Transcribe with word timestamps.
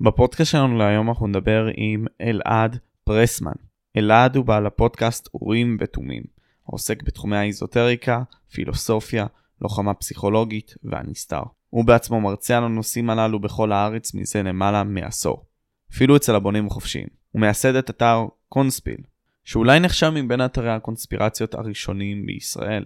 בפודקאסט 0.00 0.50
שלנו 0.50 0.78
להיום 0.78 1.08
אנחנו 1.08 1.26
נדבר 1.26 1.66
עם 1.76 2.06
אלעד 2.20 2.78
פרסמן. 3.04 3.52
אלעד 3.96 4.36
הוא 4.36 4.44
בעל 4.44 4.66
הפודקאסט 4.66 5.28
אורים 5.34 5.76
ותומים, 5.80 6.22
העוסק 6.68 7.02
בתחומי 7.02 7.36
האיזוטריקה, 7.36 8.22
פילוסופיה, 8.52 9.26
לוחמה 9.60 9.94
פסיכולוגית 9.94 10.74
והנסתר. 10.84 11.42
הוא 11.70 11.84
בעצמו 11.84 12.20
מרצה 12.20 12.56
על 12.56 12.64
הנושאים 12.64 13.10
הללו 13.10 13.40
בכל 13.40 13.72
הארץ 13.72 14.14
מזה 14.14 14.42
למעלה 14.42 14.84
מעשור. 14.84 15.44
אפילו 15.92 16.16
אצל 16.16 16.34
הבונים 16.34 16.66
החופשיים. 16.66 17.06
הוא 17.32 17.40
מייסד 17.40 17.74
את 17.74 17.90
אתר 17.90 18.26
קונספיל, 18.48 19.00
שאולי 19.44 19.80
נחשב 19.80 20.10
מבין 20.14 20.44
אתרי 20.44 20.70
הקונספירציות 20.70 21.54
הראשונים 21.54 22.26
בישראל. 22.26 22.84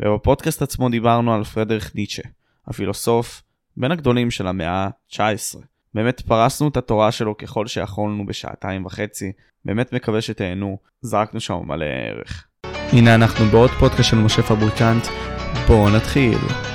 ובפודקאסט 0.00 0.62
עצמו 0.62 0.88
דיברנו 0.88 1.34
על 1.34 1.44
פרדריך 1.44 1.94
ניטשה, 1.94 2.22
הפילוסוף 2.66 3.42
בין 3.76 3.92
הגדולים 3.92 4.30
של 4.30 4.46
המאה 4.46 4.70
ה-19. 4.86 5.71
באמת 5.94 6.20
פרסנו 6.20 6.68
את 6.68 6.76
התורה 6.76 7.12
שלו 7.12 7.36
ככל 7.36 7.66
שיכולנו 7.66 8.26
בשעתיים 8.26 8.86
וחצי, 8.86 9.32
באמת 9.64 9.92
מקווה 9.92 10.20
שתהנו, 10.20 10.78
זרקנו 11.00 11.40
שם 11.40 11.60
מלא 11.64 11.84
ערך. 11.84 12.46
הנה 12.92 13.14
אנחנו 13.14 13.44
בעוד 13.44 13.70
פודקאסט 13.70 14.10
של 14.10 14.16
משה 14.16 14.42
פבריקנט, 14.42 15.06
בואו 15.66 15.90
נתחיל. 15.90 16.71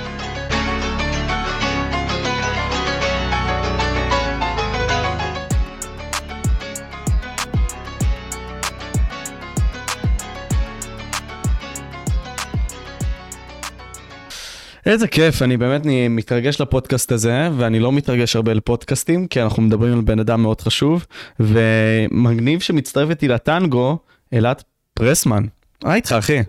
איזה 14.87 15.07
כיף, 15.07 15.41
אני 15.41 15.57
באמת 15.57 15.85
אני 15.85 16.07
מתרגש 16.07 16.61
לפודקאסט 16.61 17.11
הזה, 17.11 17.49
ואני 17.57 17.79
לא 17.79 17.91
מתרגש 17.91 18.35
הרבה 18.35 18.53
לפודקאסטים, 18.53 19.27
כי 19.27 19.41
אנחנו 19.41 19.63
מדברים 19.63 19.93
על 19.93 20.01
בן 20.01 20.19
אדם 20.19 20.41
מאוד 20.41 20.61
חשוב, 20.61 21.05
ומגניב 21.39 22.59
שמצטרף 22.59 23.09
איתי 23.09 23.27
לטנגו, 23.27 23.97
אלעד 24.33 24.61
פרסמן. 24.93 25.43
מה 25.83 25.95
איתך 25.95 26.11
אחי? 26.11 26.39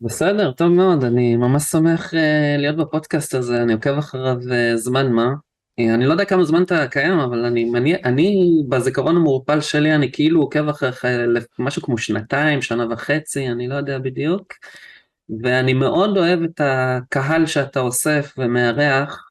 בסדר, 0.00 0.52
טוב 0.52 0.68
מאוד, 0.68 1.04
אני 1.04 1.36
ממש 1.36 1.62
שמח 1.62 2.14
uh, 2.14 2.16
להיות 2.58 2.76
בפודקאסט 2.76 3.34
הזה, 3.34 3.62
אני 3.62 3.72
עוקב 3.72 3.98
אחריו 3.98 4.36
uh, 4.36 4.76
זמן 4.76 5.12
מה. 5.12 5.28
Uh, 5.80 5.94
אני 5.94 6.06
לא 6.06 6.12
יודע 6.12 6.24
כמה 6.24 6.44
זמן 6.44 6.62
אתה 6.62 6.86
קיים, 6.86 7.18
אבל 7.18 7.44
אני, 7.44 7.70
אני, 7.74 7.94
אני 8.04 8.52
בזיכרון 8.68 9.16
המעורפל 9.16 9.60
שלי, 9.60 9.94
אני 9.94 10.12
כאילו 10.12 10.40
עוקב 10.40 10.68
אחריך 10.68 11.04
משהו 11.58 11.82
כמו 11.82 11.98
שנתיים, 11.98 12.62
שנה 12.62 12.86
וחצי, 12.90 13.48
אני 13.48 13.68
לא 13.68 13.74
יודע 13.74 13.98
בדיוק. 13.98 14.52
ואני 15.42 15.74
מאוד 15.74 16.18
אוהב 16.18 16.42
את 16.42 16.60
הקהל 16.64 17.46
שאתה 17.46 17.80
אוסף 17.80 18.34
ומארח, 18.38 19.28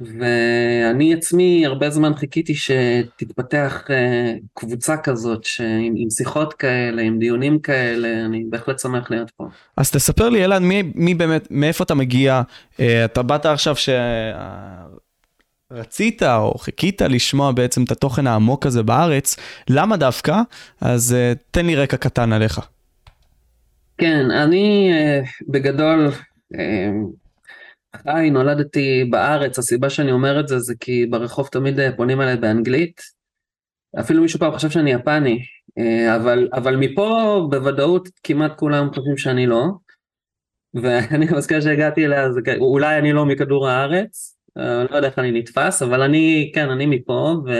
ואני 0.00 1.14
עצמי 1.14 1.66
הרבה 1.66 1.90
זמן 1.90 2.14
חיכיתי 2.14 2.54
שתתפתח 2.54 3.84
אה, 3.90 4.34
קבוצה 4.54 4.96
כזאת, 4.96 5.44
שעם, 5.44 5.92
עם 5.96 6.10
שיחות 6.10 6.54
כאלה, 6.54 7.02
עם 7.02 7.18
דיונים 7.18 7.58
כאלה, 7.58 8.24
אני 8.24 8.44
בהחלט 8.50 8.78
שמח 8.78 9.10
להיות 9.10 9.30
פה. 9.30 9.44
אז 9.76 9.90
תספר 9.90 10.28
לי, 10.28 10.44
אלעד, 10.44 10.62
מי, 10.62 10.82
מי 10.94 11.14
באמת, 11.14 11.48
מאיפה 11.50 11.84
אתה 11.84 11.94
מגיע? 11.94 12.42
אה, 12.80 13.04
אתה 13.04 13.22
באת 13.22 13.46
עכשיו 13.46 13.76
ש... 13.76 13.88
רצית 15.70 16.22
או 16.22 16.58
חיכית 16.58 17.02
לשמוע 17.02 17.52
בעצם 17.52 17.84
את 17.84 17.90
התוכן 17.90 18.26
העמוק 18.26 18.66
הזה 18.66 18.82
בארץ, 18.82 19.36
למה 19.68 19.96
דווקא? 19.96 20.40
אז 20.80 21.16
uh, 21.16 21.38
תן 21.50 21.66
לי 21.66 21.76
רקע 21.76 21.96
קטן 21.96 22.32
עליך. 22.32 22.60
כן, 23.98 24.30
אני 24.30 24.92
אה, 24.92 25.20
בגדול 25.48 26.08
אה, 26.54 26.90
חי, 27.96 28.30
נולדתי 28.30 29.04
בארץ, 29.10 29.58
הסיבה 29.58 29.90
שאני 29.90 30.12
אומר 30.12 30.40
את 30.40 30.48
זה 30.48 30.58
זה 30.58 30.74
כי 30.80 31.06
ברחוב 31.06 31.48
תמיד 31.52 31.80
אה, 31.80 31.96
פונים 31.96 32.20
אליי 32.20 32.36
באנגלית. 32.36 33.00
אפילו 34.00 34.22
מישהו 34.22 34.38
פעם 34.38 34.52
חשב 34.52 34.70
שאני 34.70 34.92
יפני, 34.92 35.38
אבל, 36.16 36.48
אבל 36.52 36.76
מפה 36.76 37.40
בוודאות 37.50 38.08
כמעט 38.22 38.52
כולם 38.56 38.88
חושבים 38.94 39.16
שאני 39.16 39.46
לא. 39.46 39.64
ואני 40.74 41.26
מזכיר 41.36 41.60
שהגעתי 41.60 42.04
אליה, 42.06 42.28
אולי 42.58 42.98
אני 42.98 43.12
לא 43.12 43.26
מכדור 43.26 43.68
הארץ, 43.68 44.38
לא 44.90 44.96
יודע 44.96 45.08
איך 45.08 45.18
אני 45.18 45.32
נתפס, 45.32 45.82
אבל 45.82 46.02
אני, 46.02 46.52
כן, 46.54 46.70
אני 46.70 46.86
מפה, 46.86 47.34
ו... 47.46 47.52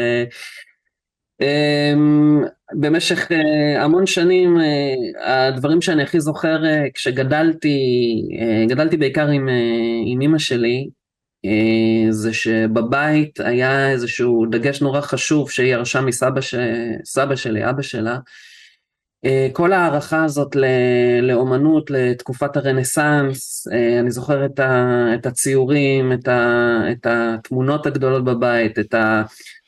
אמ, 1.40 2.44
במשך 2.72 3.32
אה, 3.32 3.84
המון 3.84 4.06
שנים 4.06 4.58
אה, 4.60 5.46
הדברים 5.48 5.82
שאני 5.82 6.02
הכי 6.02 6.20
זוכר 6.20 6.66
אה, 6.66 6.84
כשגדלתי, 6.94 7.78
גדלתי 8.68 8.96
בעיקר 8.96 9.26
עם, 9.28 9.48
עם 10.06 10.20
אימא 10.20 10.38
שלי, 10.38 10.88
זה 12.10 12.32
שבבית 12.32 13.40
היה 13.40 13.90
איזשהו 13.90 14.46
דגש 14.50 14.82
נורא 14.82 15.00
חשוב 15.00 15.50
שהיא 15.50 15.72
ירשה 15.72 16.00
מסבא 16.00 16.40
ש... 16.40 16.54
שלי, 17.34 17.70
אבא 17.70 17.82
שלה, 17.82 18.18
כל 19.52 19.72
ההערכה 19.72 20.24
הזאת 20.24 20.56
לאומנות, 21.22 21.90
לתקופת 21.90 22.56
הרנסאנס, 22.56 23.68
אה, 23.72 24.00
אני 24.00 24.10
זוכר 24.10 24.46
את, 25.14 25.26
הציורים, 25.26 26.12
את, 26.12 27.06
התמונות 27.06 27.86
הגדולות 27.86 28.24
בבית, 28.24 28.78
את 28.78 28.94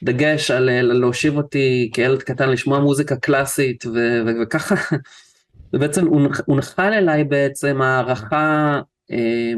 הדגש 0.03 0.51
על 0.51 0.83
להושיב 0.83 1.37
אותי 1.37 1.91
כילד 1.95 2.23
קטן 2.23 2.51
לשמוע 2.51 2.79
מוזיקה 2.79 3.17
קלאסית, 3.17 3.85
וככה, 4.27 4.75
ובעצם 5.73 6.07
הונחל 6.47 6.93
אליי 6.93 7.25
בעצם 7.25 7.83
הערכה 7.83 8.81
אה, 9.11 9.53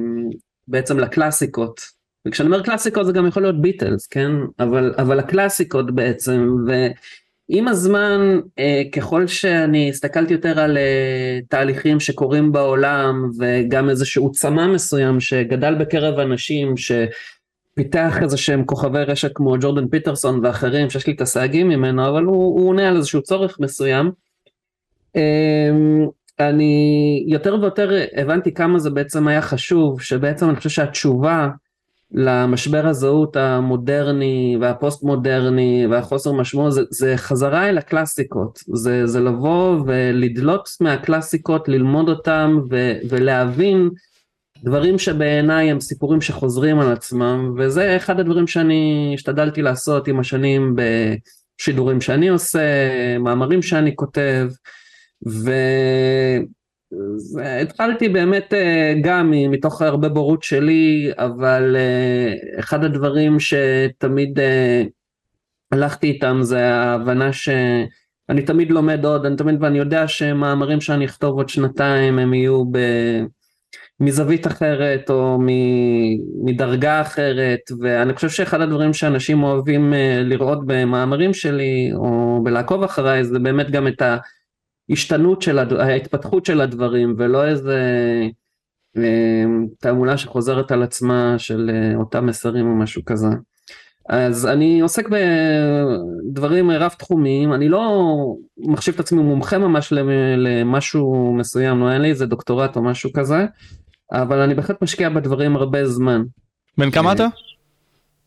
בעצם 0.69 0.99
לקלאסיקות. 0.99 1.81
וכשאני 2.27 2.47
אומר 2.47 2.63
קלאסיקות 2.63 3.07
זה 3.07 3.13
גם 3.13 3.27
יכול 3.27 3.43
להיות 3.43 3.63
ביטלס, 3.63 4.07
כן? 4.07 4.31
אבל, 4.61 4.95
אבל 4.99 5.19
הקלאסיקות 5.19 5.95
בעצם, 5.95 6.57
ו... 6.69 6.73
עם 7.49 7.69
הזמן, 7.69 8.41
אה, 8.59 8.83
ככל 8.93 9.27
שאני 9.27 9.91
הסתכלתי 9.91 10.33
יותר 10.33 10.61
על 10.61 10.79
אה, 10.79 11.39
תהליכים 11.49 12.01
שקורים 12.01 12.53
בעולם 12.53 13.31
וגם 13.39 13.91
איזשהו 13.91 14.33
צמא 14.33 14.67
מסוים 14.67 15.21
שגדל 15.21 15.75
בקרב 15.75 16.19
אנשים 16.19 16.75
שפיתח 16.77 18.19
איזה 18.23 18.37
שהם 18.37 18.65
כוכבי 18.65 19.03
רשת 19.03 19.31
כמו 19.35 19.55
ג'ורדן 19.61 19.89
פיטרסון 19.89 20.45
ואחרים 20.45 20.91
שיש 20.91 21.07
לי 21.07 21.13
את 21.13 21.21
הסייגים 21.21 21.69
ממנו, 21.69 22.09
אבל 22.09 22.25
הוא, 22.25 22.61
הוא 22.61 22.69
עונה 22.69 22.89
על 22.89 22.97
איזשהו 22.97 23.23
צורך 23.23 23.61
מסוים. 23.61 24.11
אמ, 25.17 26.07
אני 26.41 27.25
יותר 27.29 27.57
ויותר 27.61 27.91
הבנתי 28.17 28.55
כמה 28.55 28.79
זה 28.79 28.91
בעצם 28.91 29.29
היה 29.29 29.43
חשוב, 29.43 30.01
שבעצם 30.01 30.49
אני 30.49 30.57
חושב 30.57 30.71
שהתשובה 30.71 31.49
למשבר 32.13 32.87
הזהות 32.87 33.37
המודרני 33.37 34.57
והפוסט 34.61 35.03
מודרני 35.03 35.87
והחוסר 35.91 36.33
משמעות 36.33 36.73
זה, 36.73 36.83
זה 36.91 37.17
חזרה 37.17 37.69
אל 37.69 37.79
הקלאסיקות, 37.79 38.59
זה, 38.75 39.07
זה 39.07 39.21
לבוא 39.21 39.81
ולדלות 39.87 40.69
מהקלאסיקות, 40.81 41.69
ללמוד 41.69 42.09
אותם 42.09 42.59
ו, 42.71 42.93
ולהבין 43.09 43.91
דברים 44.65 44.99
שבעיניי 44.99 45.71
הם 45.71 45.81
סיפורים 45.81 46.21
שחוזרים 46.21 46.79
על 46.79 46.93
עצמם 46.93 47.55
וזה 47.59 47.97
אחד 47.97 48.21
הדברים 48.21 48.47
שאני 48.47 49.13
השתדלתי 49.15 49.63
לעשות 49.63 50.09
עם 50.09 50.21
השנים 50.21 50.77
בשידורים 50.77 52.01
שאני 52.01 52.29
עושה, 52.29 52.61
מאמרים 53.19 53.63
שאני 53.63 53.97
כותב 53.97 54.49
ו... 55.29 55.51
התחלתי 57.63 58.09
באמת 58.09 58.55
אה, 58.55 58.95
גם 59.03 59.31
מתוך 59.31 59.83
הרבה 59.83 60.09
בורות 60.09 60.43
שלי, 60.43 61.11
אבל 61.17 61.77
אה, 61.77 62.59
אחד 62.59 62.85
הדברים 62.85 63.37
שתמיד 63.41 64.39
אה, 64.39 64.83
הלכתי 65.73 66.07
איתם 66.07 66.39
זה 66.43 66.75
ההבנה 66.75 67.33
שאני 67.33 68.43
תמיד 68.47 68.71
לומד 68.71 69.05
עוד, 69.05 69.27
אני 69.27 69.37
תמיד 69.37 69.63
ואני 69.63 69.79
יודע 69.79 70.09
שמאמרים 70.09 70.81
שאני 70.81 71.05
אכתוב 71.05 71.37
עוד 71.37 71.49
שנתיים 71.49 72.19
הם 72.19 72.35
יהיו 72.35 72.65
ב... 72.73 72.79
מזווית 74.01 74.47
אחרת 74.47 75.11
או 75.11 75.39
מדרגה 76.45 77.01
אחרת 77.01 77.61
ואני 77.81 78.15
חושב 78.15 78.29
שאחד 78.29 78.61
הדברים 78.61 78.93
שאנשים 78.93 79.43
אוהבים 79.43 79.95
לראות 80.25 80.67
במאמרים 80.67 81.35
שלי 81.35 81.91
או 81.95 82.41
בלעקוב 82.45 82.83
אחריי 82.83 83.25
זה 83.25 83.39
באמת 83.39 83.71
גם 83.71 83.89
את 83.89 84.03
ה... 84.03 84.17
ההשתנות 84.91 85.43
של, 85.43 85.59
הד... 85.59 85.73
ההתפתחות 85.73 86.47
של 86.47 86.61
הדברים 86.61 87.15
ולא 87.19 87.47
איזה 87.47 87.81
אה, 88.97 89.45
תעמולה 89.81 90.19
שחוזרת 90.19 90.73
על 90.73 90.83
עצמה 90.83 91.35
של 91.39 91.71
אה, 91.73 91.97
אותם 91.97 92.27
מסרים 92.27 92.67
או 92.67 92.75
משהו 92.75 93.05
כזה. 93.05 93.29
אז 94.09 94.47
אני 94.47 94.81
עוסק 94.81 95.09
בדברים 95.09 96.71
רב 96.71 96.91
תחומיים, 96.99 97.53
אני 97.53 97.69
לא 97.69 98.05
מחשיב 98.59 98.95
את 98.95 99.01
עצמי 99.01 99.23
מומחה 99.23 99.59
ממש 99.59 99.93
למשהו 100.37 101.35
מסוים, 101.39 101.81
לא 101.81 101.93
אין 101.93 102.03
לי 102.03 102.09
איזה 102.09 102.27
דוקטורט 102.27 102.77
או 102.77 102.83
משהו 102.83 103.13
כזה, 103.13 103.47
אבל 104.13 104.39
אני 104.41 104.55
בהחלט 104.55 104.83
משקיע 104.83 105.09
בדברים 105.09 105.57
הרבה 105.57 105.87
זמן. 105.87 106.23
בן 106.79 106.91
כמה 106.91 107.13
אתה? 107.13 107.27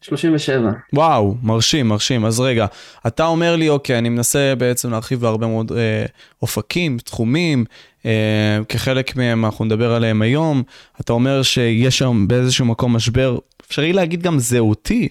37. 0.02 0.72
וואו, 0.94 1.36
מרשים, 1.44 1.88
מרשים. 1.88 2.26
אז 2.26 2.40
רגע, 2.40 2.66
אתה 3.08 3.26
אומר 3.26 3.56
לי, 3.56 3.70
אוקיי, 3.70 3.98
אני 3.98 4.10
מנסה 4.10 4.54
בעצם 4.58 4.92
להרחיב 4.92 5.22
בהרבה 5.22 5.48
מאוד 5.48 5.72
אה, 5.72 6.06
אופקים, 6.42 6.98
תחומים, 6.98 7.66
אה, 8.06 8.60
כחלק 8.70 9.16
מהם 9.16 9.46
אנחנו 9.46 9.66
נדבר 9.66 9.94
עליהם 9.94 10.22
היום. 10.22 10.64
אתה 11.02 11.14
אומר 11.14 11.44
שיש 11.44 11.98
שם 11.98 12.26
באיזשהו 12.28 12.66
מקום 12.66 12.96
משבר, 12.96 13.38
אפשרי 13.68 13.94
להגיד 13.94 14.22
גם 14.22 14.40
זהותי. 14.40 15.10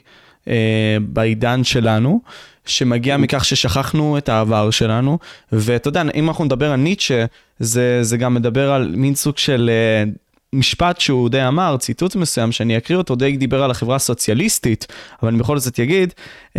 אה, 0.48 0.96
בעידן 1.00 1.64
שלנו, 1.64 2.20
שמגיע 2.66 3.16
מכך 3.16 3.44
ששכחנו 3.44 4.18
את 4.18 4.28
העבר 4.28 4.70
שלנו, 4.70 5.18
ואתה 5.52 5.88
יודע, 5.88 6.02
אם 6.14 6.28
אנחנו 6.28 6.44
נדבר 6.44 6.70
על 6.70 6.80
ניטשה, 6.80 7.24
זה, 7.58 7.98
זה 8.02 8.16
גם 8.16 8.34
מדבר 8.34 8.72
על 8.72 8.94
מין 8.96 9.14
סוג 9.14 9.38
של... 9.38 9.70
אה, 9.72 10.10
משפט 10.52 11.00
שהוא 11.00 11.28
די 11.28 11.46
אמר, 11.46 11.76
ציטוט 11.76 12.16
מסוים 12.16 12.52
שאני 12.52 12.76
אקריא 12.76 12.98
אותו, 12.98 13.16
די 13.16 13.36
דיבר 13.36 13.62
על 13.62 13.70
החברה 13.70 13.96
הסוציאליסטית, 13.96 14.86
אבל 15.22 15.28
אני 15.28 15.38
בכל 15.38 15.58
זאת 15.58 15.80
אגיד, 15.80 16.14
uh, 16.48 16.56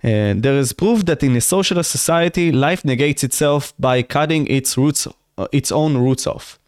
uh, 0.00 0.04
there 0.42 0.66
is 0.66 0.72
proof 0.82 1.02
that 1.02 1.22
in 1.22 1.36
a 1.36 1.52
social 1.52 1.82
society 1.82 2.52
life 2.52 2.84
negates 2.84 3.24
itself 3.24 3.72
by 3.82 4.14
cutting 4.14 4.46
its 4.46 4.76
roots, 4.78 5.06
its 5.40 5.70
own 5.70 5.96
roots 5.96 6.26
off. 6.26 6.58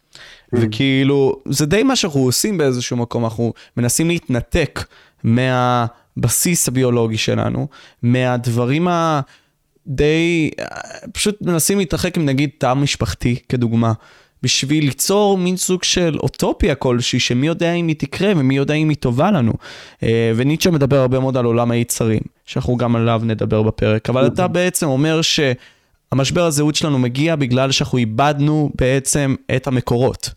Mm. 0.55 0.57
וכאילו, 0.61 1.41
זה 1.49 1.65
די 1.65 1.83
מה 1.83 1.95
שאנחנו 1.95 2.19
עושים 2.19 2.57
באיזשהו 2.57 2.97
מקום, 2.97 3.23
אנחנו 3.23 3.53
מנסים 3.77 4.07
להתנתק 4.07 4.83
מהבסיס 5.23 6.67
הביולוגי 6.67 7.17
שלנו, 7.17 7.67
מהדברים 8.03 8.87
ה... 8.87 9.21
די, 9.87 10.49
פשוט 11.13 11.41
מנסים 11.41 11.77
להתרחק 11.77 12.17
עם 12.17 12.25
נגיד 12.25 12.49
תא 12.57 12.73
משפחתי, 12.73 13.35
כדוגמה. 13.49 13.93
בשביל 14.43 14.85
ליצור 14.85 15.37
מין 15.37 15.57
סוג 15.57 15.83
של 15.83 16.17
אוטופיה 16.23 16.75
כלשהי, 16.75 17.19
שמי 17.19 17.47
יודע 17.47 17.73
אם 17.73 17.87
היא 17.87 17.95
תקרה 17.95 18.33
ומי 18.37 18.55
יודע 18.55 18.73
אם 18.73 18.89
היא 18.89 18.97
טובה 18.97 19.31
לנו. 19.31 19.53
אה, 20.03 20.31
וניטשה 20.35 20.71
מדבר 20.71 20.97
הרבה 20.97 21.19
מאוד 21.19 21.37
על 21.37 21.45
עולם 21.45 21.71
היצרים, 21.71 22.21
שאנחנו 22.45 22.77
גם 22.77 22.95
עליו 22.95 23.21
נדבר 23.23 23.63
בפרק, 23.63 24.09
אבל 24.09 24.27
אתה 24.27 24.47
בעצם 24.47 24.87
אומר 24.87 25.21
שהמשבר 25.21 26.45
הזהות 26.45 26.75
שלנו 26.75 26.99
מגיע 26.99 27.35
בגלל 27.35 27.71
שאנחנו 27.71 27.97
איבדנו 27.97 28.71
בעצם 28.75 29.35
את 29.55 29.67
המקורות. 29.67 30.29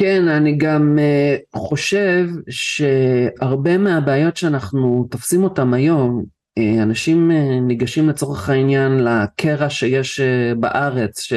כן, 0.00 0.28
אני 0.28 0.56
גם 0.56 0.98
uh, 0.98 1.58
חושב 1.58 2.26
שהרבה 2.48 3.78
מהבעיות 3.78 4.36
שאנחנו 4.36 5.06
תופסים 5.10 5.44
אותן 5.44 5.74
היום, 5.74 6.24
uh, 6.58 6.82
אנשים 6.82 7.30
uh, 7.30 7.60
ניגשים 7.60 8.08
לצורך 8.08 8.48
העניין 8.48 9.04
לקרע 9.04 9.70
שיש 9.70 10.20
בארץ, 10.60 11.20
ש... 11.20 11.32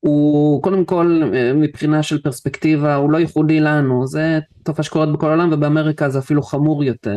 הוא 0.00 0.62
קודם 0.62 0.84
כל 0.84 1.20
אה, 1.34 1.52
מבחינה 1.52 2.02
של 2.02 2.22
פרספקטיבה 2.22 2.94
הוא 2.94 3.10
לא 3.10 3.18
ייחודי 3.18 3.60
לנו, 3.60 4.06
זה 4.06 4.38
תופעה 4.62 4.84
שקורית 4.84 5.10
בכל 5.12 5.26
העולם 5.26 5.52
ובאמריקה 5.52 6.08
זה 6.08 6.18
אפילו 6.18 6.42
חמור 6.42 6.84
יותר. 6.84 7.16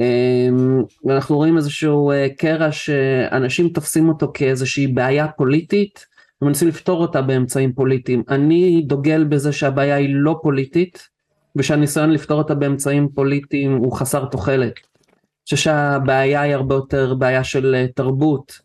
אמ, 0.00 0.82
ואנחנו 1.04 1.36
רואים 1.36 1.56
איזשהו 1.56 2.10
אה, 2.10 2.26
קרע 2.38 2.72
שאנשים 2.72 3.68
תופסים 3.68 4.08
אותו 4.08 4.30
כאיזושהי 4.34 4.86
בעיה 4.86 5.28
פוליטית 5.28 6.06
ומנסים 6.42 6.68
לפתור 6.68 7.00
אותה 7.00 7.22
באמצעים 7.22 7.72
פוליטיים. 7.72 8.22
אני 8.28 8.82
דוגל 8.86 9.24
בזה 9.24 9.52
שהבעיה 9.52 9.96
היא 9.96 10.08
לא 10.12 10.38
פוליטית 10.42 11.08
ושהניסיון 11.56 12.10
לפתור 12.10 12.38
אותה 12.38 12.54
באמצעים 12.54 13.08
פוליטיים 13.14 13.76
הוא 13.76 13.92
חסר 13.92 14.24
תוחלת. 14.24 14.72
אני 14.72 15.44
חושב 15.44 15.56
שהבעיה 15.56 16.40
היא 16.40 16.54
הרבה 16.54 16.74
יותר 16.74 17.14
בעיה 17.14 17.44
של 17.44 17.74
אה, 17.74 17.86
תרבות, 17.94 18.58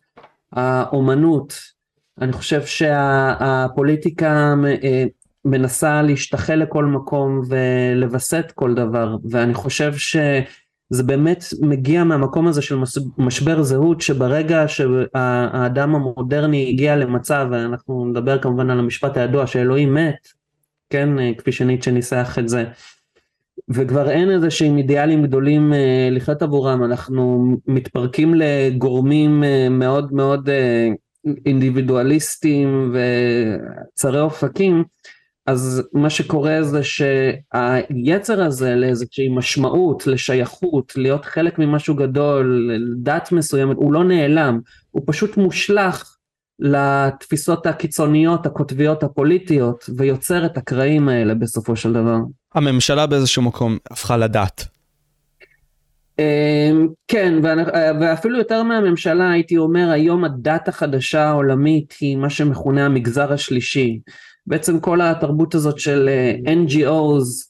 האומנות, 0.52 1.75
אני 2.20 2.32
חושב 2.32 2.62
שהפוליטיקה 2.64 4.54
אה, 4.84 5.04
מנסה 5.44 6.02
להשתחל 6.02 6.54
לכל 6.54 6.84
מקום 6.84 7.40
ולווסת 7.48 8.52
כל 8.54 8.74
דבר, 8.74 9.16
ואני 9.30 9.54
חושב 9.54 9.94
שזה 9.96 11.02
באמת 11.02 11.44
מגיע 11.60 12.04
מהמקום 12.04 12.46
הזה 12.48 12.62
של 12.62 12.76
משבר 13.18 13.62
זהות, 13.62 14.00
שברגע 14.00 14.64
שהאדם 14.68 15.94
המודרני 15.94 16.68
הגיע 16.68 16.96
למצב, 16.96 17.46
ואנחנו 17.50 18.06
נדבר 18.06 18.38
כמובן 18.38 18.70
על 18.70 18.78
המשפט 18.78 19.16
הידוע 19.16 19.46
שאלוהים 19.46 19.94
מת, 19.94 20.28
כן, 20.90 21.18
אה, 21.18 21.30
כפי 21.38 21.52
שניטשה 21.52 21.90
ניסח 21.90 22.36
את 22.38 22.48
זה, 22.48 22.64
וכבר 23.68 24.10
אין 24.10 24.30
איזה 24.30 24.50
שהם 24.50 24.78
אידיאלים 24.78 25.22
גדולים 25.22 25.72
אה, 25.72 26.08
לחיות 26.10 26.42
עבורם, 26.42 26.84
אנחנו 26.84 27.56
מתפרקים 27.66 28.34
לגורמים 28.34 29.44
מאוד 29.70 30.12
מאוד 30.12 30.48
אינדיבידואליסטים 31.46 32.94
וצרי 32.94 34.20
אופקים, 34.20 34.84
אז 35.46 35.82
מה 35.92 36.10
שקורה 36.10 36.62
זה 36.62 36.80
שהיצר 36.84 38.42
הזה 38.42 38.74
לאיזושהי 38.74 39.28
משמעות, 39.28 40.06
לשייכות, 40.06 40.92
להיות 40.96 41.24
חלק 41.24 41.58
ממשהו 41.58 41.94
גדול, 41.94 42.70
דת 43.02 43.32
מסוימת, 43.32 43.76
הוא 43.76 43.92
לא 43.92 44.04
נעלם, 44.04 44.60
הוא 44.90 45.02
פשוט 45.06 45.36
מושלך 45.36 46.16
לתפיסות 46.58 47.66
הקיצוניות, 47.66 48.46
הקוטביות, 48.46 49.02
הפוליטיות, 49.02 49.90
ויוצר 49.96 50.46
את 50.46 50.56
הקרעים 50.56 51.08
האלה 51.08 51.34
בסופו 51.34 51.76
של 51.76 51.92
דבר. 51.92 52.16
הממשלה 52.54 53.06
באיזשהו 53.06 53.42
מקום 53.42 53.78
הפכה 53.90 54.16
לדת. 54.16 54.75
אמ, 56.18 56.88
כן, 57.08 57.34
ואפילו 58.00 58.38
יותר 58.38 58.62
מהממשלה 58.62 59.30
הייתי 59.30 59.56
אומר 59.56 59.90
היום 59.90 60.24
הדת 60.24 60.68
החדשה 60.68 61.24
העולמית 61.24 61.94
היא 62.00 62.16
מה 62.16 62.30
שמכונה 62.30 62.86
המגזר 62.86 63.32
השלישי. 63.32 64.00
בעצם 64.46 64.80
כל 64.80 65.00
התרבות 65.00 65.54
הזאת 65.54 65.78
של 65.78 66.08
אה, 66.08 66.52
NGOs, 66.54 67.46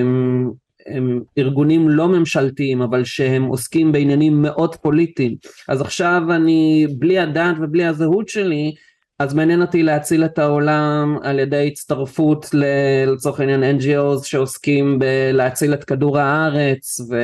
הם, 0.00 0.50
הם 0.86 1.20
ארגונים 1.38 1.88
לא 1.88 2.08
ממשלתיים 2.08 2.82
אבל 2.82 3.04
שהם 3.04 3.42
עוסקים 3.44 3.92
בעניינים 3.92 4.42
מאוד 4.42 4.76
פוליטיים. 4.76 5.36
אז 5.68 5.80
עכשיו 5.80 6.22
אני 6.30 6.86
בלי 6.98 7.18
הדת 7.18 7.56
ובלי 7.60 7.84
הזהות 7.84 8.28
שלי 8.28 8.74
אז 9.18 9.34
מעניין 9.34 9.62
אותי 9.62 9.82
להציל 9.82 10.24
את 10.24 10.38
העולם 10.38 11.18
על 11.22 11.38
ידי 11.38 11.68
הצטרפות 11.72 12.50
לצורך 12.52 13.40
העניין 13.40 13.78
NGOs 13.78 14.24
שעוסקים 14.24 14.98
בלהציל 14.98 15.74
את 15.74 15.84
כדור 15.84 16.18
הארץ 16.18 17.00
ו... 17.10 17.14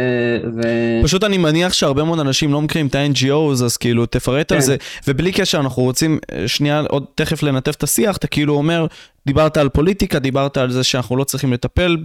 ו... 0.57 0.61
פשוט 1.03 1.25
אני 1.25 1.39
מניח 1.39 1.73
שהרבה 1.73 2.05
מאוד 2.05 2.21
אנשים 2.21 2.53
לא 2.53 2.63
מכירים 2.63 2.87
את 2.87 2.95
ה-NGOs 2.95 3.65
אז 3.65 3.77
כאילו 3.77 4.07
תפרט 4.07 4.49
כן. 4.49 4.55
על 4.55 4.61
זה 4.61 4.77
ובלי 5.07 5.33
קשר 5.33 5.61
אנחנו 5.61 5.83
רוצים 5.83 6.19
אה, 6.33 6.49
שנייה 6.49 6.81
עוד 6.89 7.05
תכף 7.15 7.43
לנתב 7.43 7.73
את 7.77 7.83
השיח 7.83 8.17
אתה 8.17 8.27
כאילו 8.27 8.55
אומר 8.55 8.87
דיברת 9.27 9.57
על 9.57 9.69
פוליטיקה 9.69 10.19
דיברת 10.19 10.57
על 10.57 10.71
זה 10.71 10.85
שאנחנו 10.85 11.17
לא 11.17 11.25
צריכים 11.25 11.53
לטפל 11.53 11.97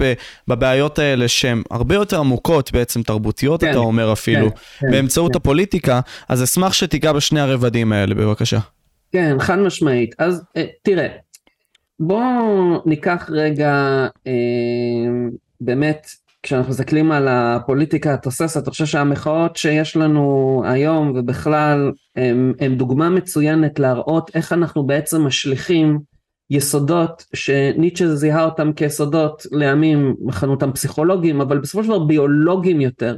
בבעיות 0.47 0.99
האלה 0.99 1.27
שהן 1.27 1.61
הרבה 1.71 1.95
יותר 1.95 2.19
עמוקות 2.19 2.71
בעצם 2.71 3.03
תרבותיות 3.03 3.61
כן, 3.61 3.69
אתה 3.69 3.77
אומר 3.77 4.13
אפילו 4.13 4.49
כן, 4.49 4.55
כן, 4.79 4.91
באמצעות 4.91 5.31
כן. 5.31 5.37
הפוליטיקה 5.37 5.99
אז 6.29 6.43
אשמח 6.43 6.73
שתיגע 6.73 7.13
בשני 7.13 7.39
הרבדים 7.39 7.93
האלה 7.93 8.15
בבקשה. 8.15 8.59
כן, 9.15 9.39
חד 9.39 9.59
משמעית. 9.59 10.15
אז 10.19 10.43
אה, 10.57 10.65
תראה, 10.81 11.07
בואו 11.99 12.81
ניקח 12.85 13.29
רגע, 13.31 13.71
אה, 14.27 14.33
באמת, 15.61 16.07
כשאנחנו 16.43 16.71
מסתכלים 16.71 17.11
על 17.11 17.27
הפוליטיקה 17.27 18.13
התוססת, 18.13 18.63
אני 18.63 18.71
חושב 18.71 18.85
שהמחאות 18.85 19.55
שיש 19.55 19.95
לנו 19.97 20.61
היום 20.65 21.13
ובכלל, 21.15 21.91
הם 22.59 22.75
דוגמה 22.75 23.09
מצוינת 23.09 23.79
להראות 23.79 24.31
איך 24.35 24.53
אנחנו 24.53 24.83
בעצם 24.83 25.21
משליכים 25.21 25.99
יסודות 26.49 27.25
שניטשה 27.33 28.15
זיהה 28.15 28.43
אותם 28.45 28.73
כיסודות 28.73 29.43
לימים 29.51 30.15
מכנו 30.19 30.51
אותם 30.51 30.71
פסיכולוגיים 30.71 31.41
אבל 31.41 31.57
בסופו 31.57 31.83
של 31.83 31.89
דבר 31.89 32.03
ביולוגיים 32.03 32.81
יותר 32.81 33.17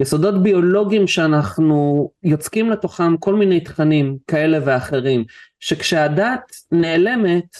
יסודות 0.00 0.42
ביולוגיים 0.42 1.06
שאנחנו 1.06 2.10
יוצקים 2.22 2.70
לתוכם 2.70 3.16
כל 3.16 3.34
מיני 3.34 3.60
תכנים 3.60 4.16
כאלה 4.26 4.58
ואחרים, 4.64 5.24
שכשהדת 5.60 6.40
נעלמת, 6.72 7.56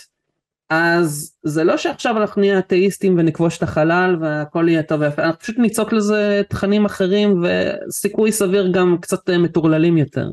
אז 0.71 1.37
זה 1.43 1.65
לא 1.65 1.77
שעכשיו 1.77 2.17
אנחנו 2.17 2.41
נהיה 2.41 2.59
אתאיסטים 2.59 3.15
ונכבוש 3.19 3.59
את 3.59 3.63
החלל 3.63 4.17
והכל 4.21 4.69
יהיה 4.69 4.83
טוב 4.83 5.01
ויפה, 5.01 5.23
אנחנו 5.23 5.41
פשוט 5.41 5.59
ניצוק 5.59 5.93
לזה 5.93 6.43
תכנים 6.49 6.85
אחרים 6.85 7.43
וסיכוי 7.43 8.33
סביר 8.33 8.73
גם 8.73 8.97
קצת 9.01 9.31
מטורללים 9.31 9.99
יותר. 9.99 10.31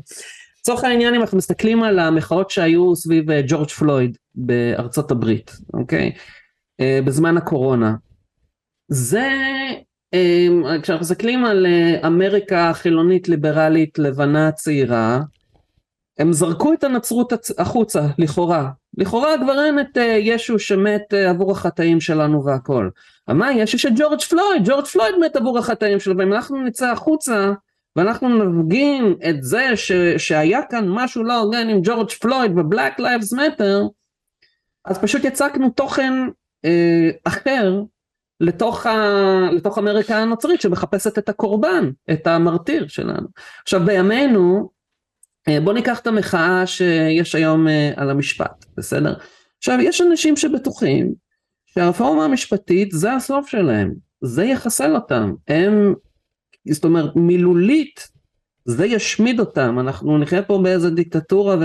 לצורך 0.60 0.84
העניין 0.84 1.14
אם 1.14 1.20
אנחנו 1.20 1.38
מסתכלים 1.38 1.82
על 1.82 1.98
המחאות 1.98 2.50
שהיו 2.50 2.96
סביב 2.96 3.30
אה, 3.30 3.40
ג'ורג' 3.46 3.68
פלויד 3.68 4.16
בארצות 4.34 5.10
הברית, 5.10 5.52
אוקיי? 5.74 6.12
אה, 6.80 7.00
בזמן 7.04 7.36
הקורונה. 7.36 7.94
זה 8.88 9.28
כשאנחנו 10.82 11.04
מסתכלים 11.04 11.44
על 11.44 11.66
אה, 11.66 12.06
אמריקה 12.06 12.70
חילונית 12.74 13.28
ליברלית 13.28 13.98
לבנה 13.98 14.52
צעירה, 14.52 15.20
הם 16.18 16.32
זרקו 16.32 16.72
את 16.72 16.84
הנצרות 16.84 17.32
החוצה, 17.58 18.06
לכאורה. 18.18 18.70
לכאורה 18.98 19.34
כבר 19.42 19.64
אין 19.64 19.80
את 19.80 19.98
אה, 19.98 20.02
ישו 20.02 20.58
שמת 20.58 21.14
אה, 21.14 21.30
עבור 21.30 21.52
החטאים 21.52 22.00
שלנו 22.00 22.44
והכל. 22.44 22.88
אבל 23.28 23.36
מה? 23.36 23.52
יש 23.52 23.86
את 23.86 23.92
ג'ורג' 23.96 24.20
פלויד, 24.20 24.62
ג'ורג' 24.64 24.84
פלויד 24.84 25.14
מת 25.20 25.36
עבור 25.36 25.58
החטאים 25.58 26.00
שלו, 26.00 26.18
ואם 26.18 26.32
אנחנו 26.32 26.62
נצא 26.62 26.90
החוצה 26.90 27.52
ואנחנו 27.96 28.28
נפגין 28.28 29.14
את 29.28 29.42
זה 29.42 29.76
ש, 29.76 29.92
שהיה 30.18 30.60
כאן 30.70 30.84
משהו 30.88 31.24
לא 31.24 31.40
הוגן 31.40 31.68
עם 31.68 31.80
ג'ורג' 31.82 32.10
פלויד 32.10 32.58
ו-Black 32.58 33.00
Lives 33.00 33.36
Matter, 33.36 33.88
אז 34.84 34.98
פשוט 34.98 35.24
יצקנו 35.24 35.70
תוכן 35.70 36.12
אה, 36.64 37.10
אחר 37.24 37.82
לתוך, 38.40 38.86
ה... 38.86 39.48
לתוך 39.52 39.78
אמריקה 39.78 40.18
הנוצרית 40.18 40.60
שמחפשת 40.60 41.18
את 41.18 41.28
הקורבן, 41.28 41.90
את 42.12 42.26
המרטיר 42.26 42.88
שלנו. 42.88 43.26
עכשיו 43.62 43.84
בימינו, 43.84 44.70
אה, 45.48 45.60
בוא 45.60 45.72
ניקח 45.72 46.00
את 46.00 46.06
המחאה 46.06 46.66
שיש 46.66 47.34
היום 47.34 47.68
אה, 47.68 47.92
על 47.96 48.10
המשפט, 48.10 48.64
בסדר? 48.76 49.14
עכשיו 49.58 49.78
יש 49.80 50.00
אנשים 50.00 50.36
שבטוחים 50.36 51.14
שהרפורמה 51.66 52.24
המשפטית 52.24 52.88
זה 52.92 53.12
הסוף 53.12 53.48
שלהם, 53.48 53.94
זה 54.24 54.44
יחסל 54.44 54.94
אותם, 54.94 55.34
הם 55.48 55.94
זאת 56.72 56.84
אומרת 56.84 57.16
מילולית 57.16 58.08
זה 58.64 58.86
ישמיד 58.86 59.40
אותם, 59.40 59.78
אנחנו 59.80 60.18
נחיה 60.18 60.42
פה 60.42 60.60
באיזה 60.62 60.90
דיקטטורה 60.90 61.56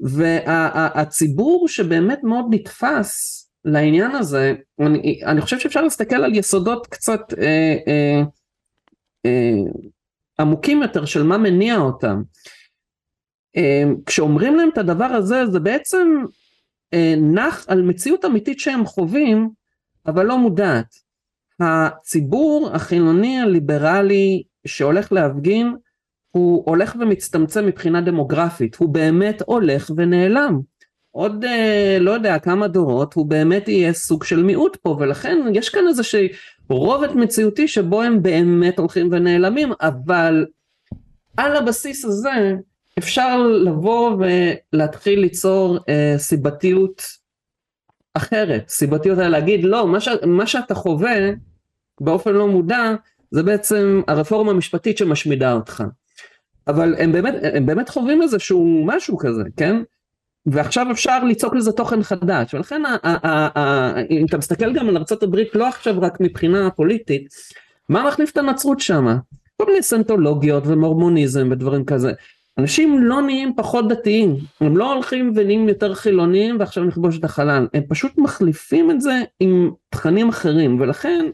והציבור 0.00 1.62
וה, 1.62 1.68
שבאמת 1.68 2.24
מאוד 2.24 2.44
נתפס 2.50 3.37
לעניין 3.64 4.10
הזה, 4.10 4.54
אני, 4.80 5.20
אני 5.24 5.40
חושב 5.40 5.58
שאפשר 5.58 5.82
להסתכל 5.82 6.16
על 6.16 6.34
יסודות 6.34 6.86
קצת 6.86 7.20
אה, 7.38 7.76
אה, 7.88 8.22
אה, 9.26 9.70
עמוקים 10.40 10.82
יותר 10.82 11.04
של 11.04 11.22
מה 11.22 11.38
מניע 11.38 11.76
אותם. 11.76 12.22
אה, 13.56 13.82
כשאומרים 14.06 14.54
להם 14.54 14.68
את 14.72 14.78
הדבר 14.78 15.04
הזה 15.04 15.46
זה 15.46 15.60
בעצם 15.60 16.08
אה, 16.94 17.14
נח 17.16 17.64
על 17.68 17.82
מציאות 17.82 18.24
אמיתית 18.24 18.60
שהם 18.60 18.86
חווים 18.86 19.50
אבל 20.06 20.26
לא 20.26 20.38
מודעת. 20.38 21.08
הציבור 21.60 22.70
החילוני 22.74 23.40
הליברלי 23.40 24.42
שהולך 24.66 25.12
להפגין 25.12 25.76
הוא 26.30 26.62
הולך 26.66 26.96
ומצטמצם 27.00 27.66
מבחינה 27.66 28.00
דמוגרפית, 28.00 28.76
הוא 28.76 28.88
באמת 28.88 29.42
הולך 29.46 29.90
ונעלם. 29.96 30.60
עוד 31.18 31.44
אה, 31.44 31.96
לא 32.00 32.10
יודע 32.10 32.38
כמה 32.38 32.68
דורות 32.68 33.14
הוא 33.14 33.26
באמת 33.26 33.68
יהיה 33.68 33.92
סוג 33.92 34.24
של 34.24 34.42
מיעוט 34.42 34.76
פה 34.76 34.96
ולכן 35.00 35.38
יש 35.54 35.68
כאן 35.68 35.88
איזושהי 35.88 36.28
רובד 36.68 37.14
מציאותי 37.14 37.68
שבו 37.68 38.02
הם 38.02 38.22
באמת 38.22 38.78
הולכים 38.78 39.08
ונעלמים 39.12 39.72
אבל 39.80 40.46
על 41.36 41.56
הבסיס 41.56 42.04
הזה 42.04 42.54
אפשר 42.98 43.38
לבוא 43.46 44.16
ולהתחיל 44.72 45.20
ליצור 45.20 45.78
אה, 45.88 46.14
סיבתיות 46.18 47.02
אחרת, 48.14 48.68
סיבתיות 48.68 49.18
על 49.18 49.28
להגיד 49.28 49.64
לא 49.64 49.86
מה, 49.86 50.00
ש, 50.00 50.08
מה 50.26 50.46
שאתה 50.46 50.74
חווה 50.74 51.16
באופן 52.00 52.32
לא 52.32 52.48
מודע 52.48 52.94
זה 53.30 53.42
בעצם 53.42 54.02
הרפורמה 54.08 54.50
המשפטית 54.50 54.98
שמשמידה 54.98 55.52
אותך. 55.52 55.84
אבל 56.68 56.94
הם 56.98 57.12
באמת, 57.12 57.34
הם 57.54 57.66
באמת 57.66 57.88
חווים 57.88 58.22
איזשהו 58.22 58.82
משהו 58.86 59.18
כזה 59.18 59.42
כן 59.56 59.82
ועכשיו 60.46 60.86
אפשר 60.90 61.24
ליצוק 61.24 61.54
לזה 61.54 61.72
תוכן 61.72 62.02
חדש. 62.02 62.54
ולכן 62.54 62.82
ה, 62.84 62.96
ה, 63.02 63.58
ה, 63.58 64.00
אם 64.10 64.26
אתה 64.26 64.38
מסתכל 64.38 64.72
גם 64.72 64.88
על 64.88 64.96
ארה"ב 64.96 65.36
לא 65.54 65.68
עכשיו 65.68 66.00
רק 66.00 66.20
מבחינה 66.20 66.70
פוליטית 66.70 67.28
מה 67.88 68.08
מחליף 68.08 68.30
את 68.30 68.36
הנצרות 68.36 68.80
שמה 68.80 69.16
כל 69.56 69.66
מיני 69.66 69.82
סנטולוגיות 69.82 70.62
ומורמוניזם 70.66 71.48
ודברים 71.50 71.84
כזה. 71.84 72.12
אנשים 72.58 73.02
לא 73.02 73.22
נהיים 73.22 73.52
פחות 73.56 73.88
דתיים. 73.88 74.36
הם 74.60 74.76
לא 74.76 74.92
הולכים 74.92 75.32
ונהיים 75.34 75.68
יותר 75.68 75.94
חילוניים 75.94 76.56
ועכשיו 76.58 76.84
נכבוש 76.84 77.18
את 77.18 77.24
החלל. 77.24 77.66
הם 77.74 77.82
פשוט 77.88 78.18
מחליפים 78.18 78.90
את 78.90 79.00
זה 79.00 79.22
עם 79.40 79.70
תכנים 79.90 80.28
אחרים. 80.28 80.80
ולכן 80.80 81.26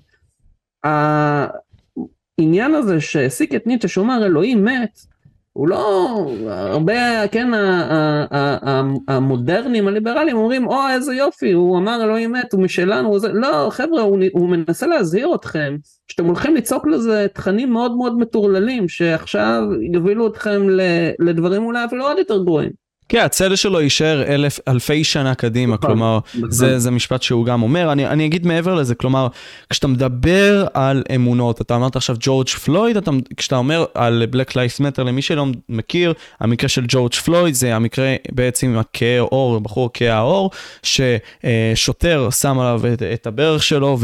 העניין 0.85 2.75
הזה 2.75 3.01
שהעסיק 3.01 3.55
את 3.55 3.67
ניטשה 3.67 3.89
שאומר 3.89 4.27
אלוהים 4.27 4.65
מת 4.65 4.99
הוא 5.55 5.69
לא, 5.69 6.09
הרבה, 6.47 7.29
כן, 7.29 7.49
המודרנים, 9.09 9.89
הליברלים 9.89 10.37
אומרים, 10.37 10.67
או 10.67 10.77
איזה 10.95 11.15
יופי, 11.15 11.53
הוא 11.53 11.79
אמר 11.79 12.05
אלוהים 12.05 12.33
מת, 12.33 12.53
הוא 12.53 12.63
משלנו, 12.63 13.09
הוא 13.09 13.19
זה, 13.19 13.29
לא, 13.33 13.69
חבר'ה, 13.71 14.03
הוא, 14.03 14.19
הוא 14.33 14.49
מנסה 14.49 14.87
להזהיר 14.87 15.35
אתכם, 15.35 15.77
שאתם 16.09 16.25
הולכים 16.25 16.57
לצעוק 16.57 16.87
לזה 16.87 17.27
תכנים 17.35 17.73
מאוד 17.73 17.97
מאוד 17.97 18.19
מטורללים, 18.19 18.89
שעכשיו 18.89 19.63
יובילו 19.93 20.27
אתכם 20.27 20.63
לדברים 21.19 21.65
אולי 21.65 21.85
אפילו 21.85 22.07
עוד 22.07 22.19
יותר 22.19 22.45
גרועים. 22.45 22.84
כן, 23.09 23.25
הצדק 23.25 23.55
שלו 23.55 23.81
יישאר 23.81 24.23
אלף, 24.23 24.61
אלפי 24.69 25.05
שנה 25.05 25.35
קדימה, 25.35 25.75
נכון, 25.75 25.91
כלומר, 25.91 26.19
נכון. 26.35 26.51
זה, 26.51 26.79
זה 26.79 26.91
משפט 26.91 27.23
שהוא 27.23 27.45
גם 27.47 27.63
אומר. 27.63 27.93
אני, 27.93 28.07
אני 28.07 28.27
אגיד 28.27 28.47
מעבר 28.47 28.75
לזה, 28.75 28.95
כלומר, 28.95 29.29
כשאתה 29.71 29.87
מדבר 29.87 30.67
על 30.75 31.03
אמונות, 31.15 31.61
אתה 31.61 31.77
אמרת 31.77 31.97
עכשיו 31.97 32.17
ג'ורג' 32.21 32.49
פלויד, 32.49 32.97
אתה, 32.97 33.11
כשאתה 33.37 33.57
אומר 33.57 33.85
על 33.95 34.27
Black 34.33 34.51
Lives 34.51 34.81
Matter, 34.81 35.03
למי 35.03 35.23
שלא 35.23 35.47
מכיר, 35.69 36.13
המקרה 36.41 36.69
של 36.69 36.85
ג'ורג' 36.89 37.15
פלויד 37.15 37.55
זה 37.55 37.77
המקרה 37.77 38.15
בעצם 38.33 38.67
עם 38.67 38.79
הכהה 38.79 39.21
עור, 39.21 39.61
בחור 39.61 39.91
כהה 39.95 40.17
העור, 40.17 40.51
ששוטר 40.83 42.29
שם 42.31 42.59
עליו 42.59 42.81
את, 42.95 43.03
את 43.03 43.27
הברך 43.27 43.63
שלו, 43.63 43.99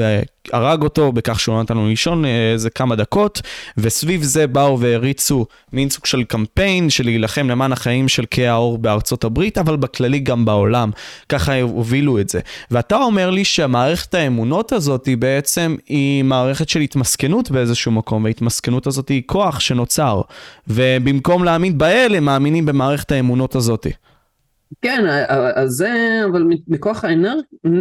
הרג 0.53 0.83
אותו 0.83 1.13
בכך 1.13 1.41
שהוא 1.41 1.61
נתן 1.61 1.77
לו 1.77 1.89
לישון 1.89 2.25
אה, 2.25 2.53
איזה 2.53 2.71
כמה 2.71 2.97
דקות, 2.97 3.43
וסביב 3.77 4.23
זה 4.23 4.47
באו 4.47 4.81
והריצו 4.81 5.47
מין 5.73 5.91
סוג 5.91 6.07
של 6.07 6.25
קמפיין 6.25 6.91
של 6.91 7.05
להילחם 7.05 7.51
למען 7.51 7.73
החיים 7.73 8.09
של 8.09 8.25
כהה 8.31 8.51
העור 8.51 8.79
בארצות 8.79 9.25
הברית, 9.25 9.59
אבל 9.59 9.77
בכללי 9.77 10.19
גם 10.19 10.45
בעולם. 10.45 10.91
ככה 11.29 11.61
הובילו 11.61 12.21
את 12.21 12.29
זה. 12.29 12.41
ואתה 12.71 12.97
אומר 12.97 13.31
לי 13.31 13.45
שהמערכת 13.45 14.15
האמונות 14.15 14.73
הזאת 14.73 15.07
היא 15.07 15.17
בעצם 15.17 15.77
היא 15.89 16.25
מערכת 16.25 16.69
של 16.69 16.81
התמסכנות 16.81 17.51
באיזשהו 17.51 17.93
מקום, 17.93 18.25
וההתמסכנות 18.25 18.87
הזאת 18.87 19.09
היא 19.09 19.23
כוח 19.27 19.61
שנוצר. 19.61 20.21
ובמקום 20.69 21.45
להאמין 21.45 21.79
באל, 21.79 22.15
הם 22.15 22.25
מאמינים 22.25 22.67
במערכת 22.67 23.13
האמונות 23.13 23.55
הזאת. 23.55 23.87
כן, 24.83 25.05
אז 25.55 25.71
זה, 25.71 26.21
אבל 26.31 26.47
מכוח 26.69 27.05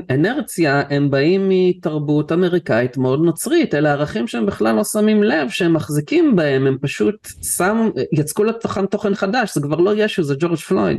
האנרציה 0.10 0.84
הם 0.90 1.10
באים 1.10 1.50
מתרבות 1.50 2.32
אמריקאית 2.32 2.98
מאוד 2.98 3.20
נוצרית, 3.20 3.76
אלה 3.76 3.92
ערכים 3.92 4.28
שהם 4.28 4.46
בכלל 4.46 4.76
לא 4.76 4.84
שמים 4.84 5.24
לב 5.24 5.50
שהם 5.50 5.74
מחזיקים 5.74 6.36
בהם, 6.36 6.68
הם 6.68 6.78
פשוט 6.82 7.28
שמו, 7.58 7.90
יצקו 8.14 8.44
לתוכם 8.44 8.86
תוכן 8.86 9.16
חדש, 9.16 9.56
זה 9.56 9.62
כבר 9.62 9.78
לא 9.78 9.94
ישו, 9.96 10.24
זה 10.24 10.36
ג'ורג' 10.40 10.58
פלויד. 10.58 10.98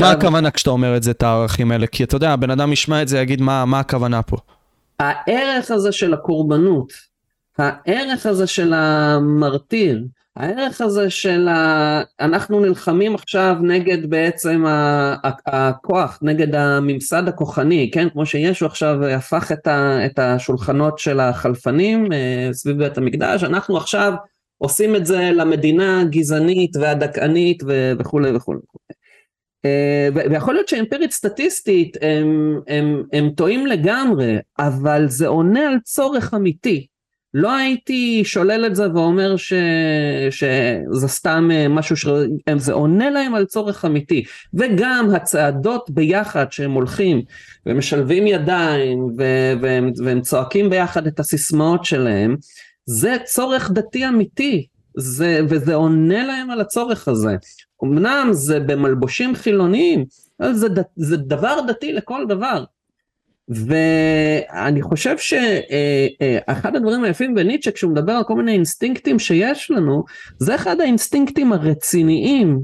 מה 0.00 0.10
הכוונה 0.10 0.50
כשאתה 0.50 0.70
אומר 0.70 0.96
את 0.96 1.02
זה, 1.02 1.10
את 1.10 1.22
הערכים 1.22 1.72
האלה? 1.72 1.86
כי 1.86 2.04
אתה 2.04 2.16
יודע, 2.16 2.30
הבן 2.30 2.50
אדם 2.50 2.72
ישמע 2.72 3.02
את 3.02 3.08
זה, 3.08 3.18
יגיד 3.18 3.40
מה, 3.40 3.64
מה 3.64 3.80
הכוונה 3.80 4.22
פה. 4.22 4.36
הערך 5.00 5.70
הזה 5.70 5.92
של 5.92 6.14
הקורבנות, 6.14 6.92
הערך 7.58 8.26
הזה 8.26 8.46
של 8.46 8.72
המרתיר, 8.72 10.04
הערך 10.36 10.80
הזה 10.80 11.10
של 11.10 11.48
ה... 11.48 12.02
אנחנו 12.20 12.60
נלחמים 12.60 13.14
עכשיו 13.14 13.56
נגד 13.62 14.10
בעצם 14.10 14.64
הכוח, 15.46 16.18
נגד 16.22 16.54
הממסד 16.54 17.28
הכוחני, 17.28 17.90
כן? 17.94 18.08
כמו 18.08 18.26
שישו 18.26 18.66
עכשיו 18.66 19.04
הפך 19.04 19.52
את, 19.52 19.66
ה... 19.66 20.06
את 20.06 20.18
השולחנות 20.18 20.98
של 20.98 21.20
החלפנים 21.20 22.12
אה, 22.12 22.48
סביב 22.52 22.78
בית 22.78 22.98
המקדש, 22.98 23.44
אנחנו 23.44 23.76
עכשיו 23.76 24.12
עושים 24.58 24.96
את 24.96 25.06
זה 25.06 25.30
למדינה 25.34 26.00
הגזענית 26.00 26.76
והדכאנית 26.76 27.62
ו... 27.66 27.92
וכולי 27.98 28.36
וכולי. 28.36 28.60
אה, 29.64 30.08
ויכול 30.14 30.54
להיות 30.54 30.68
שאמפירית 30.68 31.12
סטטיסטית 31.12 31.96
הם, 32.00 32.60
הם, 32.68 33.02
הם 33.12 33.30
טועים 33.30 33.66
לגמרי, 33.66 34.38
אבל 34.58 35.08
זה 35.08 35.26
עונה 35.26 35.68
על 35.68 35.78
צורך 35.84 36.34
אמיתי. 36.34 36.86
לא 37.34 37.56
הייתי 37.56 38.22
שולל 38.24 38.66
את 38.66 38.76
זה 38.76 38.92
ואומר 38.94 39.36
ש... 39.36 39.52
שזה 40.30 41.08
סתם 41.08 41.48
אה, 41.52 41.68
משהו 41.68 41.96
שזה 41.96 42.72
עונה 42.72 43.10
להם 43.10 43.34
על 43.34 43.44
צורך 43.44 43.84
אמיתי. 43.84 44.24
וגם 44.54 45.08
הצעדות 45.14 45.90
ביחד 45.90 46.52
שהם 46.52 46.72
הולכים 46.72 47.22
ומשלבים 47.66 48.26
ידיים 48.26 49.04
ו... 49.18 49.22
והם... 49.60 49.92
והם 50.04 50.20
צועקים 50.20 50.70
ביחד 50.70 51.06
את 51.06 51.20
הסיסמאות 51.20 51.84
שלהם 51.84 52.36
זה 52.86 53.16
צורך 53.24 53.70
דתי 53.70 54.08
אמיתי. 54.08 54.66
זה... 54.96 55.40
וזה 55.48 55.74
עונה 55.74 56.26
להם 56.26 56.50
על 56.50 56.60
הצורך 56.60 57.08
הזה. 57.08 57.36
אמנם 57.84 58.28
זה 58.32 58.60
במלבושים 58.60 59.34
חילוניים 59.34 60.04
זה, 60.50 60.68
ד... 60.68 60.82
זה 60.96 61.16
דבר 61.16 61.58
דתי 61.68 61.92
לכל 61.92 62.24
דבר 62.28 62.64
ואני 63.54 64.82
חושב 64.82 65.16
שאחד 65.18 66.76
הדברים 66.76 67.04
היפים 67.04 67.34
בניטשה 67.34 67.70
כשהוא 67.70 67.92
מדבר 67.92 68.12
על 68.12 68.24
כל 68.24 68.34
מיני 68.34 68.52
אינסטינקטים 68.52 69.18
שיש 69.18 69.70
לנו 69.70 70.04
זה 70.38 70.54
אחד 70.54 70.80
האינסטינקטים 70.80 71.52
הרציניים 71.52 72.60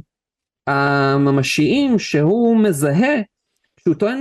הממשיים 0.67 1.99
שהוא 1.99 2.57
מזהה 2.57 3.17
שהוא 3.81 3.95
טוען 3.95 4.21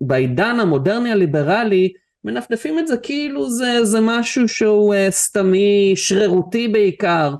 שבעידן 0.00 0.60
המודרני 0.60 1.12
הליברלי 1.12 1.92
מנפנפים 2.24 2.78
את 2.78 2.86
זה 2.86 2.96
כאילו 2.96 3.50
זה, 3.50 3.84
זה 3.84 3.98
משהו 4.02 4.48
שהוא 4.48 4.94
סתמי 5.10 5.92
שרירותי 5.96 6.68
בעיקר. 6.68 7.34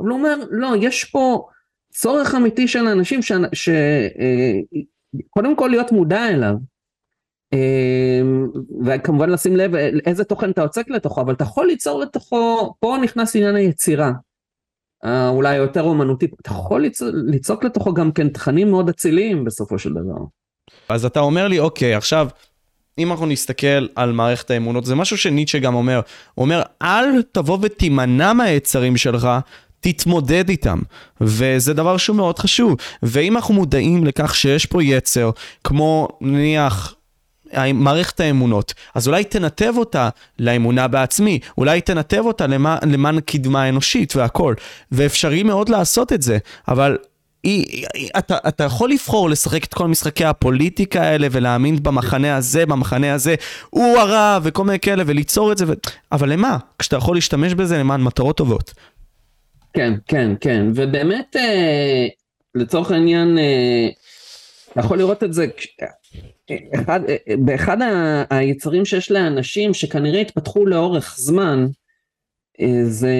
אבל 0.00 0.08
הוא 0.08 0.18
אומר 0.18 0.36
לא 0.50 0.74
יש 0.80 1.04
פה 1.04 1.46
צורך 1.92 2.34
אמיתי 2.34 2.68
של 2.68 2.86
אנשים 2.86 3.22
ש... 3.22 3.32
ש... 3.52 3.68
קודם 5.30 5.56
כל 5.56 5.68
להיות 5.68 5.92
מודע 5.92 6.28
אליו. 6.28 6.54
אמ, 7.52 8.46
וכמובן 8.84 9.30
לשים 9.30 9.56
לב 9.56 9.74
איזה 10.06 10.24
תוכן 10.24 10.50
אתה 10.50 10.62
יוצק 10.62 10.90
לתוכו, 10.90 11.20
אבל 11.20 11.34
אתה 11.34 11.44
יכול 11.44 11.66
ליצור 11.66 12.00
לתוכו, 12.00 12.74
פה 12.80 12.96
נכנס 13.02 13.36
עניין 13.36 13.56
היצירה. 13.56 14.12
אה, 15.04 15.28
אולי 15.28 15.56
יותר 15.56 15.82
אומנותי, 15.82 16.26
אתה 16.42 16.50
יכול 16.50 16.84
ליצוק 17.12 17.64
לתוכו 17.64 17.94
גם 17.94 18.12
כן 18.12 18.28
תכנים 18.28 18.70
מאוד 18.70 18.88
אציליים 18.88 19.44
בסופו 19.44 19.78
של 19.78 19.90
דבר. 19.90 20.24
אז 20.88 21.04
אתה 21.04 21.20
אומר 21.20 21.48
לי, 21.48 21.58
אוקיי, 21.58 21.94
עכשיו, 21.94 22.28
אם 22.98 23.10
אנחנו 23.10 23.26
נסתכל 23.26 23.86
על 23.94 24.12
מערכת 24.12 24.50
האמונות, 24.50 24.84
זה 24.84 24.94
משהו 24.94 25.18
שניטשה 25.18 25.58
גם 25.58 25.74
אומר, 25.74 26.00
הוא 26.34 26.44
אומר, 26.44 26.62
אל 26.82 27.22
תבוא 27.32 27.58
ותימנע 27.62 28.32
מהיצרים 28.32 28.96
שלך, 28.96 29.28
תתמודד 29.84 30.48
איתם, 30.48 30.78
וזה 31.20 31.74
דבר 31.74 31.96
שהוא 31.96 32.16
מאוד 32.16 32.38
חשוב. 32.38 32.76
ואם 33.02 33.36
אנחנו 33.36 33.54
מודעים 33.54 34.04
לכך 34.04 34.34
שיש 34.34 34.66
פה 34.66 34.82
יצר, 34.82 35.30
כמו 35.64 36.08
נניח 36.20 36.94
מערכת 37.74 38.20
האמונות. 38.20 38.74
אז 38.94 39.08
אולי 39.08 39.24
תנתב 39.24 39.74
אותה 39.76 40.08
לאמונה 40.38 40.88
בעצמי, 40.88 41.38
אולי 41.58 41.80
תנתב 41.80 42.22
אותה 42.24 42.46
למען, 42.46 42.78
למען 42.86 43.20
קדמה 43.20 43.62
האנושית 43.62 44.16
והכל. 44.16 44.54
ואפשרי 44.92 45.42
מאוד 45.42 45.68
לעשות 45.68 46.12
את 46.12 46.22
זה, 46.22 46.38
אבל 46.68 46.96
היא, 47.42 47.86
היא, 47.94 48.08
אתה, 48.18 48.36
אתה 48.48 48.64
יכול 48.64 48.90
לבחור 48.90 49.30
לשחק 49.30 49.64
את 49.64 49.74
כל 49.74 49.88
משחקי 49.88 50.24
הפוליטיקה 50.24 51.02
האלה 51.02 51.28
ולהאמין 51.30 51.82
במחנה 51.82 52.36
הזה, 52.36 52.66
במחנה 52.66 53.14
הזה, 53.14 53.34
הוא 53.70 53.98
הרע 53.98 54.38
וכל 54.42 54.64
מיני 54.64 54.78
כאלה 54.78 55.02
וליצור 55.06 55.52
את 55.52 55.58
זה, 55.58 55.64
ו... 55.68 55.72
אבל 56.12 56.32
למה? 56.32 56.56
כשאתה 56.78 56.96
יכול 56.96 57.16
להשתמש 57.16 57.54
בזה 57.54 57.78
למען 57.78 58.02
מטרות 58.02 58.36
טובות. 58.36 58.74
כן, 59.74 59.94
כן, 60.06 60.30
כן, 60.40 60.66
ובאמת 60.74 61.36
אה, 61.36 62.06
לצורך 62.54 62.90
העניין 62.90 63.38
אה, 63.38 63.88
אתה 64.72 64.80
יכול 64.80 64.98
לראות 64.98 65.22
את 65.22 65.32
זה 65.32 65.46
אחד, 66.74 67.00
באחד 67.38 67.76
היצרים 68.30 68.84
שיש 68.84 69.10
לאנשים 69.10 69.74
שכנראה 69.74 70.20
התפתחו 70.20 70.66
לאורך 70.66 71.14
זמן 71.18 71.66
אה, 72.60 72.84
זה 72.84 73.16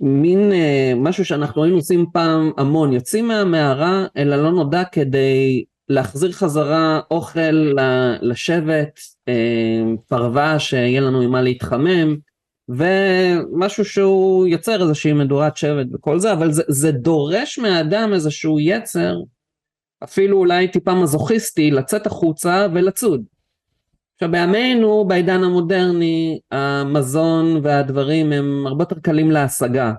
מין 0.00 0.52
אה, 0.52 0.92
משהו 0.96 1.24
שאנחנו 1.24 1.64
היינו 1.64 1.76
עושים 1.76 2.06
פעם 2.12 2.52
המון, 2.56 2.92
יוצאים 2.92 3.28
מהמערה 3.28 4.06
אל 4.16 4.32
הלא 4.32 4.50
נודע 4.50 4.84
כדי 4.84 5.64
להחזיר 5.88 6.32
חזרה 6.32 7.00
אוכל 7.10 7.74
לשבט, 8.22 9.00
אה, 9.28 9.82
פרווה 10.08 10.58
שיהיה 10.58 11.00
לנו 11.00 11.20
עם 11.20 11.30
מה 11.30 11.42
להתחמם, 11.42 12.16
ומשהו 12.76 13.84
שהוא 13.84 14.46
יוצר 14.46 14.82
איזושהי 14.82 15.12
מדורת 15.12 15.56
שבט 15.56 15.86
וכל 15.92 16.18
זה, 16.18 16.32
אבל 16.32 16.52
זה, 16.52 16.62
זה 16.68 16.92
דורש 16.92 17.58
מהאדם 17.58 18.10
איזשהו 18.12 18.60
יצר, 18.60 19.16
אפילו 20.04 20.38
אולי 20.38 20.68
טיפה 20.68 20.94
מזוכיסטי, 20.94 21.70
לצאת 21.70 22.06
החוצה 22.06 22.66
ולצוד. 22.74 23.24
עכשיו 24.14 24.30
בימינו, 24.30 25.04
בעידן 25.08 25.44
המודרני, 25.44 26.40
המזון 26.50 27.60
והדברים 27.62 28.32
הם 28.32 28.66
הרבה 28.66 28.82
יותר 28.82 28.98
קלים 29.00 29.30
להשגה. 29.30 29.92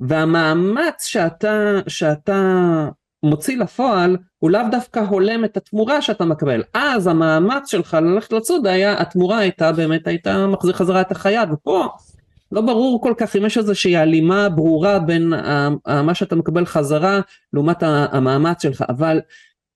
והמאמץ 0.00 1.04
שאתה, 1.04 1.80
שאתה 1.86 2.88
מוציא 3.22 3.56
לפועל, 3.56 4.16
הוא 4.38 4.50
לאו 4.50 4.60
דווקא 4.70 4.98
הולם 4.98 5.44
את 5.44 5.56
התמורה 5.56 6.02
שאתה 6.02 6.24
מקבל. 6.24 6.62
אז 6.74 7.06
המאמץ 7.06 7.70
שלך 7.70 7.96
ללכת 8.02 8.32
לצוד 8.32 8.66
היה, 8.66 9.00
התמורה 9.00 9.38
הייתה 9.38 9.72
באמת, 9.72 10.06
הייתה 10.06 10.46
מחזיר 10.46 10.72
חזרה 10.72 11.00
את 11.00 11.12
החיה, 11.12 11.44
ופה 11.52 11.86
לא 12.52 12.60
ברור 12.60 13.02
כל 13.02 13.14
כך 13.16 13.36
אם 13.36 13.46
יש 13.46 13.58
איזושהי 13.58 13.96
הלימה 13.96 14.48
ברורה 14.48 14.98
בין 14.98 15.32
מה 15.86 16.14
שאתה 16.14 16.36
מקבל 16.36 16.66
חזרה 16.66 17.20
לעומת 17.52 17.82
המאמץ 17.82 18.62
שלך, 18.62 18.84
אבל 18.88 19.20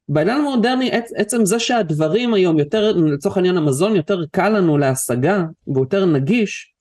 בעידן 0.08 0.36
המודרני 0.36 0.90
עצם 1.16 1.44
זה 1.44 1.58
שהדברים 1.58 2.34
היום 2.34 2.58
יותר, 2.58 2.92
לצורך 2.92 3.36
העניין 3.36 3.56
המזון 3.56 3.96
יותר 3.96 4.24
קל 4.30 4.48
לנו 4.48 4.78
להשגה 4.78 5.44
ויותר 5.74 6.06
נגיש, 6.06 6.74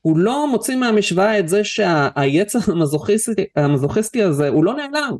הוא 0.00 0.18
לא 0.18 0.48
מוציא 0.50 0.76
מהמשוואה 0.76 1.38
את 1.38 1.48
זה 1.48 1.64
שהיצר 1.64 2.58
המזוכיסטי, 2.72 3.44
המזוכיסטי 3.56 4.22
הזה 4.22 4.48
הוא 4.48 4.64
לא 4.64 4.74
נעלם. 4.74 5.16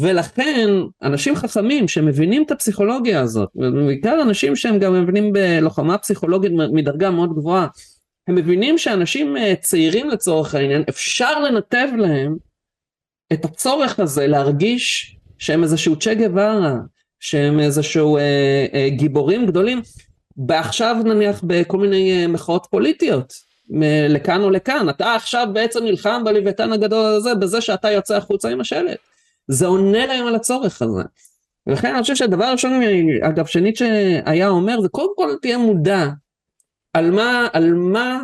ולכן 0.00 0.68
אנשים 1.02 1.36
חכמים 1.36 1.88
שמבינים 1.88 2.42
את 2.42 2.50
הפסיכולוגיה 2.50 3.20
הזאת, 3.20 3.48
ובעיקר 3.54 4.22
אנשים 4.22 4.56
שהם 4.56 4.78
גם 4.78 5.02
מבינים 5.02 5.32
בלוחמה 5.32 5.98
פסיכולוגית 5.98 6.52
מדרגה 6.72 7.10
מאוד 7.10 7.34
גבוהה, 7.34 7.66
הם 8.28 8.34
מבינים 8.34 8.78
שאנשים 8.78 9.36
אה, 9.36 9.54
צעירים 9.60 10.08
לצורך 10.08 10.54
העניין, 10.54 10.82
אפשר 10.88 11.40
לנתב 11.40 11.88
להם 11.98 12.36
את 13.32 13.44
הצורך 13.44 14.00
הזה 14.00 14.26
להרגיש 14.26 15.16
שהם 15.38 15.62
איזשהו 15.62 15.96
צ'ה 15.98 16.14
גווארה, 16.14 16.76
שהם 17.22 17.60
איזשהו 17.60 18.16
אה, 18.16 18.66
אה, 18.74 18.88
גיבורים 18.90 19.46
גדולים, 19.46 19.82
ועכשיו 20.48 20.96
נניח 21.04 21.40
בכל 21.44 21.78
מיני 21.78 22.12
אה, 22.12 22.26
מחאות 22.26 22.66
פוליטיות, 22.70 23.32
לכאן 24.08 24.42
או 24.42 24.50
לכאן, 24.50 24.88
אתה 24.88 25.14
עכשיו 25.14 25.46
בעצם 25.52 25.84
נלחם 25.84 26.22
בלוויתן 26.24 26.72
הגדול 26.72 27.04
הזה 27.04 27.34
בזה 27.34 27.60
שאתה 27.60 27.90
יוצא 27.90 28.16
החוצה 28.16 28.48
עם 28.48 28.60
השלט. 28.60 28.98
זה 29.48 29.66
עונה 29.66 30.06
להם 30.06 30.26
על 30.26 30.34
הצורך 30.34 30.82
הזה. 30.82 31.02
ולכן 31.66 31.94
אני 31.94 32.02
חושב 32.02 32.16
שהדבר 32.16 32.44
הראשון, 32.44 32.80
אגב, 33.22 33.46
שניטשה 33.46 34.20
היה 34.24 34.48
אומר, 34.48 34.80
זה 34.80 34.88
קודם 34.88 35.12
כל 35.16 35.34
תהיה 35.42 35.58
מודע 35.58 36.08
על 36.92 37.10
מה, 37.10 37.48
על 37.52 37.74
מה 37.74 38.22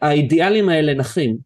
האידיאלים 0.00 0.68
האלה 0.68 0.94
נחים. 0.94 1.36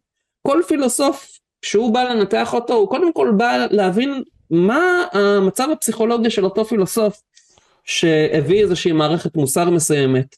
כל 0.41 0.61
פילוסוף, 0.67 1.39
כשהוא 1.61 1.93
בא 1.93 2.03
לנתח 2.03 2.53
אותו, 2.53 2.73
הוא 2.73 2.89
קודם 2.89 3.13
כל 3.13 3.31
בא 3.37 3.65
להבין 3.71 4.23
מה 4.49 5.03
המצב 5.11 5.67
הפסיכולוגי 5.71 6.29
של 6.29 6.45
אותו 6.45 6.65
פילוסוף 6.65 7.21
שהביא 7.83 8.63
איזושהי 8.63 8.91
מערכת 8.91 9.35
מוסר 9.35 9.69
מסוימת. 9.69 10.35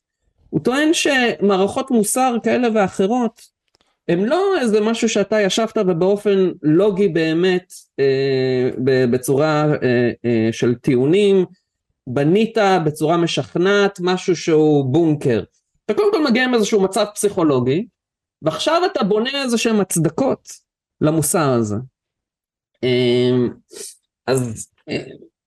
הוא 0.49 0.61
טוען 0.63 0.93
שמערכות 0.93 1.91
מוסר 1.91 2.35
כאלה 2.43 2.67
ואחרות 2.73 3.41
הם 4.07 4.25
לא 4.25 4.57
איזה 4.61 4.81
משהו 4.81 5.09
שאתה 5.09 5.41
ישבת 5.41 5.77
ובאופן 5.77 6.51
לוגי 6.61 7.07
באמת 7.07 7.73
אה, 7.99 8.69
בצורה 9.11 9.65
אה, 9.83 10.11
אה, 10.25 10.49
של 10.51 10.75
טיעונים 10.75 11.45
בנית 12.07 12.57
בצורה 12.85 13.17
משכנעת 13.17 13.99
משהו 14.01 14.35
שהוא 14.35 14.85
בונקר. 14.85 15.43
אתה 15.85 15.93
קודם 15.93 16.11
כל 16.11 16.23
מגיע 16.23 16.43
עם 16.43 16.53
איזשהו 16.53 16.81
מצב 16.81 17.05
פסיכולוגי 17.13 17.85
ועכשיו 18.41 18.81
אתה 18.91 19.03
בונה 19.03 19.43
איזה 19.43 19.57
שהם 19.57 19.79
הצדקות 19.79 20.49
למוסר 21.01 21.49
הזה. 21.49 21.75
אה, 22.83 23.31
אז 24.27 24.67
אה, 24.89 25.03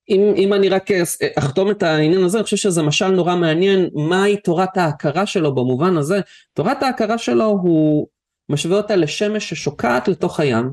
אם, 0.08 0.32
אם 0.36 0.52
אני 0.52 0.68
רק 0.68 0.90
אחתום 1.38 1.70
את 1.70 1.82
העניין 1.82 2.24
הזה, 2.24 2.38
אני 2.38 2.44
חושב 2.44 2.56
שזה 2.56 2.82
משל 2.82 3.08
נורא 3.08 3.36
מעניין, 3.36 3.90
מהי 3.94 4.36
תורת 4.36 4.76
ההכרה 4.76 5.26
שלו 5.26 5.54
במובן 5.54 5.96
הזה. 5.96 6.20
תורת 6.54 6.82
ההכרה 6.82 7.18
שלו 7.18 7.44
הוא 7.44 8.06
משווה 8.48 8.76
אותה 8.76 8.96
לשמש 8.96 9.50
ששוקעת 9.50 10.08
לתוך 10.08 10.40
הים. 10.40 10.70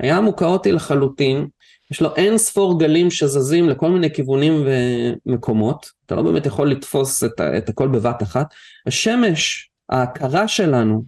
הים 0.00 0.24
הוא 0.24 0.36
כאוטי 0.36 0.72
לחלוטין, 0.72 1.46
יש 1.90 2.02
לו 2.02 2.14
אין 2.16 2.38
ספור 2.38 2.78
גלים 2.80 3.10
שזזים 3.10 3.68
לכל 3.68 3.90
מיני 3.90 4.14
כיוונים 4.14 4.66
ומקומות, 5.26 5.90
אתה 6.06 6.14
לא 6.14 6.22
באמת 6.22 6.46
יכול 6.46 6.70
לתפוס 6.70 7.24
את, 7.24 7.40
את 7.40 7.68
הכל 7.68 7.88
בבת 7.88 8.22
אחת. 8.22 8.46
השמש, 8.86 9.70
ההכרה 9.88 10.48
שלנו, 10.48 11.04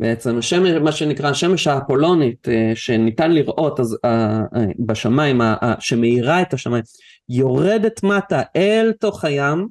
בעצם 0.00 0.38
השמש, 0.38 0.70
מה 0.70 0.92
שנקרא 0.92 1.30
השמש 1.30 1.66
האפולונית 1.66 2.48
אה, 2.48 2.72
שניתן 2.74 3.32
לראות 3.32 3.80
אז, 3.80 3.94
uh, 3.94 4.56
uh, 4.56 4.58
בשמיים, 4.86 5.40
שמאירה 5.78 6.42
את 6.42 6.54
השמיים, 6.54 6.84
יורדת 7.28 8.02
מטה 8.02 8.42
אל 8.56 8.92
תוך 9.00 9.24
הים, 9.24 9.68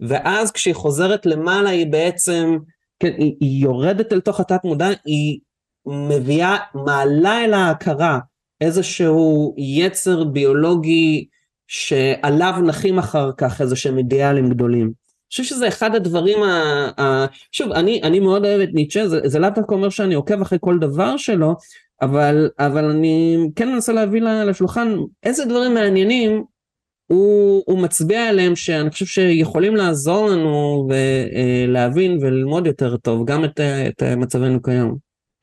ואז 0.00 0.52
כשהיא 0.52 0.74
חוזרת 0.74 1.26
למעלה 1.26 1.70
היא 1.70 1.86
בעצם, 1.86 2.56
כן, 3.00 3.12
היא, 3.18 3.34
היא 3.40 3.62
יורדת 3.62 4.12
אל 4.12 4.20
תוך 4.20 4.40
התת 4.40 4.60
מודע, 4.64 4.88
היא 5.04 5.38
מביאה, 5.86 6.56
מעלה 6.74 7.44
אל 7.44 7.54
ההכרה 7.54 8.18
איזשהו 8.60 9.54
יצר 9.58 10.24
ביולוגי 10.24 11.26
שעליו 11.66 12.54
נחים 12.66 12.98
אחר 12.98 13.30
כך 13.36 13.60
איזה 13.60 13.76
שהם 13.76 13.98
אידיאלים 13.98 14.50
גדולים. 14.50 14.92
חושב 15.32 15.44
שזה 15.44 15.68
אחד 15.68 15.94
הדברים, 15.94 16.42
ה, 16.42 16.90
ה, 17.00 17.26
שוב, 17.52 17.72
אני, 17.72 18.02
אני 18.02 18.20
מאוד 18.20 18.44
אוהב 18.44 18.60
את 18.60 18.68
ניטשה, 18.72 19.08
זה, 19.08 19.20
זה 19.24 19.38
לאו 19.38 19.50
דווקא 19.50 19.74
אומר 19.74 19.88
שאני 19.88 20.14
עוקב 20.14 20.40
אחרי 20.40 20.58
כל 20.60 20.78
דבר 20.78 21.16
שלו, 21.16 21.56
אבל, 22.02 22.50
אבל 22.58 22.84
אני 22.84 23.36
כן 23.56 23.68
מנסה 23.68 23.92
להביא 23.92 24.20
לשולחן 24.20 24.96
איזה 25.22 25.44
דברים 25.44 25.74
מעניינים 25.74 26.44
הוא, 27.08 27.62
הוא 27.66 27.78
מצביע 27.78 28.28
עליהם 28.28 28.56
שאני 28.56 28.90
חושב 28.90 29.06
שיכולים 29.06 29.76
לעזור 29.76 30.28
לנו 30.28 30.88
ולהבין 30.88 32.18
וללמוד 32.20 32.66
יותר 32.66 32.96
טוב 32.96 33.26
גם 33.26 33.44
את, 33.44 33.60
את 33.60 34.02
מצבנו 34.02 34.62
כיום. 34.62 34.96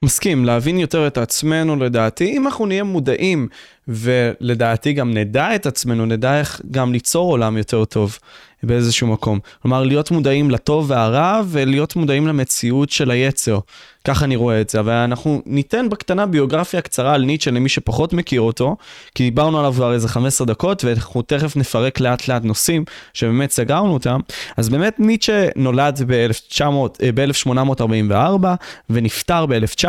מסכים, 0.06 0.46
להבין 0.46 0.80
יותר 0.80 1.08
את 1.08 1.18
עצמנו 1.18 1.76
לדעתי, 1.76 2.38
אם 2.38 2.48
אנחנו 2.48 2.66
נהיה 2.66 2.84
מודעים 2.84 3.48
ולדעתי 3.88 4.94
גם 4.94 5.14
נדע 5.14 5.56
את 5.56 5.66
עצמנו, 5.66 6.06
נדע 6.06 6.40
איך 6.40 6.62
גם 6.72 6.94
ליצור 6.94 7.32
עולם 7.32 7.58
יותר 7.58 7.86
טוב. 7.86 8.18
באיזשהו 8.66 9.08
מקום. 9.08 9.40
כלומר, 9.62 9.84
להיות 9.84 10.12
מודעים 10.12 10.52
לטוב 10.52 10.92
והרע 10.92 11.42
ולהיות 11.48 11.96
מודעים 11.96 12.28
למציאות 12.28 12.90
של 12.90 13.12
היצר. 13.12 13.60
ככה 14.06 14.26
אני 14.26 14.36
רואה 14.36 14.62
את 14.62 14.70
זה, 14.70 14.80
אבל 14.80 14.92
אנחנו 14.92 15.42
ניתן 15.46 15.90
בקטנה 15.90 16.26
ביוגרפיה 16.26 16.82
קצרה 16.82 17.14
על 17.14 17.22
ניטשה 17.22 17.52
למי 17.52 17.70
שפחות 17.70 18.14
מכיר 18.14 18.42
אותו, 18.42 18.76
כי 19.16 19.24
דיברנו 19.24 19.60
עליו 19.60 19.74
כבר 19.74 19.94
איזה 19.94 20.08
15 20.08 20.48
דקות, 20.48 20.84
ואנחנו 20.84 21.22
תכף 21.22 21.56
נפרק 21.56 22.00
לאט 22.00 22.28
לאט 22.28 22.44
נושאים 22.44 22.86
שבאמת 23.14 23.52
סגרנו 23.52 23.94
אותם. 23.94 24.20
אז 24.58 24.70
באמת 24.70 25.00
ניטשה 25.00 25.48
נולד 25.56 26.02
ב-1844 26.08 28.14
אה, 28.14 28.56
ונפטר 28.90 29.46
ב-1900, 29.46 29.88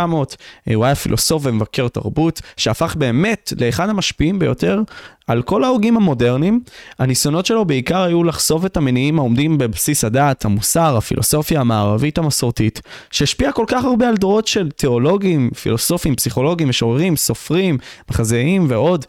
אה, 0.68 0.74
הוא 0.74 0.84
היה 0.84 0.94
פילוסוף 0.94 1.42
ומבקר 1.46 1.88
תרבות, 1.88 2.40
שהפך 2.56 2.96
באמת 2.96 3.52
לאחד 3.60 3.85
המשפיעים 3.90 4.38
ביותר 4.38 4.82
על 5.26 5.42
כל 5.42 5.64
ההוגים 5.64 5.96
המודרניים, 5.96 6.60
הניסיונות 6.98 7.46
שלו 7.46 7.64
בעיקר 7.64 8.02
היו 8.02 8.24
לחשוף 8.24 8.66
את 8.66 8.76
המניעים 8.76 9.18
העומדים 9.18 9.58
בבסיס 9.58 10.04
הדעת, 10.04 10.44
המוסר, 10.44 10.96
הפילוסופיה 10.96 11.60
המערבית 11.60 12.18
המסורתית, 12.18 12.80
שהשפיעה 13.10 13.52
כל 13.52 13.64
כך 13.68 13.84
הרבה 13.84 14.08
על 14.08 14.16
דורות 14.16 14.46
של 14.46 14.70
תיאולוגים, 14.70 15.50
פילוסופים, 15.62 16.16
פסיכולוגים, 16.16 16.68
משוררים, 16.68 17.16
סופרים, 17.16 17.78
מחזאיים 18.10 18.66
ועוד. 18.68 19.04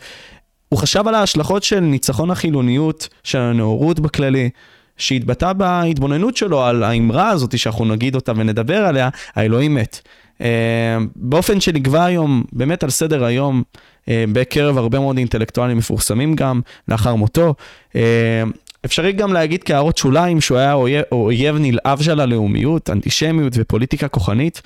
הוא 0.70 0.80
חשב 0.80 1.08
על 1.08 1.16
ההשלכות 1.16 1.64
של 1.64 1.80
ניצחון 1.80 2.32
החילוניות, 2.32 3.08
של 3.24 3.40
הנאורות 3.40 4.00
בכללי, 4.00 4.50
שהתבטא 4.98 5.54
בהתבוננות 5.54 6.38
שלו 6.38 6.64
על 6.64 6.84
האמרה 6.84 7.30
הזאת 7.30 7.58
שאנחנו 7.58 7.86
נגיד 7.86 8.16
אותה 8.16 8.32
ונדבר 8.36 8.86
עליה, 8.86 9.10
האלוהים 9.36 9.76
מת. 9.76 10.02
אה, 10.42 10.98
באופן 11.16 11.62
שנקבע 11.62 12.06
היום, 12.06 12.44
באמת 12.54 12.84
על 12.84 12.90
סדר 12.90 13.24
היום, 13.24 13.64
בקרב 14.08 14.78
הרבה 14.78 15.00
מאוד 15.00 15.18
אינטלקטואלים 15.18 15.78
מפורסמים 15.78 16.36
גם, 16.36 16.62
לאחר 16.88 17.16
מותו. 17.16 17.54
אה, 17.96 18.44
אפשרי 18.86 19.12
גם 19.12 19.34
להגיד 19.34 19.64
כהערות 19.64 19.98
שוליים 19.98 20.42
שהוא 20.42 20.58
היה 20.58 20.74
אויב, 20.74 21.04
אויב 21.12 21.56
נלהב 21.60 22.02
של 22.02 22.20
הלאומיות, 22.20 22.90
אנטישמיות 22.90 23.54
ופוליטיקה 23.56 24.08
כוחנית. 24.08 24.62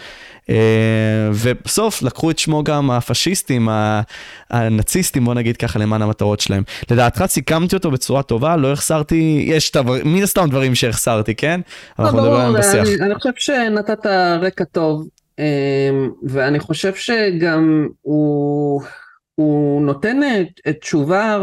ובסוף 1.34 2.02
לקחו 2.02 2.32
את 2.32 2.40
שמו 2.40 2.64
גם 2.64 2.92
הפשיסטים, 2.92 3.70
הנאציסטים, 4.50 5.26
בוא 5.26 5.34
נגיד 5.34 5.58
ככה, 5.58 5.80
למען 5.80 6.02
המטרות 6.02 6.40
שלהם. 6.40 6.64
לדעתך 6.92 7.26
סיכמתי 7.28 7.76
אותו 7.76 7.92
בצורה 7.92 8.24
טובה, 8.24 8.56
לא 8.56 8.72
החסרתי, 8.72 9.44
יש 9.48 9.72
מן 10.06 10.24
הסתם 10.24 10.50
דברים 10.50 10.76
שהחסרתי, 10.76 11.36
כן? 11.36 11.62
לא, 12.00 12.12
ברור, 12.12 12.42
אני, 12.42 12.58
אני 13.02 13.16
חושב 13.16 13.32
שנתת 13.38 14.06
רקע 14.42 14.64
טוב. 14.64 15.08
ואני 16.24 16.60
חושב 16.60 16.96
שגם 16.96 17.88
הוא, 18.02 18.82
הוא 19.42 19.82
נותן 19.82 20.20
תשובה 20.80 21.40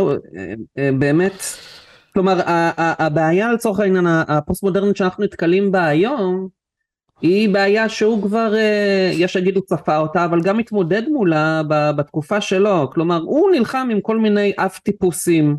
אה, 0.79 0.91
באמת, 0.99 1.43
כלומר 2.13 2.41
הבעיה 2.77 3.53
לצורך 3.53 3.81
העניין 3.81 4.07
הפוסט 4.07 4.63
מודרנית 4.63 4.97
שאנחנו 4.97 5.25
נתקלים 5.25 5.73
בה 5.73 5.87
היום 5.87 6.49
היא 7.21 7.49
בעיה 7.49 7.89
שהוא 7.89 8.23
כבר, 8.23 8.55
אה, 8.55 9.11
יש 9.15 9.33
שיגידו 9.33 9.63
צפה 9.63 9.97
אותה, 9.97 10.25
אבל 10.25 10.41
גם 10.43 10.57
מתמודד 10.57 11.09
מולה 11.09 11.63
בתקופה 11.97 12.41
שלו, 12.41 12.91
כלומר 12.93 13.21
הוא 13.23 13.51
נלחם 13.51 13.89
עם 13.93 14.01
כל 14.01 14.19
מיני 14.19 14.53
אף 14.57 14.79
טיפוסים 14.79 15.57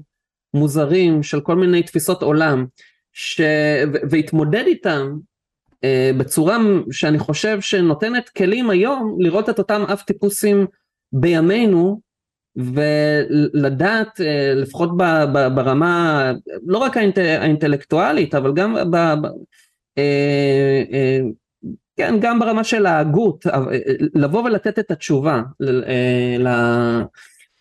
מוזרים 0.53 1.23
של 1.23 1.41
כל 1.41 1.55
מיני 1.55 1.83
תפיסות 1.83 2.23
עולם, 2.23 2.65
ש... 3.13 3.41
והתמודד 4.09 4.63
איתם 4.67 5.17
אה, 5.83 6.11
בצורה 6.17 6.57
שאני 6.91 7.19
חושב 7.19 7.61
שנותנת 7.61 8.29
כלים 8.29 8.69
היום 8.69 9.17
לראות 9.19 9.49
את 9.49 9.59
אותם 9.59 9.81
אף 9.93 10.03
טיפוסים 10.03 10.65
בימינו 11.13 12.08
ולדעת 12.55 14.21
אה, 14.21 14.53
לפחות 14.55 14.97
ברמה 15.55 16.31
לא 16.65 16.77
רק 16.77 16.97
האינטלקטואלית 16.97 18.35
אבל 18.35 18.53
גם 18.53 18.75
ב, 18.91 18.97
ב, 18.97 19.25
אה, 19.97 21.19
כן 21.97 22.15
גם 22.21 22.39
ברמה 22.39 22.63
של 22.63 22.85
ההגות 22.85 23.45
לבוא 24.15 24.43
ולתת 24.43 24.79
את 24.79 24.91
התשובה 24.91 25.41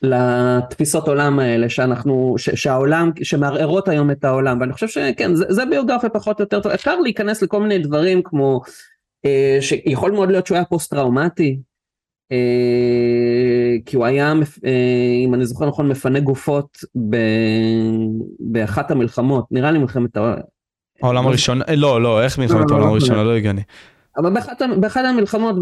לתפיסות 0.03 1.09
עולם 1.09 1.39
האלה 1.39 1.69
שאנחנו, 1.69 2.35
שהעולם, 2.39 3.11
שמערערות 3.23 3.89
היום 3.89 4.11
את 4.11 4.25
העולם. 4.25 4.61
ואני 4.61 4.73
חושב 4.73 4.89
שכן 4.89 5.35
זה, 5.35 5.45
זה 5.49 5.65
ביוגרפיה 5.65 6.11
פחות 6.11 6.41
או 6.41 6.43
יותר 6.43 6.61
טוב, 6.61 6.73
אפשר 6.73 7.01
להיכנס 7.01 7.43
לכל 7.43 7.61
מיני 7.61 7.79
דברים 7.79 8.23
כמו 8.25 8.61
אה, 9.25 9.59
שיכול 9.61 10.13
מאוד 10.13 10.31
להיות 10.31 10.47
שהוא 10.47 10.57
היה 10.57 10.65
פוסט 10.65 10.91
טראומטי 10.91 11.51
אה, 11.51 11.68
כי 13.87 13.97
הוא 13.97 14.05
היה 14.05 14.33
אה, 14.65 15.15
אם 15.25 15.35
אני 15.35 15.47
זוכר 15.47 15.67
נכון 15.67 15.89
מפנה 15.89 16.21
גופות 16.21 16.79
ב, 17.11 17.17
באחת 18.41 18.91
המלחמות. 18.91 19.45
נראה 19.51 19.71
לי 19.71 19.79
מלחמת 19.79 20.17
העולם 21.03 21.27
הראשון 21.27 21.61
לא 21.77 22.03
לא 22.03 22.23
איך 22.23 22.39
מלחמת 22.39 22.71
העולם 22.71 22.89
הראשונה 22.89 23.23
לא 23.23 23.37
הגעני 23.37 23.63
אבל 24.19 24.33
באחת, 24.33 24.63
באחת 24.81 25.05
המלחמות, 25.05 25.57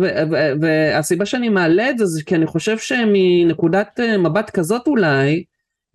והסיבה 0.61 1.27
שאני 1.27 1.49
מעלה 1.49 1.91
את 1.91 1.99
זה, 1.99 2.07
זה 2.07 2.23
כי 2.25 2.35
אני 2.35 2.47
חושב 2.47 2.79
שמנקודת 2.79 4.01
אה, 4.01 4.19
מבט 4.19 4.51
כזאת 4.51 4.87
אולי, 4.87 5.45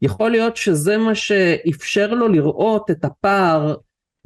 יכול 0.01 0.31
להיות 0.31 0.57
שזה 0.57 0.97
מה 0.97 1.15
שאפשר 1.15 2.13
לו 2.13 2.27
לראות 2.27 2.91
את 2.91 3.05
הפער 3.05 3.75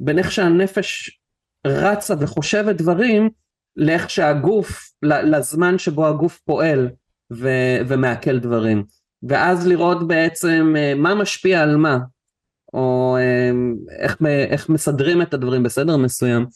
בין 0.00 0.18
איך 0.18 0.32
שהנפש 0.32 1.20
רצה 1.66 2.14
וחושבת 2.20 2.76
דברים, 2.76 3.30
לאיך 3.76 4.10
שהגוף, 4.10 4.90
לזמן 5.02 5.78
שבו 5.78 6.06
הגוף 6.06 6.40
פועל 6.44 6.88
ו- 7.32 7.78
ומעכל 7.86 8.38
דברים. 8.38 8.84
ואז 9.28 9.66
לראות 9.66 10.08
בעצם 10.08 10.74
אה, 10.78 10.94
מה 10.94 11.14
משפיע 11.14 11.62
על 11.62 11.76
מה, 11.76 11.98
או 12.74 13.16
אה, 13.20 13.50
איך, 13.98 14.16
איך 14.50 14.68
מסדרים 14.68 15.22
את 15.22 15.34
הדברים 15.34 15.62
בסדר 15.62 15.96
מסוים. 15.96 16.46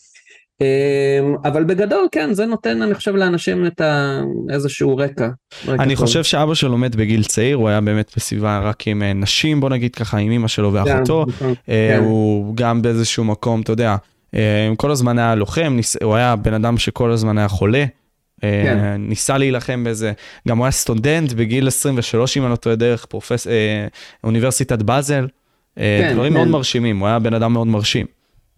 אמ, 0.61 1.35
אבל 1.45 1.65
בגדול 1.65 2.09
כן 2.13 2.33
זה 2.33 2.47
נותן 2.47 2.83
אני 2.83 2.95
חושב 2.95 3.17
לאנשים 3.17 3.67
את 3.67 3.81
ה... 3.81 4.21
איזשהו 4.51 4.97
רקע. 4.97 5.29
רקע 5.69 5.83
אני 5.83 5.97
טוב. 5.97 6.05
חושב 6.05 6.25
שאבא 6.25 6.55
שלו 6.55 6.79
מת 6.79 6.97
בגיל 6.97 7.25
צעיר 7.25 7.57
הוא 7.57 7.69
היה 7.69 7.81
באמת 7.81 8.13
בסביבה 8.17 8.61
רק 8.61 8.89
עם 8.89 9.03
אה, 9.03 9.13
נשים 9.13 9.61
בוא 9.61 9.69
נגיד 9.69 9.95
ככה 9.95 10.19
עם 10.19 10.33
אמא 10.33 10.49
שלו 10.49 10.73
ואחותו 10.73 11.25
כן, 11.27 11.33
נכון. 11.33 11.55
אה, 11.69 11.97
כן. 11.97 12.03
הוא 12.05 12.57
גם 12.57 12.83
באיזשהו 12.83 13.25
מקום 13.25 13.61
אתה 13.61 13.73
יודע 13.73 13.91
אה, 13.91 13.97
כל 14.77 14.91
הזמן 14.91 15.19
היה 15.19 15.35
לוחם 15.35 15.79
הוא 16.03 16.15
היה 16.15 16.37
בן 16.37 16.55
אדם 16.55 16.79
שכל 16.79 17.11
הזמן 17.11 17.39
היה 17.39 17.49
חולה. 17.49 17.85
כן. 18.41 18.97
ניסה 18.99 19.39
להילחם 19.39 19.85
בזה, 19.85 20.13
גם 20.49 20.59
הוא 20.59 20.65
היה 20.65 20.71
סטודנט 20.71 21.33
בגיל 21.33 21.69
23 21.69 22.37
אם 22.37 22.43
אני 22.43 22.51
לא 22.51 22.57
טועה 22.57 22.77
דרך 22.77 23.05
פרופס... 23.05 23.47
אוניברסיטת 24.25 24.83
באזל, 24.83 25.27
כן, 25.77 26.11
דברים 26.15 26.33
כן. 26.33 26.39
מאוד 26.39 26.49
מרשימים, 26.49 26.99
הוא 26.99 27.09
היה 27.09 27.19
בן 27.19 27.35
אדם 27.35 27.53
מאוד 27.53 27.67
מרשים. 27.67 28.07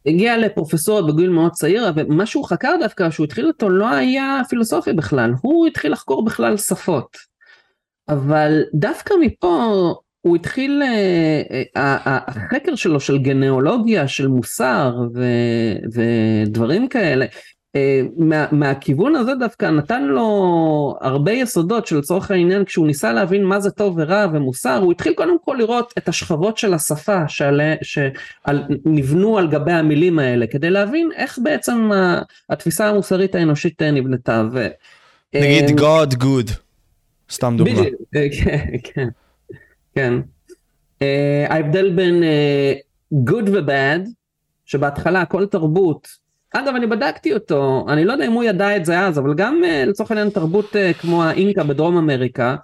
הגיע 0.06 0.38
לפרופסורות 0.38 1.06
בגיל 1.06 1.30
מאוד 1.30 1.52
צעיר, 1.52 1.84
ומה 1.96 2.26
שהוא 2.26 2.44
חקר 2.44 2.72
דווקא, 2.80 3.10
שהוא 3.10 3.24
התחיל 3.24 3.46
אותו, 3.46 3.68
לא 3.68 3.88
היה 3.88 4.40
פילוסופיה 4.48 4.92
בכלל, 4.92 5.32
הוא 5.42 5.66
התחיל 5.66 5.92
לחקור 5.92 6.24
בכלל 6.24 6.56
שפות. 6.56 7.16
אבל 8.08 8.62
דווקא 8.74 9.14
מפה 9.20 9.94
הוא 10.22 10.36
התחיל, 10.36 10.82
אה, 10.82 11.62
אה, 11.76 12.18
החקר 12.26 12.74
שלו 12.74 13.00
של 13.00 13.18
גנאולוגיה, 13.18 14.08
של 14.08 14.28
מוסר 14.28 14.94
ו, 15.14 15.24
ודברים 15.92 16.88
כאלה, 16.88 17.26
אה, 17.76 18.02
מה, 18.16 18.46
מהכיוון 18.52 19.16
הזה 19.16 19.34
דווקא 19.34 19.66
נתן 19.66 20.02
לו 20.02 20.96
הרבה 21.00 21.32
יסודות 21.32 21.86
שלצורך 21.86 22.30
העניין 22.30 22.64
כשהוא 22.64 22.86
ניסה 22.86 23.12
להבין 23.12 23.44
מה 23.44 23.60
זה 23.60 23.70
טוב 23.70 23.94
ורע 23.98 24.26
ומוסר 24.32 24.76
הוא 24.76 24.92
התחיל 24.92 25.14
קודם 25.14 25.36
כל 25.44 25.56
לראות 25.58 25.92
את 25.98 26.08
השכבות 26.08 26.58
של 26.58 26.74
השפה 26.74 27.22
שנבנו 27.82 29.38
על 29.38 29.48
גבי 29.50 29.72
המילים 29.72 30.18
האלה 30.18 30.46
כדי 30.46 30.70
להבין 30.70 31.10
איך 31.16 31.38
בעצם 31.42 31.90
התפיסה 32.50 32.88
המוסרית 32.88 33.34
האנושית 33.34 33.82
נבנתה. 33.82 34.42
ו... 34.52 34.68
נגיד 35.34 35.80
אה, 35.80 36.04
God 36.04 36.14
good, 36.14 36.52
סתם 37.30 37.54
דוגמה. 37.58 37.80
אה, 38.16 38.26
כן, 38.84 39.08
כן, 39.94 40.20
כן. 41.00 41.06
ההבדל 41.48 41.90
בין 41.90 42.22
good 43.30 43.50
ו-bad 43.50 44.08
שבהתחלה 44.64 45.24
כל 45.24 45.46
תרבות 45.46 46.22
אגב, 46.54 46.74
אני 46.74 46.86
בדקתי 46.86 47.34
אותו, 47.34 47.86
אני 47.88 48.04
לא 48.04 48.12
יודע 48.12 48.26
אם 48.26 48.32
הוא 48.32 48.44
ידע 48.44 48.76
את 48.76 48.84
זה 48.84 49.00
אז, 49.00 49.18
אבל 49.18 49.34
גם 49.34 49.60
uh, 49.64 49.88
לצורך 49.88 50.10
העניין 50.10 50.30
תרבות 50.30 50.72
uh, 50.72 51.00
כמו 51.00 51.24
האינקה 51.24 51.64
בדרום 51.64 51.96
אמריקה, 51.96 52.56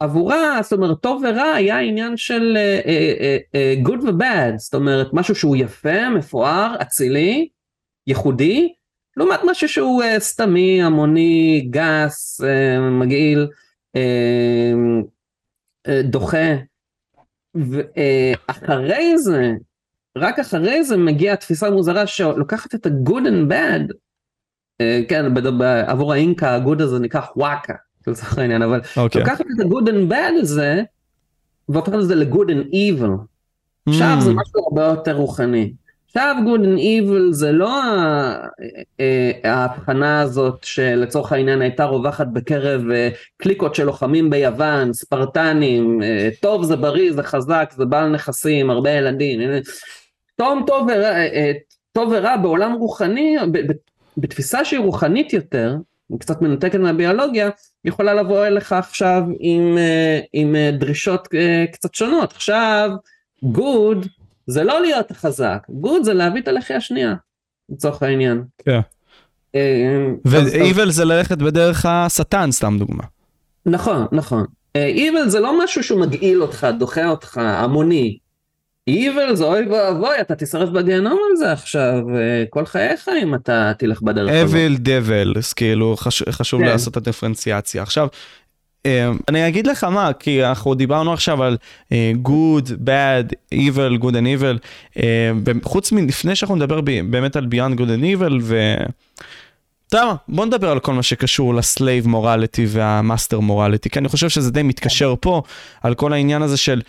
עבורה, 0.00 0.58
זאת 0.62 0.72
אומרת, 0.72 0.98
טוב 1.00 1.22
ורע 1.24 1.52
היה 1.52 1.78
עניין 1.78 2.16
של 2.16 2.56
uh, 2.56 2.86
uh, 2.86 3.86
uh, 3.86 3.88
good 3.88 4.04
ו-bad, 4.04 4.58
זאת 4.58 4.74
אומרת, 4.74 5.06
משהו 5.12 5.34
שהוא 5.34 5.56
יפה, 5.56 6.08
מפואר, 6.08 6.74
אצילי, 6.82 7.48
ייחודי, 8.06 8.72
לעומת 9.16 9.40
משהו 9.44 9.68
שהוא 9.68 10.02
uh, 10.02 10.18
סתמי, 10.18 10.82
המוני, 10.82 11.68
גס, 11.70 12.40
uh, 12.40 12.80
מגעיל, 12.80 13.48
uh, 13.96 13.98
uh, 13.98 15.06
דוחה. 16.04 16.56
ואחרי 17.54 19.18
זה, 19.18 19.52
רק 20.18 20.38
אחרי 20.38 20.84
זה 20.84 20.96
מגיעה 20.96 21.34
התפיסה 21.34 21.66
המוזרה 21.66 22.06
שלוקחת 22.06 22.74
את 22.74 22.86
ה-good 22.86 23.26
and 23.26 23.52
bad, 23.52 23.92
uh, 23.92 25.08
כן, 25.08 25.24
עבור 25.86 26.12
האינקה 26.12 26.56
ה-good 26.56 26.82
הזה 26.82 26.98
נקרא 26.98 27.20
וואקה, 27.36 27.74
לצורך 28.06 28.38
העניין, 28.38 28.62
אבל 28.62 28.80
okay. 28.80 29.00
אוקיי. 29.00 29.20
לוקחת 29.20 29.40
את 29.40 29.60
ה-good 29.60 29.88
and 29.88 30.12
bad 30.12 30.40
הזה, 30.40 30.82
והופכת 31.68 31.94
את 31.94 32.06
זה 32.06 32.14
ל-good 32.14 32.48
and 32.48 32.72
evil. 32.72 33.10
עכשיו 33.88 34.16
mm. 34.18 34.20
זה 34.20 34.32
משהו 34.32 34.64
הרבה 34.64 34.84
יותר 34.84 35.16
רוחני. 35.16 35.72
עכשיו 36.10 36.36
good 36.46 36.60
and 36.60 36.78
evil 36.78 37.32
זה 37.32 37.52
לא 37.52 37.80
אה, 39.00 39.30
ההבחנה 39.44 40.20
הזאת 40.20 40.64
שלצורך 40.64 41.32
העניין 41.32 41.62
הייתה 41.62 41.84
רווחת 41.84 42.26
בקרב 42.32 42.90
אה, 42.90 43.08
קליקות 43.36 43.74
של 43.74 43.84
לוחמים 43.84 44.30
ביוון, 44.30 44.92
ספרטנים, 44.92 46.00
טוב 46.40 46.64
זה 46.64 46.76
בריא 46.76 47.12
זה 47.12 47.22
חזק 47.22 47.72
זה 47.76 47.84
בעל 47.84 48.08
נכסים, 48.08 48.70
הרבה 48.70 48.90
ילדים, 48.90 49.40
טוב, 50.40 50.58
טוב 50.66 50.88
ורע, 50.88 51.10
אה, 51.10 51.26
אה, 51.26 51.52
טוב 51.92 52.12
ורע 52.12 52.36
בעולם 52.36 52.72
רוחני, 52.72 53.36
בתפיסה 54.16 54.64
שהיא 54.64 54.80
רוחנית 54.80 55.32
יותר, 55.32 55.76
קצת 56.18 56.42
מנותקת 56.42 56.78
מהביולוגיה, 56.78 57.50
יכולה 57.84 58.14
לבוא 58.14 58.46
אליך 58.46 58.72
עכשיו 58.72 59.22
עם, 59.38 59.78
אה, 59.78 60.20
עם 60.32 60.56
דרישות 60.72 61.28
קצת 61.72 61.94
שונות. 61.94 62.32
עכשיו, 62.32 62.90
גוד 63.42 64.06
זה 64.50 64.64
לא 64.64 64.80
להיות 64.80 65.12
חזק, 65.12 65.66
גוד 65.68 66.04
זה 66.04 66.14
להביא 66.14 66.40
את 66.40 66.48
הלחי 66.48 66.74
השנייה, 66.74 67.14
לצורך 67.68 68.02
העניין. 68.02 68.42
כן. 68.64 68.80
ו-evil 70.26 70.90
זה 70.90 71.04
ללכת 71.04 71.38
בדרך 71.38 71.86
השטן, 71.86 72.50
סתם 72.52 72.76
דוגמה. 72.78 73.04
נכון, 73.66 74.06
נכון. 74.12 74.44
evil 74.76 75.28
זה 75.28 75.40
לא 75.40 75.64
משהו 75.64 75.82
שהוא 75.82 76.00
מגעיל 76.00 76.42
אותך, 76.42 76.66
דוחה 76.78 77.08
אותך, 77.08 77.38
המוני. 77.38 78.18
Evil 78.90 79.34
זה 79.34 79.44
אוי 79.44 79.66
ואבוי, 79.66 80.20
אתה 80.20 80.34
תשרף 80.34 80.68
בגיהנום 80.68 81.18
על 81.30 81.36
זה 81.36 81.52
עכשיו, 81.52 82.00
כל 82.50 82.66
חייך 82.66 83.08
אם 83.22 83.34
אתה 83.34 83.72
תלך 83.78 84.02
בדרך 84.02 84.30
הזאת. 84.30 84.56
Devil, 84.84 85.38
אז 85.38 85.52
כאילו 85.52 85.96
חשוב, 86.30 86.60
כן. 86.60 86.66
לעשות 86.66 86.92
את 86.92 86.96
הדיפרנציאציה. 86.96 87.82
עכשיו, 87.82 88.04
אה, 88.04 88.10
אני 89.28 89.48
אגיד 89.48 89.66
לך 89.66 89.84
מה, 89.84 90.12
כי 90.12 90.44
אנחנו 90.44 90.74
דיברנו 90.74 91.12
עכשיו 91.12 91.42
על 91.42 91.56
uh, 91.84 91.92
good, 92.28 92.68
bad, 92.68 93.54
evil, 93.54 94.02
good 94.02 94.12
and 94.12 94.40
evil, 94.40 94.58
uh, 94.96 95.00
חוץ 95.62 95.92
מלפני 95.92 96.36
שאנחנו 96.36 96.56
נדבר 96.56 96.80
באמת 97.10 97.36
על 97.36 97.46
beyond 97.50 97.78
good 97.78 98.00
and 98.00 98.18
evil, 98.18 98.32
ו... 98.42 98.74
אתה 99.88 100.04
מה, 100.04 100.14
בוא 100.28 100.46
נדבר 100.46 100.70
על 100.70 100.80
כל 100.80 100.94
מה 100.94 101.02
שקשור 101.02 101.54
ל 101.54 101.63
slave 101.63 102.08
morality 102.08 102.66
וה 102.68 102.86
master 102.86 103.40
morality, 103.40 103.90
כי 103.90 103.98
אני 103.98 104.08
חושב 104.08 104.28
שזה 104.28 104.50
די 104.50 104.62
מתקשר 104.62 105.14
פה, 105.20 105.42
על 105.82 105.94
כל 105.94 106.12
העניין 106.12 106.42
הזה 106.42 106.56
של 106.56 106.82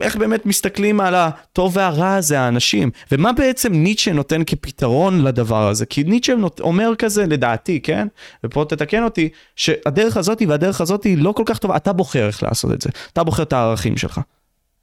איך 0.00 0.16
באמת 0.16 0.46
מסתכלים 0.46 1.00
על 1.00 1.14
הטוב 1.14 1.76
והרע 1.76 2.14
הזה, 2.14 2.40
האנשים, 2.40 2.90
ומה 3.12 3.32
בעצם 3.32 3.72
ניטשה 3.72 4.12
נותן 4.12 4.44
כפתרון 4.44 5.24
לדבר 5.24 5.68
הזה, 5.68 5.86
כי 5.86 6.04
ניטשה 6.04 6.34
אומר 6.60 6.92
כזה, 6.98 7.26
לדעתי, 7.26 7.80
כן? 7.80 8.08
ופה 8.44 8.64
תתקן 8.68 9.04
אותי, 9.04 9.28
שהדרך 9.56 10.16
הזאת 10.16 10.42
והדרך 10.48 10.80
הזאת 10.80 11.04
היא 11.04 11.18
לא 11.18 11.32
כל 11.32 11.42
כך 11.46 11.58
טובה, 11.58 11.76
אתה 11.76 11.92
בוחר 11.92 12.26
איך 12.26 12.42
לעשות 12.42 12.72
את 12.72 12.82
זה, 12.82 12.90
אתה 13.12 13.24
בוחר 13.24 13.42
את 13.42 13.52
הערכים 13.52 13.96
שלך. 13.96 14.20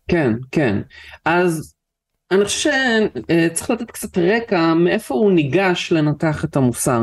כן, 0.07 0.33
כן. 0.51 0.77
אז 1.25 1.73
אני 2.31 2.45
חושב 2.45 2.71
שצריך 3.51 3.69
לתת 3.69 3.91
קצת 3.91 4.17
רקע 4.17 4.73
מאיפה 4.73 5.15
הוא 5.15 5.31
ניגש 5.31 5.91
לנתח 5.91 6.45
את 6.45 6.55
המוסר. 6.55 7.01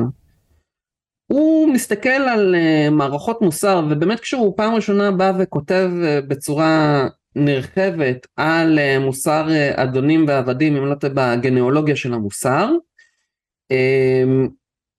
הוא 1.27 1.69
מסתכל 1.73 2.09
על 2.09 2.55
uh, 2.55 2.91
מערכות 2.91 3.43
מוסר 3.43 3.83
ובאמת 3.91 4.21
כשהוא 4.21 4.55
פעם 4.57 4.75
ראשונה 4.75 5.11
בא 5.11 5.33
וכותב 5.39 5.91
uh, 5.93 6.27
בצורה 6.29 7.07
נרחבת 7.37 8.27
על 8.37 8.79
uh, 8.79 8.99
מוסר 9.05 9.47
uh, 9.49 9.83
אדונים 9.83 10.25
ועבדים 10.29 10.77
אם 10.77 10.87
לא 10.87 10.95
טועה 10.95 11.13
בגניאולוגיה 11.15 11.97
של 11.97 12.15
המוסר. 12.15 12.71
um, 13.73 14.49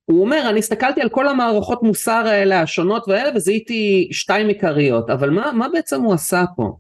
הוא 0.06 0.22
אומר 0.22 0.50
אני 0.50 0.60
הסתכלתי 0.60 1.02
על 1.02 1.10
כל 1.10 1.28
המערכות 1.28 1.84
מוסר 1.84 2.24
האלה 2.28 2.62
השונות 2.62 3.08
והאלה 3.08 3.30
וזיהיתי 3.36 4.10
שתיים 4.12 4.48
עיקריות. 4.48 5.10
אבל 5.10 5.30
מה, 5.30 5.52
מה 5.52 5.68
בעצם 5.74 6.02
הוא 6.02 6.14
עשה 6.14 6.44
פה? 6.56 6.78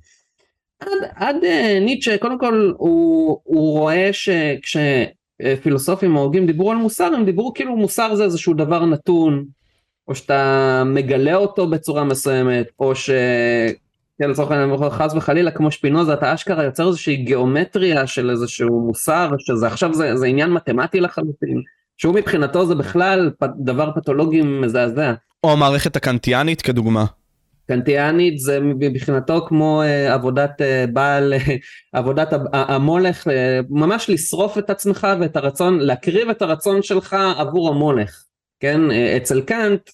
עד, 0.80 0.89
עד 1.15 1.36
uh, 1.36 1.80
ניטשה 1.82 2.17
קודם 2.17 2.39
כל 2.39 2.72
הוא, 2.78 3.39
הוא 3.43 3.80
רואה 3.80 4.10
שכש 4.13 4.78
פילוסופים 5.63 6.15
או 6.15 6.32
דיברו 6.46 6.72
על 6.72 6.78
מוסר 6.78 7.06
הם 7.06 7.26
דיברו 7.26 7.54
כאילו 7.54 7.76
מוסר 7.76 8.15
זה 8.15 8.24
איזשהו 8.24 8.54
דבר 8.54 8.86
נתון 8.86 9.46
או 10.08 10.15
שאתה 10.15 10.84
מגלה 10.86 11.36
אותו 11.36 11.67
בצורה 11.67 12.04
מסוימת 12.04 12.67
או 12.80 12.96
ש... 12.96 13.10
כן, 14.21 14.30
לצורך 14.30 14.51
העניין 14.51 14.89
חס 14.89 15.13
וחלילה 15.13 15.51
כמו 15.51 15.71
שפינוזה 15.71 16.13
אתה 16.13 16.34
אשכרה 16.34 16.63
יוצר 16.63 16.88
איזושהי 16.88 17.15
גיאומטריה 17.15 18.08
של 18.08 18.30
איזשהו 18.30 18.82
מוסר 18.82 19.32
שזה 19.39 19.67
עכשיו 19.67 19.93
זה, 19.93 20.17
זה 20.17 20.27
עניין 20.27 20.49
מתמטי 20.49 20.99
לחלוטין 20.99 21.62
שהוא 21.97 22.15
מבחינתו 22.15 22.65
זה 22.65 22.75
בכלל 22.75 23.32
דבר 23.60 23.91
פתולוגי 23.95 24.41
מזעזע. 24.41 25.13
או 25.43 25.51
המערכת 25.51 25.95
הקנטיאנית 25.95 26.62
כדוגמה. 26.62 27.06
קנטיאנית 27.67 28.39
זה 28.39 28.60
מבחינתו 28.62 29.45
כמו 29.47 29.82
uh, 29.84 30.13
עבודת 30.13 30.62
uh, 30.62 30.91
בעל, 30.91 31.34
uh, 31.34 31.51
עבודת 31.93 32.34
המולך, 32.53 33.27
ממש 33.69 34.10
לשרוף 34.10 34.58
את 34.58 34.69
עצמך 34.69 35.08
ואת 35.19 35.36
הרצון, 35.36 35.80
להקריב 35.80 36.30
את 36.30 36.41
הרצון 36.41 36.82
שלך 36.82 37.15
עבור 37.38 37.69
המולך, 37.69 38.23
כן? 38.60 38.82
אצל 39.17 39.41
קאנט, 39.41 39.89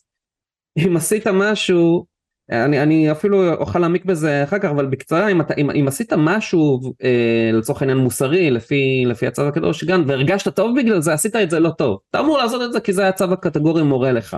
אם 0.78 0.98
עשית 0.98 1.28
משהו, 1.28 2.06
אני, 2.52 2.82
אני 2.82 3.12
אפילו 3.12 3.54
אוכל 3.54 3.80
להעמיק 3.80 4.06
בזה 4.06 4.44
אחר 4.44 4.60
כך, 4.60 4.70
אבל 4.70 4.86
בקצרה, 4.86 5.28
אם, 5.28 5.42
אתה, 5.42 5.54
אם, 5.54 5.72
אם 5.72 5.86
עשית 5.88 6.14
משהו 6.18 6.80
uh, 6.84 7.56
לצורך 7.56 7.82
העניין 7.82 7.98
מוסרי 7.98 8.52
לפי, 8.52 9.04
לפי 9.06 9.28
הצו 9.28 9.42
הקדוש 9.48 9.84
גם, 9.84 10.04
והרגשת 10.08 10.56
טוב 10.56 10.80
בגלל 10.80 11.02
זה, 11.02 11.14
עשית 11.14 11.36
את 11.36 11.50
זה 11.50 11.60
לא 11.60 11.70
טוב. 11.70 12.00
אתה 12.10 12.20
אמור 12.20 12.38
לעשות 12.38 12.62
את 12.62 12.74
זה 12.74 12.80
כי 12.80 12.94
זה 12.94 13.08
הצו 13.08 13.34
הקטגורי 13.34 13.84
מורה 13.84 14.12
לך. 14.12 14.38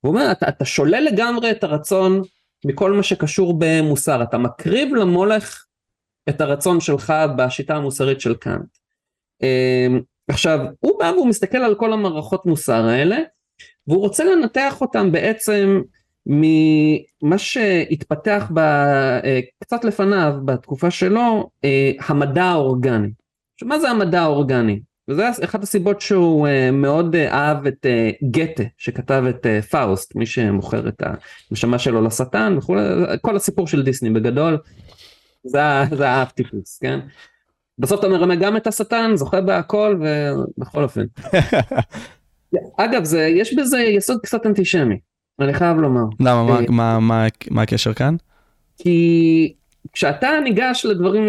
הוא 0.00 0.10
אומר, 0.10 0.32
אתה, 0.32 0.48
אתה 0.48 0.64
שולל 0.64 1.00
לגמרי 1.12 1.50
את 1.50 1.64
הרצון 1.64 2.22
מכל 2.64 2.92
מה 2.92 3.02
שקשור 3.02 3.54
במוסר, 3.58 4.22
אתה 4.22 4.38
מקריב 4.38 4.94
למולך 4.94 5.64
את 6.28 6.40
הרצון 6.40 6.80
שלך 6.80 7.12
בשיטה 7.36 7.76
המוסרית 7.76 8.20
של 8.20 8.34
קאנט. 8.34 8.78
אמ, 9.42 10.00
עכשיו, 10.28 10.58
הוא 10.80 10.98
בא 10.98 11.12
והוא 11.14 11.28
מסתכל 11.28 11.58
על 11.58 11.74
כל 11.74 11.92
המערכות 11.92 12.46
מוסר 12.46 12.84
האלה, 12.84 13.18
והוא 13.86 14.00
רוצה 14.00 14.24
לנתח 14.24 14.80
אותם 14.80 15.12
בעצם 15.12 15.80
ממה 16.28 17.38
שהתפתח 17.38 18.50
ב, 18.54 18.58
אה, 18.58 19.40
קצת 19.60 19.84
לפניו, 19.84 20.34
בתקופה 20.44 20.90
שלו, 20.90 21.50
אה, 21.64 21.92
המדע 22.08 22.44
האורגני. 22.44 23.08
עכשיו, 23.54 23.68
מה 23.68 23.78
זה 23.78 23.90
המדע 23.90 24.22
האורגני? 24.22 24.80
וזה 25.08 25.30
אחת 25.44 25.62
הסיבות 25.62 26.00
שהוא 26.00 26.48
uh, 26.48 26.50
מאוד 26.72 27.16
אהב 27.16 27.66
את 27.66 27.86
גתה 28.30 28.62
שכתב 28.78 29.24
את 29.28 29.46
פאוסט 29.70 30.16
מי 30.16 30.26
שמוכר 30.26 30.88
את 30.88 31.02
הנשמה 31.50 31.78
שלו 31.78 32.02
לשטן 32.02 32.54
וכולי 32.58 32.82
כל 33.22 33.36
הסיפור 33.36 33.66
של 33.66 33.82
דיסני 33.82 34.10
בגדול 34.10 34.58
זה, 35.44 35.60
זה 35.92 36.08
האב 36.08 36.28
טיפוס 36.28 36.78
כן 36.78 37.00
בסוף 37.78 38.00
אתה 38.00 38.08
מרמה 38.08 38.36
גם 38.36 38.56
את 38.56 38.66
השטן 38.66 39.10
זוכה 39.14 39.40
בהכל 39.40 40.00
ובכל 40.00 40.82
אופן. 40.82 41.04
אגב 42.76 43.04
זה 43.04 43.20
יש 43.20 43.54
בזה 43.54 43.78
יסוד 43.78 44.20
קצת 44.22 44.46
אנטישמי 44.46 44.98
אני 45.40 45.54
חייב 45.54 45.76
לומר. 45.76 46.04
למה 46.20 46.44
מה, 46.44 46.60
מה, 46.68 47.00
מה, 47.00 47.26
מה 47.50 47.62
הקשר 47.62 47.94
כאן? 47.94 48.16
כי 48.78 49.54
כשאתה 49.92 50.28
ניגש 50.44 50.86
לדברים 50.86 51.28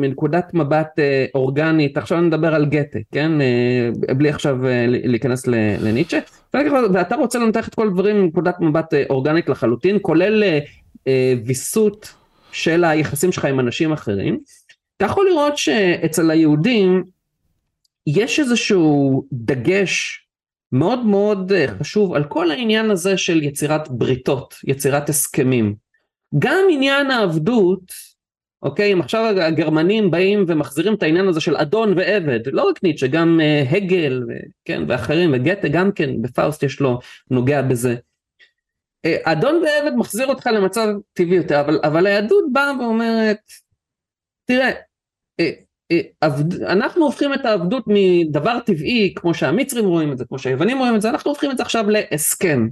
מנקודת 0.00 0.54
מבט 0.54 0.98
אה, 0.98 1.26
אורגנית, 1.34 1.96
עכשיו 1.96 2.20
נדבר 2.20 2.54
על 2.54 2.66
גתה, 2.66 2.98
כן? 3.12 3.40
אה, 3.40 4.14
בלי 4.14 4.28
עכשיו 4.28 4.66
אה, 4.66 4.84
להיכנס 4.88 5.46
לניטשה, 5.46 6.18
ואתה 6.92 7.16
רוצה 7.16 7.38
לנתח 7.38 7.68
את 7.68 7.74
כל 7.74 7.86
הדברים 7.86 8.22
מנקודת 8.22 8.60
מבט 8.60 8.94
אורגנית 9.10 9.48
לחלוטין, 9.48 9.98
כולל 10.02 10.44
ויסות 11.46 12.14
של 12.52 12.84
היחסים 12.84 13.32
שלך 13.32 13.44
עם 13.44 13.60
אנשים 13.60 13.92
אחרים. 13.92 14.38
אתה 14.96 15.04
יכול 15.04 15.26
לראות 15.30 15.58
שאצל 15.58 16.30
היהודים 16.30 17.02
יש 18.06 18.40
איזשהו 18.40 19.24
דגש 19.32 20.26
מאוד 20.72 21.06
מאוד 21.06 21.52
חשוב 21.80 22.14
על 22.14 22.24
כל 22.24 22.50
העניין 22.50 22.90
הזה 22.90 23.16
של 23.16 23.42
יצירת 23.42 23.88
בריתות, 23.88 24.54
יצירת 24.64 25.08
הסכמים. 25.08 25.74
גם 26.38 26.64
עניין 26.70 27.10
העבדות, 27.10 27.92
אוקיי, 28.62 28.92
אם 28.92 29.00
עכשיו 29.00 29.34
הגרמנים 29.40 30.10
באים 30.10 30.44
ומחזירים 30.48 30.94
את 30.94 31.02
העניין 31.02 31.28
הזה 31.28 31.40
של 31.40 31.56
אדון 31.56 31.98
ועבד, 31.98 32.40
לא 32.46 32.62
רק 32.62 32.82
ניטשה, 32.82 33.06
גם 33.06 33.40
uh, 33.40 33.76
הגל, 33.76 34.22
כן, 34.64 34.82
ואחרים, 34.88 35.30
וגתה 35.34 35.68
גם 35.68 35.92
כן, 35.92 36.22
בפאוסט 36.22 36.62
יש 36.62 36.80
לו, 36.80 36.98
נוגע 37.30 37.62
בזה. 37.62 37.96
Uh, 39.06 39.10
אדון 39.24 39.62
ועבד 39.62 39.96
מחזיר 39.96 40.26
אותך 40.26 40.46
למצב 40.46 40.88
טבעי 41.12 41.36
יותר, 41.36 41.60
אבל, 41.60 41.80
אבל 41.84 42.06
היהדות 42.06 42.44
באה 42.52 42.80
ואומרת, 42.80 43.38
תראה, 44.44 44.70
אנחנו 46.66 47.04
הופכים 47.04 47.34
את 47.34 47.44
העבדות 47.44 47.84
מדבר 47.86 48.58
טבעי, 48.60 49.14
כמו 49.16 49.34
שהמצרים 49.34 49.84
רואים 49.84 50.12
את 50.12 50.18
זה, 50.18 50.24
כמו 50.24 50.38
שהיוונים 50.38 50.78
רואים 50.78 50.96
את 50.96 51.02
זה, 51.02 51.10
אנחנו 51.10 51.30
הופכים 51.30 51.50
את 51.50 51.56
זה 51.56 51.62
עכשיו 51.62 51.84
להסכם. 51.90 52.68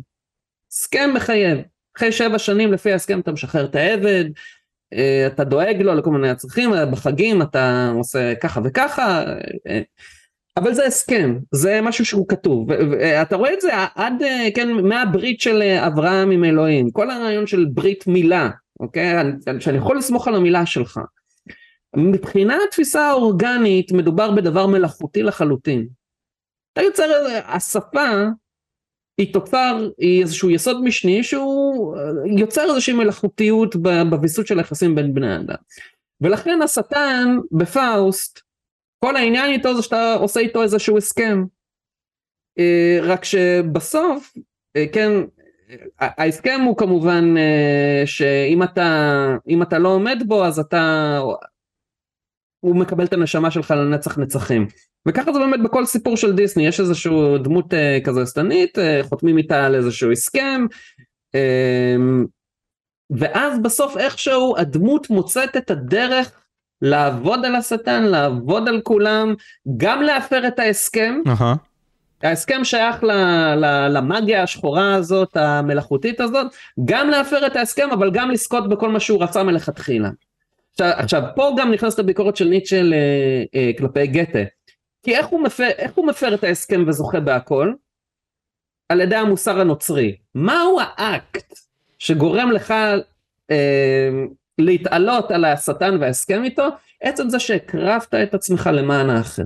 הסכם 0.73 1.11
מחייב. 1.15 1.59
אחרי 1.97 2.13
שבע 2.13 2.39
שנים 2.39 2.73
לפי 2.73 2.93
ההסכם 2.93 3.21
אתה 3.21 3.33
משחרר 3.33 3.65
את 3.65 3.75
העבד, 3.75 4.25
אה, 4.93 5.27
אתה 5.27 5.45
דואג 5.45 5.83
לו 5.83 5.95
לכל 5.95 6.11
מיני 6.11 6.31
הצרכים, 6.31 6.71
בחגים 6.91 7.43
אתה 7.43 7.93
עושה 7.95 8.35
ככה 8.35 8.61
וככה, 8.65 9.25
אה, 9.69 9.81
אבל 10.57 10.75
זה 10.75 10.87
הסכם, 10.87 11.39
זה 11.53 11.81
משהו 11.83 12.05
שהוא 12.05 12.29
כתוב, 12.29 12.69
ואתה 12.71 13.37
רואה 13.37 13.55
את 13.55 13.61
זה 13.61 13.71
עד, 13.95 14.23
אה, 14.23 14.49
כן, 14.55 14.73
מהברית 14.73 15.41
של 15.41 15.63
אברהם 15.63 16.31
עם 16.31 16.45
אלוהים, 16.45 16.91
כל 16.91 17.11
הרעיון 17.11 17.47
של 17.47 17.67
ברית 17.75 18.07
מילה, 18.07 18.51
אוקיי, 18.81 19.15
שאני 19.61 19.79
יכול 19.79 19.99
לסמוך 19.99 20.29
על 20.29 20.35
המילה 20.35 20.67
שלך. 20.67 21.01
מבחינה 21.97 22.59
התפיסה 22.69 23.03
האורגנית 23.03 23.93
מדובר 23.93 24.31
בדבר 24.31 24.67
מלאכותי 24.67 25.23
לחלוטין. 25.23 25.89
אתה 26.73 26.83
יוצר, 26.83 27.05
השפה 27.47 28.11
היא 29.19 29.33
תוצר, 29.33 29.89
היא 29.99 30.23
איזשהו 30.23 30.51
יסוד 30.51 30.85
משני 30.85 31.23
שהוא 31.23 31.97
אה, 31.97 32.03
יוצר 32.39 32.63
איזושהי 32.71 32.93
מלאכותיות 32.93 33.77
בוויסות 34.11 34.47
של 34.47 34.59
היחסים 34.59 34.95
בין 34.95 35.15
בני 35.15 35.37
אדם. 35.37 35.57
ולכן 36.21 36.63
השטן 36.63 37.39
בפאוסט, 37.53 38.41
כל 39.05 39.17
העניין 39.17 39.51
איתו 39.51 39.77
זה 39.77 39.83
שאתה 39.83 40.15
עושה 40.15 40.41
איתו 40.41 40.63
איזשהו 40.63 40.99
הסכם. 40.99 41.45
אה, 42.59 42.99
רק 43.03 43.25
שבסוף, 43.25 44.35
אה, 44.77 44.85
כן, 44.93 45.11
ההסכם 45.99 46.61
הוא 46.67 46.77
כמובן 46.77 47.35
שאם 48.07 48.63
אתה, 48.63 49.37
אתה 49.63 49.79
לא 49.79 49.89
עומד 49.89 50.23
בו 50.27 50.45
אז 50.45 50.59
אתה, 50.59 51.21
הוא 52.67 52.77
מקבל 52.77 53.05
את 53.05 53.13
הנשמה 53.13 53.51
שלך 53.51 53.71
לנצח 53.71 54.19
נצחים. 54.19 54.67
וככה 55.09 55.33
זה 55.33 55.39
באמת 55.39 55.63
בכל 55.63 55.87
סיפור 55.87 56.17
של 56.17 56.33
דיסני, 56.33 56.67
יש 56.67 56.81
איזשהו 56.81 57.39
דמות 57.39 57.73
uh, 57.73 58.05
כזה 58.05 58.27
שטנית, 58.27 58.79
uh, 58.79 59.09
חותמים 59.09 59.39
איתה 59.39 59.67
על 59.67 59.75
איזשהו 59.75 60.13
הסכם, 60.13 60.67
uh, 61.37 61.39
ואז 63.11 63.63
בסוף 63.63 63.97
איכשהו 63.97 64.55
הדמות 64.59 65.11
מוצאת 65.11 65.57
את 65.57 65.71
הדרך 65.71 66.33
לעבוד 66.83 67.45
על 67.45 67.55
השטן, 67.55 68.03
לעבוד 68.03 68.69
על 68.69 68.81
כולם, 68.81 69.35
גם 69.77 70.03
להפר 70.03 70.49
את 70.49 70.59
ההסכם. 70.59 71.21
Uh-huh. 71.27 71.57
ההסכם 72.23 72.65
שייך 72.65 73.05
ל, 73.05 73.13
ל, 73.55 73.89
למאגיה 73.89 74.43
השחורה 74.43 74.95
הזאת, 74.95 75.37
המלאכותית 75.37 76.21
הזאת, 76.21 76.47
גם 76.85 77.11
להפר 77.11 77.47
את 77.47 77.57
ההסכם, 77.57 77.89
אבל 77.93 78.11
גם 78.11 78.31
לזכות 78.31 78.69
בכל 78.69 78.89
מה 78.89 79.01
שהוא 79.01 79.23
רצה 79.23 79.43
מלכתחילה. 79.43 80.11
עכשיו, 80.81 80.93
עכשיו 80.97 81.23
פה 81.35 81.51
גם 81.59 81.73
נכנסת 81.73 81.99
הביקורת 81.99 82.37
של 82.37 82.49
ניטשה 82.49 82.83
אה, 83.55 83.71
כלפי 83.79 84.07
גתה. 84.07 84.39
כי 85.03 85.17
איך 85.17 85.27
הוא, 85.27 85.41
מפר, 85.41 85.69
איך 85.79 85.93
הוא 85.95 86.07
מפר 86.07 86.35
את 86.35 86.45
ההסכם 86.45 86.85
וזוכה 86.87 87.21
בהכל? 87.21 87.73
על 88.89 89.01
ידי 89.01 89.17
המוסר 89.17 89.61
הנוצרי. 89.61 90.17
מהו 90.35 90.79
האקט 90.81 91.59
שגורם 91.99 92.51
לך 92.51 92.75
אה, 93.51 94.09
להתעלות 94.59 95.31
על 95.31 95.45
השטן 95.45 95.97
וההסכם 96.01 96.45
איתו? 96.45 96.69
עצם 97.03 97.29
זה 97.29 97.39
שהקרבת 97.39 98.15
את 98.15 98.35
עצמך 98.35 98.71
למען 98.73 99.11
האחר. 99.11 99.43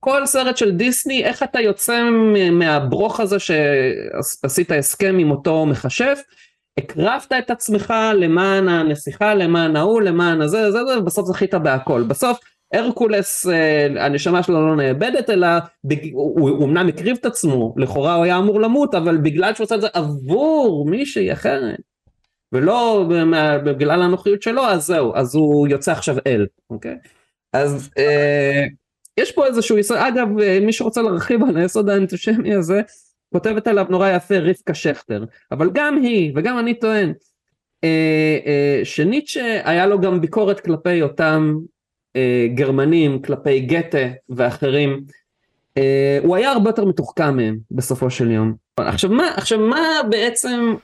כל 0.00 0.26
סרט 0.26 0.56
של 0.56 0.70
דיסני, 0.70 1.24
איך 1.24 1.42
אתה 1.42 1.60
יוצא 1.60 2.02
מהברוך 2.52 3.20
הזה 3.20 3.36
שעשית 3.38 4.70
הסכם 4.70 5.16
עם 5.20 5.30
אותו 5.30 5.66
מכשף, 5.66 6.20
הקרבת 6.78 7.32
את 7.38 7.50
עצמך 7.50 7.94
למען 8.14 8.68
הנסיכה, 8.68 9.34
למען 9.34 9.76
ההוא, 9.76 10.02
למען 10.02 10.40
הזה, 10.40 10.72
זה, 10.72 10.84
זה, 10.84 10.98
ובסוף 10.98 11.26
זכית 11.26 11.54
בהכל. 11.54 12.02
בסוף 12.02 12.38
הרקולס, 12.72 13.46
אה, 13.46 14.04
הנשמה 14.04 14.42
שלו 14.42 14.66
לא 14.66 14.76
נאבדת, 14.76 15.30
אלא 15.30 15.48
בג... 15.84 16.12
הוא, 16.12 16.50
הוא 16.50 16.66
אמנם 16.68 16.88
הקריב 16.88 17.16
את 17.20 17.26
עצמו, 17.26 17.74
לכאורה 17.76 18.14
הוא 18.14 18.24
היה 18.24 18.38
אמור 18.38 18.60
למות, 18.60 18.94
אבל 18.94 19.16
בגלל 19.16 19.54
שהוא 19.54 19.64
עושה 19.64 19.74
את 19.74 19.80
זה 19.80 19.88
עבור 19.92 20.86
מישהי 20.90 21.32
אחרת, 21.32 21.80
ולא 22.52 23.04
בגלל 23.64 24.02
הנוחיות 24.02 24.42
שלו, 24.42 24.64
אז 24.64 24.86
זהו, 24.86 25.12
אז 25.14 25.34
הוא 25.34 25.68
יוצא 25.68 25.92
עכשיו 25.92 26.16
אל, 26.26 26.46
אוקיי? 26.70 26.96
אז 27.52 27.90
אה, 27.98 28.64
יש 29.20 29.32
פה 29.32 29.46
איזשהו 29.46 29.78
יסוד, 29.78 29.96
אגב, 29.96 30.40
אה, 30.40 30.58
מי 30.60 30.72
שרוצה 30.72 31.02
להרחיב 31.02 31.40
על 31.48 31.56
היסוד 31.56 31.88
האנטישמי 31.88 32.54
הזה, 32.54 32.80
כותבת 33.32 33.66
עליו 33.66 33.86
נורא 33.88 34.10
יפה 34.10 34.38
רבקה 34.38 34.74
שכטר, 34.74 35.24
אבל 35.52 35.70
גם 35.72 35.96
היא, 35.96 36.32
וגם 36.36 36.58
אני 36.58 36.74
טוען, 36.74 37.12
אה, 37.84 38.38
אה, 38.46 38.80
שניטשה 38.84 39.60
היה 39.64 39.86
לו 39.86 40.00
גם 40.00 40.20
ביקורת 40.20 40.60
כלפי 40.60 41.02
אותם 41.02 41.54
אה, 42.16 42.46
גרמנים, 42.54 43.22
כלפי 43.22 43.60
גתה 43.60 44.06
ואחרים, 44.28 45.04
אה, 45.76 46.18
הוא 46.22 46.36
היה 46.36 46.52
הרבה 46.52 46.70
יותר 46.70 46.84
מתוחכם 46.84 47.36
מהם 47.36 47.58
בסופו 47.70 48.10
של 48.10 48.30
יום. 48.30 48.54
עכשיו 48.76 49.10
מה, 49.10 49.30
עכשיו 49.36 49.58
מה 49.58 49.86
בעצם 50.10 50.74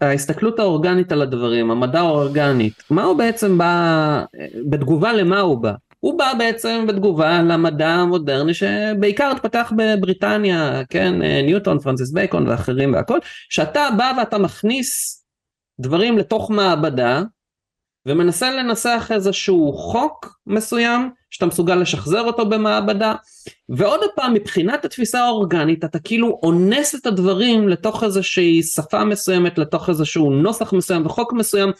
ההסתכלות 0.00 0.58
האורגנית 0.58 1.12
על 1.12 1.22
הדברים, 1.22 1.70
המדע 1.70 2.00
האורגנית, 2.00 2.82
מה 2.90 3.04
הוא 3.04 3.18
בעצם 3.18 3.58
בא, 3.58 4.24
בתגובה 4.70 5.12
למה 5.12 5.40
הוא 5.40 5.58
בא? 5.58 5.72
הוא 6.00 6.18
בא 6.18 6.32
בעצם 6.38 6.84
בתגובה 6.88 7.42
למדע 7.42 7.88
המודרני 7.88 8.54
שבעיקר 8.54 9.30
התפתח 9.36 9.72
בבריטניה, 9.76 10.82
כן, 10.90 11.22
אה, 11.22 11.42
ניוטון, 11.42 11.78
פרנסיס 11.78 12.10
בייקון 12.10 12.48
ואחרים 12.48 12.92
והכל, 12.92 13.18
שאתה 13.48 13.88
בא 13.96 14.12
ואתה 14.18 14.38
מכניס 14.38 15.20
דברים 15.80 16.18
לתוך 16.18 16.50
מעבדה 16.50 17.22
ומנסה 18.06 18.50
לנסח 18.50 19.10
איזשהו 19.14 19.72
חוק 19.72 20.38
מסוים 20.46 21.10
שאתה 21.30 21.46
מסוגל 21.46 21.74
לשחזר 21.74 22.20
אותו 22.20 22.46
במעבדה 22.46 23.14
ועוד 23.68 24.00
פעם 24.16 24.34
מבחינת 24.34 24.84
התפיסה 24.84 25.20
האורגנית 25.24 25.84
אתה 25.84 25.98
כאילו 25.98 26.40
אונס 26.42 26.94
את 26.94 27.06
הדברים 27.06 27.68
לתוך 27.68 28.04
איזושהי 28.04 28.62
שפה 28.62 29.04
מסוימת 29.04 29.58
לתוך 29.58 29.88
איזשהו 29.88 30.30
נוסח 30.30 30.72
מסוים 30.72 31.06
וחוק 31.06 31.32
מסוים 31.32 31.70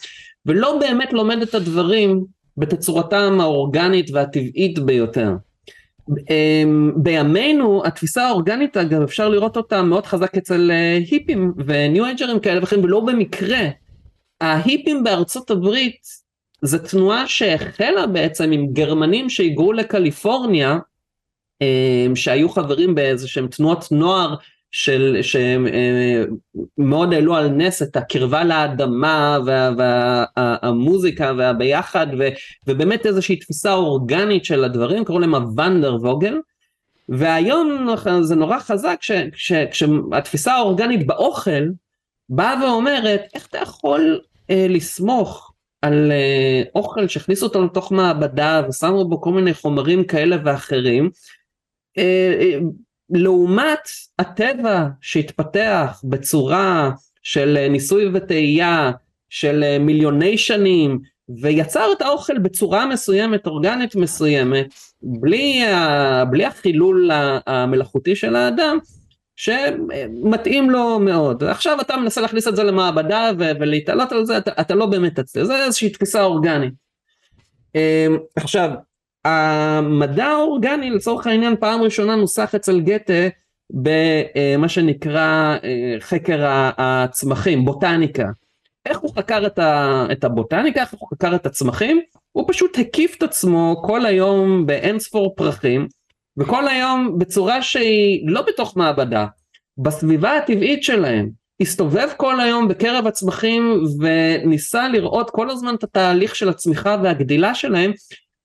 ולא 0.47 0.79
באמת 0.79 1.13
לומד 1.13 1.43
את 1.43 1.55
הדברים 1.55 2.25
בתצורתם 2.61 3.41
האורגנית 3.41 4.11
והטבעית 4.11 4.79
ביותר. 4.79 5.33
אמ, 6.31 6.93
בימינו 6.97 7.83
התפיסה 7.87 8.27
האורגנית 8.29 8.77
אגב 8.77 9.03
אפשר 9.03 9.29
לראות 9.29 9.57
אותה 9.57 9.83
מאוד 9.83 10.07
חזק 10.07 10.37
אצל 10.37 10.71
אה, 10.71 10.99
היפים 11.11 11.53
וניו 11.67 12.05
אייג'רים 12.05 12.41
כאלה 12.41 12.61
ואחרים 12.61 12.85
ולא 12.85 13.01
במקרה 13.01 13.61
ההיפים 14.41 15.05
בארצות 15.05 15.51
הברית 15.51 16.01
זה 16.63 16.89
תנועה 16.89 17.29
שהחלה 17.29 18.07
בעצם 18.07 18.53
עם 18.53 18.73
גרמנים 18.73 19.31
שהיגרו 19.31 19.73
לקליפורניה 19.73 20.79
אמ, 21.61 22.17
שהיו 22.17 22.49
חברים 22.49 22.95
באיזה 22.95 23.29
שהם 23.29 23.49
תנועות 23.49 23.85
נוער 23.93 24.35
של, 24.73 25.19
שהם 25.23 25.67
אה, 25.67 26.25
העלו 27.13 27.37
על 27.37 27.49
נס 27.49 27.83
את 27.83 27.97
הקרבה 27.97 28.45
לאדמה 28.45 29.39
והמוזיקה 29.77 31.25
וה, 31.25 31.35
והביחד 31.37 32.07
ו, 32.19 32.29
ובאמת 32.67 33.07
איזושהי 33.07 33.37
תפיסה 33.37 33.75
אורגנית 33.75 34.45
של 34.45 34.65
הדברים, 34.65 35.05
קראו 35.05 35.19
להם 35.19 35.35
הוונדר 35.35 35.95
ווגל. 35.95 36.39
והיום 37.09 37.95
זה 38.23 38.35
נורא 38.35 38.59
חזק 38.59 38.99
כשהתפיסה 39.71 40.53
האורגנית 40.53 41.07
באוכל 41.07 41.69
באה 42.29 42.65
ואומרת 42.65 43.23
איך 43.35 43.47
אתה 43.47 43.59
יכול 43.59 44.21
אה, 44.51 44.67
לסמוך 44.69 45.53
על 45.83 46.13
אה, 46.13 46.63
אוכל 46.75 47.09
שהכניסו 47.09 47.47
אותו 47.47 47.65
לתוך 47.65 47.93
מעבדה 47.93 48.63
ושמו 48.69 49.09
בו 49.09 49.21
כל 49.21 49.33
מיני 49.33 49.55
חומרים 49.55 50.05
כאלה 50.05 50.37
ואחרים 50.45 51.11
אה, 51.99 52.35
אה, 52.41 52.59
לעומת 53.11 53.89
הטבע 54.19 54.87
שהתפתח 55.01 56.01
בצורה 56.05 56.91
של 57.23 57.67
ניסוי 57.71 58.11
וטעייה 58.15 58.91
של 59.29 59.79
מיליוני 59.81 60.39
שנים 60.39 60.99
ויצר 61.41 61.93
את 61.97 62.03
האוכל 62.03 62.39
בצורה 62.39 62.87
מסוימת, 62.87 63.47
אורגנית 63.47 63.97
מסוימת, 63.97 64.67
בלי, 65.03 65.63
בלי 66.31 66.45
החילול 66.45 67.11
המלאכותי 67.47 68.17
של 68.17 68.37
האדם, 68.37 68.79
שמתאים 69.37 70.71
לו 70.71 70.99
מאוד. 70.99 71.45
עכשיו 71.45 71.81
אתה 71.81 71.97
מנסה 71.97 72.21
להכניס 72.21 72.49
את 72.49 72.57
זה 72.57 72.63
למעבדה 72.63 73.31
ולהתעלות 73.39 74.13
על 74.13 74.25
זה, 74.25 74.39
אתה, 74.39 74.51
אתה 74.61 74.75
לא 74.75 74.87
באמת 74.87 75.21
תצליח, 75.21 75.45
זה 75.45 75.65
איזושהי 75.65 75.91
תפיסה 75.91 76.23
אורגנית. 76.23 76.75
אמ, 77.75 78.19
עכשיו, 78.37 78.71
המדע 79.25 80.27
האורגני 80.27 80.91
לצורך 80.91 81.27
העניין 81.27 81.57
פעם 81.61 81.83
ראשונה 81.83 82.17
נוסח 82.17 82.55
אצל 82.55 82.81
גתה 82.81 83.29
במה 83.71 84.69
שנקרא 84.69 85.57
אה, 85.65 85.97
חקר 86.01 86.41
הצמחים, 86.79 87.65
בוטניקה. 87.65 88.29
איך 88.87 88.99
הוא 88.99 89.15
חקר 89.15 89.47
את 90.13 90.25
הבוטניקה, 90.25 90.81
איך 90.81 90.91
הוא 90.93 91.09
חקר 91.15 91.35
את 91.35 91.47
הצמחים? 91.47 92.01
הוא 92.33 92.45
פשוט 92.49 92.79
הקיף 92.79 93.17
את 93.19 93.23
עצמו 93.23 93.83
כל 93.85 94.07
היום 94.07 94.67
באין 94.67 94.99
ספור 94.99 95.35
פרחים, 95.37 95.89
וכל 96.37 96.69
היום 96.69 97.19
בצורה 97.19 97.63
שהיא 97.63 98.23
לא 98.31 98.43
בתוך 98.43 98.77
מעבדה, 98.77 99.27
בסביבה 99.79 100.37
הטבעית 100.37 100.83
שלהם. 100.83 101.31
הסתובב 101.61 102.09
כל 102.17 102.41
היום 102.41 102.69
בקרב 102.69 103.07
הצמחים 103.07 103.83
וניסה 104.01 104.89
לראות 104.89 105.31
כל 105.31 105.51
הזמן 105.51 105.75
את 105.75 105.85
התהליך 105.85 106.37
של 106.37 106.49
הצמיחה 106.49 106.97
והגדילה 107.03 107.55
שלהם 107.55 107.93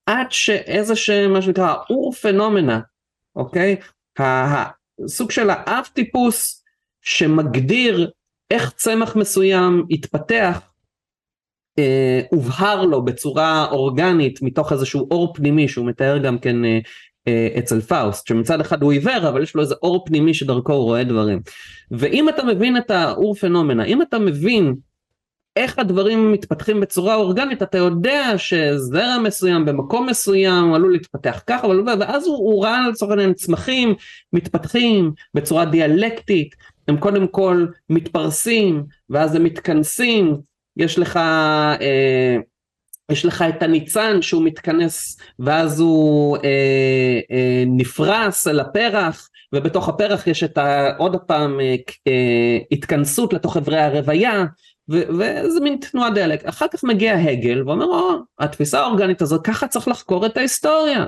עד 0.05 0.31
שאיזה 0.31 0.95
שהם 0.95 1.33
מה 1.33 1.41
שנקרא 1.41 1.75
Ur-phenomena, 1.89 2.79
אוקיי? 3.35 3.75
הסוג 4.19 5.31
של 5.31 5.49
האב 5.49 5.85
טיפוס 5.93 6.63
שמגדיר 7.01 8.11
איך 8.51 8.71
צמח 8.75 9.15
מסוים 9.15 9.85
התפתח 9.91 10.61
אה, 11.79 12.21
הובהר 12.29 12.85
לו 12.85 13.05
בצורה 13.05 13.65
אורגנית 13.71 14.41
מתוך 14.41 14.71
איזשהו 14.71 15.07
אור 15.11 15.33
פנימי 15.33 15.67
שהוא 15.67 15.85
מתאר 15.85 16.17
גם 16.17 16.39
כן 16.39 16.65
אה, 16.65 16.79
אה, 17.27 17.47
אצל 17.59 17.81
פאוסט 17.81 18.27
שמצד 18.27 18.61
אחד 18.61 18.81
הוא 18.81 18.91
עיוור 18.91 19.29
אבל 19.29 19.43
יש 19.43 19.55
לו 19.55 19.61
איזה 19.61 19.75
אור 19.83 20.05
פנימי 20.05 20.33
שדרכו 20.33 20.73
הוא 20.73 20.83
רואה 20.83 21.03
דברים 21.03 21.39
ואם 21.91 22.29
אתה 22.29 22.43
מבין 22.43 22.77
את 22.77 22.91
ה 22.91 23.35
Ur-phenomena 23.35 23.85
אם 23.85 24.01
אתה 24.01 24.19
מבין 24.19 24.75
איך 25.55 25.79
הדברים 25.79 26.31
מתפתחים 26.31 26.81
בצורה 26.81 27.15
אורגנית 27.15 27.63
אתה 27.63 27.77
יודע 27.77 28.33
שזרע 28.37 29.17
מסוים 29.23 29.65
במקום 29.65 30.09
מסוים 30.09 30.73
עלול 30.73 30.91
להתפתח 30.91 31.43
ככה 31.47 31.67
אבל 31.67 31.83
ואז 31.99 32.27
הוא, 32.27 32.37
הוא 32.37 32.65
ראה 32.65 32.89
לצורך 32.89 33.11
העניין 33.11 33.33
צמחים 33.33 33.95
מתפתחים 34.33 35.11
בצורה 35.33 35.65
דיאלקטית 35.65 36.55
הם 36.87 36.97
קודם 36.97 37.27
כל 37.27 37.65
מתפרסים 37.89 38.83
ואז 39.09 39.35
הם 39.35 39.43
מתכנסים. 39.43 40.37
יש 40.77 40.99
לך 40.99 41.17
אה, 41.81 42.37
יש 43.11 43.25
לך 43.25 43.41
את 43.49 43.63
הניצן 43.63 44.21
שהוא 44.21 44.43
מתכנס 44.43 45.17
ואז 45.39 45.79
הוא 45.79 46.37
אה, 46.37 47.19
אה, 47.31 47.63
נפרס 47.67 48.47
על 48.47 48.59
הפרח 48.59 49.29
ובתוך 49.53 49.89
הפרח 49.89 50.27
יש 50.27 50.43
את 50.43 50.57
ה, 50.57 50.95
עוד 50.97 51.15
פעם 51.15 51.59
אה, 51.59 51.75
אה, 52.07 52.57
התכנסות 52.71 53.33
לתוך 53.33 53.57
אברי 53.57 53.79
הרוויה 53.79 54.45
וזה 54.89 55.59
מין 55.61 55.77
תנועה 55.77 56.09
דלק. 56.09 56.45
אחר 56.45 56.65
כך 56.71 56.83
מגיע 56.83 57.13
הגל 57.13 57.63
ואומר, 57.65 57.85
או, 57.85 58.11
התפיסה 58.39 58.79
האורגנית 58.79 59.21
הזאת, 59.21 59.41
ככה 59.43 59.67
צריך 59.67 59.87
לחקור 59.87 60.25
את 60.25 60.37
ההיסטוריה. 60.37 61.05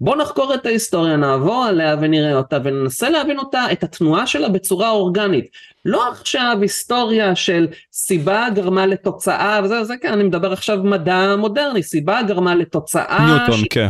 בוא 0.00 0.16
נחקור 0.16 0.54
את 0.54 0.66
ההיסטוריה, 0.66 1.16
נעבור 1.16 1.64
עליה 1.64 1.96
ונראה 2.00 2.34
אותה 2.34 2.58
וננסה 2.64 3.10
להבין 3.10 3.38
אותה, 3.38 3.72
את 3.72 3.84
התנועה 3.84 4.26
שלה 4.26 4.48
בצורה 4.48 4.90
אורגנית. 4.90 5.46
לא 5.84 6.08
עכשיו 6.08 6.58
היסטוריה 6.60 7.34
של 7.34 7.66
סיבה 7.92 8.46
גרמה 8.54 8.86
לתוצאה, 8.86 9.60
וזה, 9.64 9.84
זה 9.84 9.94
כן, 9.96 10.12
אני 10.12 10.24
מדבר 10.24 10.52
עכשיו 10.52 10.82
מדע 10.82 11.36
מודרני, 11.36 11.82
סיבה 11.82 12.22
גרמה 12.22 12.54
לתוצאה. 12.54 13.26
ניוטון, 13.26 13.64
ש... 13.64 13.64
כן. 13.70 13.88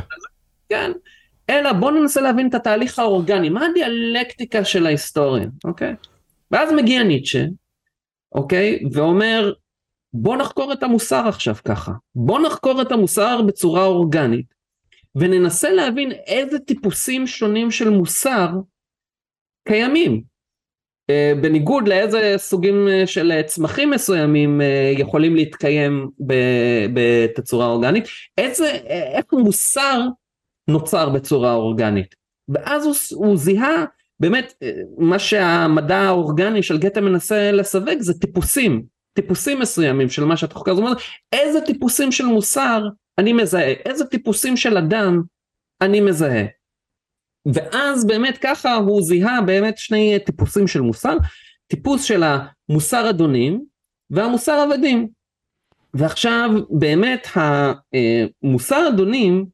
כן. 0.68 0.92
אלא 1.50 1.72
בוא 1.72 1.90
ננסה 1.90 2.20
להבין 2.20 2.48
את 2.48 2.54
התהליך 2.54 2.98
האורגני, 2.98 3.48
מה 3.48 3.66
הדיאלקטיקה 3.66 4.64
של 4.64 4.86
ההיסטוריה, 4.86 5.46
אוקיי? 5.64 5.94
ואז 6.50 6.72
מגיע 6.72 7.02
ניטשה, 7.02 7.44
אוקיי? 8.34 8.82
ואומר, 8.92 9.52
בוא 10.12 10.36
נחקור 10.36 10.72
את 10.72 10.82
המוסר 10.82 11.28
עכשיו 11.28 11.54
ככה. 11.64 11.92
בוא 12.14 12.40
נחקור 12.46 12.82
את 12.82 12.92
המוסר 12.92 13.42
בצורה 13.42 13.84
אורגנית, 13.84 14.54
וננסה 15.14 15.70
להבין 15.70 16.12
איזה 16.12 16.58
טיפוסים 16.58 17.26
שונים 17.26 17.70
של 17.70 17.90
מוסר 17.90 18.48
קיימים. 19.68 20.32
Uh, 21.10 21.42
בניגוד 21.42 21.88
לאיזה 21.88 22.34
סוגים 22.36 22.88
uh, 22.88 23.06
של 23.06 23.42
צמחים 23.46 23.90
מסוימים 23.90 24.60
uh, 24.60 25.00
יכולים 25.00 25.36
להתקיים 25.36 26.10
בתצורה 26.94 27.66
אורגנית, 27.66 28.04
איזה, 28.38 28.70
איך 29.14 29.24
מוסר 29.32 30.00
נוצר 30.68 31.08
בצורה 31.08 31.52
אורגנית. 31.52 32.14
ואז 32.48 32.86
הוא, 32.86 32.94
הוא 33.14 33.36
זיהה 33.36 33.84
באמת 34.22 34.54
מה 34.98 35.18
שהמדע 35.18 35.98
האורגני 35.98 36.62
של 36.62 36.78
גתה 36.78 37.00
מנסה 37.00 37.52
לסווג 37.52 38.00
זה 38.00 38.20
טיפוסים, 38.20 38.82
טיפוסים 39.14 39.60
מסוימים 39.60 40.08
של 40.08 40.24
מה 40.24 40.36
שאתה 40.36 40.54
חוקר, 40.54 40.74
זאת 40.74 40.82
אומרת 40.82 40.96
איזה 41.32 41.60
טיפוסים 41.60 42.12
של 42.12 42.24
מוסר 42.26 42.82
אני 43.18 43.32
מזהה, 43.32 43.72
איזה 43.84 44.04
טיפוסים 44.04 44.56
של 44.56 44.78
אדם 44.78 45.22
אני 45.80 46.00
מזהה. 46.00 46.44
ואז 47.54 48.06
באמת 48.06 48.38
ככה 48.38 48.74
הוא 48.74 49.02
זיהה 49.02 49.40
באמת 49.40 49.78
שני 49.78 50.18
טיפוסים 50.26 50.66
של 50.68 50.80
מוסר, 50.80 51.16
טיפוס 51.66 52.04
של 52.04 52.22
המוסר 52.22 53.10
אדונים 53.10 53.64
והמוסר 54.10 54.52
עבדים. 54.52 55.08
ועכשיו 55.94 56.50
באמת 56.70 57.26
המוסר 57.34 58.88
אדונים 58.88 59.46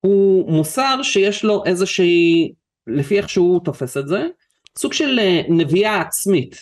הוא 0.00 0.52
מוסר 0.52 1.02
שיש 1.02 1.44
לו 1.44 1.62
איזושהי, 1.66 2.52
לפי 2.88 3.18
איך 3.18 3.28
שהוא 3.28 3.60
תופס 3.64 3.96
את 3.96 4.08
זה, 4.08 4.26
סוג 4.78 4.92
של 4.92 5.20
נביאה 5.48 6.00
עצמית. 6.00 6.56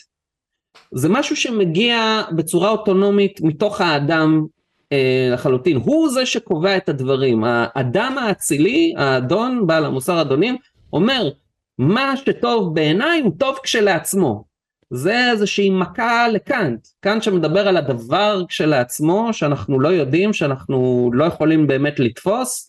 זה 0.92 1.08
משהו 1.08 1.36
שמגיע 1.36 2.22
בצורה 2.36 2.70
אוטונומית 2.70 3.40
מתוך 3.40 3.80
האדם 3.80 4.46
אה, 4.92 5.28
לחלוטין, 5.32 5.76
הוא 5.76 6.08
זה 6.08 6.26
שקובע 6.26 6.76
את 6.76 6.88
הדברים, 6.88 7.44
האדם 7.46 8.18
האצילי, 8.18 8.94
האדון, 8.96 9.66
בעל 9.66 9.84
המוסר 9.84 10.20
אדונים, 10.20 10.56
אומר 10.92 11.30
מה 11.78 12.16
שטוב 12.16 12.74
בעיניי 12.74 13.20
הוא 13.20 13.32
טוב 13.38 13.58
כשלעצמו. 13.62 14.44
זה 14.90 15.30
איזושהי 15.30 15.70
מכה 15.70 16.28
לקאנט, 16.28 16.86
קאנט 17.00 17.22
שמדבר 17.22 17.68
על 17.68 17.76
הדבר 17.76 18.42
כשלעצמו 18.48 19.28
שאנחנו 19.32 19.80
לא 19.80 19.88
יודעים, 19.88 20.32
שאנחנו 20.32 21.10
לא 21.14 21.24
יכולים 21.24 21.66
באמת 21.66 22.00
לתפוס. 22.00 22.68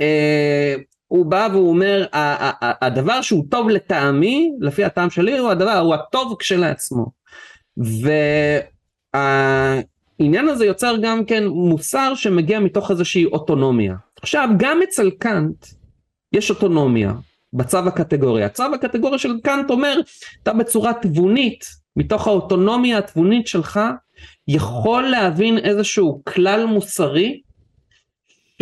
אה, 0.00 0.74
הוא 1.14 1.26
בא 1.26 1.48
והוא 1.52 1.68
אומר 1.68 2.04
הדבר 2.82 3.22
שהוא 3.22 3.44
טוב 3.50 3.68
לטעמי, 3.68 4.52
לפי 4.60 4.84
הטעם 4.84 5.10
שלי, 5.10 5.38
הוא 5.38 5.50
הדבר, 5.50 5.78
הוא 5.78 5.94
הטוב 5.94 6.36
כשלעצמו. 6.38 7.06
וה... 7.76 8.60
העניין 9.14 10.48
הזה 10.48 10.66
יוצר 10.66 10.96
גם 11.02 11.24
כן 11.24 11.46
מוסר 11.46 12.14
שמגיע 12.14 12.60
מתוך 12.60 12.90
איזושהי 12.90 13.24
אוטונומיה. 13.24 13.94
עכשיו 14.22 14.48
גם 14.56 14.80
אצל 14.82 15.10
קאנט 15.10 15.66
יש 16.32 16.50
אוטונומיה 16.50 17.12
בצו 17.52 17.78
הקטגוריה. 17.78 18.46
הצו 18.46 18.74
הקטגוריה 18.74 19.18
של 19.18 19.40
קאנט 19.42 19.70
אומר 19.70 20.00
אתה 20.42 20.52
בצורה 20.52 20.92
תבונית 21.02 21.64
מתוך 21.96 22.26
האוטונומיה 22.26 22.98
התבונית 22.98 23.46
שלך 23.46 23.80
יכול 24.48 25.02
להבין 25.02 25.58
איזשהו 25.58 26.22
כלל 26.24 26.66
מוסרי 26.66 27.40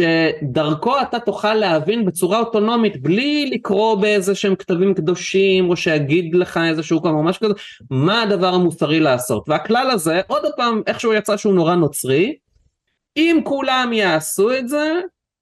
שדרכו 0.01 1.01
אתה 1.01 1.19
תוכל 1.19 1.55
להבין 1.55 2.07
בצורה 2.07 2.39
אוטונומית 2.39 3.03
בלי 3.03 3.51
לקרוא 3.53 3.95
באיזה 3.95 4.35
שהם 4.35 4.55
כתבים 4.55 4.95
קדושים 4.95 5.71
או 5.71 5.77
שיגיד 5.77 6.35
לך 6.35 6.61
איזשהו 6.69 7.03
כמה 7.03 7.13
ממש 7.13 7.39
כזה 7.39 7.55
מה 7.91 8.23
הדבר 8.23 8.55
המוסרי 8.55 9.01
לעשות. 9.01 9.49
והכלל 9.49 9.91
הזה 9.91 10.21
עוד 10.27 10.43
פעם 10.57 10.83
איכשהו 10.87 11.13
יצא 11.13 11.37
שהוא 11.37 11.55
נורא 11.55 11.75
נוצרי. 11.75 12.37
אם 13.17 13.41
כולם 13.45 13.91
יעשו 13.93 14.53
את 14.53 14.69
זה 14.69 15.01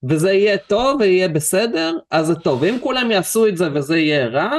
וזה 0.08 0.32
יהיה 0.32 0.58
טוב 0.58 1.00
ויהיה 1.00 1.28
בסדר 1.28 1.98
אז 2.10 2.26
זה 2.26 2.34
טוב. 2.34 2.62
ואם 2.62 2.76
כולם 2.80 3.10
יעשו 3.10 3.46
את 3.46 3.56
זה 3.56 3.68
וזה 3.74 3.98
יהיה 3.98 4.26
רע 4.26 4.50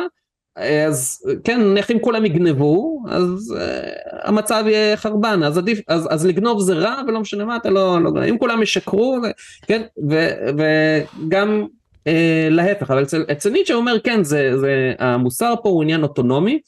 אז 0.55 1.23
כן 1.43 1.61
נניח 1.61 1.91
אם 1.91 1.97
כולם 2.01 2.25
יגנבו 2.25 3.03
אז 3.09 3.55
uh, 3.57 4.27
המצב 4.27 4.63
יהיה 4.67 4.97
חרבן 4.97 5.43
אז 5.43 5.57
עדיף 5.57 5.79
אז, 5.87 6.07
אז 6.09 6.25
לגנוב 6.25 6.61
זה 6.61 6.73
רע 6.73 7.01
ולא 7.07 7.19
משנה 7.19 7.45
מה 7.45 7.55
אתה 7.55 7.69
לא, 7.69 7.99
לא 8.03 8.25
אם 8.29 8.37
כולם 8.37 8.63
ישקרו 8.63 9.17
כן 9.67 9.81
ו, 10.09 10.27
וגם 10.57 11.65
uh, 11.99 12.11
להפך 12.49 12.91
אבל 12.91 13.03
אצל, 13.03 13.25
אצל 13.31 13.49
ניטשה 13.49 13.73
הוא 13.73 13.81
אומר 13.81 13.99
כן 13.99 14.23
זה, 14.23 14.51
זה 14.59 14.93
המוסר 14.99 15.53
פה 15.63 15.69
הוא 15.69 15.83
עניין 15.83 16.03
אוטונומי 16.03 16.59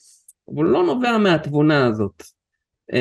אבל 0.55 0.65
לא 0.65 0.83
נובע 0.83 1.17
מהתבונה 1.17 1.85
הזאת 1.85 2.23
uh, 2.91 2.95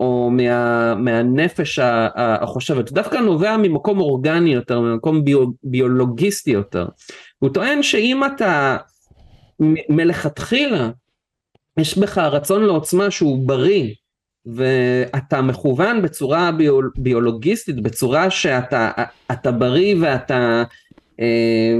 או 0.00 0.30
מה, 0.30 0.94
מהנפש 0.94 1.78
החושבת. 2.14 2.92
דווקא 2.92 3.16
נובע 3.16 3.56
ממקום 3.56 4.00
אורגני 4.00 4.54
יותר 4.54 4.80
ממקום 4.80 5.24
ביו, 5.24 5.46
ביולוגיסטי 5.64 6.50
יותר. 6.50 6.86
הוא 7.38 7.50
טוען 7.50 7.82
שאם 7.82 8.24
אתה 8.24 8.76
מלכתחילה 9.88 10.90
יש 11.78 11.98
בך 11.98 12.18
רצון 12.18 12.62
לעוצמה 12.62 13.10
שהוא 13.10 13.48
בריא 13.48 13.94
ואתה 14.46 15.42
מכוון 15.42 16.02
בצורה 16.02 16.52
ביול, 16.52 16.90
ביולוגיסטית 16.96 17.80
בצורה 17.80 18.30
שאתה 18.30 19.52
בריא 19.58 19.96
ואתה 20.00 20.62
אה, 21.20 21.74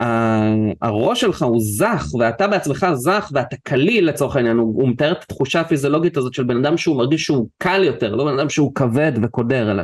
אה, 0.00 0.54
הראש 0.82 1.20
שלך 1.20 1.42
הוא 1.42 1.60
זך 1.60 2.06
ואתה 2.18 2.46
בעצמך 2.48 2.86
זך 2.94 3.30
ואתה 3.34 3.56
קליל 3.62 4.08
לצורך 4.08 4.36
העניין 4.36 4.56
הוא, 4.56 4.82
הוא 4.82 4.88
מתאר 4.88 5.12
את 5.12 5.22
התחושה 5.22 5.60
הפיזיולוגית 5.60 6.16
הזאת 6.16 6.34
של 6.34 6.44
בן 6.44 6.56
אדם 6.56 6.76
שהוא 6.76 6.96
מרגיש 6.96 7.24
שהוא 7.24 7.48
קל 7.58 7.84
יותר 7.84 8.14
לא 8.14 8.24
בן 8.24 8.38
אדם 8.38 8.48
שהוא 8.48 8.74
כבד 8.74 9.12
וקודר 9.22 9.70
אלא 9.70 9.82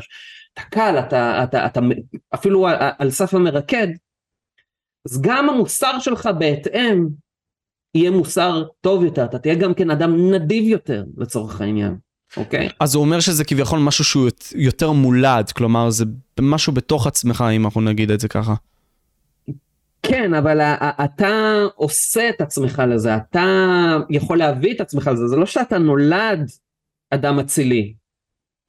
אתה 0.55 0.62
קל 0.70 0.98
אתה, 0.98 1.44
אתה, 1.44 1.66
אתה 1.66 1.80
אפילו 2.34 2.66
על, 2.66 2.76
על 2.98 3.11
סף 3.11 3.34
המרקד 3.34 3.88
אז 5.09 5.20
גם 5.20 5.48
המוסר 5.48 5.98
שלך 5.98 6.28
בהתאם 6.38 7.09
יהיה 7.94 8.11
מוסר 8.11 8.64
טוב 8.80 9.05
יותר, 9.05 9.24
אתה 9.24 9.38
תהיה 9.38 9.55
גם 9.55 9.74
כן 9.74 9.90
אדם 9.90 10.30
נדיב 10.30 10.68
יותר 10.68 11.05
לצורך 11.16 11.61
העניין, 11.61 11.96
אוקיי? 12.36 12.68
אז 12.80 12.94
הוא 12.94 13.05
אומר 13.05 13.20
שזה 13.20 13.44
כביכול 13.44 13.78
משהו 13.78 14.05
שהוא 14.05 14.28
יותר 14.55 14.92
מולד, 14.92 15.50
כלומר 15.50 15.90
זה 15.90 16.05
משהו 16.40 16.72
בתוך 16.72 17.07
עצמך 17.07 17.44
אם 17.57 17.64
אנחנו 17.64 17.80
נגיד 17.80 18.11
את 18.11 18.20
זה 18.20 18.28
ככה. 18.28 18.55
כן, 20.03 20.34
אבל 20.34 20.61
אתה 21.05 21.62
עושה 21.74 22.28
את 22.28 22.40
עצמך 22.40 22.82
לזה, 22.88 23.16
אתה 23.16 23.46
יכול 24.11 24.38
להביא 24.38 24.74
את 24.74 24.80
עצמך 24.80 25.11
לזה, 25.12 25.28
זה 25.28 25.36
לא 25.36 25.46
שאתה 25.46 25.78
נולד 25.78 26.50
אדם 27.11 27.38
אצילי, 27.38 27.94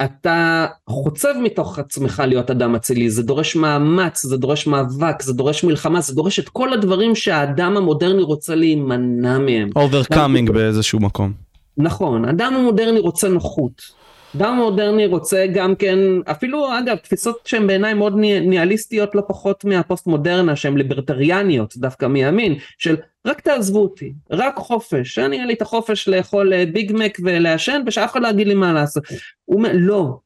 אתה 0.01 0.65
חוצב 0.89 1.33
מתוך 1.43 1.79
עצמך 1.79 2.23
להיות 2.27 2.51
אדם 2.51 2.75
אצילי, 2.75 3.09
זה 3.09 3.23
דורש 3.23 3.55
מאמץ, 3.55 4.25
זה 4.25 4.37
דורש 4.37 4.67
מאבק, 4.67 5.21
זה 5.21 5.33
דורש 5.33 5.63
מלחמה, 5.63 6.01
זה 6.01 6.15
דורש 6.15 6.39
את 6.39 6.49
כל 6.49 6.73
הדברים 6.73 7.15
שהאדם 7.15 7.77
המודרני 7.77 8.21
רוצה 8.21 8.55
להימנע 8.55 9.37
מהם. 9.37 9.69
overcoming 9.75 10.51
באיזשהו 10.51 10.99
מקום. 10.99 11.33
נכון, 11.77 12.25
אדם 12.25 12.53
המודרני 12.53 12.99
רוצה 12.99 13.27
נוחות. 13.27 14.03
אדם 14.35 14.55
מודרני 14.55 15.05
רוצה 15.05 15.45
גם 15.53 15.75
כן, 15.75 15.99
אפילו 16.31 16.77
אגב 16.79 16.95
תפיסות 16.95 17.39
שהן 17.45 17.67
בעיניי 17.67 17.93
מאוד 17.93 18.15
ניהליסטיות 18.17 19.15
לא 19.15 19.21
פחות 19.27 19.65
מהפוסט 19.65 20.07
מודרנה 20.07 20.55
שהן 20.55 20.77
ליברטריאניות 20.77 21.77
דווקא 21.77 22.05
מימין 22.05 22.55
של 22.77 22.95
רק 23.27 23.41
תעזבו 23.41 23.81
אותי, 23.81 24.13
רק 24.31 24.55
חופש, 24.55 25.15
שאני 25.15 25.35
אהיה 25.35 25.47
לי 25.47 25.53
את 25.53 25.61
החופש 25.61 26.07
לאכול 26.07 26.53
אה, 26.53 26.65
ביג 26.65 26.91
מק 26.95 27.17
ולעשן 27.23 27.81
ושאף 27.85 28.11
אחד 28.11 28.21
לא 28.21 28.27
יגיד 28.27 28.47
לי 28.47 28.53
מה 28.53 28.73
לעשות. 28.73 29.03
הוא 29.45 29.57
אומר 29.57 29.71
לא, 29.73 30.17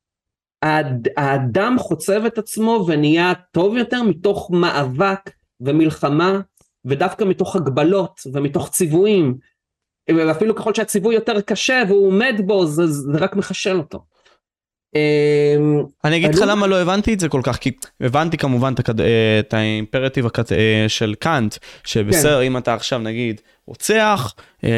האד, 0.61 1.07
האדם 1.17 1.75
חוצב 1.79 2.25
את 2.25 2.37
עצמו 2.37 2.85
ונהיה 2.87 3.33
טוב 3.51 3.77
יותר 3.77 4.03
מתוך 4.03 4.51
מאבק 4.51 5.29
ומלחמה 5.61 6.39
ודווקא 6.85 7.23
מתוך 7.23 7.55
הגבלות 7.55 8.21
ומתוך 8.33 8.69
ציוויים 8.69 9.37
ואפילו 10.09 10.55
ככל 10.55 10.73
שהציווי 10.73 11.15
יותר 11.15 11.41
קשה 11.41 11.83
והוא 11.87 12.07
עומד 12.07 12.35
בו 12.45 12.65
זה, 12.65 12.87
זה 12.87 13.17
רק 13.17 13.35
מחשל 13.35 13.77
אותו. 13.77 14.03
אמ, 15.57 15.83
אני 16.03 16.17
אגיד 16.17 16.35
לך 16.35 16.41
למה 16.47 16.67
לא 16.67 16.81
הבנתי 16.81 17.13
את 17.13 17.19
זה 17.19 17.29
כל 17.29 17.41
כך, 17.43 17.57
כי 17.57 17.71
הבנתי 18.01 18.37
כמובן 18.37 18.73
את 19.39 19.53
האימפרטיב 19.53 20.25
אה, 20.25 20.85
של 20.87 21.15
קאנט, 21.19 21.57
שבסדר, 21.83 22.39
כן. 22.39 22.45
אם 22.45 22.57
אתה 22.57 22.73
עכשיו 22.73 22.99
נגיד 22.99 23.41
רוצח, 23.67 24.33
אה, 24.63 24.69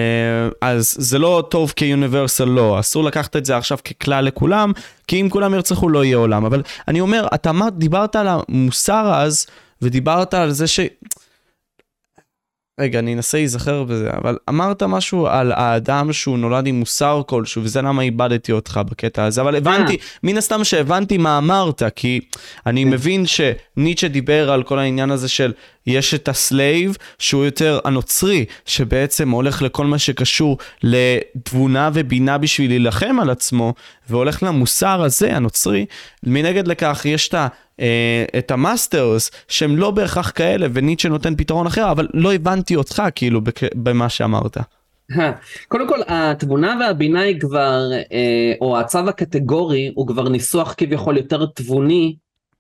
אז 0.62 0.96
זה 0.98 1.20
לא 1.20 1.44
טוב 1.50 1.74
כיוניברסל 1.76 2.46
לא, 2.46 2.80
אסור 2.80 3.04
לקחת 3.04 3.36
את 3.36 3.46
זה 3.46 3.58
עכשיו 3.58 3.78
ככלל 3.78 4.26
לכולם, 4.26 4.72
כי 5.08 5.22
אם 5.22 5.30
כולם 5.30 5.54
ירצחו 5.54 5.90
לא 5.90 6.06
יהיה 6.06 6.18
עולם. 6.18 6.46
אבל 6.46 6.62
אני 6.88 7.02
אומר, 7.02 7.28
אתה 7.34 7.52
דיברת 7.78 8.16
על 8.16 8.28
המוסר 8.30 9.12
אז, 9.14 9.46
ודיברת 9.82 10.34
על 10.34 10.52
זה 10.52 10.68
ש... 10.68 10.80
רגע, 12.80 13.00
אני 13.00 13.14
אנסה 13.14 13.38
להיזכר 13.38 13.84
בזה, 13.84 14.10
אבל 14.14 14.38
אמרת 14.50 14.84
משהו 14.84 15.28
על 15.28 15.52
האדם 15.52 16.14
שהוא 16.14 16.38
נולד 16.38 16.68
עם 16.68 16.80
מוסר 16.80 17.22
כלשהו, 17.28 17.64
וזה 17.64 17.82
למה 17.82 18.02
איבדתי 18.02 18.52
אותך 18.52 18.82
בקטע 18.90 19.24
הזה, 19.24 19.42
אבל 19.42 19.56
הבנתי, 19.56 19.98
מן 20.24 20.38
הסתם 20.38 20.64
שהבנתי 20.64 21.18
מה 21.18 21.38
אמרת, 21.38 21.84
כי 21.96 22.20
אני 22.66 22.84
כן. 22.84 22.90
מבין 22.90 23.26
שניטשה 23.26 24.08
דיבר 24.08 24.52
על 24.52 24.64
כל 24.64 24.80
העניין 24.80 25.12
הזה 25.12 25.30
של 25.30 25.54
יש 25.88 26.14
את 26.14 26.28
ה 26.28 26.38
slave, 26.38 26.98
שהוא 27.20 27.46
יותר 27.46 27.80
הנוצרי, 27.86 28.46
שבעצם 28.66 29.30
הולך 29.30 29.62
לכל 29.62 29.86
מה 29.86 29.98
שקשור 29.98 30.58
לתבונה 30.84 31.90
ובינה 31.94 32.38
בשביל 32.38 32.72
להילחם 32.72 33.20
על 33.22 33.30
עצמו, 33.30 33.74
והולך 34.10 34.44
למוסר 34.44 35.02
הזה, 35.04 35.36
הנוצרי. 35.36 35.86
מנגד 36.24 36.68
לכך 36.68 37.02
יש 37.06 37.28
את 37.28 37.34
ה... 37.34 37.48
אה, 37.80 38.26
את 38.38 38.52
המאסטרס 38.52 39.32
שהם 39.48 39.78
לא 39.78 39.92
בהכרח 39.92 40.32
כאלה 40.36 40.68
וניטשה 40.74 41.10
נותן 41.10 41.36
פתרון 41.36 41.68
אחר 41.68 41.92
אבל 41.92 42.08
לא 42.14 42.34
הבנתי 42.34 42.76
אותך 42.76 43.04
כאילו 43.16 43.42
במה 43.76 44.10
שאמרת. 44.10 44.58
קודם 45.68 45.88
כל 45.88 46.00
התבונה 46.08 46.78
והבינה 46.80 47.22
היא 47.22 47.40
כבר, 47.40 47.92
אה, 48.12 48.54
או 48.62 48.80
הצו 48.80 49.00
הקטגורי 49.00 49.92
הוא 49.96 50.08
כבר 50.08 50.30
ניסוח 50.30 50.74
כביכול 50.78 51.18
יותר 51.18 51.46
תבוני, 51.46 52.16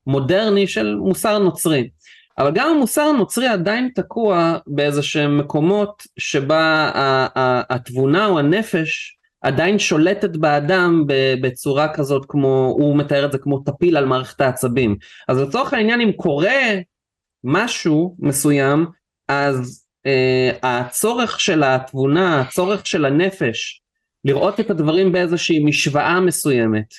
מודרני 0.08 0.68
של 0.68 0.96
מוסר 0.96 1.38
נוצרי. 1.38 1.90
אבל 2.38 2.52
גם 2.54 2.70
המוסר 2.70 3.02
הנוצרי 3.02 3.48
עדיין 3.48 3.90
תקוע 3.96 4.58
באיזה 4.68 5.04
שהם 5.04 5.38
מקומות 5.38 6.04
שבה 6.18 6.92
התבונה 7.70 8.26
או 8.26 8.40
הנפש 8.40 9.19
עדיין 9.42 9.80
שולטת 9.80 10.38
באדם 10.38 11.04
בצורה 11.42 11.94
כזאת 11.94 12.26
כמו, 12.30 12.76
הוא 12.78 12.98
מתאר 12.98 13.26
את 13.26 13.32
זה 13.32 13.38
כמו 13.38 13.60
טפיל 13.60 13.98
על 13.98 14.06
מערכת 14.06 14.42
העצבים. 14.42 14.98
אז 15.28 15.40
לצורך 15.40 15.74
העניין 15.74 16.02
אם 16.02 16.12
קורה 16.12 16.76
משהו 17.44 18.16
מסוים, 18.20 18.86
אז 19.28 19.86
uh, 20.08 20.58
הצורך 20.64 21.40
של 21.40 21.64
התבונה, 21.64 22.42
הצורך 22.42 22.88
של 22.88 23.06
הנפש, 23.06 23.82
לראות 24.26 24.60
את 24.60 24.70
הדברים 24.70 25.12
באיזושהי 25.12 25.64
משוואה 25.66 26.20
מסוימת, 26.20 26.94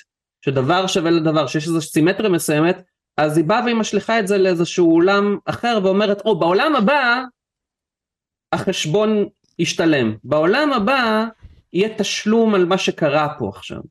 שדבר 0.45 0.87
שווה 0.87 1.11
לדבר, 1.11 1.47
שיש 1.47 1.67
איזושהי 1.67 1.91
סימטריה 1.91 2.29
מסוימת, 2.29 2.83
אז 3.17 3.37
היא 3.37 3.45
באה 3.45 3.63
והיא 3.63 3.75
משליכה 3.75 4.19
את 4.19 4.27
זה 4.27 4.37
לאיזשהו 4.37 4.91
עולם 4.91 5.37
אחר 5.45 5.79
ואומרת, 5.83 6.21
או 6.25 6.39
בעולם 6.39 6.75
הבא 6.75 7.23
החשבון 8.53 9.25
ישתלם, 9.59 10.15
בעולם 10.23 10.73
הבא 10.73 11.25
יהיה 11.73 11.89
תשלום 11.97 12.55
על 12.55 12.65
מה 12.65 12.77
שקרה 12.77 13.27
פה 13.39 13.49
עכשיו. 13.49 13.81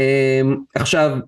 Uh, 0.00 0.56
עכשיו, 0.74 1.18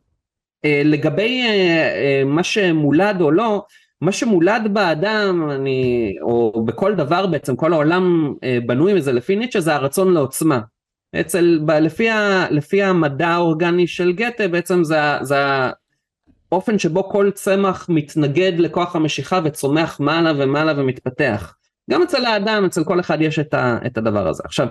uh, 0.66 0.68
לגבי 0.84 1.42
uh, 1.42 1.48
uh, 1.48 2.34
מה 2.34 2.44
שמולד 2.44 3.20
או 3.20 3.30
לא, 3.30 3.64
מה 4.00 4.12
שמולד 4.12 4.74
באדם, 4.74 5.50
אני, 5.50 6.14
או 6.22 6.64
בכל 6.64 6.94
דבר 6.94 7.26
בעצם, 7.26 7.56
כל 7.56 7.72
העולם 7.72 8.34
אה, 8.44 8.58
בנוי 8.66 8.94
מזה, 8.94 9.12
לפי 9.12 9.36
ניטשה 9.36 9.60
זה 9.60 9.74
הרצון 9.74 10.14
לעוצמה. 10.14 10.60
אצל, 11.20 11.60
ב, 11.64 11.70
לפי, 11.70 12.10
ה, 12.10 12.46
לפי 12.50 12.82
המדע 12.82 13.28
האורגני 13.28 13.86
של 13.86 14.12
גתה, 14.12 14.48
בעצם 14.48 14.84
זה, 14.84 14.98
זה 15.22 15.36
האופן 16.52 16.78
שבו 16.78 17.08
כל 17.08 17.30
צמח 17.34 17.86
מתנגד 17.88 18.52
לכוח 18.58 18.96
המשיכה 18.96 19.40
וצומח 19.44 20.00
מעלה 20.00 20.32
ומעלה 20.38 20.80
ומתפתח. 20.80 21.54
גם 21.90 22.02
אצל 22.02 22.24
האדם, 22.24 22.64
אצל 22.64 22.84
כל 22.84 23.00
אחד 23.00 23.20
יש 23.20 23.38
את, 23.38 23.54
ה, 23.54 23.78
את 23.86 23.98
הדבר 23.98 24.28
הזה. 24.28 24.42
עכשיו, 24.46 24.68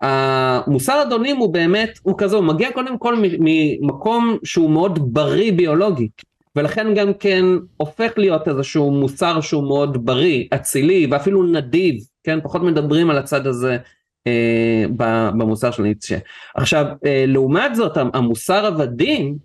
המוסר 0.00 1.02
אדונים 1.02 1.36
הוא 1.36 1.52
באמת, 1.52 1.98
הוא 2.02 2.14
כזה, 2.18 2.36
הוא 2.36 2.44
מגיע 2.44 2.72
קודם 2.72 2.98
כל 2.98 3.14
ממקום 3.18 4.38
שהוא 4.44 4.70
מאוד 4.70 5.14
בריא 5.14 5.52
ביולוגית. 5.52 6.22
ולכן 6.56 6.94
גם 6.94 7.14
כן 7.14 7.44
הופך 7.76 8.12
להיות 8.16 8.48
איזשהו 8.48 8.90
מוסר 8.90 9.40
שהוא 9.40 9.68
מאוד 9.68 10.06
בריא, 10.06 10.44
אצילי 10.54 11.06
ואפילו 11.10 11.42
נדיב, 11.42 11.96
כן, 12.24 12.38
פחות 12.42 12.62
מדברים 12.62 13.10
על 13.10 13.18
הצד 13.18 13.46
הזה 13.46 13.78
אה, 14.26 14.84
במוסר 15.36 15.70
של 15.70 15.82
ניטשה. 15.82 16.18
עכשיו, 16.54 16.86
אה, 17.06 17.24
לעומת 17.26 17.74
זאת, 17.74 17.96
המוסר 18.14 18.66
עבדים 18.66 19.38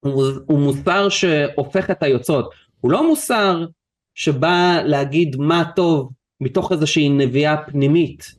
הוא, 0.00 0.24
הוא 0.46 0.58
מוסר 0.58 1.08
שהופך 1.08 1.90
את 1.90 2.02
היוצרות, 2.02 2.50
הוא 2.80 2.92
לא 2.92 3.08
מוסר 3.08 3.66
שבא 4.14 4.80
להגיד 4.84 5.36
מה 5.36 5.64
טוב 5.76 6.10
מתוך 6.40 6.72
איזושהי 6.72 7.08
נביאה 7.08 7.56
פנימית, 7.56 8.34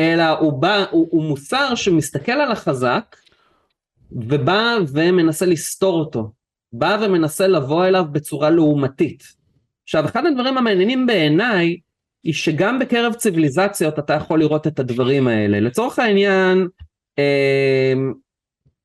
אלא 0.00 0.28
הוא, 0.28 0.52
בא, 0.52 0.84
הוא, 0.90 1.08
הוא 1.10 1.24
מוסר 1.24 1.74
שמסתכל 1.74 2.32
על 2.32 2.52
החזק 2.52 3.16
ובא 4.12 4.76
ומנסה 4.88 5.46
לסתור 5.46 6.00
אותו. 6.00 6.32
בא 6.72 6.98
ומנסה 7.00 7.46
לבוא 7.46 7.86
אליו 7.86 8.04
בצורה 8.12 8.50
לעומתית. 8.50 9.22
עכשיו 9.84 10.04
אחד 10.04 10.26
הדברים 10.26 10.58
המעניינים 10.58 11.06
בעיניי 11.06 11.76
היא 12.24 12.34
שגם 12.34 12.78
בקרב 12.78 13.14
ציוויליזציות 13.14 13.98
אתה 13.98 14.12
יכול 14.12 14.38
לראות 14.40 14.66
את 14.66 14.78
הדברים 14.78 15.28
האלה. 15.28 15.60
לצורך 15.60 15.98
העניין 15.98 16.68
אה, 17.18 17.94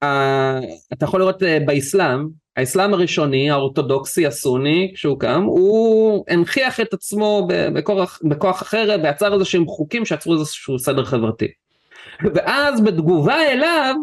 אה, 0.03 0.59
אתה 0.93 1.05
יכול 1.05 1.19
לראות 1.19 1.43
אה, 1.43 1.57
באסלאם, 1.65 2.27
האסלאם 2.57 2.93
הראשוני 2.93 3.51
האורתודוקסי 3.51 4.27
הסוני 4.27 4.91
כשהוא 4.95 5.19
קם 5.19 5.43
הוא 5.43 6.25
הנכיח 6.27 6.79
את 6.79 6.93
עצמו 6.93 7.47
בכוח, 7.73 8.19
בכוח 8.23 8.61
אחר 8.61 8.97
ויצר 9.03 9.33
איזה 9.33 9.45
שהם 9.45 9.67
חוקים 9.67 10.05
שיצרו 10.05 10.33
איזשהו 10.33 10.79
סדר 10.79 11.05
חברתי. 11.05 11.47
ואז 12.33 12.81
בתגובה 12.81 13.51
אליו 13.51 13.95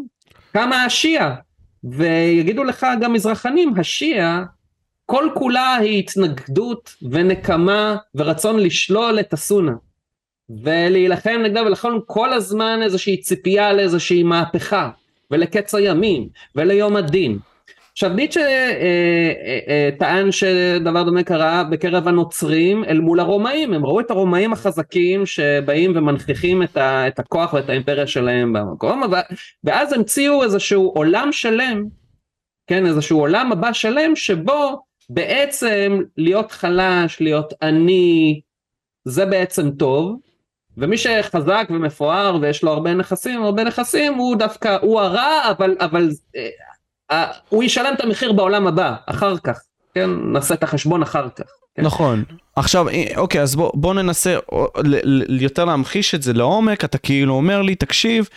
קמה 0.52 0.84
השיעה 0.84 1.34
ויגידו 1.84 2.64
לך 2.64 2.86
גם 3.00 3.12
מזרחנים, 3.12 3.74
השיעה 3.76 4.44
כל 5.06 5.28
כולה 5.34 5.74
היא 5.74 5.98
התנגדות 5.98 6.94
ונקמה 7.10 7.96
ורצון 8.14 8.60
לשלול 8.60 9.20
את 9.20 9.32
הסונה 9.32 9.72
ולהילחם 10.62 11.40
נגדה 11.44 11.62
ולכן 11.62 11.88
כל 12.06 12.32
הזמן 12.32 12.80
איזושהי 12.82 13.16
ציפייה 13.16 13.72
לאיזושהי 13.72 14.22
מהפכה 14.22 14.90
ולקץ 15.30 15.74
הימים 15.74 16.28
וליום 16.56 16.96
הדין. 16.96 17.38
עכשיו 17.92 18.10
ניטשה 18.10 18.40
אה, 18.40 18.72
אה, 19.44 19.58
אה, 19.68 19.90
טען 19.98 20.32
שדבר 20.32 21.02
דומה 21.02 21.22
קרה 21.22 21.64
בקרב 21.64 22.08
הנוצרים 22.08 22.84
אל 22.84 23.00
מול 23.00 23.20
הרומאים, 23.20 23.72
הם 23.72 23.86
ראו 23.86 24.00
את 24.00 24.10
הרומאים 24.10 24.52
החזקים 24.52 25.26
שבאים 25.26 25.96
ומנכיחים 25.96 26.62
את, 26.62 26.76
ה, 26.76 27.08
את 27.08 27.18
הכוח 27.18 27.52
ואת 27.52 27.68
האימפריה 27.68 28.06
שלהם 28.06 28.52
במקום, 28.52 29.02
ואז 29.64 29.92
המציאו 29.92 30.42
איזשהו 30.42 30.92
עולם 30.94 31.28
שלם, 31.32 31.84
כן, 32.66 32.86
איזשהו 32.86 33.20
עולם 33.20 33.52
הבא 33.52 33.72
שלם 33.72 34.16
שבו 34.16 34.82
בעצם 35.10 36.02
להיות 36.16 36.52
חלש, 36.52 37.20
להיות 37.20 37.52
עני, 37.62 38.40
זה 39.04 39.26
בעצם 39.26 39.70
טוב, 39.70 40.16
ומי 40.76 40.96
שחזק 40.96 41.66
ומפואר 41.70 42.38
ויש 42.40 42.62
לו 42.62 42.70
הרבה 42.70 42.94
נכסים, 42.94 43.42
הרבה 43.42 43.64
נכסים, 43.64 44.14
הוא 44.14 44.36
דווקא, 44.36 44.76
הוא 44.82 45.00
הרע, 45.00 45.50
אבל, 45.50 45.76
אבל 45.80 46.08
הוא 47.48 47.62
ישלם 47.62 47.94
את 47.94 48.00
המחיר 48.00 48.32
בעולם 48.32 48.66
הבא, 48.66 48.94
אחר 49.06 49.38
כך, 49.38 49.60
כן? 49.94 50.10
נעשה 50.24 50.54
את 50.54 50.62
החשבון 50.62 51.02
אחר 51.02 51.28
כך. 51.36 51.44
כן? 51.76 51.82
נכון. 51.82 52.24
עכשיו, 52.56 52.86
אוקיי, 53.16 53.42
אז 53.42 53.56
בוא, 53.56 53.70
בוא 53.74 53.94
ננסה 53.94 54.38
יותר 55.28 55.64
להמחיש 55.64 56.14
את 56.14 56.22
זה 56.22 56.32
לעומק, 56.32 56.84
אתה 56.84 56.98
כאילו 56.98 57.34
אומר 57.34 57.62
לי, 57.62 57.74
תקשיב, 57.74 58.28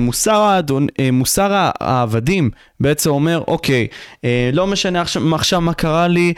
מוסר, 0.00 0.40
האדון, 0.40 0.86
מוסר 1.12 1.48
העבדים 1.80 2.50
בעצם 2.80 3.10
אומר, 3.10 3.42
אוקיי, 3.48 3.86
לא 4.52 4.66
משנה 4.66 5.00
עכשיו, 5.00 5.34
עכשיו 5.34 5.60
מה 5.60 5.74
קרה 5.74 6.08
לי, 6.08 6.32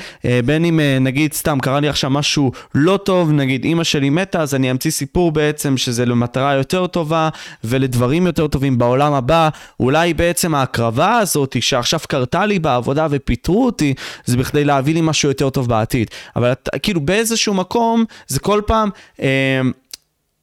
בין 0.45 0.65
אם 0.65 0.81
נגיד 1.01 1.33
סתם 1.33 1.59
קרה 1.63 1.81
לי 1.81 1.89
עכשיו 1.89 2.11
משהו 2.11 2.53
לא 2.75 2.97
טוב, 3.05 3.33
נגיד 3.33 3.65
אימא 3.65 3.85
שלי 3.85 4.11
מתה, 4.11 4.41
אז 4.43 4.55
אני 4.55 4.71
אמציא 4.71 4.91
סיפור 4.91 5.33
בעצם 5.33 5.77
שזה 5.77 6.07
למטרה 6.07 6.55
יותר 6.55 6.87
טובה 6.87 7.29
ולדברים 7.65 8.27
יותר 8.27 8.47
טובים 8.47 8.79
בעולם 8.79 9.13
הבא, 9.13 9.49
אולי 9.81 10.15
בעצם 10.15 10.55
ההקרבה 10.55 11.19
הזאת 11.19 11.57
שעכשיו 11.61 12.01
קרתה 12.09 12.47
לי 12.47 12.59
בעבודה 12.59 13.07
ופיטרו 13.11 13.67
אותי, 13.67 13.95
זה 14.25 14.37
בכדי 14.37 14.65
להביא 14.65 14.95
לי 14.95 15.01
משהו 15.01 15.29
יותר 15.29 15.51
טוב 15.51 15.69
בעתיד. 15.69 16.11
אבל 16.37 16.53
כאילו 16.83 17.01
באיזשהו 17.01 17.55
מקום 17.55 18.05
זה 18.27 18.41
כל 18.41 18.61
פעם... 18.67 18.91
אה, 19.23 19.61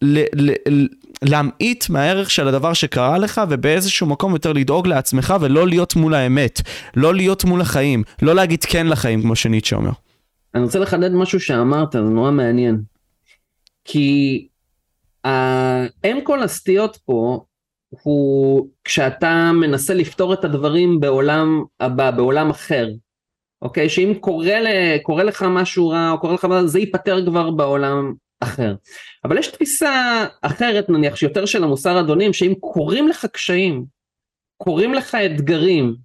ל- 0.02 0.50
ל- 0.70 0.88
להמעיט 1.24 1.90
מהערך 1.90 2.32
של 2.32 2.48
הדבר 2.48 2.74
שקרה 2.74 3.18
לך 3.18 3.42
ובאיזשהו 3.50 4.08
מקום 4.08 4.34
יותר 4.34 4.54
לדאוג 4.54 4.88
לעצמך 4.88 5.34
ולא 5.42 5.68
להיות 5.68 5.96
מול 5.96 6.14
האמת, 6.14 6.62
לא 6.96 7.16
להיות 7.16 7.44
מול 7.44 7.62
החיים, 7.62 8.04
לא 8.22 8.36
להגיד 8.36 8.64
כן 8.64 8.88
לחיים 8.88 9.22
כמו 9.22 9.36
שניטשה 9.36 9.76
אומר. 9.76 9.92
אני 10.56 10.64
רוצה 10.64 10.80
לחדד 10.80 11.12
משהו 11.12 11.40
שאמרת, 11.40 11.92
זה 11.92 12.00
נורא 12.00 12.32
מעניין. 12.32 12.82
כי 13.86 14.48
אין 16.04 16.20
כל 16.24 16.44
הסטיות 16.44 16.98
פה 17.06 17.44
הוא 17.90 18.68
כשאתה 18.84 19.52
מנסה 19.54 19.94
לפתור 19.94 20.34
את 20.34 20.46
הדברים 20.46 21.00
בעולם 21.00 21.64
הבא, 21.80 22.12
בעולם 22.12 22.50
אחר. 22.50 22.90
אוקיי? 23.62 23.90
שאם 23.90 24.14
קורה, 24.20 24.60
ל, 24.60 24.68
קורה 25.04 25.24
לך 25.24 25.46
משהו 25.50 25.90
רע 25.90 26.12
או 26.12 26.20
קורה 26.20 26.34
לך 26.34 26.46
משהו, 26.46 26.68
זה 26.68 26.80
ייפתר 26.80 27.26
כבר 27.26 27.52
בעולם 27.52 28.14
אחר. 28.44 28.76
אבל 29.24 29.38
יש 29.38 29.48
תפיסה 29.48 30.26
אחרת 30.42 30.90
נניח 30.90 31.16
שיותר 31.16 31.46
של 31.46 31.64
המוסר 31.64 32.00
אדונים 32.00 32.34
שאם 32.34 32.54
קוראים 32.60 33.08
לך 33.08 33.26
קשיים, 33.26 33.86
קוראים 34.58 34.94
לך 34.94 35.16
אתגרים, 35.16 35.96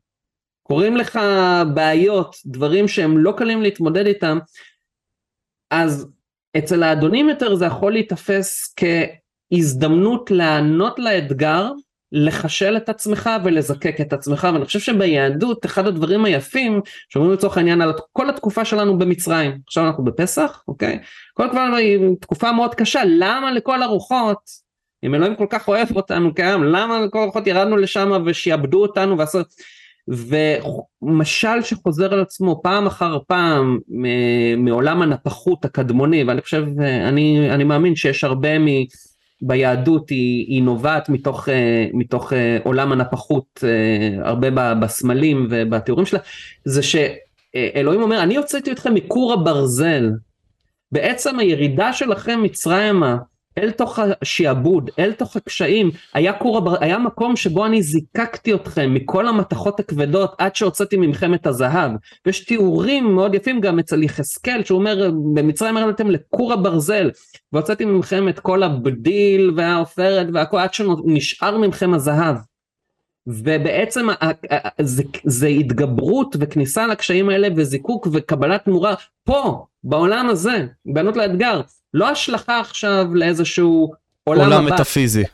קוראים 0.63 0.97
לך 0.97 1.19
בעיות, 1.75 2.37
דברים 2.47 2.89
שהם 2.89 3.19
לא 3.19 3.35
קלים 3.37 3.63
להתמודד 3.63 4.07
איתם, 4.07 4.39
אז 5.71 6.09
אצל 6.59 6.83
האדונים 6.83 7.29
יותר 7.29 7.55
זה 7.55 7.65
יכול 7.65 7.93
להיתפס 7.93 8.75
כהזדמנות 8.77 10.31
לענות 10.31 10.99
לאתגר, 10.99 11.71
לחשל 12.13 12.77
את 12.77 12.89
עצמך 12.89 13.31
ולזקק 13.45 14.01
את 14.01 14.13
עצמך, 14.13 14.49
ואני 14.53 14.65
חושב 14.65 14.79
שביהדות 14.79 15.67
אחד 15.67 15.87
הדברים 15.87 16.25
היפים, 16.25 16.81
שאומרים 17.09 17.33
לצורך 17.33 17.57
העניין 17.57 17.81
על 17.81 17.93
כל 18.13 18.31
התקופה 18.31 18.65
שלנו 18.65 18.99
במצרים, 18.99 19.59
עכשיו 19.67 19.87
אנחנו 19.87 20.05
בפסח, 20.05 20.63
אוקיי? 20.69 20.99
כל 21.35 21.75
היא 21.77 21.99
תקופה 22.21 22.53
מאוד 22.53 22.75
קשה, 22.75 23.03
למה 23.07 23.53
לכל 23.53 23.83
הרוחות, 23.83 24.67
אם 25.05 25.15
אלוהים 25.15 25.37
כל 25.37 25.47
כך 25.51 25.69
אוהב 25.69 25.97
אותנו 25.97 26.35
קיים, 26.35 26.65
למה 26.65 27.01
לכל 27.01 27.19
הרוחות 27.19 27.47
ירדנו 27.47 27.77
לשם 27.77 28.23
ושיעבדו 28.27 28.83
אותנו 28.83 29.19
ועשו... 29.19 29.39
ומשל 31.03 31.63
שחוזר 31.63 32.15
על 32.15 32.21
עצמו 32.21 32.61
פעם 32.63 32.87
אחר 32.87 33.19
פעם 33.27 33.79
מעולם 34.57 35.03
הנפחות 35.03 35.65
הקדמוני 35.65 36.25
ואני 36.25 36.43
חושב 36.43 36.65
אני 37.09 37.51
אני 37.51 37.65
מאמין 37.65 37.97
שיש 37.97 38.25
הרבה 38.25 38.59
מ... 38.59 38.67
ביהדות 39.43 40.11
היא, 40.11 40.47
היא 40.49 40.63
נובעת 40.63 41.09
מתוך, 41.09 41.49
מתוך 41.95 42.33
עולם 42.65 42.93
הנפחות 42.93 43.65
הרבה 44.23 44.75
בסמלים 44.75 45.47
ובתיאורים 45.51 46.07
שלה 46.07 46.21
זה 46.65 46.81
שאלוהים 46.83 48.03
אומר 48.03 48.23
אני 48.23 48.37
הוצאתי 48.37 48.73
אתכם 48.73 48.95
מכור 48.95 49.33
הברזל. 49.33 50.11
בעצם 50.93 51.39
הירידה 51.39 51.93
שלכם 51.93 52.43
מצרימה 52.43 53.17
אל 53.59 53.71
תוך 53.71 53.99
השעבוד, 54.23 54.91
אל 54.99 55.13
תוך 55.13 55.37
הקשיים, 55.37 55.91
היה, 56.15 56.33
קור 56.33 56.59
הבר... 56.59 56.75
היה 56.81 56.99
מקום 56.99 57.37
שבו 57.37 57.67
אני 57.67 57.83
זיקקתי 57.83 58.55
אתכם 58.55 58.95
מכל 58.95 59.29
המתכות 59.29 59.81
הכבדות 59.81 60.35
עד 60.39 60.57
שהוצאתי 60.57 60.97
ממכם 60.97 61.35
את 61.35 61.47
הזהב. 61.47 61.91
ויש 62.27 62.45
תיאורים 62.45 63.15
מאוד 63.15 63.35
יפים 63.35 63.61
גם 63.61 63.79
אצל 63.79 64.03
יחזקאל 64.03 64.65
שהוא 64.65 64.79
אומר 64.79 65.11
במצרים 65.35 65.77
ירדתם 65.77 66.11
לכור 66.11 66.53
הברזל 66.53 67.11
והוצאתי 67.53 67.85
ממכם 67.85 68.29
את 68.29 68.41
כל 68.41 68.63
הבדיל 68.63 69.53
והעופרת 69.57 70.27
והכל 70.33 70.59
עד 70.59 70.75
שנשאר 70.75 71.59
ממכם 71.59 71.95
הזהב. 71.95 72.37
ובעצם 73.27 74.07
זה, 74.81 75.03
זה 75.25 75.47
התגברות 75.47 76.37
וכניסה 76.41 76.87
לקשיים 76.87 77.29
האלה 77.29 77.49
וזיקוק 77.57 78.09
וקבלת 78.13 78.65
תמורה 78.65 78.95
פה 79.25 79.67
בעולם 79.89 80.29
הזה 80.29 80.67
בענות 80.87 81.17
לאתגר 81.17 81.61
לא 81.95 82.09
השלכה 82.09 82.61
עכשיו 82.61 83.07
לאיזשהו 83.15 83.93
עולם, 84.25 84.41
עולם 84.41 84.67
הבא. 84.67 84.75
מטאפיזי. 84.75 85.25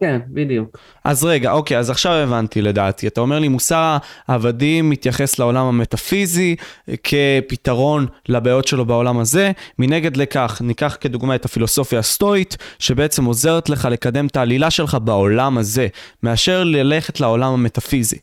כן, 0.00 0.20
בדיוק. 0.28 0.78
אז 1.04 1.24
רגע, 1.24 1.52
אוקיי, 1.52 1.78
אז 1.78 1.90
עכשיו 1.90 2.12
הבנתי 2.12 2.62
לדעתי. 2.62 3.06
אתה 3.06 3.20
אומר 3.20 3.38
לי, 3.38 3.48
מוסר 3.48 3.96
העבדים 4.28 4.90
מתייחס 4.90 5.38
לעולם 5.38 5.66
המטאפיזי 5.66 6.56
כפתרון 7.04 8.06
לבעיות 8.28 8.66
שלו 8.66 8.84
בעולם 8.86 9.18
הזה. 9.18 9.52
מנגד 9.78 10.16
לכך, 10.16 10.62
ניקח 10.64 10.96
כדוגמה 11.00 11.34
את 11.34 11.44
הפילוסופיה 11.44 11.98
הסטואית, 11.98 12.56
שבעצם 12.78 13.24
עוזרת 13.24 13.68
לך 13.68 13.88
לקדם 13.90 14.26
את 14.26 14.36
העלילה 14.36 14.70
שלך 14.70 14.96
בעולם 15.04 15.58
הזה, 15.58 15.88
מאשר 16.22 16.64
ללכת 16.64 17.20
לעולם 17.20 17.52
המטאפיזי. 17.52 18.18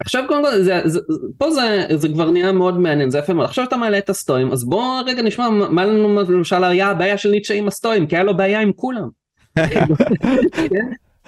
עכשיו 0.00 0.24
קודם 0.28 0.44
כל, 0.44 0.62
זה, 0.62 0.80
זה, 0.84 1.00
פה 1.38 1.50
זה, 1.50 1.86
זה 1.94 2.08
כבר 2.08 2.30
נהיה 2.30 2.52
מאוד 2.52 2.78
מעניין, 2.78 3.10
זה 3.10 3.18
יפה 3.18 3.32
מאוד. 3.32 3.46
עכשיו 3.46 3.64
אתה 3.64 3.76
מעלה 3.76 3.98
את 3.98 4.10
הסטואים, 4.10 4.52
אז 4.52 4.64
בוא 4.64 5.02
רגע 5.06 5.22
נשמע 5.22 5.48
מה 5.48 5.84
לנו 5.84 6.22
למשל 6.28 6.64
היה 6.64 6.88
הבעיה 6.88 7.18
של 7.18 7.30
ניטשה 7.30 7.54
עם 7.54 7.68
הסטואים, 7.68 8.06
כי 8.06 8.16
היה 8.16 8.24
לו 8.24 8.36
בעיה 8.36 8.60
עם 8.60 8.72
כולם. 8.72 9.08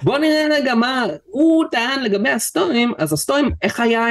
בוא 0.03 0.17
נראה 0.17 0.47
רגע 0.51 0.75
מה 0.75 1.05
הוא 1.25 1.65
טען 1.71 2.03
לגבי 2.03 2.29
הסטואים, 2.29 2.93
אז 2.97 3.13
הסטואים, 3.13 3.49
איך 3.61 3.79
היה, 3.79 4.05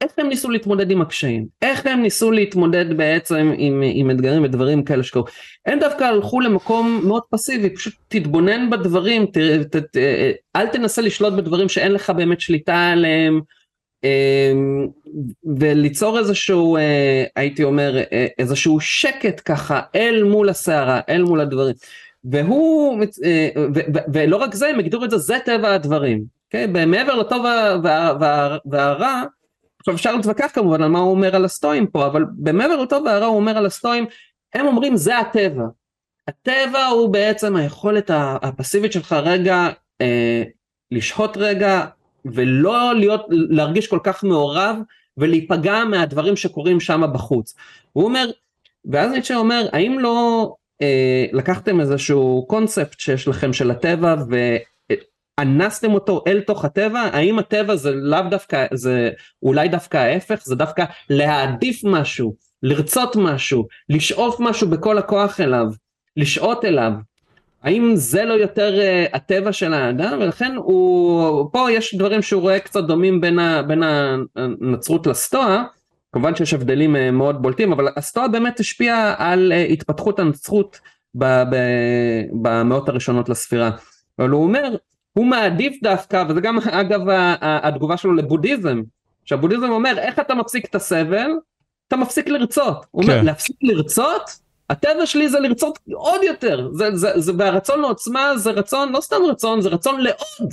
איך 0.00 0.12
הם 0.18 0.28
ניסו 0.28 0.50
להתמודד 0.50 0.90
עם 0.90 1.00
הקשיים, 1.00 1.46
איך 1.62 1.86
הם 1.86 2.02
ניסו 2.02 2.30
להתמודד 2.30 2.96
בעצם 2.96 3.52
עם, 3.58 3.82
עם 3.94 4.10
אתגרים 4.10 4.44
ודברים 4.44 4.84
כאלה 4.84 5.02
שקרו. 5.02 5.24
הם 5.66 5.78
דווקא 5.78 6.04
הלכו 6.04 6.40
למקום 6.40 7.00
מאוד 7.04 7.22
פסיבי, 7.30 7.70
פשוט 7.70 7.94
תתבונן 8.08 8.70
בדברים, 8.70 9.26
ת, 9.26 9.38
ת, 9.70 9.76
ת, 9.76 9.96
אל 10.56 10.66
תנסה 10.66 11.02
לשלוט 11.02 11.32
בדברים 11.32 11.68
שאין 11.68 11.92
לך 11.92 12.10
באמת 12.10 12.40
שליטה 12.40 12.88
עליהם. 12.88 13.40
אמ, 14.06 14.86
וליצור 15.58 16.18
איזשהו 16.18 16.76
אה, 16.76 17.24
הייתי 17.36 17.64
אומר 17.64 17.98
אה, 18.12 18.26
איזשהו 18.38 18.80
שקט 18.80 19.42
ככה 19.44 19.80
אל 19.94 20.22
מול 20.22 20.48
הסערה 20.48 21.00
אל 21.08 21.22
מול 21.22 21.40
הדברים 21.40 21.74
והוא 22.24 23.04
אה, 23.24 23.48
ולא 24.12 24.36
רק 24.36 24.54
זה 24.54 24.66
הם 24.68 24.78
הגדירו 24.78 25.04
את 25.04 25.10
זה 25.10 25.18
זה 25.18 25.36
טבע 25.44 25.74
הדברים 25.74 26.18
okay? 26.18 26.56
אוקיי? 26.66 26.86
מעבר 26.86 27.14
לטוב 27.14 27.44
והרע 28.64 29.22
עכשיו 29.80 29.94
אפשר 29.94 30.16
להתווכח 30.16 30.50
כמובן 30.52 30.82
על 30.82 30.88
מה 30.88 30.98
הוא 30.98 31.10
אומר 31.10 31.36
על 31.36 31.44
הסטואים 31.44 31.86
פה 31.86 32.06
אבל 32.06 32.24
במעבר 32.38 32.76
לטוב 32.76 33.04
והרע 33.04 33.26
הוא 33.26 33.36
אומר 33.36 33.58
על 33.58 33.66
הסטואים 33.66 34.06
הם 34.54 34.66
אומרים 34.66 34.96
זה 34.96 35.18
הטבע 35.18 35.64
הטבע 36.28 36.86
הוא 36.86 37.08
בעצם 37.08 37.56
היכולת 37.56 38.10
הפסיבית 38.14 38.92
שלך 38.92 39.12
רגע 39.12 39.68
לשהות 40.90 41.36
רגע 41.36 41.84
ולא 42.32 42.94
להיות, 42.94 43.26
להרגיש 43.30 43.86
כל 43.86 43.98
כך 44.02 44.24
מעורב 44.24 44.76
ולהיפגע 45.16 45.84
מהדברים 45.84 46.36
שקורים 46.36 46.80
שם 46.80 47.02
בחוץ. 47.12 47.54
הוא 47.92 48.04
אומר, 48.04 48.30
ואז 48.84 49.12
ניטשה 49.12 49.36
אומר, 49.36 49.68
האם 49.72 49.98
לא 49.98 50.52
אה, 50.82 51.26
לקחתם 51.32 51.80
איזשהו 51.80 52.44
קונספט 52.48 53.00
שיש 53.00 53.28
לכם 53.28 53.52
של 53.52 53.70
הטבע 53.70 54.14
ואנסתם 55.38 55.94
אותו 55.94 56.24
אל 56.26 56.40
תוך 56.40 56.64
הטבע? 56.64 57.00
האם 57.00 57.38
הטבע 57.38 57.76
זה 57.76 57.90
לאו 57.90 58.22
דווקא, 58.30 58.66
זה 58.72 59.10
אולי 59.42 59.68
דווקא 59.68 59.96
ההפך? 59.96 60.40
זה 60.44 60.54
דווקא 60.54 60.84
להעדיף 61.10 61.80
משהו, 61.84 62.34
לרצות 62.62 63.16
משהו, 63.16 63.66
לשאוף 63.88 64.40
משהו 64.40 64.68
בכל 64.68 64.98
הכוח 64.98 65.40
אליו, 65.40 65.66
לשהות 66.16 66.64
אליו. 66.64 66.92
האם 67.66 67.96
זה 67.96 68.24
לא 68.24 68.34
יותר 68.34 68.78
uh, 68.78 69.16
הטבע 69.16 69.52
של 69.52 69.74
האדם? 69.74 70.18
ולכן 70.20 70.52
הוא 70.56 71.50
פה 71.52 71.72
יש 71.72 71.94
דברים 71.94 72.22
שהוא 72.22 72.42
רואה 72.42 72.60
קצת 72.60 72.84
דומים 72.84 73.20
בין, 73.20 73.38
ה, 73.38 73.62
בין 73.62 73.82
הנצרות 74.36 75.06
לסטואה. 75.06 75.64
כמובן 76.12 76.34
שיש 76.34 76.54
הבדלים 76.54 76.96
uh, 76.96 76.98
מאוד 77.12 77.42
בולטים 77.42 77.72
אבל 77.72 77.88
הסטואה 77.96 78.28
באמת 78.28 78.60
השפיעה 78.60 79.14
על 79.18 79.52
uh, 79.52 79.72
התפתחות 79.72 80.18
הנצרות 80.18 80.80
ב, 81.14 81.24
ב, 81.24 81.56
במאות 82.42 82.88
הראשונות 82.88 83.28
לספירה. 83.28 83.70
אבל 84.18 84.28
הוא 84.28 84.42
אומר 84.42 84.76
הוא 85.12 85.26
מעדיף 85.26 85.82
דווקא 85.82 86.24
וזה 86.28 86.40
גם 86.40 86.58
אגב 86.70 87.00
התגובה 87.40 87.96
שלו 87.96 88.14
לבודהיזם. 88.14 88.82
שהבודהיזם 89.24 89.70
אומר 89.70 89.98
איך 89.98 90.18
אתה 90.18 90.34
מפסיק 90.34 90.64
את 90.64 90.74
הסבל? 90.74 91.30
אתה 91.88 91.96
מפסיק 91.96 92.28
לרצות. 92.28 92.86
הוא 92.90 93.02
כן. 93.02 93.10
אומר 93.10 93.22
להפסיק 93.22 93.56
לרצות 93.62 94.45
הטבע 94.70 95.06
שלי 95.06 95.28
זה 95.28 95.40
לרצות 95.40 95.78
עוד 95.92 96.20
יותר, 96.22 96.68
זה, 96.72 96.96
זה, 96.96 97.20
זה, 97.20 97.32
והרצון 97.38 97.80
לעוצמה 97.80 98.38
זה 98.38 98.50
רצון, 98.50 98.92
לא 98.92 99.00
סתם 99.00 99.16
רצון, 99.30 99.60
זה 99.60 99.68
רצון 99.68 100.00
לעוד. 100.00 100.50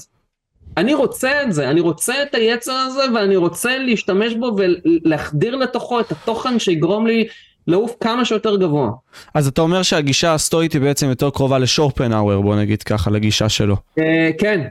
אני 0.77 0.93
רוצה 0.93 1.43
את 1.43 1.53
זה, 1.53 1.69
אני 1.69 1.81
רוצה 1.81 2.23
את 2.23 2.35
היצר 2.35 2.71
הזה 2.71 3.01
ואני 3.15 3.35
רוצה 3.35 3.77
להשתמש 3.77 4.33
בו 4.33 4.55
ולהחדיר 4.57 5.55
לתוכו 5.55 5.99
את 5.99 6.11
התוכן 6.11 6.59
שיגרום 6.59 7.07
לי 7.07 7.27
לעוף 7.67 7.95
כמה 7.99 8.25
שיותר 8.25 8.55
גבוה. 8.55 8.91
אז 9.33 9.47
אתה 9.47 9.61
אומר 9.61 9.83
שהגישה 9.83 10.33
הסטואית 10.33 10.73
היא 10.73 10.81
בעצם 10.81 11.09
יותר 11.09 11.29
קרובה 11.29 11.59
לשורפנאוור, 11.59 12.43
בוא 12.43 12.55
נגיד 12.55 12.83
ככה, 12.83 13.11
לגישה 13.11 13.49
שלו. 13.49 13.75
Uh, 13.75 14.01
כן, 14.37 14.67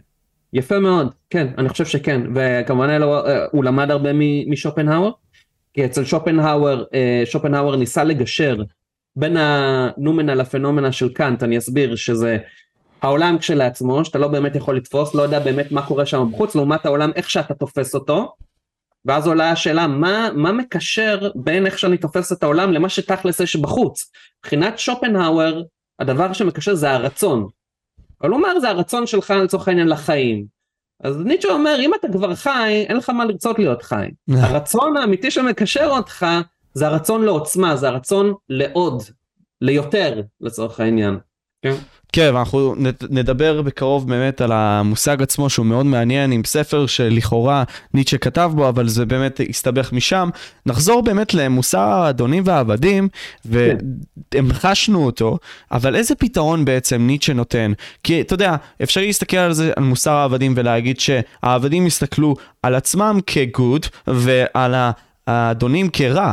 יפה 0.53 0.79
מאוד, 0.79 1.09
כן, 1.31 1.47
אני 1.59 1.69
חושב 1.69 1.85
שכן, 1.85 2.21
וכמובן 2.35 2.89
אה, 2.91 3.45
הוא 3.53 3.65
למד 3.65 3.91
הרבה 3.91 4.11
משופנהאואר, 4.47 5.11
כי 5.75 5.85
אצל 5.85 6.05
שופנהאואר, 6.05 6.85
אה, 6.95 7.23
שופנהאואר 7.25 7.77
ניסה 7.77 8.05
לגשר 8.05 8.57
בין 9.17 9.37
הנומנה 9.37 10.35
לפנומנה 10.35 10.93
של 10.93 11.13
קאנט 11.13 11.43
אני 11.43 11.59
אסביר 11.59 11.97
שזה 11.97 12.39
העולם 13.03 13.39
כשלעצמו 13.39 14.05
שאתה 14.05 14.19
לא 14.19 14.29
באמת 14.29 14.57
יכול 14.57 14.77
לתפוס 14.77 15.15
לא 15.15 15.23
יודע 15.23 15.41
באמת 15.41 15.73
מה 15.73 15.87
קורה 15.87 16.07
שם 16.07 16.29
בחוץ 16.33 16.55
לעומת 16.55 16.87
העולם 16.87 17.11
איך 17.17 17.31
שאתה 17.31 17.55
תופס 17.55 17.95
אותו. 17.95 18.35
ואז 19.05 19.27
עולה 19.27 19.51
השאלה 19.51 19.87
מה, 19.87 20.29
מה 20.35 20.53
מקשר 20.53 21.31
בין 21.35 21.67
איך 21.67 21.79
שאני 21.79 21.99
תופס 21.99 22.33
את 22.33 22.43
העולם 22.43 22.73
למה 22.73 22.89
שתכלס 22.89 23.41
יש 23.41 23.57
בחוץ? 23.57 24.11
מבחינת 24.39 24.79
שופנהאואר 24.79 25.63
הדבר 25.99 26.33
שמקשר 26.33 26.75
זה 26.75 26.91
הרצון. 26.91 27.47
אומר 28.25 28.61
זה 28.61 28.69
הרצון 28.69 29.07
שלך 29.07 29.31
לצורך 29.31 29.69
העניין 29.69 29.89
לחיים. 29.89 30.45
אז 31.05 31.17
ניטשה 31.17 31.49
אומר 31.49 31.77
אם 31.81 31.95
אתה 31.95 32.09
כבר 32.13 32.35
חי 32.35 32.85
אין 32.89 32.97
לך 32.97 33.11
מה 33.11 33.25
לרצות 33.25 33.59
להיות 33.59 33.83
חי. 33.83 34.09
הרצון 34.43 34.97
האמיתי 34.97 35.31
שמקשר 35.31 35.87
אותך 35.87 36.27
זה 36.75 36.87
הרצון 36.87 37.25
לעוצמה, 37.25 37.77
זה 37.77 37.89
הרצון 37.89 38.35
לעוד, 38.49 39.03
ליותר 39.61 40.21
לצורך 40.41 40.81
העניין. 40.81 41.19
כן? 41.63 41.75
כן, 42.13 42.31
ואנחנו 42.35 42.75
נדבר 43.11 43.63
בקרוב 43.63 44.09
באמת 44.09 44.41
על 44.41 44.53
המושג 44.53 45.23
עצמו 45.23 45.51
שהוא 45.51 45.67
מאוד 45.67 45.87
מעניין 45.87 46.33
עם 46.33 46.43
ספר 46.45 46.87
שלכאורה 46.87 47.65
ניטשה 47.95 48.19
כתב 48.19 48.53
בו, 48.55 48.69
אבל 48.69 48.89
זה 48.89 49.07
באמת 49.07 49.41
הסתבך 49.49 49.93
משם. 49.93 50.29
נחזור 50.67 51.03
באמת 51.03 51.35
למוסר 51.35 51.79
האדונים 51.79 52.43
והעבדים, 52.47 53.09
והמחשנו 53.45 55.07
אותו, 55.07 55.39
אבל 55.73 55.97
איזה 55.97 56.15
פתרון 56.15 56.65
בעצם 56.65 57.07
ניטשה 57.07 57.33
נותן? 57.33 57.73
כי 58.03 58.21
אתה 58.21 58.35
יודע, 58.35 58.57
אפשר 58.83 59.01
להסתכל 59.01 59.37
על 59.37 59.53
זה, 59.53 59.73
על 59.77 59.85
מוסר 59.85 60.13
העבדים 60.13 60.55
ולהגיד 60.57 61.01
שהעבדים 61.01 61.87
הסתכלו 61.87 62.35
על 62.63 62.75
עצמם 62.75 63.19
כגוד 63.27 63.87
ועל 64.07 64.75
ה... 64.75 64.91
האדונים 65.27 65.89
כרע, 65.93 66.33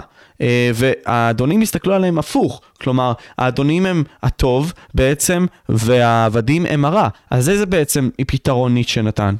והאדונים 0.73 1.61
הסתכלו 1.61 1.93
עליהם 1.93 2.19
הפוך, 2.19 2.61
כלומר, 2.81 3.13
האדונים 3.37 3.85
הם 3.85 4.03
הטוב 4.23 4.73
בעצם, 4.93 5.45
והעבדים 5.69 6.65
הם 6.65 6.85
הרע. 6.85 7.07
אז 7.31 7.49
איזה 7.49 7.65
בעצם 7.65 8.09
פתרון 8.27 8.73
ניטשה 8.73 9.01
נתן? 9.01 9.35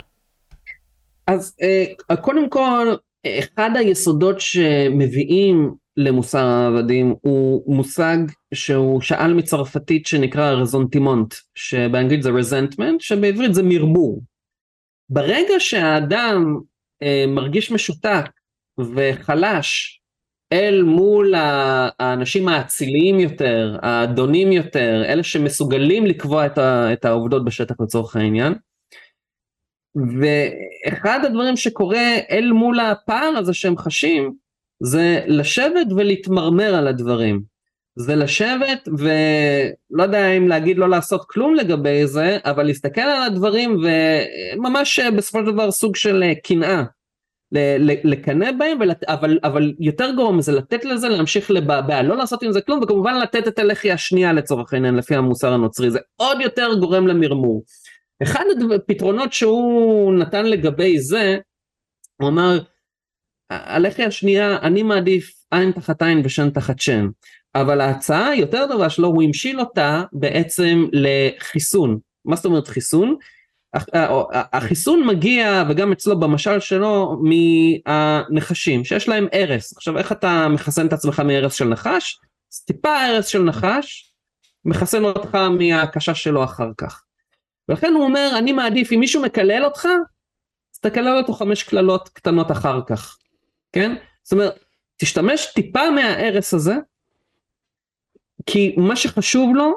אז 1.27 1.55
אה, 1.61 2.15
קודם 2.15 2.49
כל, 2.49 2.87
אחד 3.27 3.69
היסודות 3.75 4.39
שמביאים 4.39 5.73
למוסר 5.97 6.45
העבדים 6.45 7.15
הוא 7.21 7.75
מושג 7.75 8.17
שהוא 8.53 9.01
שאל 9.01 9.33
מצרפתית 9.33 10.05
שנקרא 10.05 10.51
רזונטימונט, 10.51 11.33
שבאנגלית 11.55 12.23
זה 12.23 12.29
רזנטמנט, 12.29 13.01
שבעברית 13.01 13.53
זה 13.53 13.63
מרמור. 13.63 14.21
ברגע 15.09 15.53
שהאדם 15.59 16.57
אה, 17.03 17.25
מרגיש 17.27 17.71
משותק 17.71 18.25
וחלש 18.79 19.98
אל 20.53 20.83
מול 20.83 21.33
האנשים 21.37 22.47
האציליים 22.47 23.19
יותר, 23.19 23.77
האדונים 23.81 24.51
יותר, 24.51 25.03
אלה 25.05 25.23
שמסוגלים 25.23 26.05
לקבוע 26.05 26.45
את 26.93 27.05
העובדות 27.05 27.45
בשטח 27.45 27.75
לצורך 27.81 28.15
העניין, 28.15 28.53
ואחד 30.19 31.19
הדברים 31.25 31.55
שקורה 31.55 32.17
אל 32.31 32.51
מול 32.51 32.79
הפער 32.79 33.33
הזה 33.37 33.53
שהם 33.53 33.77
חשים, 33.77 34.33
זה 34.83 35.23
לשבת 35.27 35.87
ולהתמרמר 35.95 36.75
על 36.75 36.87
הדברים. 36.87 37.41
זה 37.95 38.15
לשבת 38.15 38.87
ולא 38.97 40.03
יודע 40.03 40.31
אם 40.31 40.47
להגיד 40.47 40.77
לא 40.77 40.89
לעשות 40.89 41.25
כלום 41.29 41.55
לגבי 41.55 42.07
זה, 42.07 42.37
אבל 42.45 42.63
להסתכל 42.63 43.01
על 43.01 43.23
הדברים 43.23 43.77
וממש 43.83 44.99
בסופו 44.99 45.39
של 45.39 45.51
דבר 45.51 45.71
סוג 45.71 45.95
של 45.95 46.23
קנאה. 46.43 46.83
לקנא 48.03 48.51
בהם, 48.51 48.77
ולת... 48.79 49.03
אבל, 49.03 49.39
אבל 49.43 49.73
יותר 49.79 50.11
גרוע 50.15 50.31
מזה 50.31 50.51
לתת 50.51 50.85
לזה 50.85 51.09
להמשיך 51.09 51.51
לבעבע, 51.51 52.01
לא 52.01 52.17
לעשות 52.17 52.43
עם 52.43 52.51
זה 52.51 52.61
כלום, 52.61 52.79
וכמובן 52.83 53.15
לתת 53.15 53.47
את 53.47 53.59
הלחי 53.59 53.91
השנייה 53.91 54.33
לצורך 54.33 54.73
העניין 54.73 54.95
לפי 54.95 55.15
המוסר 55.15 55.53
הנוצרי, 55.53 55.91
זה 55.91 55.99
עוד 56.15 56.41
יותר 56.41 56.73
גורם 56.79 57.07
למרמור. 57.07 57.63
אחד 58.23 58.43
הפתרונות 58.75 59.33
שהוא 59.33 60.13
נתן 60.13 60.45
לגבי 60.45 60.99
זה, 60.99 61.37
הוא 62.21 62.29
אמר, 62.29 62.59
הלחי 63.49 64.03
השנייה, 64.03 64.57
אני 64.61 64.83
מעדיף 64.83 65.31
עין 65.51 65.71
תחת 65.71 66.01
עין 66.01 66.21
ושן 66.23 66.49
תחת 66.49 66.79
שן, 66.79 67.07
אבל 67.55 67.81
ההצעה 67.81 68.27
היותר 68.29 68.67
טובה 68.67 68.89
שלו, 68.89 69.07
הוא 69.07 69.23
המשיל 69.23 69.59
אותה 69.59 70.03
בעצם 70.13 70.85
לחיסון. 70.93 71.99
מה 72.25 72.35
זאת 72.35 72.45
אומרת 72.45 72.67
חיסון? 72.67 73.15
החיסון 74.53 75.07
מגיע, 75.07 75.63
וגם 75.69 75.91
אצלו 75.91 76.19
במשל 76.19 76.59
שלו, 76.59 77.21
מהנחשים, 77.23 78.85
שיש 78.85 79.09
להם 79.09 79.27
הרס. 79.31 79.77
עכשיו, 79.77 79.97
איך 79.97 80.11
אתה 80.11 80.47
מחסן 80.49 80.87
את 80.87 80.93
עצמך 80.93 81.19
מהרס 81.19 81.53
של 81.53 81.65
נחש? 81.65 82.19
אז 82.53 82.63
טיפה 82.65 83.05
הרס 83.05 83.27
של 83.27 83.43
נחש, 83.43 84.13
מחסן 84.65 85.03
אותך 85.03 85.35
מהקשה 85.35 86.15
שלו 86.15 86.43
אחר 86.43 86.69
כך. 86.77 87.03
ולכן 87.69 87.93
הוא 87.93 88.03
אומר, 88.03 88.31
אני 88.37 88.51
מעדיף, 88.51 88.91
אם 88.91 88.99
מישהו 88.99 89.21
מקלל 89.21 89.65
אותך, 89.65 89.85
אז 90.73 90.79
תקלל 90.79 91.17
אותו 91.17 91.33
חמש 91.33 91.63
קללות 91.63 92.09
קטנות 92.09 92.51
אחר 92.51 92.79
כך, 92.87 93.17
כן? 93.73 93.95
זאת 94.23 94.33
אומרת, 94.33 94.59
תשתמש 94.97 95.45
טיפה 95.55 95.91
מההרס 95.91 96.53
הזה, 96.53 96.75
כי 98.45 98.75
מה 98.77 98.95
שחשוב 98.95 99.55
לו, 99.55 99.73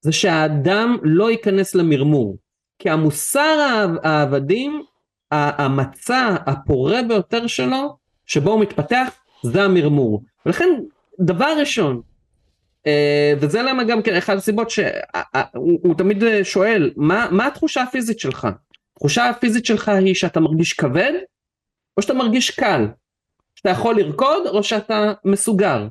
זה 0.00 0.12
שהאדם 0.12 0.96
לא 1.02 1.30
ייכנס 1.30 1.74
למרמור. 1.74 2.36
כי 2.78 2.90
המוסר 2.90 3.86
העבדים, 4.02 4.82
המצע 5.30 6.36
הפורה 6.46 7.02
ביותר 7.02 7.46
שלו, 7.46 7.96
שבו 8.26 8.50
הוא 8.50 8.60
מתפתח, 8.60 9.08
זה 9.42 9.62
המרמור. 9.62 10.22
ולכן, 10.46 10.68
דבר 11.20 11.56
ראשון, 11.60 12.00
אה, 12.86 13.32
וזה 13.40 13.62
למה 13.62 13.84
גם 13.84 14.02
כן 14.02 14.16
אחת 14.16 14.36
הסיבות 14.36 14.70
שהוא 14.70 15.94
תמיד 15.98 16.24
שואל, 16.42 16.90
מה, 16.96 17.28
מה 17.30 17.46
התחושה 17.46 17.82
הפיזית 17.82 18.20
שלך? 18.20 18.48
התחושה 18.92 19.28
הפיזית 19.28 19.66
שלך 19.66 19.88
היא 19.88 20.14
שאתה 20.14 20.40
מרגיש 20.40 20.72
כבד, 20.72 21.12
או 21.96 22.02
שאתה 22.02 22.14
מרגיש 22.14 22.50
קל? 22.50 22.86
שאתה 23.54 23.70
יכול 23.70 23.96
לרקוד, 23.96 24.46
או 24.46 24.62
שאתה 24.62 25.12
מסוגר? 25.24 25.88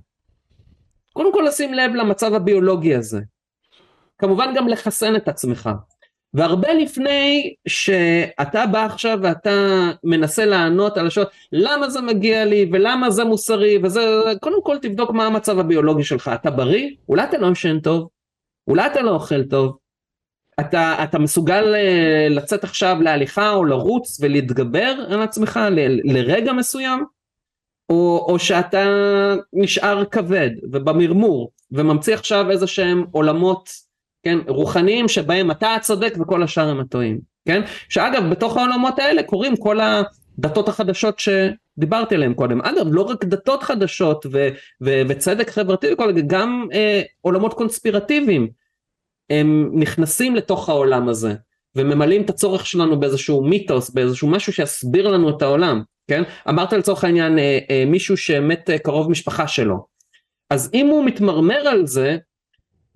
קודם 1.13 1.33
כל 1.33 1.43
לשים 1.47 1.73
לב 1.73 1.91
למצב 1.93 2.33
הביולוגי 2.33 2.95
הזה. 2.95 3.21
כמובן 4.17 4.53
גם 4.55 4.67
לחסן 4.67 5.15
את 5.15 5.27
עצמך. 5.27 5.69
והרבה 6.33 6.73
לפני 6.73 7.53
שאתה 7.67 8.65
בא 8.65 8.85
עכשיו 8.85 9.19
ואתה 9.21 9.89
מנסה 10.03 10.45
לענות 10.45 10.97
על 10.97 11.07
השאלות 11.07 11.29
למה 11.51 11.89
זה 11.89 12.01
מגיע 12.01 12.45
לי 12.45 12.69
ולמה 12.73 13.09
זה 13.09 13.23
מוסרי 13.23 13.77
וזה 13.83 14.21
קודם 14.41 14.63
כל 14.63 14.77
תבדוק 14.81 15.11
מה 15.11 15.25
המצב 15.25 15.59
הביולוגי 15.59 16.03
שלך. 16.03 16.31
אתה 16.33 16.51
בריא? 16.51 16.89
אולי 17.09 17.23
אתה 17.23 17.37
לא 17.37 17.51
ישן 17.51 17.79
טוב? 17.79 18.09
אולי 18.67 18.87
אתה 18.87 19.01
לא 19.01 19.11
אוכל 19.11 19.43
טוב? 19.43 19.77
אתה, 20.59 21.03
אתה 21.03 21.19
מסוגל 21.19 21.75
אה, 21.75 22.27
לצאת 22.29 22.63
עכשיו 22.63 22.97
להליכה 23.01 23.51
או 23.51 23.65
לרוץ 23.65 24.17
ולהתגבר 24.21 24.95
על 25.09 25.21
עצמך 25.21 25.59
ל, 25.71 26.11
לרגע 26.13 26.53
מסוים? 26.53 27.05
או, 27.89 28.25
או 28.29 28.39
שאתה 28.39 28.85
נשאר 29.53 30.05
כבד 30.05 30.49
ובמרמור 30.71 31.51
וממציא 31.71 32.13
עכשיו 32.13 32.51
איזה 32.51 32.67
שהם 32.67 33.05
עולמות 33.11 33.69
כן, 34.23 34.37
רוחניים 34.47 35.07
שבהם 35.07 35.51
אתה 35.51 35.75
הצודק 35.75 36.13
וכל 36.19 36.43
השאר 36.43 36.69
הם 36.69 36.79
הטועים, 36.79 37.19
כן? 37.47 37.61
שאגב, 37.89 38.29
בתוך 38.29 38.57
העולמות 38.57 38.99
האלה 38.99 39.23
קורים 39.23 39.57
כל 39.57 39.79
הדתות 39.79 40.69
החדשות 40.69 41.19
שדיברתי 41.19 42.15
עליהן 42.15 42.33
קודם. 42.33 42.61
אגב, 42.61 42.87
לא 42.91 43.01
רק 43.01 43.25
דתות 43.25 43.63
חדשות 43.63 44.25
ו- 44.31 44.49
ו- 44.83 45.01
וצדק 45.09 45.49
חברתי 45.49 45.93
וכל, 45.93 46.11
גם 46.27 46.67
אה, 46.73 47.01
עולמות 47.21 47.53
קונספירטיביים, 47.53 48.49
הם 49.29 49.71
נכנסים 49.73 50.35
לתוך 50.35 50.69
העולם 50.69 51.09
הזה, 51.09 51.33
וממלאים 51.75 52.21
את 52.21 52.29
הצורך 52.29 52.65
שלנו 52.65 52.99
באיזשהו 52.99 53.43
מיתוס, 53.43 53.89
באיזשהו 53.89 54.27
משהו 54.27 54.53
שיסביר 54.53 55.07
לנו 55.07 55.29
את 55.29 55.41
העולם, 55.41 55.81
כן? 56.07 56.23
אמרת 56.49 56.73
לצורך 56.73 57.03
העניין 57.03 57.39
אה, 57.39 57.59
אה, 57.69 57.83
מישהו 57.87 58.17
שמת 58.17 58.69
אה, 58.69 58.79
קרוב 58.79 59.11
משפחה 59.11 59.47
שלו. 59.47 59.85
אז 60.49 60.71
אם 60.73 60.87
הוא 60.87 61.05
מתמרמר 61.05 61.67
על 61.67 61.87
זה, 61.87 62.17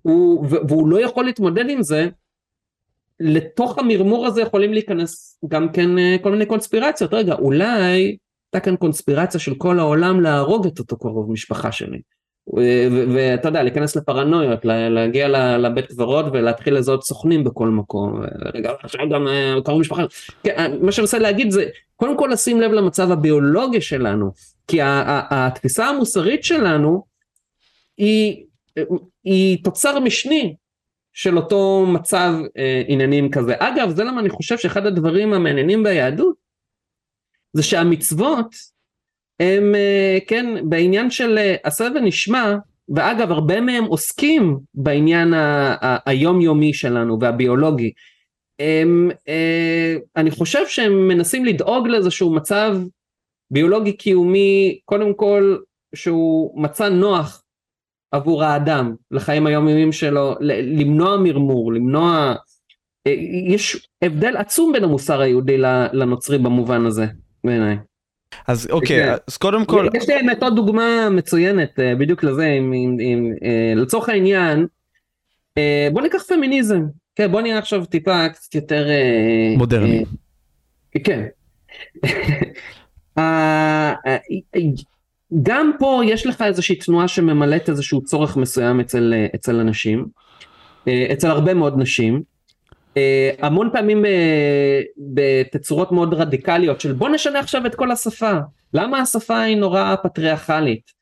הוא, 0.08 0.46
והוא 0.70 0.88
לא 0.88 1.02
יכול 1.02 1.26
להתמודד 1.26 1.70
עם 1.70 1.84
זה, 1.84 2.10
לתוך 3.20 3.78
המרמור 3.78 4.26
הזה 4.26 4.42
יכולים 4.42 4.74
להיכנס 4.74 5.40
גם 5.48 5.72
כן 5.72 6.00
אה, 6.00 6.16
כל 6.22 6.32
מיני 6.32 6.46
קונספירציות, 6.46 7.14
רגע 7.14 7.34
אולי 7.34 7.66
הייתה 7.66 8.60
כאן 8.64 8.76
קונספירציה 8.76 9.40
של 9.40 9.56
כל 9.56 9.80
העולם 9.80 10.22
להרוג 10.22 10.68
את 10.68 10.80
אותו 10.80 10.98
קרוב 10.98 11.32
משפחה 11.32 11.72
שלי. 11.72 12.02
ואתה 13.14 13.48
יודע, 13.48 13.64
להיכנס 13.64 13.96
לפרנויות, 13.96 14.66
להגיע 14.66 15.58
לבית 15.58 15.86
קברות 15.86 16.26
ולהתחיל 16.34 16.78
לזהות 16.78 17.04
סוכנים 17.04 17.44
בכל 17.44 17.68
מקום. 17.68 18.22
רגע, 18.54 18.72
עכשיו 18.84 19.10
גם 19.10 19.28
אה, 19.28 19.56
קרוב 19.66 19.80
משפחה. 19.80 20.04
כן, 20.44 20.56
אה, 20.58 20.68
מה 20.82 20.92
שאני 20.92 21.04
מנסה 21.04 21.20
להגיד 21.20 21.52
זה, 21.52 21.66
קודם 21.96 22.18
כל 22.18 22.30
לשים 22.34 22.62
לב 22.62 22.72
למצב 22.72 23.12
הביולוגי 23.12 23.82
שלנו, 23.82 24.32
כי 24.68 24.80
התפיסה 24.82 25.86
המוסרית 25.86 26.44
שלנו 26.44 27.04
היא 27.98 28.44
היא 29.28 29.64
תוצר 29.64 30.00
משני 30.00 30.56
של 31.14 31.38
אותו 31.38 31.86
מצב 31.88 32.34
אה, 32.58 32.84
עניינים 32.88 33.32
כזה. 33.32 33.54
אגב, 33.60 33.90
זה 33.96 34.04
למה 34.04 34.22
אני 34.22 34.30
חושב 34.30 34.58
שאחד 34.58 34.86
הדברים 34.86 35.34
המעניינים 35.34 35.84
ביהדות, 35.84 36.36
זה 37.54 37.64
שהמצוות 37.64 38.56
הם, 39.40 39.76
אה, 39.76 40.18
כן, 40.28 40.70
בעניין 40.70 41.12
של 41.12 41.38
אה, 41.38 41.56
עשה 41.64 41.88
ונשמע, 41.96 42.56
ואגב, 42.96 43.32
הרבה 43.32 43.62
מהם 43.62 43.84
עוסקים 43.84 44.58
בעניין 44.74 45.34
ה- 45.34 45.76
ה- 45.82 45.98
היומיומי 46.06 46.74
שלנו 46.74 47.18
והביולוגי. 47.22 47.92
הם, 48.60 49.10
אה, 49.28 49.96
אני 50.16 50.32
חושב 50.32 50.68
שהם 50.68 51.08
מנסים 51.08 51.46
לדאוג 51.46 51.88
לאיזשהו 51.88 52.34
מצב 52.34 52.78
ביולוגי 53.52 53.98
קיומי, 53.98 54.80
קודם 54.86 55.14
כל 55.14 55.58
שהוא 55.96 56.62
מצע 56.64 56.90
נוח 56.90 57.44
עבור 58.12 58.44
האדם 58.44 58.96
לחיים 59.12 59.48
היומיומיים 59.48 59.92
שלו, 59.92 60.36
למנוע 60.40 61.18
מרמור, 61.18 61.74
למנוע... 61.74 62.36
אה, 63.08 63.14
יש 63.48 63.88
הבדל 64.02 64.38
עצום 64.38 64.74
בין 64.74 64.84
המוסר 64.84 65.22
היהודי 65.22 65.58
לנוצרי 65.94 66.38
במובן 66.38 66.86
הזה, 66.86 67.06
בעיניי. 67.44 67.78
אז 68.48 68.68
אוקיי. 68.72 69.14
אז 69.28 69.38
קודם 69.38 69.66
כל... 69.66 69.88
יש 69.94 70.10
לי 70.10 70.16
האמת 70.16 70.44
עוד 70.44 70.56
דוגמה 70.56 71.10
מצוינת 71.10 71.80
אה, 71.80 71.96
בדיוק 71.96 72.24
לזה, 72.24 72.46
עם, 72.46 72.74
עם, 72.76 72.98
עם, 73.00 73.34
אה, 73.44 73.74
לצורך 73.76 74.10
העניין, 74.10 74.66
בוא 75.94 76.02
ניקח 76.02 76.24
פמיניזם, 76.24 76.82
כן, 77.16 77.32
בוא 77.32 77.42
נהיה 77.42 77.58
עכשיו 77.58 77.86
טיפה 77.86 78.30
קצת 78.30 78.56
יותר... 78.56 78.88
מודרני. 79.58 80.06
כן. 81.04 81.26
גם 85.44 85.72
פה 85.80 86.02
יש 86.06 86.28
לך 86.28 86.42
איזושהי 86.42 86.76
תנועה 86.76 87.08
שממלאת 87.08 87.70
איזשהו 87.70 88.04
צורך 88.04 88.38
מסוים 88.38 88.80
אצל, 88.80 89.14
אצל 89.36 89.60
אנשים, 89.60 90.06
אה, 90.88 91.08
אצל 91.14 91.28
הרבה 91.28 91.54
מאוד 91.54 91.74
נשים, 91.78 92.22
המון 93.42 93.70
פעמים 93.74 94.06
בתצורות 95.14 95.92
מאוד 95.92 96.14
רדיקליות 96.14 96.82
של 96.82 96.94
בוא 96.94 97.10
נשנה 97.10 97.40
עכשיו 97.40 97.66
את 97.66 97.76
כל 97.76 97.92
השפה, 97.92 98.32
למה 98.74 99.00
השפה 99.00 99.40
היא 99.40 99.58
נורא 99.58 99.96
פטריארכלית? 100.04 100.98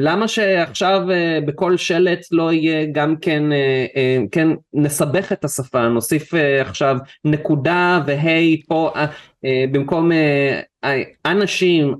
למה 0.00 0.28
שעכשיו 0.28 1.02
בכל 1.46 1.76
שלט 1.76 2.20
לא 2.30 2.52
יהיה 2.52 2.86
גם 2.92 3.16
כן, 3.16 3.42
כן 4.32 4.48
נסבך 4.74 5.32
את 5.32 5.44
השפה, 5.44 5.88
נוסיף 5.88 6.34
עכשיו 6.60 6.96
נקודה 7.24 8.02
והי 8.06 8.62
פה 8.68 8.92
במקום 9.72 10.10
אנשים, 11.26 11.94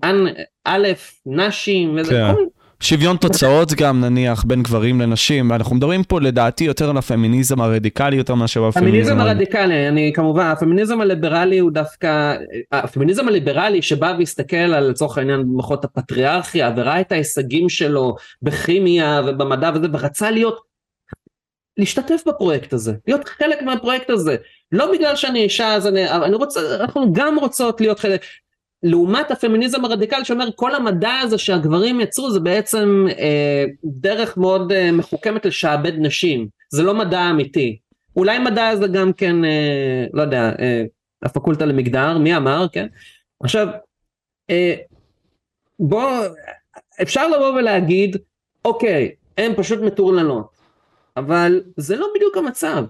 א', 0.65 0.89
נשים, 1.27 1.97
וזה 1.99 2.11
כן. 2.11 2.35
כל 2.35 2.45
שוויון 2.81 3.17
תוצאות 3.17 3.73
גם 3.73 4.01
נניח 4.01 4.45
בין 4.45 4.62
גברים 4.62 5.01
לנשים, 5.01 5.53
אנחנו 5.53 5.77
מדברים 5.77 6.05
פה 6.05 6.21
לדעתי 6.21 6.65
יותר 6.65 6.91
על 6.91 6.97
הפמיניזם 6.97 7.61
הרדיקלי 7.61 8.17
יותר 8.17 8.35
מאשר 8.35 8.65
הפמיניזם 8.65 9.12
הפמיניזם 9.12 9.21
הרדיקלי, 9.21 9.89
אני 9.89 10.12
כמובן, 10.15 10.47
הפמיניזם 10.47 11.01
הליברלי 11.01 11.59
הוא 11.59 11.71
דווקא, 11.71 12.37
הפמיניזם 12.73 13.29
הליברלי 13.29 13.83
שבא 13.83 14.15
והסתכל 14.19 14.57
על 14.57 14.91
לצורך 14.91 15.19
העניין 15.19 15.43
במוחות 15.43 15.85
הפטריארכיה 15.85 16.73
וראה 16.77 17.01
את 17.01 17.12
ההישגים 17.12 17.69
שלו 17.69 18.17
בכימיה 18.43 19.23
ובמדע 19.27 19.71
וזה 19.75 19.87
ורצה 19.93 20.31
להיות, 20.31 20.61
להשתתף 21.77 22.23
בפרויקט 22.27 22.73
הזה, 22.73 22.93
להיות 23.07 23.29
חלק 23.29 23.62
מהפרויקט 23.62 24.11
הזה, 24.11 24.37
לא 24.73 24.93
בגלל 24.93 25.17
שאני 25.17 25.43
אישה 25.43 25.75
אז 25.75 25.87
אני, 25.87 26.11
אני 26.11 26.35
רוצה, 26.35 26.61
אנחנו 26.81 27.12
גם 27.12 27.39
רוצות 27.39 27.81
להיות 27.81 27.99
חלק, 27.99 28.21
לעומת 28.85 29.30
הפמיניזם 29.30 29.85
הרדיקלי 29.85 30.24
שאומר 30.24 30.49
כל 30.57 30.74
המדע 30.74 31.12
הזה 31.22 31.39
שהגברים 31.39 32.01
יצרו 32.01 32.30
זה 32.30 32.41
בעצם 32.41 33.07
אה, 33.18 33.64
דרך 33.85 34.37
מאוד 34.37 34.72
אה, 34.72 34.93
מחוכמת 34.93 35.47
לשעבד 35.47 35.93
נשים, 35.99 36.49
זה 36.72 36.82
לא 36.82 36.95
מדע 36.95 37.30
אמיתי. 37.30 37.78
אולי 38.16 38.39
מדע 38.39 38.76
זה 38.76 38.87
גם 38.87 39.12
כן, 39.12 39.45
אה, 39.45 40.07
לא 40.12 40.22
יודע, 40.22 40.53
אה, 40.59 40.85
הפקולטה 41.22 41.66
למגדר, 41.66 42.18
מי 42.18 42.37
אמר, 42.37 42.66
כן? 42.72 42.87
עכשיו, 43.43 43.68
אה, 44.51 44.74
בוא, 45.78 46.11
אפשר 47.03 47.28
לבוא 47.28 47.55
ולהגיד, 47.55 48.16
אוקיי, 48.64 49.11
הן 49.39 49.53
פשוט 49.57 49.80
מטורלנות, 49.80 50.47
אבל 51.16 51.62
זה 51.76 51.97
לא 51.97 52.07
בדיוק 52.14 52.37
המצב. 52.37 52.85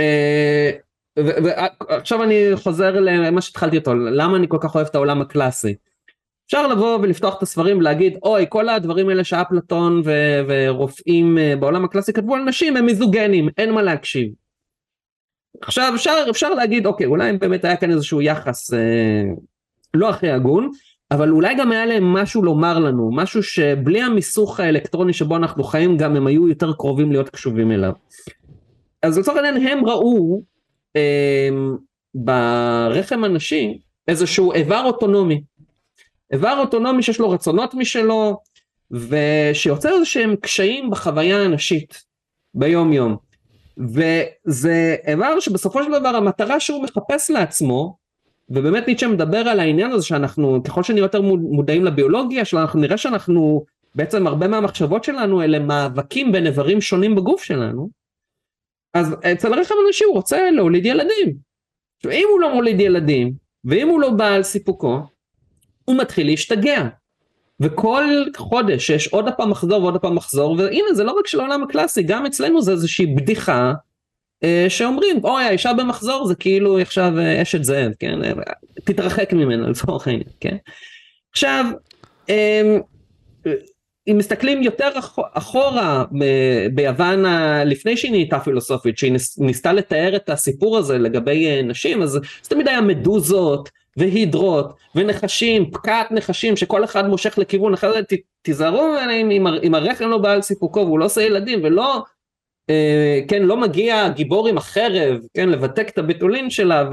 אה, 0.00 0.70
ועכשיו 1.18 2.22
אני 2.22 2.50
חוזר 2.54 3.00
למה 3.00 3.40
שהתחלתי 3.40 3.76
אותו, 3.76 3.94
למה 3.94 4.36
אני 4.36 4.46
כל 4.48 4.58
כך 4.60 4.74
אוהב 4.74 4.86
את 4.86 4.94
העולם 4.94 5.20
הקלאסי. 5.20 5.74
אפשר 6.46 6.66
לבוא 6.66 6.98
ולפתוח 6.98 7.36
את 7.38 7.42
הספרים 7.42 7.78
ולהגיד 7.78 8.18
אוי 8.22 8.46
כל 8.48 8.68
הדברים 8.68 9.08
האלה 9.08 9.24
שאפלטון 9.24 10.02
ו- 10.04 10.40
ורופאים 10.48 11.38
אה, 11.38 11.56
בעולם 11.56 11.84
הקלאסי 11.84 12.12
כתבו 12.12 12.34
על 12.34 12.42
נשים 12.42 12.76
הם 12.76 12.86
מיזוגנים 12.86 13.48
אין 13.58 13.72
מה 13.72 13.82
להקשיב. 13.82 14.32
עכשיו 15.62 15.92
אפשר, 15.94 16.26
אפשר 16.30 16.50
להגיד 16.50 16.86
אוקיי 16.86 17.06
אולי 17.06 17.32
באמת 17.32 17.64
היה 17.64 17.76
כאן 17.76 17.90
איזשהו 17.90 18.22
יחס 18.22 18.74
אה, 18.74 19.22
לא 19.94 20.08
הכי 20.08 20.30
הגון 20.30 20.70
אבל 21.10 21.30
אולי 21.30 21.54
גם 21.54 21.72
היה 21.72 21.86
להם 21.86 22.04
משהו 22.04 22.42
לומר 22.42 22.78
לנו 22.78 23.10
משהו 23.12 23.42
שבלי 23.42 24.02
המיסוך 24.02 24.60
האלקטרוני 24.60 25.12
שבו 25.12 25.36
אנחנו 25.36 25.64
חיים 25.64 25.96
גם 25.96 26.16
הם 26.16 26.26
היו 26.26 26.48
יותר 26.48 26.72
קרובים 26.72 27.12
להיות 27.12 27.28
קשובים 27.28 27.72
אליו. 27.72 27.92
אז 29.02 29.18
לצורך 29.18 29.36
העניין 29.36 29.66
הם 29.66 29.86
ראו 29.86 30.42
ברחם 32.14 33.24
הנשי 33.24 33.78
איזשהו 34.08 34.52
איבר 34.52 34.82
אוטונומי. 34.84 35.42
איבר 36.32 36.58
אוטונומי 36.58 37.02
שיש 37.02 37.20
לו 37.20 37.30
רצונות 37.30 37.74
משלו 37.74 38.40
ושיוצר 38.90 39.94
איזה 39.94 40.04
שהם 40.04 40.36
קשיים 40.36 40.90
בחוויה 40.90 41.42
הנשית 41.42 42.04
ביום 42.54 42.92
יום. 42.92 43.16
וזה 43.78 44.96
איבר 45.06 45.40
שבסופו 45.40 45.84
של 45.84 45.90
דבר 46.00 46.08
המטרה 46.08 46.60
שהוא 46.60 46.82
מחפש 46.84 47.30
לעצמו 47.30 47.96
ובאמת 48.50 48.88
ניטשה 48.88 49.08
מדבר 49.08 49.38
על 49.38 49.60
העניין 49.60 49.90
הזה 49.90 50.06
שאנחנו 50.06 50.62
ככל 50.64 50.82
שנהיה 50.82 51.02
יותר 51.02 51.20
מודעים 51.22 51.84
לביולוגיה 51.84 52.44
שלנו 52.44 52.62
אנחנו 52.62 52.80
נראה 52.80 52.96
שאנחנו 52.96 53.64
בעצם 53.94 54.26
הרבה 54.26 54.48
מהמחשבות 54.48 55.04
שלנו 55.04 55.42
אלה 55.42 55.58
מאבקים 55.58 56.32
בין 56.32 56.46
איברים 56.46 56.80
שונים 56.80 57.14
בגוף 57.14 57.42
שלנו 57.42 57.88
אז 58.96 59.14
אצל 59.32 59.52
הרכב 59.52 59.74
הנשי 59.86 60.04
הוא 60.04 60.14
רוצה 60.14 60.50
להוליד 60.50 60.86
ילדים. 60.86 61.36
אם 62.10 62.28
הוא 62.32 62.40
לא 62.40 62.54
מוליד 62.54 62.80
ילדים, 62.80 63.32
ואם 63.64 63.88
הוא 63.88 64.00
לא 64.00 64.10
בעל 64.10 64.42
סיפוקו, 64.42 65.02
הוא 65.84 65.96
מתחיל 65.96 66.26
להשתגע. 66.26 66.88
וכל 67.60 68.04
חודש 68.36 68.90
יש 68.90 69.08
עוד 69.08 69.28
הפעם 69.28 69.50
מחזור 69.50 69.82
ועוד 69.82 69.96
הפעם 69.96 70.14
מחזור, 70.14 70.56
והנה 70.58 70.94
זה 70.94 71.04
לא 71.04 71.12
רק 71.12 71.26
של 71.26 71.40
העולם 71.40 71.62
הקלאסי, 71.62 72.02
גם 72.02 72.26
אצלנו 72.26 72.62
זה 72.62 72.72
איזושהי 72.72 73.06
בדיחה 73.06 73.72
אה, 74.44 74.66
שאומרים, 74.68 75.24
אוי 75.24 75.44
האישה 75.44 75.72
במחזור 75.72 76.26
זה 76.26 76.34
כאילו 76.34 76.78
עכשיו 76.78 77.18
אה, 77.18 77.42
אשת 77.42 77.64
זאב, 77.64 77.92
כן? 77.98 78.24
אה, 78.24 78.32
תתרחק 78.84 79.32
ממנה 79.32 79.68
לצורך 79.68 80.08
העניין, 80.08 80.28
כן? 80.40 80.56
עכשיו, 81.32 81.64
אה, 82.30 82.76
אם 84.08 84.18
מסתכלים 84.18 84.62
יותר 84.62 84.88
אחורה 85.32 86.04
ביוון 86.74 87.24
לפני 87.66 87.96
שהיא 87.96 88.10
נהייתה 88.10 88.40
פילוסופית 88.40 88.98
שהיא 88.98 89.12
ניסתה 89.38 89.72
לתאר 89.72 90.16
את 90.16 90.28
הסיפור 90.28 90.78
הזה 90.78 90.98
לגבי 90.98 91.46
אה, 91.46 91.62
נשים 91.62 92.02
אז 92.02 92.10
זה 92.10 92.20
תמיד 92.48 92.68
היה 92.68 92.80
מדוזות 92.80 93.70
והידרות 93.96 94.72
ונחשים 94.94 95.70
פקעת 95.70 96.12
נחשים 96.12 96.56
שכל 96.56 96.84
אחד 96.84 97.08
מושך 97.08 97.38
לכיוון 97.38 97.74
אחר 97.74 97.92
תיזהרו 98.42 98.94
אם 99.62 99.74
הרחם 99.74 100.08
לא 100.08 100.18
בעל 100.18 100.42
סיפוקו 100.42 100.80
והוא 100.80 100.98
לא 100.98 101.04
עושה 101.04 101.22
ילדים 101.22 101.60
ולא 101.62 102.02
אה, 102.70 103.20
כן 103.28 103.42
לא 103.42 103.56
מגיע 103.56 104.08
גיבור 104.08 104.48
עם 104.48 104.56
החרב 104.56 105.18
כן 105.34 105.48
לבתק 105.48 105.88
את 105.88 105.98
הביטולין 105.98 106.50
שלה 106.50 106.88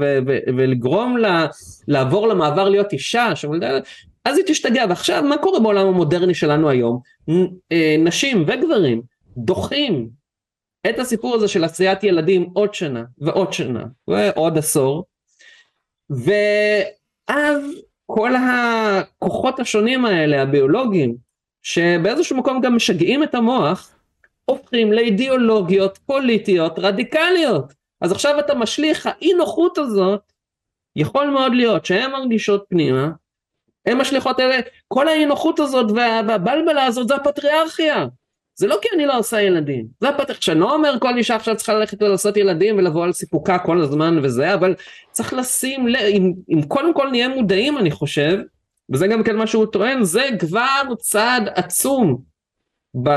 ולגרום 0.56 1.16
לה 1.16 1.46
לעבור 1.88 2.28
למעבר 2.28 2.68
להיות 2.68 2.92
אישה 2.92 3.36
אז 4.24 4.36
היא 4.36 4.44
תשתגע, 4.46 4.84
ועכשיו 4.88 5.22
מה 5.22 5.38
קורה 5.38 5.60
בעולם 5.60 5.86
המודרני 5.86 6.34
שלנו 6.34 6.70
היום? 6.70 7.00
אה, 7.72 7.96
נשים 7.98 8.44
וגברים 8.46 9.02
דוחים 9.36 10.10
את 10.90 10.98
הסיפור 10.98 11.34
הזה 11.34 11.48
של 11.48 11.64
עשיית 11.64 12.04
ילדים 12.04 12.50
עוד 12.52 12.74
שנה 12.74 13.04
ועוד 13.18 13.52
שנה 13.52 13.84
ועוד 14.08 14.58
עשור, 14.58 15.04
ואז 16.10 17.62
כל 18.06 18.32
הכוחות 18.36 19.60
השונים 19.60 20.04
האלה, 20.04 20.42
הביולוגיים, 20.42 21.16
שבאיזשהו 21.62 22.36
מקום 22.36 22.60
גם 22.60 22.76
משגעים 22.76 23.22
את 23.22 23.34
המוח, 23.34 23.94
הופכים 24.44 24.92
לאידיאולוגיות 24.92 25.98
פוליטיות 26.06 26.78
רדיקליות. 26.78 27.72
אז 28.00 28.12
עכשיו 28.12 28.40
אתה 28.40 28.54
משליך, 28.54 29.06
האי 29.06 29.32
נוחות 29.32 29.78
הזאת, 29.78 30.32
יכול 30.96 31.26
מאוד 31.26 31.52
להיות 31.54 31.86
שהן 31.86 32.10
מרגישות 32.10 32.64
פנימה, 32.68 33.10
הן 33.86 33.98
משליכות 33.98 34.40
אלה, 34.40 34.56
כל 34.88 35.08
האי 35.08 35.26
נוחות 35.26 35.60
הזאת 35.60 35.90
והבלבלה 35.94 36.84
הזאת 36.84 37.08
זה 37.08 37.14
הפטריארכיה. 37.14 38.06
זה 38.56 38.66
לא 38.66 38.78
כי 38.82 38.88
אני 38.94 39.06
לא 39.06 39.18
עושה 39.18 39.42
ילדים, 39.42 39.86
זה 40.00 40.08
הפטריארכיה, 40.08 40.42
שאני 40.42 40.60
לא 40.60 40.74
אומר 40.74 40.94
כל 41.00 41.16
אישה 41.16 41.36
עכשיו 41.36 41.56
צריכה 41.56 41.74
ללכת 41.74 42.02
ולעשות 42.02 42.36
ילדים 42.36 42.78
ולבוא 42.78 43.04
על 43.04 43.12
סיפוקה 43.12 43.58
כל 43.58 43.80
הזמן 43.80 44.18
וזה, 44.22 44.54
אבל 44.54 44.74
צריך 45.10 45.34
לשים 45.34 45.88
לב, 45.88 46.00
אם, 46.00 46.32
אם 46.50 46.62
קודם 46.62 46.94
כל 46.94 47.10
נהיה 47.10 47.28
מודעים 47.28 47.78
אני 47.78 47.90
חושב, 47.90 48.38
וזה 48.92 49.06
גם 49.06 49.22
כן 49.22 49.36
מה 49.36 49.46
שהוא 49.46 49.66
טוען, 49.66 50.04
זה 50.04 50.28
כבר 50.38 50.82
צעד 50.98 51.48
עצום 51.54 52.22
ב, 53.02 53.08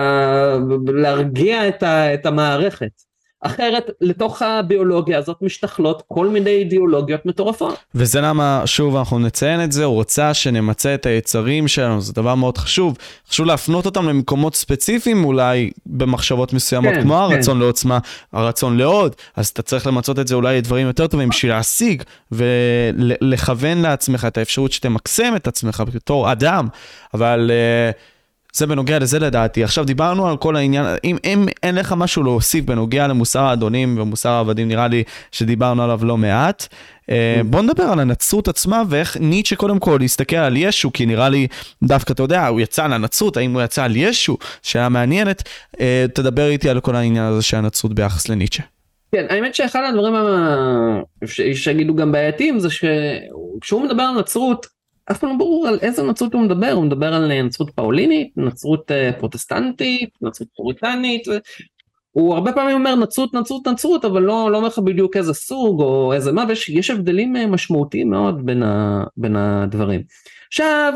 ב, 0.85 0.89
להרגיע 0.89 1.67
את, 1.67 1.83
ה, 1.83 2.13
את 2.13 2.25
המערכת. 2.25 3.06
אחרת 3.41 3.89
לתוך 4.01 4.41
הביולוגיה 4.41 5.17
הזאת 5.17 5.37
משתכלות 5.41 6.03
כל 6.07 6.27
מיני 6.27 6.49
אידיאולוגיות 6.49 7.25
מטורפות. 7.25 7.77
וזה 7.95 8.21
למה, 8.21 8.61
שוב, 8.65 8.95
אנחנו 8.95 9.19
נציין 9.19 9.63
את 9.63 9.71
זה, 9.71 9.83
הוא 9.83 9.93
רוצה 9.93 10.33
שנמצה 10.33 10.93
את 10.93 11.05
היצרים 11.05 11.67
שלנו, 11.67 12.01
זה 12.01 12.13
דבר 12.13 12.35
מאוד 12.35 12.57
חשוב. 12.57 12.97
חשוב 13.29 13.45
להפנות 13.45 13.85
אותם 13.85 14.09
למקומות 14.09 14.55
ספציפיים 14.55 15.25
אולי 15.25 15.71
במחשבות 15.85 16.53
מסוימות, 16.53 16.93
כן, 16.93 17.01
כמו 17.01 17.13
כן. 17.29 17.35
הרצון 17.35 17.59
לעוצמה, 17.59 17.99
הרצון 18.33 18.77
לעוד, 18.77 19.15
אז 19.35 19.47
אתה 19.47 19.61
צריך 19.61 19.87
למצות 19.87 20.19
את 20.19 20.27
זה 20.27 20.35
אולי 20.35 20.57
לדברים 20.57 20.87
יותר 20.87 21.07
טובים 21.07 21.29
בשביל 21.29 21.51
להשיג 21.51 22.03
ולכוון 22.31 23.77
לעצמך 23.77 24.25
את 24.25 24.37
האפשרות 24.37 24.71
שתמקסם 24.71 25.35
את 25.35 25.47
עצמך 25.47 25.83
בתור 25.93 26.31
אדם, 26.31 26.67
אבל... 27.13 27.51
Uh, 27.93 28.16
זה 28.57 28.67
בנוגע 28.67 28.99
לזה 28.99 29.19
לדעתי. 29.19 29.63
עכשיו 29.63 29.85
דיברנו 29.85 30.27
על 30.27 30.37
כל 30.37 30.55
העניין, 30.55 30.85
אם, 31.03 31.17
אם 31.25 31.45
אין 31.63 31.75
לך 31.75 31.93
משהו 31.97 32.23
להוסיף 32.23 32.65
בנוגע 32.65 33.07
למוסר 33.07 33.39
האדונים 33.39 33.95
ומוסר 33.99 34.29
העבדים, 34.29 34.67
נראה 34.67 34.87
לי 34.87 35.03
שדיברנו 35.31 35.83
עליו 35.83 35.99
לא 36.03 36.17
מעט. 36.17 36.67
אה, 37.09 37.41
בוא 37.45 37.61
נדבר 37.61 37.83
על 37.83 37.99
הנצרות 37.99 38.47
עצמה 38.47 38.83
ואיך 38.89 39.17
ניטשה 39.17 39.55
קודם 39.55 39.79
כל 39.79 39.97
להסתכל 40.01 40.35
על 40.35 40.57
ישו, 40.57 40.93
כי 40.93 41.05
נראה 41.05 41.29
לי 41.29 41.47
דווקא, 41.83 42.13
אתה 42.13 42.23
יודע, 42.23 42.47
הוא 42.47 42.61
יצא 42.61 42.85
על 42.85 42.93
הנצרות, 42.93 43.37
האם 43.37 43.53
הוא 43.53 43.61
יצא 43.61 43.83
על 43.83 43.95
ישו, 43.95 44.37
שאלה 44.63 44.89
מעניינת. 44.89 45.43
אה, 45.79 46.05
תדבר 46.13 46.47
איתי 46.47 46.69
על 46.69 46.79
כל 46.79 46.95
העניין 46.95 47.23
הזה 47.23 47.41
של 47.41 47.57
הנצרות 47.57 47.93
ביחס 47.93 48.29
לניטשה. 48.29 48.63
כן, 49.11 49.25
האמת 49.29 49.55
שאחד 49.55 49.81
הדברים 49.89 50.13
שיגידו 51.53 51.95
גם 51.95 52.11
בעייתיים 52.11 52.59
זה 52.59 52.69
שכשהוא 52.69 53.83
מדבר 53.83 54.03
על 54.03 54.19
נצרות, 54.19 54.67
אף 55.11 55.19
פעם 55.19 55.29
לא 55.29 55.35
ברור 55.37 55.67
על 55.67 55.79
איזה 55.81 56.03
נצרות 56.03 56.33
הוא 56.33 56.41
מדבר, 56.41 56.71
הוא 56.71 56.85
מדבר 56.85 57.13
על 57.13 57.41
נצרות 57.41 57.69
פאולינית, 57.75 58.33
נצרות 58.37 58.91
אה, 58.91 59.11
פרוטסטנטית, 59.19 60.09
נצרות 60.21 60.47
פוריטנית, 60.55 61.27
הוא 62.11 62.33
הרבה 62.33 62.51
פעמים 62.51 62.75
אומר 62.75 62.95
נצרות 62.95 63.33
נצרות 63.33 63.67
נצרות 63.67 64.05
אבל 64.05 64.21
לא 64.21 64.51
לא 64.51 64.57
אומר 64.57 64.67
לך 64.67 64.79
בדיוק 64.79 65.17
איזה 65.17 65.33
סוג 65.33 65.81
או 65.81 66.13
איזה 66.13 66.31
מה 66.31 66.45
ויש 66.47 66.69
יש 66.69 66.89
הבדלים 66.89 67.35
אה, 67.35 67.47
משמעותיים 67.47 68.09
מאוד 68.09 68.45
בין, 68.45 68.63
ה, 68.63 69.03
בין 69.17 69.35
הדברים. 69.35 70.03
עכשיו 70.47 70.93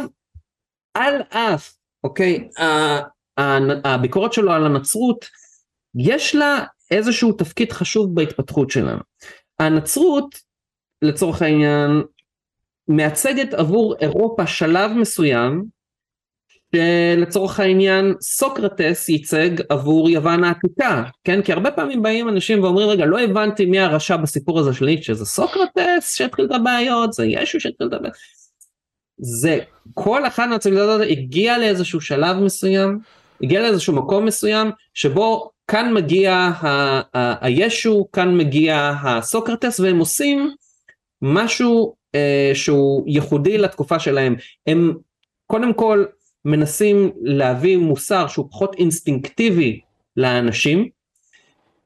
על 0.94 1.22
אף 1.30 1.74
אוקיי 2.04 2.50
הביקורת 3.84 4.34
שלו 4.34 4.52
על 4.52 4.66
הנצרות 4.66 5.26
יש 5.96 6.36
לה 6.36 6.64
איזשהו 6.92 7.32
תפקיד 7.32 7.72
חשוב 7.72 8.16
בהתפתחות 8.16 8.72
שלנו. 8.72 9.02
הנצרות 9.60 10.36
לצורך 11.02 11.42
העניין 11.42 12.04
מייצגת 12.88 13.54
עבור 13.54 13.96
אירופה 14.02 14.48
שלב 14.48 14.92
מסוים 14.92 15.64
שלצורך 16.76 17.60
העניין 17.60 18.16
סוקרטס 18.22 19.10
ייצג 19.10 19.50
עבור 19.70 20.10
יוון 20.10 20.44
העתיקה, 20.44 21.04
כן? 21.24 21.42
כי 21.42 21.54
הרבה 21.54 21.72
פעמים 21.72 22.02
באים 22.02 22.30
אנשים 22.30 22.64
ואומרים 22.64 22.90
רגע 22.90 23.06
לא 23.06 23.20
הבנתי 23.20 23.66
מי 23.66 23.80
הרשע 23.80 24.18
בסיפור 24.18 24.60
הזה 24.60 24.74
של 24.74 24.86
ניטשה, 24.86 25.14
זה 25.14 25.26
סוקרטס 25.26 26.16
שהתחיל 26.16 26.46
את 26.46 26.52
הבעיות, 26.52 27.14
זה 27.14 27.26
ישו 27.26 27.60
שהתחיל 27.60 27.88
את 27.88 27.94
הבעיות. 27.94 28.16
זה 29.18 29.60
כל 29.94 30.28
אחת 30.28 30.48
מהציוויליזציות 30.50 31.02
הגיע 31.10 31.58
לאיזשהו 31.58 32.02
שלב 32.02 32.38
מסוים, 32.38 33.00
הגיע 33.44 33.62
לאיזשהו 33.62 33.96
מקום 33.96 34.26
מסוים 34.26 34.72
שבו 34.94 35.52
כאן 35.68 35.94
מגיע 35.94 36.52
הישו, 37.14 38.08
כאן 38.14 38.38
מגיע 38.38 38.94
הסוקרטס 39.04 39.80
והם 39.80 40.00
עושים 40.00 40.52
משהו 41.22 41.96
שהוא 42.54 43.04
ייחודי 43.08 43.58
לתקופה 43.58 44.00
שלהם. 44.00 44.36
הם 44.68 44.94
קודם 45.48 45.74
כל 45.74 46.06
מנסים 46.46 47.12
להביא 47.22 47.78
מוסר 47.78 48.28
שהוא 48.28 48.48
פחות 48.50 48.76
אינסטינקטיבי 48.76 49.80
לאנשים. 50.18 50.90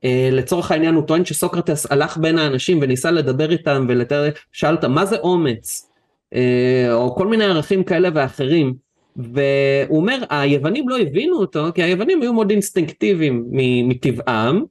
Uh, 0.06 0.08
לצורך 0.32 0.72
העניין 0.72 0.96
הוא 0.96 1.04
טוען 1.04 1.26
שסוקרטס 1.26 1.92
הלך 1.92 2.18
בין 2.18 2.40
האנשים 2.40 2.80
וניסה 2.82 3.12
לדבר 3.12 3.52
איתם 3.52 3.86
ולתאר, 3.90 4.30
שאלת 4.52 4.86
מה 4.86 5.06
זה 5.06 5.18
אומץ, 5.18 5.90
uh, 6.34 6.38
או 6.92 7.16
כל 7.16 7.28
מיני 7.28 7.46
ערכים 7.46 7.84
כאלה 7.84 8.10
ואחרים, 8.14 8.74
והוא 9.16 9.98
אומר 9.98 10.24
היוונים 10.30 10.90
לא 10.90 11.00
הבינו 11.00 11.38
אותו 11.38 11.66
כי 11.76 11.84
היוונים 11.84 12.22
היו 12.22 12.34
מאוד 12.34 12.50
אינסטינקטיביים 12.50 13.46
מטבעם, 13.88 14.64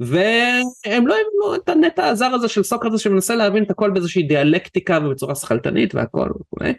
והם 0.00 1.06
לא 1.06 1.14
הבינו 1.14 1.54
את 1.54 1.68
הנטע 1.68 2.06
הזר 2.06 2.26
הזה 2.26 2.48
של 2.48 2.62
סוקרטס 2.62 3.00
שמנסה 3.00 3.36
להבין 3.36 3.62
את 3.62 3.70
הכל 3.70 3.90
באיזושהי 3.90 4.22
דיאלקטיקה 4.22 4.98
ובצורה 5.04 5.34
שכלתנית 5.34 5.94
והכל 5.94 6.28
וכולי. 6.40 6.72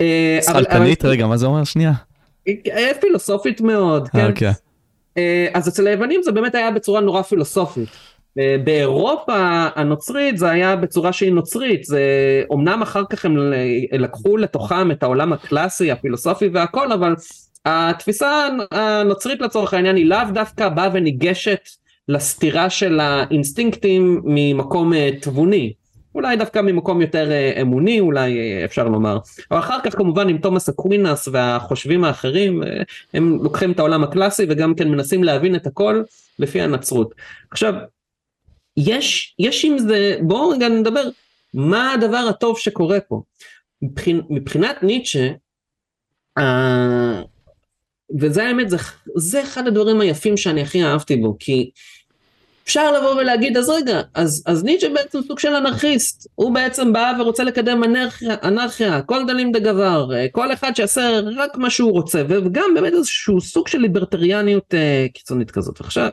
אה, 0.00 0.38
שכלתנית 0.42 1.04
רגע 1.04 1.26
מה 1.26 1.36
זה 1.36 1.46
אומר 1.46 1.64
שנייה? 1.64 1.92
אה, 2.48 2.90
פילוסופית 3.00 3.60
מאוד 3.60 4.08
כן. 4.08 4.30
אוקיי. 4.30 4.52
אה, 5.16 5.48
אז 5.54 5.68
אצל 5.68 5.86
היוונים 5.86 6.22
זה 6.22 6.32
באמת 6.32 6.54
היה 6.54 6.70
בצורה 6.70 7.00
נורא 7.00 7.22
פילוסופית. 7.22 7.88
באירופה 8.64 9.66
הנוצרית 9.74 10.38
זה 10.38 10.50
היה 10.50 10.76
בצורה 10.76 11.12
שהיא 11.12 11.32
נוצרית 11.32 11.84
זה 11.84 12.02
אמנם 12.52 12.82
אחר 12.82 13.02
כך 13.10 13.24
הם 13.24 13.36
לקחו 13.92 14.36
לתוכם 14.36 14.90
את 14.90 15.02
העולם 15.02 15.32
הקלאסי 15.32 15.90
הפילוסופי 15.90 16.48
והכל 16.48 16.92
אבל 16.92 17.14
התפיסה 17.64 18.48
הנוצרית 18.70 19.40
לצורך 19.40 19.74
העניין 19.74 19.96
היא 19.96 20.06
לאו 20.06 20.18
דווקא 20.34 20.68
באה 20.68 20.88
וניגשת 20.92 21.68
לסתירה 22.08 22.70
של 22.70 23.00
האינסטינקטים 23.00 24.20
ממקום 24.24 24.92
תבוני 25.20 25.72
אולי 26.14 26.36
דווקא 26.36 26.58
ממקום 26.58 27.00
יותר 27.00 27.30
אה, 27.30 27.62
אמוני 27.62 28.00
אולי 28.00 28.38
אה, 28.38 28.64
אפשר 28.64 28.88
לומר. 28.88 29.18
אבל 29.50 29.58
אחר 29.58 29.78
כך 29.84 29.96
כמובן 29.96 30.28
עם 30.28 30.38
תומאס 30.38 30.68
אקווינס 30.68 31.28
והחושבים 31.32 32.04
האחרים 32.04 32.62
אה, 32.62 32.82
הם 33.14 33.38
לוקחים 33.42 33.72
את 33.72 33.78
העולם 33.78 34.04
הקלאסי 34.04 34.46
וגם 34.48 34.74
כן 34.74 34.88
מנסים 34.88 35.24
להבין 35.24 35.54
את 35.54 35.66
הכל 35.66 36.02
לפי 36.38 36.60
הנצרות. 36.60 37.14
עכשיו 37.50 37.74
יש 38.76 39.34
יש 39.38 39.64
עם 39.64 39.78
זה 39.78 40.16
בואו 40.22 40.48
רגע 40.48 40.68
נדבר 40.68 41.08
מה 41.54 41.92
הדבר 41.92 42.26
הטוב 42.30 42.58
שקורה 42.58 43.00
פה. 43.00 43.22
מבחינ, 43.82 44.20
מבחינת 44.30 44.82
ניטשה 44.82 45.30
אה, 46.38 47.22
וזה 48.18 48.44
האמת 48.44 48.70
זה, 48.70 48.76
זה 49.16 49.42
אחד 49.42 49.66
הדברים 49.66 50.00
היפים 50.00 50.36
שאני 50.36 50.62
הכי 50.62 50.84
אהבתי 50.84 51.16
בו 51.16 51.36
כי 51.40 51.70
אפשר 52.68 52.92
לבוא 52.92 53.14
ולהגיד 53.14 53.56
אז 53.56 53.68
רגע 53.68 54.00
אז 54.14 54.42
אז 54.46 54.64
ניטשה 54.64 54.88
בעצם 54.88 55.18
סוג 55.22 55.38
של 55.38 55.54
אנרכיסט. 55.54 56.28
הוא 56.34 56.54
בעצם 56.54 56.92
בא 56.92 57.12
ורוצה 57.20 57.44
לקדם 57.44 57.84
אנרכיה 57.84 58.36
אנרכיה 58.42 59.02
כל 59.02 59.26
דלים 59.26 59.52
דגבר 59.52 60.10
כל 60.32 60.52
אחד 60.52 60.76
שיעשה 60.76 61.20
רק 61.36 61.56
מה 61.56 61.70
שהוא 61.70 61.92
רוצה. 61.92 62.22
וגם 62.28 62.70
באמת 62.74 62.92
איזשהו 62.92 63.40
סוג 63.40 63.68
של 63.68 63.78
ליברטריאניות 63.78 64.74
אה, 64.74 65.06
קיצונית 65.14 65.50
כזאת. 65.50 65.80
עכשיו 65.80 66.08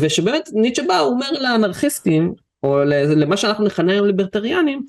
ושבאמת 0.00 0.48
ניטשה 0.52 0.82
בא 0.88 0.98
הוא 0.98 1.12
אומר 1.12 1.30
לאנרכיסטים 1.30 2.34
או 2.62 2.78
למה 3.16 3.36
שאנחנו 3.36 3.64
נכנה 3.64 3.92
היום 3.92 4.06
ליברטריאנים 4.06 4.82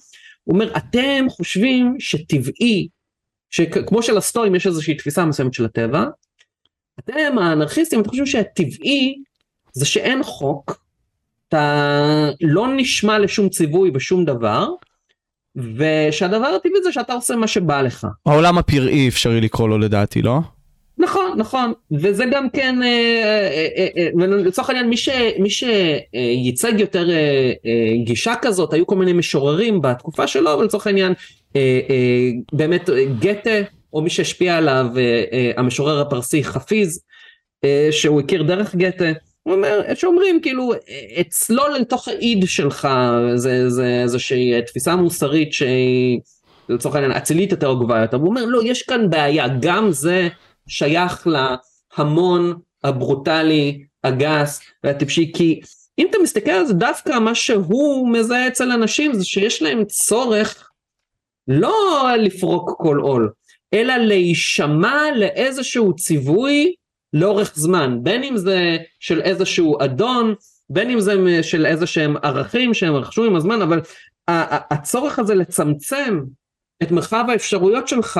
הוא 0.43 0.53
אומר 0.53 0.77
אתם 0.77 1.25
חושבים 1.29 1.95
שטבעי 1.99 2.87
שכמו 3.49 4.03
שלסטואים 4.03 4.55
יש 4.55 4.67
איזושהי 4.67 4.95
תפיסה 4.95 5.25
מסוימת 5.25 5.53
של 5.53 5.65
הטבע 5.65 6.05
אתם 6.99 7.37
האנרכיסטים 7.37 7.99
אתם 7.99 8.09
חושבים 8.09 8.25
שהטבעי 8.25 9.15
זה 9.75 9.85
שאין 9.85 10.23
חוק, 10.23 10.85
אתה 11.47 12.29
לא 12.41 12.67
נשמע 12.75 13.19
לשום 13.19 13.49
ציווי 13.49 13.91
בשום 13.91 14.25
דבר, 14.25 14.67
ושהדבר 15.55 16.47
הטבעי 16.47 16.83
זה 16.83 16.91
שאתה 16.91 17.13
עושה 17.13 17.35
מה 17.35 17.47
שבא 17.47 17.81
לך. 17.81 18.07
העולם 18.25 18.57
הפראי 18.57 19.07
אפשרי 19.07 19.41
לקרוא 19.41 19.69
לו 19.69 19.77
לדעתי, 19.77 20.21
לא? 20.21 20.39
נכון, 20.97 21.33
נכון, 21.37 21.73
וזה 21.91 22.25
גם 22.31 22.49
כן, 22.49 22.83
אה, 22.83 22.87
אה, 23.77 23.87
אה, 23.97 24.27
לצורך 24.27 24.69
העניין 24.69 24.89
מי, 24.89 24.97
ש, 24.97 25.09
מי 25.39 25.49
שייצג 25.49 26.79
יותר 26.79 27.09
גישה 28.03 28.33
כזאת, 28.41 28.73
היו 28.73 28.87
כל 28.87 28.95
מיני 28.95 29.13
משוררים 29.13 29.81
בתקופה 29.81 30.27
שלו, 30.27 30.53
אבל 30.53 30.65
לצורך 30.65 30.87
העניין 30.87 31.13
באמת 32.53 32.89
גתה, 33.19 33.59
או 33.93 34.01
מי 34.01 34.09
שהשפיע 34.09 34.57
עליו, 34.57 34.87
המשורר 35.57 36.01
הפרסי 36.01 36.43
חפיז, 36.43 37.01
שהוא 37.91 38.19
הכיר 38.19 38.43
דרך 38.43 38.75
גתה, 38.75 39.11
הוא 39.45 39.53
אומר, 39.55 39.81
שאומרים 39.95 40.41
כאילו, 40.41 40.73
אצלול 41.21 41.73
לתוך 41.73 42.07
האיד 42.07 42.43
שלך, 42.47 42.87
זה, 43.35 43.69
זה 43.69 43.99
איזושהי 44.03 44.61
תפיסה 44.61 44.95
מוסרית 44.95 45.53
שהיא 45.53 46.19
לצורך 46.69 46.95
העניין 46.95 47.11
אצילית 47.11 47.51
יותר 47.51 47.67
או 47.67 47.79
גבוהה 47.79 48.01
יותר, 48.01 48.17
הוא 48.17 48.27
אומר 48.27 48.45
לא, 48.45 48.63
יש 48.63 48.81
כאן 48.81 49.09
בעיה, 49.09 49.47
גם 49.59 49.91
זה 49.91 50.27
שייך 50.67 51.27
להמון 51.27 52.53
הברוטלי, 52.83 53.83
הגס 54.03 54.61
והטיפשי, 54.83 55.31
כי 55.35 55.61
אם 55.99 56.07
אתה 56.09 56.17
מסתכל 56.23 56.51
על 56.51 56.65
זה 56.65 56.73
דווקא 56.73 57.19
מה 57.19 57.35
שהוא 57.35 58.09
מזהה 58.09 58.47
אצל 58.47 58.71
אנשים 58.71 59.13
זה 59.13 59.25
שיש 59.25 59.61
להם 59.61 59.85
צורך 59.85 60.69
לא 61.47 62.07
לפרוק 62.17 62.71
כל 62.77 62.97
עול, 62.97 63.31
אלא 63.73 63.97
להישמע 63.97 65.01
לאיזשהו 65.15 65.95
ציווי 65.95 66.73
לאורך 67.15 67.51
זמן, 67.55 67.99
בין 68.03 68.23
אם 68.23 68.37
זה 68.37 68.77
של 68.99 69.21
איזשהו 69.21 69.83
אדון, 69.83 70.35
בין 70.69 70.89
אם 70.89 70.99
זה 70.99 71.43
של 71.43 71.65
איזה 71.65 71.87
שהם 71.87 72.15
ערכים 72.23 72.73
שהם 72.73 72.95
רכשו 72.95 73.25
עם 73.25 73.35
הזמן, 73.35 73.61
אבל 73.61 73.81
הצורך 74.71 75.19
הזה 75.19 75.35
לצמצם 75.35 76.19
את 76.83 76.91
מרחב 76.91 77.25
האפשרויות 77.29 77.87
שלך, 77.87 78.19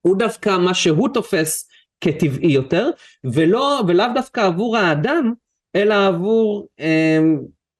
הוא 0.00 0.16
דווקא 0.16 0.58
מה 0.58 0.74
שהוא 0.74 1.08
תופס 1.14 1.68
כטבעי 2.00 2.52
יותר, 2.52 2.90
ולא, 3.24 3.82
ולאו 3.88 4.06
דווקא 4.14 4.40
עבור 4.40 4.76
האדם, 4.76 5.32
אלא 5.76 6.06
עבור 6.06 6.68
אה, 6.80 7.18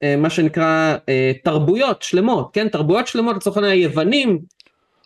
אה, 0.03 0.16
מה 0.16 0.30
שנקרא 0.30 0.96
אה, 1.09 1.32
תרבויות 1.44 2.03
שלמות, 2.03 2.51
כן? 2.53 2.68
תרבויות 2.68 3.07
שלמות 3.07 3.36
לצורך 3.36 3.57
העניין 3.57 3.72
היוונים 3.72 4.40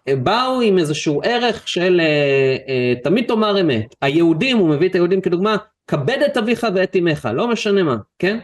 באו 0.08 0.60
עם 0.60 0.78
איזשהו 0.78 1.20
ערך 1.24 1.68
של 1.68 2.00
אה, 2.00 2.56
אה, 2.68 2.94
תמיד 3.04 3.26
תאמר 3.26 3.60
אמת. 3.60 3.94
היהודים, 4.02 4.58
הוא 4.58 4.68
מביא 4.68 4.88
את 4.88 4.94
היהודים 4.94 5.20
כדוגמה, 5.20 5.56
כבד 5.86 6.18
את 6.26 6.36
אביך 6.36 6.66
ואת 6.74 6.96
אמך, 6.96 7.28
לא 7.34 7.48
משנה 7.48 7.82
מה, 7.82 7.96
כן? 8.18 8.38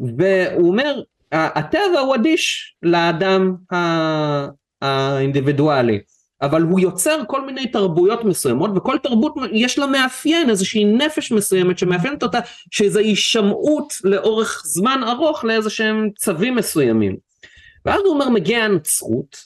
והוא 0.00 0.68
אומר, 0.68 1.00
הטבע 1.32 2.00
הוא 2.00 2.14
אדיש 2.14 2.76
לאדם 2.82 3.54
האינדיבידואלי, 4.82 6.00
אבל 6.42 6.62
הוא 6.62 6.80
יוצר 6.80 7.22
כל 7.26 7.46
מיני 7.46 7.66
תרבויות 7.66 8.24
מסוימות, 8.24 8.70
וכל 8.76 8.98
תרבות 9.02 9.34
יש 9.52 9.78
לה 9.78 9.86
מאפיין, 9.86 10.50
איזושהי 10.50 10.84
נפש 10.84 11.32
מסוימת 11.32 11.78
שמאפיינת 11.78 12.22
אותה, 12.22 12.38
שזה 12.70 13.00
הישמעות 13.00 13.92
לאורך 14.04 14.62
זמן 14.64 15.00
ארוך 15.08 15.44
לאיזה 15.44 15.70
שהם 15.70 16.10
צווים 16.18 16.54
מסוימים. 16.54 17.16
ואז 17.84 18.00
הוא 18.04 18.14
אומר, 18.14 18.28
מגיעה 18.28 18.64
הנצרות, 18.64 19.36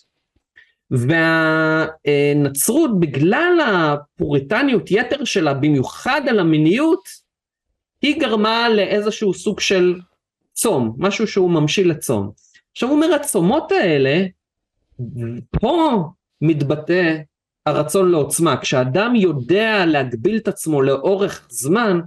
והנצרות 0.90 3.00
בגלל 3.00 3.58
הפוריטניות 3.66 4.90
יתר 4.90 5.24
שלה 5.24 5.54
במיוחד 5.54 6.20
על 6.28 6.38
המיניות 6.38 7.08
היא 8.02 8.20
גרמה 8.20 8.68
לאיזשהו 8.68 9.34
סוג 9.34 9.60
של 9.60 10.00
צום 10.52 10.96
משהו 10.98 11.26
שהוא 11.26 11.50
ממשיל 11.50 11.90
לצום. 11.90 12.30
עכשיו 12.72 12.88
הוא 12.88 12.96
אומר 12.96 13.14
הצומות 13.14 13.72
האלה 13.72 14.26
פה 15.60 16.04
מתבטא 16.40 17.16
הרצון 17.66 18.10
לעוצמה 18.10 18.56
כשאדם 18.56 19.16
יודע 19.16 19.86
להגביל 19.86 20.36
את 20.36 20.48
עצמו 20.48 20.82
לאורך 20.82 21.46
זמן 21.50 22.00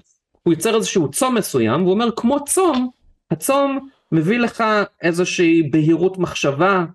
הוא 0.43 0.53
יוצר 0.53 0.75
איזשהו 0.75 1.11
צום 1.11 1.35
מסוים, 1.35 1.81
והוא 1.81 1.93
אומר 1.93 2.09
כמו 2.15 2.45
צום, 2.45 2.89
הצום 3.31 3.89
מביא 4.11 4.39
לך 4.39 4.63
איזושהי 5.01 5.63
בהירות 5.63 6.17
מחשבה, 6.17 6.85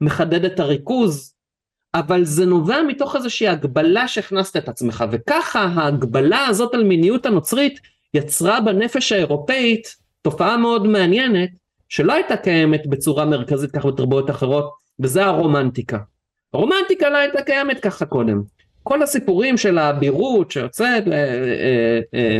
מחדד 0.00 0.44
את 0.44 0.60
הריכוז, 0.60 1.34
אבל 1.94 2.24
זה 2.24 2.46
נובע 2.46 2.82
מתוך 2.82 3.16
איזושהי 3.16 3.48
הגבלה 3.48 4.08
שהכנסת 4.08 4.56
את 4.56 4.68
עצמך, 4.68 5.04
וככה 5.10 5.60
ההגבלה 5.60 6.46
הזאת 6.46 6.74
על 6.74 6.84
מיניות 6.84 7.26
הנוצרית 7.26 7.80
יצרה 8.14 8.60
בנפש 8.60 9.12
האירופאית 9.12 9.96
תופעה 10.22 10.56
מאוד 10.56 10.86
מעניינת, 10.86 11.50
שלא 11.88 12.12
הייתה 12.12 12.36
קיימת 12.36 12.86
בצורה 12.86 13.24
מרכזית 13.24 13.70
ככה 13.70 13.88
בתרבויות 13.88 14.30
אחרות, 14.30 14.70
וזה 15.00 15.24
הרומנטיקה. 15.24 15.98
הרומנטיקה 16.54 17.10
לא 17.10 17.16
הייתה 17.16 17.42
קיימת 17.42 17.80
ככה 17.80 18.06
קודם. 18.06 18.42
כל 18.82 19.02
הסיפורים 19.02 19.56
של 19.56 19.78
האבירות 19.78 20.50
שיוצאת 20.50 21.08
אה, 21.08 21.12
אה, 21.12 22.00
אה, 22.14 22.38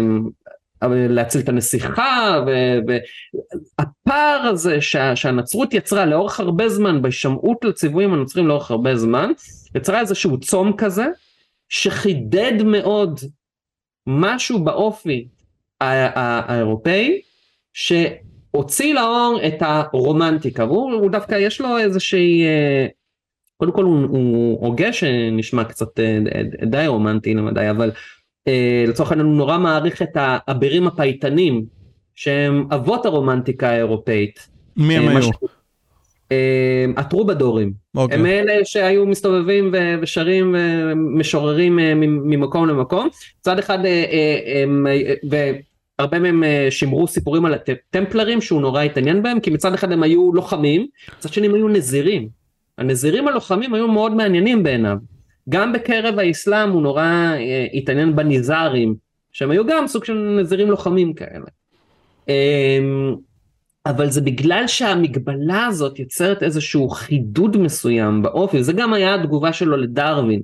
להציל 0.89 1.41
את 1.41 1.49
הנסיכה 1.49 2.45
והפער 2.87 4.41
הזה 4.41 4.81
שה, 4.81 5.17
שהנצרות 5.17 5.75
יצרה 5.75 6.07
לאורך 6.07 6.41
הרבה 6.41 6.69
זמן 6.69 7.03
בהישמעות 7.03 7.65
לציוויים 7.65 8.13
הנוצרים 8.13 8.47
לאורך 8.47 8.71
הרבה 8.71 8.97
זמן 8.97 9.31
יצרה 9.75 10.01
איזשהו 10.01 10.41
צום 10.41 10.73
כזה 10.77 11.07
שחידד 11.69 12.63
מאוד 12.65 13.21
משהו 14.07 14.65
באופי 14.65 15.29
האירופאי 15.81 17.21
שהוציא 17.73 18.95
לאור 18.95 19.41
את 19.47 19.57
הרומנטיקה. 19.61 20.65
והוא 20.65 21.11
דווקא 21.11 21.35
יש 21.35 21.61
לו 21.61 21.79
איזושהי 21.79 22.45
קודם 23.61 23.73
כל 23.73 23.85
הוא, 23.85 24.07
הוא 24.09 24.67
הוגה 24.67 24.93
שנשמע 24.93 25.65
קצת 25.65 26.01
אה, 26.01 26.19
די 26.67 26.87
רומנטי 26.87 27.35
למדי 27.35 27.71
אבל 27.71 27.91
אה, 27.91 27.95
לצורך 28.89 29.11
העניין 29.11 29.29
הוא 29.29 29.37
נורא 29.37 29.59
מעריך 29.59 30.03
את 30.03 30.17
האבירים 30.17 30.87
הפייטנים 30.87 31.65
שהם 32.15 32.67
אבות 32.75 33.07
הרומנטיקה 33.07 33.71
האירופאית. 33.71 34.49
מי 34.77 34.97
הם 34.97 35.09
אה, 35.09 35.17
היו? 35.17 35.31
הטרובדורים. 36.97 37.73
Okay. 37.97 38.15
הם 38.15 38.27
אלה 38.27 38.65
שהיו 38.65 39.07
מסתובבים 39.07 39.75
ושרים 40.03 40.57
ומשוררים 40.93 41.77
ממקום 42.01 42.69
למקום. 42.69 43.09
מצד 43.41 43.59
אחד 43.59 43.79
הם, 44.63 44.87
והרבה 45.31 46.19
מהם 46.19 46.43
שימרו 46.71 47.09
סיפורים 47.09 47.45
על 47.45 47.55
הטמפלרים 47.55 48.41
שהוא 48.41 48.61
נורא 48.61 48.83
התעניין 48.83 49.23
בהם 49.23 49.41
כי 49.41 49.51
מצד 49.51 49.75
אחד 49.75 49.93
הם 49.93 50.03
היו 50.03 50.33
לוחמים, 50.33 50.87
מצד 51.19 51.33
שני 51.33 51.47
הם 51.47 51.55
היו 51.55 51.69
נזירים. 51.69 52.29
הנזירים 52.79 53.29
הלוחמים 53.29 53.75
היו 53.75 53.89
מאוד 53.89 54.15
מעניינים 54.15 54.63
בעיניו. 54.63 54.97
גם 55.49 55.73
בקרב 55.73 56.19
האסלאם 56.19 56.71
הוא 56.71 56.83
נורא 56.83 57.03
אה, 57.03 57.67
התעניין 57.75 58.17
בניזארים, 58.17 58.95
שהם 59.33 59.51
היו 59.51 59.67
גם 59.67 59.87
סוג 59.87 60.05
של 60.05 60.37
נזירים 60.41 60.71
לוחמים 60.71 61.15
כאלה. 61.15 61.47
אה, 62.29 62.79
אבל 63.87 64.11
זה 64.11 64.21
בגלל 64.21 64.67
שהמגבלה 64.67 65.67
הזאת 65.67 65.99
יוצרת 65.99 66.43
איזשהו 66.43 66.89
חידוד 66.89 67.57
מסוים 67.57 68.23
באופי, 68.23 68.63
זה 68.63 68.73
גם 68.73 68.93
היה 68.93 69.15
התגובה 69.15 69.53
שלו 69.53 69.77
לדרווין. 69.77 70.41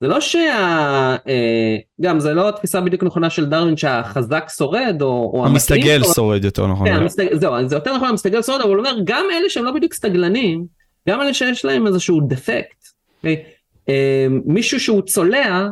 זה 0.00 0.08
לא 0.08 0.20
שה... 0.20 1.16
אה, 1.28 1.76
גם 2.00 2.20
זה 2.20 2.34
לא 2.34 2.48
התפיסה 2.48 2.80
בדיוק 2.80 3.02
נכונה 3.02 3.30
של 3.30 3.44
דרווין 3.46 3.76
שהחזק 3.76 4.44
שורד 4.56 5.02
או, 5.02 5.32
או 5.34 5.46
המסתגל 5.46 6.00
שורד 6.14 6.44
יותר 6.44 6.66
נכון. 6.66 6.88
כן, 6.88 6.94
המסתגל, 6.94 7.38
זהו, 7.38 7.68
זה 7.68 7.76
יותר 7.76 7.96
נכון 7.96 8.08
המסתגל 8.08 8.42
שורד, 8.42 8.60
אבל 8.60 8.70
הוא 8.70 8.78
אומר 8.78 8.96
גם 9.04 9.26
אלה 9.32 9.48
שהם 9.48 9.64
לא 9.64 9.72
בדיוק 9.72 9.94
סטגלנים, 9.94 10.64
גם 11.08 11.20
אלה 11.20 11.34
שיש 11.34 11.64
להם 11.64 11.86
איזשהו 11.86 12.20
דפקט. 12.20 12.84
Okay? 13.24 13.26
אה, 13.88 14.26
מישהו 14.44 14.80
שהוא 14.80 15.02
צולע, 15.02 15.68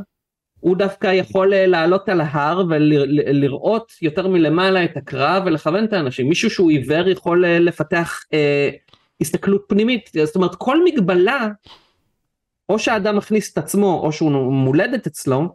הוא 0.63 0.77
דווקא 0.77 1.07
יכול 1.07 1.55
אה, 1.55 1.67
לעלות 1.67 2.09
על 2.09 2.21
ההר 2.21 2.65
ולראות 2.71 3.93
יותר 4.03 4.29
מלמעלה 4.29 4.85
את 4.85 4.97
הקרב 4.97 5.43
ולכוון 5.47 5.85
את 5.85 5.93
האנשים. 5.93 6.29
מישהו 6.29 6.51
שהוא 6.51 6.71
עיוור 6.71 7.09
יכול 7.09 7.45
אה, 7.45 7.59
לפתח 7.59 8.21
אה, 8.33 8.71
הסתכלות 9.21 9.65
פנימית. 9.69 10.11
זאת 10.25 10.37
אומרת, 10.37 10.55
כל 10.55 10.85
מגבלה, 10.85 11.49
או 12.69 12.79
שהאדם 12.79 13.17
מכניס 13.17 13.53
את 13.53 13.59
עצמו 13.59 14.01
או 14.05 14.13
שהוא 14.13 14.53
מולדת 14.53 15.07
אצלו, 15.07 15.49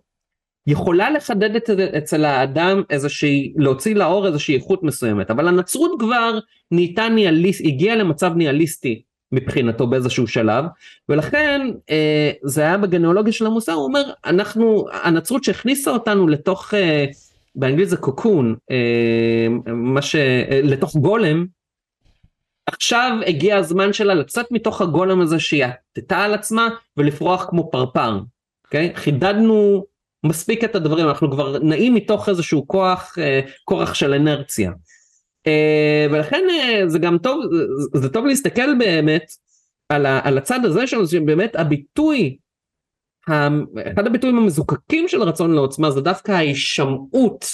יכולה 0.68 1.10
לחדד 1.10 1.56
את, 1.56 1.70
אצל 1.70 2.26
האדם 2.26 2.82
איזושהי, 2.90 3.54
להוציא 3.56 3.96
לאור 3.96 4.28
איזושהי 4.28 4.56
איכות 4.56 4.84
מסוימת, 4.84 5.32
אבל 5.32 5.48
הנצרות 5.48 5.92
כבר 6.00 6.40
נהייתה 6.72 7.10
ניאליסט, 7.10 7.62
הגיעה 7.66 7.96
למצב 7.96 8.34
ניאליסטי 8.36 9.02
מבחינתו 9.32 9.88
באיזשהו 9.88 10.28
שלב 10.28 10.66
ולכן 11.10 11.62
אה, 11.90 12.32
זה 12.44 12.62
היה 12.62 12.78
בגניאולוגיה 12.78 13.34
של 13.34 13.46
המוסר 13.46 13.72
הוא 13.72 13.86
אומר 13.86 14.12
אנחנו 14.26 14.86
הנצרות 14.92 15.44
שהכניסה 15.44 15.92
אותנו 15.92 16.28
לתוך 16.28 16.74
אה, 16.74 17.06
באנגלית 17.56 17.90
זה 17.90 17.98
קוקון 17.98 18.56
אה, 18.72 19.48
מה 19.74 20.02
ש... 20.02 20.16
אה, 20.16 20.60
לתוך 20.64 20.96
גולם 20.96 21.46
עכשיו 22.68 23.18
הגיע 23.26 23.58
הזמן 23.58 23.94
שלה 23.94 24.14
לצאת 24.14 24.52
מתוך 24.52 24.82
הגולם 24.82 25.22
הזה 25.22 25.40
שהיא 25.40 25.66
עטתה 25.66 26.18
על 26.18 26.34
עצמה 26.34 26.70
ולפרוח 26.98 27.46
כמו 27.50 27.72
פרפר. 27.72 28.20
Okay? 28.20 28.66
אוקיי? 28.66 28.92
חידדנו 28.96 29.86
מספיק 30.26 30.64
את 30.64 30.76
הדברים 30.76 31.08
אנחנו 31.08 31.32
כבר 31.32 31.60
נעים 31.60 31.94
מתוך 31.94 32.30
איזשהו 32.30 32.68
כוח 32.68 33.16
אה, 33.18 33.40
כורח 33.64 33.94
של 33.94 34.14
אנרציה. 34.14 34.72
Uh, 35.48 36.12
ולכן 36.12 36.44
uh, 36.50 36.88
זה 36.88 37.00
גם 37.00 37.18
טוב, 37.18 37.44
זה 37.94 38.10
טוב 38.10 38.26
להסתכל 38.26 38.76
באמת 38.80 39.32
על, 39.90 40.06
ה, 40.06 40.20
על 40.24 40.38
הצד 40.38 40.66
הזה 40.66 40.88
שלנו, 40.88 41.08
שבאמת 41.08 41.56
הביטוי, 41.56 42.38
אחד 43.94 44.08
הביטויים 44.08 44.38
המזוקקים 44.38 45.08
של 45.08 45.22
רצון 45.22 45.54
לעוצמה 45.54 45.92
זה 45.92 46.02
דווקא 46.02 46.32
ההישמעות 46.32 47.46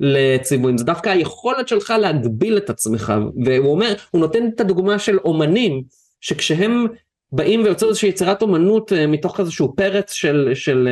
לציוויים, 0.00 0.78
זה 0.78 0.84
דווקא 0.84 1.08
היכולת 1.08 1.68
שלך 1.68 1.94
להגביל 2.00 2.56
את 2.56 2.70
עצמך, 2.70 3.12
והוא 3.44 3.72
אומר, 3.72 3.94
הוא 4.10 4.20
נותן 4.20 4.48
את 4.54 4.60
הדוגמה 4.60 4.98
של 4.98 5.18
אומנים, 5.18 5.82
שכשהם 6.20 6.86
באים 7.32 7.62
ויוצרים 7.64 7.88
איזושהי 7.88 8.08
יצירת 8.08 8.42
אומנות 8.42 8.92
uh, 8.92 8.94
מתוך 9.08 9.40
איזשהו 9.40 9.76
פרץ 9.76 10.12
של, 10.12 10.50
של 10.54 10.88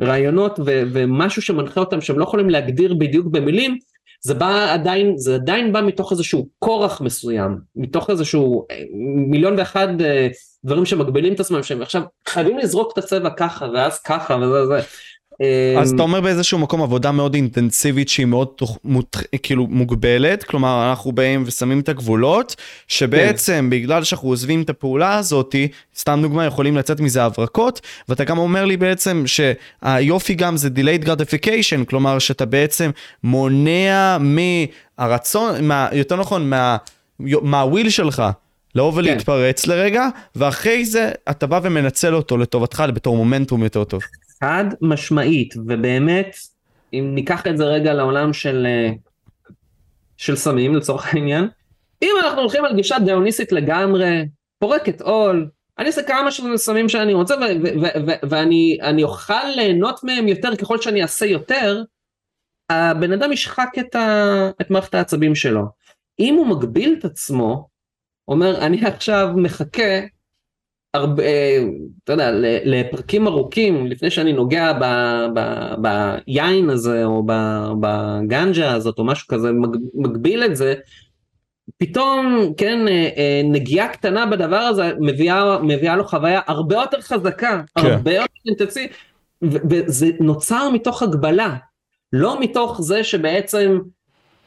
רעיונות 0.00 0.58
ו, 0.58 0.82
ומשהו 0.92 1.42
שמנחה 1.42 1.80
אותם 1.80 2.00
שהם 2.00 2.18
לא 2.18 2.24
יכולים 2.24 2.50
להגדיר 2.50 2.94
בדיוק 2.94 3.26
במילים, 3.26 3.78
זה 4.22 4.34
בא 4.34 4.72
עדיין, 4.72 5.16
זה 5.16 5.34
עדיין 5.34 5.72
בא 5.72 5.80
מתוך 5.80 6.12
איזשהו 6.12 6.48
כורח 6.58 7.00
מסוים, 7.00 7.58
מתוך 7.76 8.10
איזשהו 8.10 8.66
אה, 8.70 8.82
מיליון 9.30 9.58
ואחד 9.58 10.00
אה, 10.00 10.28
דברים 10.64 10.84
שמגבילים 10.84 11.34
את 11.34 11.40
עצמם, 11.40 11.62
שהם 11.62 11.82
עכשיו 11.82 12.02
חייבים 12.28 12.58
לזרוק 12.58 12.92
את 12.92 12.98
הצבע 12.98 13.30
ככה 13.30 13.66
ואז 13.74 13.98
ככה 13.98 14.36
וזה 14.36 14.66
זה. 14.66 14.80
אז 15.80 15.90
אמ, 15.90 15.94
אתה 15.94 16.02
אומר 16.02 16.20
באיזשהו 16.20 16.58
מקום 16.58 16.82
עבודה 16.82 17.12
מאוד 17.12 17.34
אינטנסיבית 17.34 18.08
שהיא 18.08 18.26
מאוד 18.26 18.48
מות, 18.84 19.16
כאילו 19.42 19.66
מוגבלת, 19.66 20.44
כלומר 20.44 20.90
אנחנו 20.90 21.12
באים 21.12 21.44
ושמים 21.46 21.80
את 21.80 21.88
הגבולות, 21.88 22.56
שבעצם 22.88 23.52
כן. 23.52 23.70
בגלל 23.70 24.04
שאנחנו 24.04 24.28
עוזבים 24.28 24.62
את 24.62 24.70
הפעולה 24.70 25.16
הזאתי, 25.18 25.68
סתם 25.98 26.18
דוגמה 26.22 26.44
יכולים 26.44 26.76
לצאת 26.76 27.00
מזה 27.00 27.24
הברקות, 27.24 27.80
ואתה 28.08 28.24
גם 28.24 28.38
אומר 28.38 28.64
לי 28.64 28.76
בעצם 28.76 29.24
שהיופי 29.26 30.34
גם 30.34 30.56
זה 30.56 30.68
delayed 30.76 31.06
gratification, 31.06 31.84
כלומר 31.88 32.18
שאתה 32.18 32.44
בעצם 32.44 32.90
מונע 33.24 34.16
מהרצון, 34.20 35.64
מה, 35.64 35.88
יותר 35.92 36.16
נכון, 36.16 36.50
מה, 36.50 36.76
מהוויל 37.20 37.90
שלך. 37.90 38.22
לבוא 38.74 38.92
ולהתפרץ 38.94 39.64
כן. 39.64 39.70
לרגע, 39.70 40.08
ואחרי 40.36 40.84
זה 40.84 41.10
אתה 41.30 41.46
בא 41.46 41.60
ומנצל 41.62 42.14
אותו 42.14 42.38
לטובתך 42.38 42.84
בתור 42.94 43.16
מומנטום 43.16 43.62
יותר 43.62 43.84
טוב. 43.84 44.02
חד 44.44 44.64
משמעית, 44.80 45.54
ובאמת, 45.56 46.36
אם 46.92 47.10
ניקח 47.14 47.46
את 47.46 47.56
זה 47.56 47.64
רגע 47.64 47.94
לעולם 47.94 48.32
של, 48.32 48.66
אה, 48.66 48.90
של 50.16 50.36
סמים 50.36 50.74
לצורך 50.74 51.14
העניין, 51.14 51.48
אם 52.02 52.10
אנחנו 52.24 52.40
הולכים 52.40 52.64
על 52.64 52.74
גישה 52.74 52.98
דיאוניסית 52.98 53.52
לגמרי, 53.52 54.28
פורקת 54.58 55.00
עול, 55.00 55.48
אני 55.78 55.86
אעשה 55.86 56.02
כמה 56.02 56.30
סמים 56.56 56.88
שאני 56.88 57.14
רוצה 57.14 57.34
ואני 58.28 59.02
אוכל 59.02 59.44
ליהנות 59.56 60.04
מהם 60.04 60.28
יותר 60.28 60.56
ככל 60.56 60.78
שאני 60.80 61.02
אעשה 61.02 61.26
יותר, 61.26 61.82
הבן 62.70 63.12
אדם 63.12 63.32
ישחק 63.32 63.68
את, 63.78 63.96
את 64.60 64.70
מערכת 64.70 64.94
העצבים 64.94 65.34
שלו. 65.34 65.62
אם 66.18 66.34
הוא 66.34 66.46
מגביל 66.46 66.96
את 66.98 67.04
עצמו, 67.04 67.68
אומר 68.28 68.58
אני 68.58 68.86
עכשיו 68.86 69.28
מחכה 69.36 70.00
הרבה, 70.94 71.22
אתה 72.04 72.12
יודע, 72.12 72.30
לפרקים 72.64 73.26
ארוכים 73.26 73.86
לפני 73.86 74.10
שאני 74.10 74.32
נוגע 74.32 74.72
ב, 74.72 74.84
ב, 75.34 75.88
ביין 76.26 76.70
הזה 76.70 77.04
או 77.04 77.26
בגנג'ה 77.80 78.74
הזאת 78.74 78.98
או 78.98 79.04
משהו 79.04 79.28
כזה, 79.28 79.50
מגביל 79.94 80.44
את 80.44 80.56
זה, 80.56 80.74
פתאום, 81.78 82.52
כן, 82.56 82.88
אה, 82.88 83.08
אה, 83.16 83.42
נגיעה 83.44 83.88
קטנה 83.88 84.26
בדבר 84.26 84.56
הזה 84.56 84.92
מביאה, 85.00 85.58
מביאה 85.62 85.96
לו 85.96 86.04
חוויה 86.04 86.40
הרבה 86.46 86.76
יותר 86.76 87.00
חזקה, 87.00 87.62
כן. 87.74 87.86
הרבה 87.86 88.14
יותר 88.14 88.32
אינטנסיבית, 88.46 88.92
וזה 89.42 90.06
נוצר 90.20 90.70
מתוך 90.70 91.02
הגבלה, 91.02 91.56
לא 92.12 92.40
מתוך 92.40 92.80
זה 92.82 93.04
שבעצם 93.04 93.78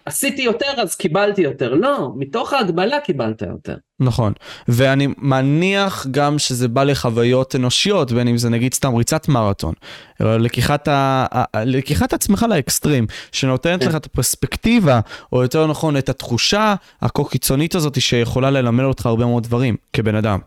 עשיתי 0.06 0.42
יותר 0.42 0.72
אז 0.78 0.96
קיבלתי 0.96 1.42
יותר, 1.42 1.74
לא, 1.74 2.12
מתוך 2.16 2.54
ההגבלה 2.54 3.00
קיבלת 3.00 3.42
יותר. 3.42 3.76
נכון, 4.00 4.34
ואני 4.68 5.08
מניח 5.18 6.08
גם 6.12 6.40
שזה 6.40 6.68
בא 6.68 6.84
לחוויות 6.84 7.56
אנושיות, 7.56 8.12
בין 8.12 8.28
אם 8.28 8.38
זה 8.38 8.50
נגיד 8.50 8.74
סתם 8.74 8.96
ריצת 8.96 9.28
מרתון, 9.28 9.74
לקיחת, 10.20 10.88
ה... 10.88 11.26
לקיחת 11.66 12.14
עצמך 12.14 12.46
לאקסטרים, 12.50 13.08
שנותנת 13.32 13.84
כן. 13.84 13.90
לך 13.90 13.96
את 13.96 14.06
הפרספקטיבה, 14.06 15.00
או 15.34 15.42
יותר 15.42 15.68
נכון 15.68 15.98
את 15.98 16.10
התחושה 16.10 16.76
הכה 17.02 17.24
קיצונית 17.30 17.76
הזאת 17.76 18.02
שיכולה 18.02 18.52
ללמד 18.52 18.84
אותך 18.84 19.06
הרבה 19.06 19.26
מאוד 19.26 19.44
דברים 19.44 19.76
כבן 19.94 20.16
אדם. 20.16 20.40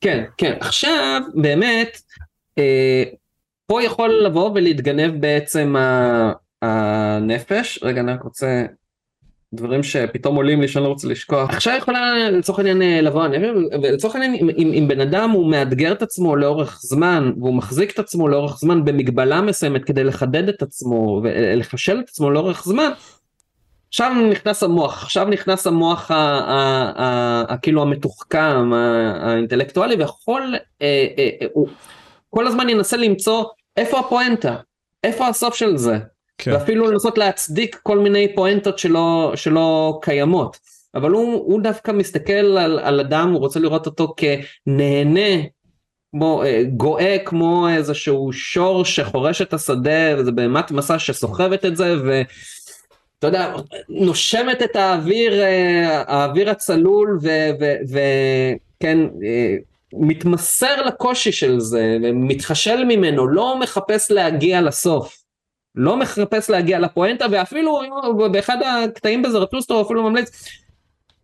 כן, 0.00 0.24
כן, 0.36 0.56
עכשיו 0.60 1.20
באמת, 1.34 2.00
אה, 2.58 3.04
פה 3.66 3.82
יכול 3.82 4.10
לבוא 4.24 4.50
ולהתגנב 4.54 5.20
בעצם 5.20 5.74
הנפש, 6.62 7.78
רגע 7.82 8.00
אני 8.00 8.12
רק 8.12 8.22
רוצה 8.22 8.64
דברים 9.54 9.82
שפתאום 9.82 10.36
עולים 10.36 10.60
לי 10.60 10.68
שאני 10.68 10.84
לא 10.84 10.88
רוצה 10.88 11.08
לשכוח. 11.08 11.50
עכשיו 11.50 11.74
יכולה 11.78 12.30
לצורך 12.30 12.58
העניין 12.58 12.82
אה, 12.82 13.00
לבוא 13.00 13.26
לצורך 13.92 14.14
העניין 14.14 14.34
אם, 14.34 14.72
אם, 14.74 14.88
בן 14.88 15.00
אדם 15.00 15.30
הוא 15.30 15.50
מאתגר 15.50 15.92
את 15.92 16.02
עצמו 16.02 16.36
לאורך 16.36 16.80
זמן 16.82 17.32
והוא 17.40 17.54
מחזיק 17.54 17.90
את 17.90 17.98
עצמו 17.98 18.28
לאורך 18.28 18.58
זמן 18.58 18.84
במגבלה 18.84 19.40
מסוימת 19.40 19.84
כדי 19.84 20.04
לחדד 20.04 20.48
את 20.48 20.62
עצמו 20.62 21.20
ולחשל 21.24 22.00
את 22.04 22.08
עצמו 22.08 22.30
לאורך 22.30 22.64
זמן. 22.64 22.90
עכשיו 23.88 24.12
נכנס 24.30 24.62
המוח 24.62 25.02
עכשיו 25.02 25.24
נכנס 25.24 25.66
המוח 25.66 26.10
הכאילו 27.48 27.82
המתוחכם 27.82 28.72
האינטלקטואלי 28.72 29.94
ויכול 29.94 30.54
אה, 30.82 31.06
אה, 31.18 31.46
הוא 31.52 31.68
כל 32.30 32.46
הזמן 32.46 32.68
ינסה 32.68 32.96
למצוא 32.96 33.44
איפה 33.76 33.98
הפואנטה 33.98 34.56
איפה 35.04 35.28
הסוף 35.28 35.54
של 35.54 35.76
זה 35.76 35.98
כן. 36.42 36.52
ואפילו 36.52 36.90
לנסות 36.90 37.18
להצדיק 37.18 37.80
כל 37.82 37.98
מיני 37.98 38.34
פואנטות 38.34 38.78
שלא, 38.78 39.32
שלא 39.34 39.98
קיימות. 40.02 40.58
אבל 40.94 41.10
הוא, 41.10 41.34
הוא 41.34 41.62
דווקא 41.62 41.90
מסתכל 41.90 42.32
על, 42.32 42.78
על 42.78 43.00
אדם, 43.00 43.32
הוא 43.32 43.40
רוצה 43.40 43.60
לראות 43.60 43.86
אותו 43.86 44.14
כנהנה, 44.16 45.42
כמו, 46.12 46.42
אה, 46.42 46.62
גואה 46.76 47.16
כמו 47.24 47.68
איזשהו 47.68 48.32
שור 48.32 48.84
שחורש 48.84 49.42
את 49.42 49.54
השדה, 49.54 50.14
וזה 50.18 50.32
באמת 50.32 50.70
מסע 50.70 50.98
שסוחבת 50.98 51.64
את 51.64 51.76
זה, 51.76 51.94
ואתה 52.04 53.26
יודע, 53.26 53.54
נושמת 53.88 54.62
את 54.62 54.76
האוויר, 54.76 55.42
אה, 55.42 56.02
האוויר 56.06 56.50
הצלול, 56.50 57.18
וכן, 57.90 58.98
אה, 59.24 59.56
מתמסר 59.92 60.82
לקושי 60.82 61.32
של 61.32 61.60
זה, 61.60 61.96
ומתחשל 62.02 62.84
ממנו, 62.84 63.28
לא 63.28 63.58
מחפש 63.60 64.10
להגיע 64.10 64.60
לסוף. 64.60 65.21
לא 65.74 65.96
מחפש 65.96 66.50
להגיע 66.50 66.78
לפואנטה 66.78 67.26
ואפילו 67.30 67.80
באחד 68.32 68.56
הקטעים 68.62 69.22
בזרטוסטרו 69.22 69.82
אפילו 69.82 70.02
ממליץ 70.02 70.48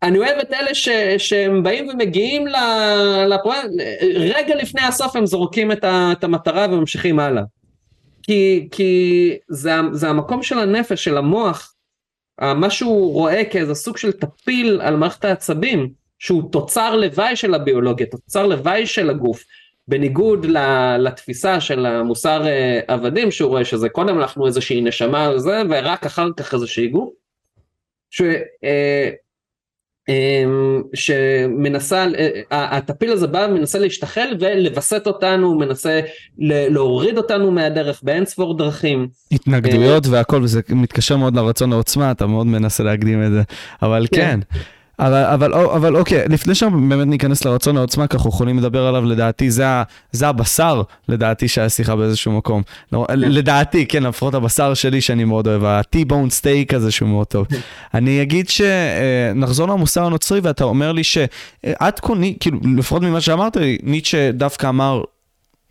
אני 0.02 0.18
אוהב 0.18 0.38
את 0.38 0.52
אלה 0.52 0.74
ש, 0.74 0.88
שהם 1.18 1.62
באים 1.62 1.88
ומגיעים 1.88 2.46
לפואנטה 3.28 3.68
רגע 4.14 4.54
לפני 4.54 4.82
הסוף 4.82 5.16
הם 5.16 5.26
זורקים 5.26 5.72
את, 5.72 5.84
ה, 5.84 6.12
את 6.12 6.24
המטרה 6.24 6.66
וממשיכים 6.70 7.18
הלאה. 7.18 7.42
כי, 8.22 8.68
כי 8.70 9.36
זה, 9.48 9.72
זה 9.92 10.08
המקום 10.08 10.42
של 10.42 10.58
הנפש 10.58 11.04
של 11.04 11.16
המוח 11.16 11.74
מה 12.40 12.70
שהוא 12.70 13.12
רואה 13.12 13.44
כאיזה 13.44 13.74
סוג 13.74 13.96
של 13.96 14.12
טפיל 14.12 14.80
על 14.82 14.96
מערכת 14.96 15.24
העצבים 15.24 15.92
שהוא 16.18 16.52
תוצר 16.52 16.96
לוואי 16.96 17.36
של 17.36 17.54
הביולוגיה 17.54 18.06
תוצר 18.06 18.46
לוואי 18.46 18.86
של 18.86 19.10
הגוף 19.10 19.44
בניגוד 19.88 20.46
לתפיסה 20.98 21.60
של 21.60 21.86
המוסר 21.86 22.46
אה, 22.46 22.80
עבדים 22.88 23.30
שהוא 23.30 23.48
רואה 23.48 23.64
שזה 23.64 23.88
קודם 23.88 24.18
אנחנו 24.18 24.46
איזושהי 24.46 24.80
נשמה 24.80 25.24
על 25.24 25.38
זה 25.38 25.62
ורק 25.70 26.06
אחר 26.06 26.28
כך 26.36 26.54
איזושהי 26.54 26.88
גוף. 26.88 27.10
ש, 28.10 28.22
אה, 28.64 29.10
אמ, 30.08 30.82
שמנסה, 30.94 32.06
אה, 32.52 32.76
הטפיל 32.76 33.12
הזה 33.12 33.26
בא 33.26 33.46
ומנסה 33.50 33.78
להשתחל 33.78 34.28
ולווסת 34.40 35.06
אותנו, 35.06 35.58
מנסה 35.58 36.00
להוריד 36.38 37.16
אותנו 37.18 37.50
מהדרך 37.50 38.00
באין 38.02 38.24
ספור 38.24 38.56
דרכים. 38.58 39.08
התנגדויות 39.32 40.06
והכל, 40.06 40.40
וזה 40.42 40.60
מתקשר 40.68 41.16
מאוד 41.16 41.36
לרצון 41.36 41.72
העוצמה, 41.72 42.10
אתה 42.10 42.26
מאוד 42.26 42.46
מנסה 42.46 42.82
להקדים 42.82 43.22
את 43.26 43.30
זה, 43.30 43.42
אבל 43.82 44.06
כן. 44.14 44.40
כן. 44.98 45.04
אבל, 45.04 45.24
אבל, 45.24 45.54
אבל 45.54 45.96
אוקיי, 45.96 46.24
לפני 46.28 46.54
שבאמת 46.54 47.06
ניכנס 47.06 47.44
לרצון 47.44 47.76
העוצמה, 47.76 48.06
ככה 48.06 48.16
אנחנו 48.16 48.30
יכולים 48.30 48.58
לדבר 48.58 48.86
עליו, 48.86 49.04
לדעתי, 49.04 49.50
זה, 49.50 49.64
זה 50.12 50.28
הבשר, 50.28 50.82
לדעתי, 51.08 51.48
שהיה 51.48 51.68
שיחה 51.68 51.96
באיזשהו 51.96 52.32
מקום. 52.32 52.62
לא, 52.92 53.06
לדעתי, 53.14 53.86
כן, 53.86 54.02
לפחות 54.02 54.34
הבשר 54.34 54.74
שלי 54.74 55.00
שאני 55.00 55.24
מאוד 55.24 55.48
אוהב, 55.48 55.64
ה-T-bone 55.64 56.40
steak 56.40 56.76
הזה 56.76 56.90
שהוא 56.90 57.08
מאוד 57.08 57.26
טוב. 57.26 57.46
אני 57.94 58.22
אגיד 58.22 58.48
שנחזור 58.48 59.68
למוסר 59.68 60.04
הנוצרי, 60.04 60.40
ואתה 60.40 60.64
אומר 60.64 60.92
לי 60.92 61.04
שעד 61.04 62.00
כה, 62.00 62.12
כאילו, 62.40 62.58
לפחות 62.76 63.02
ממה 63.02 63.20
שאמרת 63.20 63.56
לי, 63.56 63.78
ניטשה 63.82 64.32
דווקא 64.32 64.66
אמר, 64.66 65.02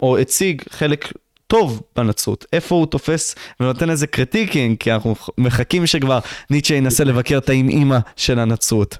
או 0.01 0.17
הציג 0.17 0.61
חלק 0.69 1.11
טוב 1.47 1.81
בנצרות, 1.95 2.45
איפה 2.53 2.75
הוא 2.75 2.85
תופס 2.85 3.35
ונותן 3.59 3.89
איזה 3.89 4.07
critiquing, 4.07 4.77
כי 4.79 4.91
אנחנו 4.91 5.15
מחכים 5.37 5.87
שכבר 5.87 6.19
ניטשה 6.49 6.75
ינסה 6.75 7.03
לבקר 7.03 7.37
את 7.37 7.49
האם 7.49 7.69
אימא 7.69 7.97
של 8.15 8.39
הנצרות. 8.39 8.97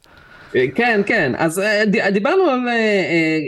כן, 0.76 1.02
כן, 1.06 1.32
אז 1.38 1.60
אה, 1.60 1.84
דיברנו 2.12 2.44
על, 2.44 2.68
אה, 2.68 2.74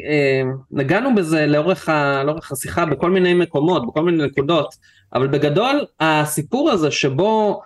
אה, 0.09 0.41
נגענו 0.71 1.15
בזה 1.15 1.45
לאורך, 1.45 1.89
ה, 1.89 2.23
לאורך 2.23 2.51
השיחה 2.51 2.85
בכל 2.85 3.11
מיני 3.11 3.33
מקומות, 3.33 3.87
בכל 3.87 4.01
מיני 4.01 4.25
נקודות, 4.25 4.75
אבל 5.13 5.27
בגדול 5.27 5.85
הסיפור 5.99 6.69
הזה 6.71 6.91
שבו 6.91 7.61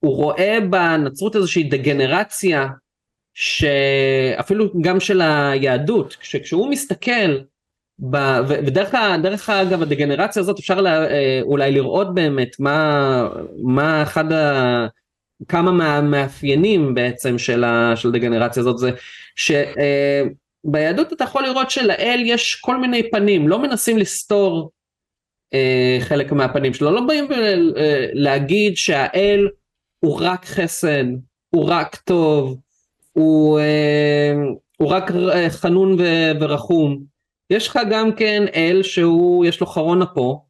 הוא 0.00 0.16
רואה 0.16 0.58
בנצרות 0.70 1.36
איזושהי 1.36 1.62
דגנרציה, 1.62 2.66
שאפילו 3.34 4.64
גם 4.80 5.00
של 5.00 5.20
היהדות, 5.20 6.16
כשהוא 6.20 6.70
מסתכל, 6.70 7.38
ב, 8.10 8.16
ודרך 8.48 9.50
אגב 9.50 9.82
הדגנרציה 9.82 10.40
הזאת 10.42 10.58
אפשר 10.58 10.80
לה, 10.80 11.06
אולי 11.42 11.72
לראות 11.72 12.14
באמת 12.14 12.60
מה, 12.60 13.28
מה 13.62 14.02
אחד 14.02 14.32
ה... 14.32 14.86
כמה 15.48 15.72
מהמאפיינים 15.72 16.94
בעצם 16.94 17.38
של, 17.38 17.64
ה, 17.64 17.92
של 17.96 18.08
הדגנרציה 18.08 18.60
הזאת 18.60 18.78
זה 18.78 18.90
שביהדות 19.36 21.06
אה, 21.06 21.12
אתה 21.16 21.24
יכול 21.24 21.42
לראות 21.42 21.70
שלאל 21.70 22.22
יש 22.24 22.54
כל 22.54 22.76
מיני 22.76 23.10
פנים, 23.10 23.48
לא 23.48 23.62
מנסים 23.62 23.98
לסתור 23.98 24.70
אה, 25.54 25.98
חלק 26.00 26.32
מהפנים 26.32 26.74
שלו, 26.74 26.90
לא 26.90 27.00
באים 27.00 27.32
אה, 27.32 28.06
להגיד 28.12 28.76
שהאל 28.76 29.48
הוא 30.04 30.18
רק 30.20 30.44
חסד, 30.44 31.04
הוא 31.50 31.68
רק 31.68 31.96
טוב, 31.96 32.58
הוא, 33.12 33.60
הוא 34.78 34.88
רק 34.88 35.10
חנון 35.48 35.96
ורחום. 36.40 37.02
יש 37.50 37.68
לך 37.68 37.78
גם 37.90 38.14
כן 38.16 38.44
אל 38.54 38.82
שהוא, 38.82 39.46
יש 39.46 39.60
לו 39.60 39.66
חרון 39.66 40.02
אפו, 40.02 40.44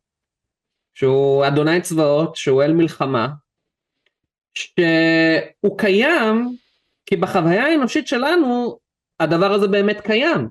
שהוא 0.95 1.47
אדוני 1.47 1.81
צבאות, 1.81 2.37
שהוא 2.37 2.63
אל 2.63 2.73
מלחמה, 2.73 3.29
שהוא 4.59 5.79
קיים 5.79 6.57
כי 7.07 7.17
בחוויה 7.17 7.67
האנושית 7.67 8.09
שלנו 8.09 8.79
הדבר 9.21 9.53
הזה 9.53 9.69
באמת 9.69 10.01
קיים. 10.01 10.49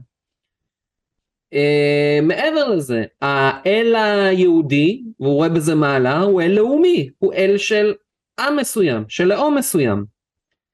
Uh, 1.54 2.22
מעבר 2.22 2.70
לזה, 2.70 3.04
האל 3.22 3.96
היהודי, 3.96 5.04
והוא 5.20 5.34
רואה 5.34 5.50
בזה 5.50 5.76
מעלה, 5.76 6.20
הוא 6.20 6.42
אל 6.42 6.52
לאומי, 6.52 7.10
הוא 7.18 7.34
אל 7.34 7.58
של 7.58 7.94
עם 8.40 8.56
מסוים, 8.56 9.04
של 9.10 9.24
לאום 9.24 9.58
מסוים. 9.58 10.06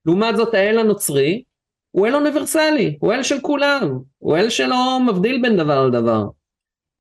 לעומת 0.05 0.38
זאת 0.38 0.53
האל 0.53 0.80
הנוצרי 0.80 1.43
הוא 1.91 2.07
אל 2.07 2.15
אוניברסלי, 2.15 2.97
הוא 2.99 3.14
אל 3.14 3.23
של 3.23 3.41
כולם, 3.41 3.99
הוא 4.18 4.38
אל 4.38 4.49
שלא 4.49 4.99
מבדיל 5.07 5.41
בין 5.41 5.57
דבר 5.57 5.88
לדבר. 5.88 6.23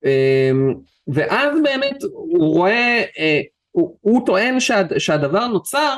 Uh, 0.05 0.77
ואז 1.07 1.57
באמת 1.63 2.03
הוא 2.11 2.53
רואה, 2.53 3.03
uh, 3.03 3.45
הוא, 3.71 3.97
הוא 4.01 4.25
טוען 4.25 4.59
שה, 4.59 4.81
שהדבר 4.97 5.47
נוצר 5.47 5.97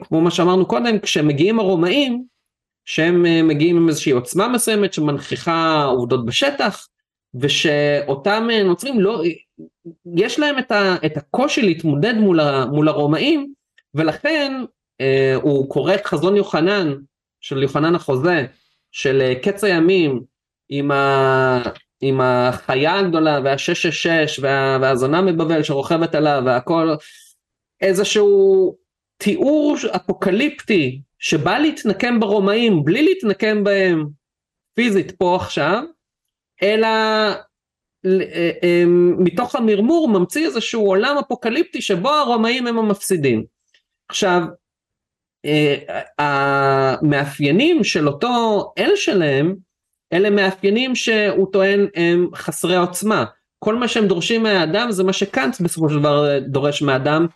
כמו 0.00 0.20
מה 0.20 0.30
שאמרנו 0.30 0.66
קודם, 0.66 0.98
כשמגיעים 0.98 1.58
הרומאים, 1.58 2.24
שהם 2.84 3.26
אה, 3.26 3.42
מגיעים 3.42 3.76
עם 3.76 3.88
איזושהי 3.88 4.12
עוצמה 4.12 4.48
מסוימת 4.48 4.92
שמנכיחה 4.92 5.84
עובדות 5.84 6.26
בשטח, 6.26 6.88
ושאותם 7.34 8.48
אה, 8.52 8.62
נוצרים 8.62 9.00
לא, 9.00 9.22
יש 10.16 10.38
להם 10.38 10.58
את, 10.58 10.70
ה, 10.70 10.96
את 11.06 11.16
הקושי 11.16 11.62
להתמודד 11.62 12.14
מול, 12.14 12.40
ה, 12.40 12.66
מול 12.66 12.88
הרומאים, 12.88 13.52
ולכן 13.94 14.52
אה, 15.00 15.34
הוא 15.42 15.70
קורא 15.70 15.94
את 15.94 16.06
חזון 16.06 16.36
יוחנן, 16.36 16.94
של 17.40 17.62
יוחנן 17.62 17.94
החוזה, 17.94 18.46
של 18.92 19.20
אה, 19.20 19.34
קץ 19.42 19.64
הימים, 19.64 20.22
עם, 20.68 20.90
ה, 20.90 21.62
עם 22.00 22.20
החיה 22.20 22.98
הגדולה 22.98 23.40
והשש 23.44 23.86
שש 23.86 24.06
שש 24.06 24.38
וה, 24.38 24.78
והזונה 24.80 25.22
מבבל 25.22 25.62
שרוכבת 25.62 26.14
עליו 26.14 26.42
והכל, 26.46 26.94
איזשהו 27.80 28.76
תיאור 29.20 29.76
אפוקליפטי 29.96 31.00
שבא 31.18 31.58
להתנקם 31.58 32.20
ברומאים 32.20 32.84
בלי 32.84 33.02
להתנקם 33.02 33.64
בהם 33.64 34.06
פיזית 34.74 35.10
פה 35.10 35.36
עכשיו, 35.36 35.82
אלא 36.62 36.88
אה, 38.06 38.50
אה, 38.62 38.84
מתוך 39.18 39.54
המרמור 39.54 40.08
ממציא 40.08 40.46
איזשהו 40.46 40.86
עולם 40.86 41.16
אפוקליפטי 41.18 41.82
שבו 41.82 42.08
הרומאים 42.08 42.66
הם 42.66 42.78
המפסידים. 42.78 43.44
עכשיו, 44.08 44.42
אה, 45.44 46.02
המאפיינים 46.18 47.84
של 47.84 48.08
אותו 48.08 48.64
אל 48.78 48.96
שלהם, 48.96 49.56
אלה 50.12 50.30
מאפיינים 50.30 50.94
שהוא 50.94 51.52
טוען 51.52 51.86
הם 51.94 52.28
חסרי 52.34 52.76
עוצמה. 52.76 53.24
כל 53.58 53.74
מה 53.74 53.88
שהם 53.88 54.06
דורשים 54.06 54.42
מהאדם 54.42 54.90
זה 54.90 55.04
מה 55.04 55.12
שקאנט 55.12 55.60
בסופו 55.60 55.90
של 55.90 55.98
דבר 55.98 56.38
דורש 56.38 56.82
מהאדם, 56.82 57.26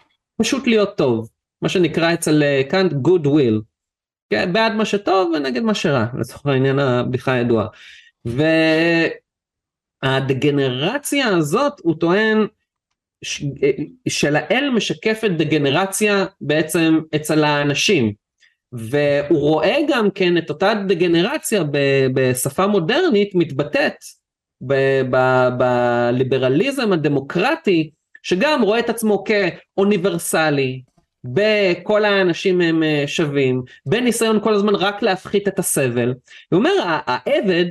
פשוט 0.41 0.67
להיות 0.67 0.97
טוב. 0.97 1.29
מה 1.65 1.69
שנקרא 1.69 2.15
אצל 2.15 2.43
אה, 2.43 2.63
קאנט 2.71 2.93
good 2.93 3.27
will. 3.27 3.61
כן, 4.31 4.53
בעד 4.53 4.73
מה 4.73 4.85
שטוב 4.85 5.33
ונגד 5.35 5.63
מה 5.63 5.75
שרע, 5.75 6.07
לצורך 6.19 6.47
העניין 6.47 6.79
הבדיחה 6.79 7.33
הידועה. 7.33 7.67
והדגנרציה 10.05 11.29
הזאת, 11.29 11.73
הוא 11.83 11.95
טוען, 12.01 12.47
של 14.09 14.37
האל 14.37 14.71
משקפת 14.71 15.31
דגנרציה 15.31 16.25
בעצם 16.41 17.01
אצל 17.17 17.45
האנשים. 17.45 18.13
והוא 18.73 19.41
רואה 19.41 19.77
גם 19.89 20.11
כן 20.11 20.39
את 20.39 20.51
אותה 20.51 20.73
דגנרציה 20.89 21.65
בשפה 22.15 22.67
מודרנית 22.67 23.31
מתבטאת 23.35 23.97
בליברליזם 25.59 26.93
הדמוקרטי, 26.93 27.91
שגם 28.23 28.63
רואה 28.63 28.79
את 28.79 28.91
עצמו 28.91 29.25
כאוניברסלי, 29.25 30.83
בכל 31.25 32.05
האנשים 32.05 32.61
הם 32.61 32.83
אה, 32.83 33.05
שווים, 33.07 33.63
בניסיון 33.87 34.41
כל 34.41 34.55
הזמן 34.55 34.75
רק 34.75 35.03
להפחית 35.03 35.49
את 35.49 35.59
הסבל. 35.59 36.15
הוא 36.51 36.59
אומר, 36.59 36.71
העבד, 37.07 37.65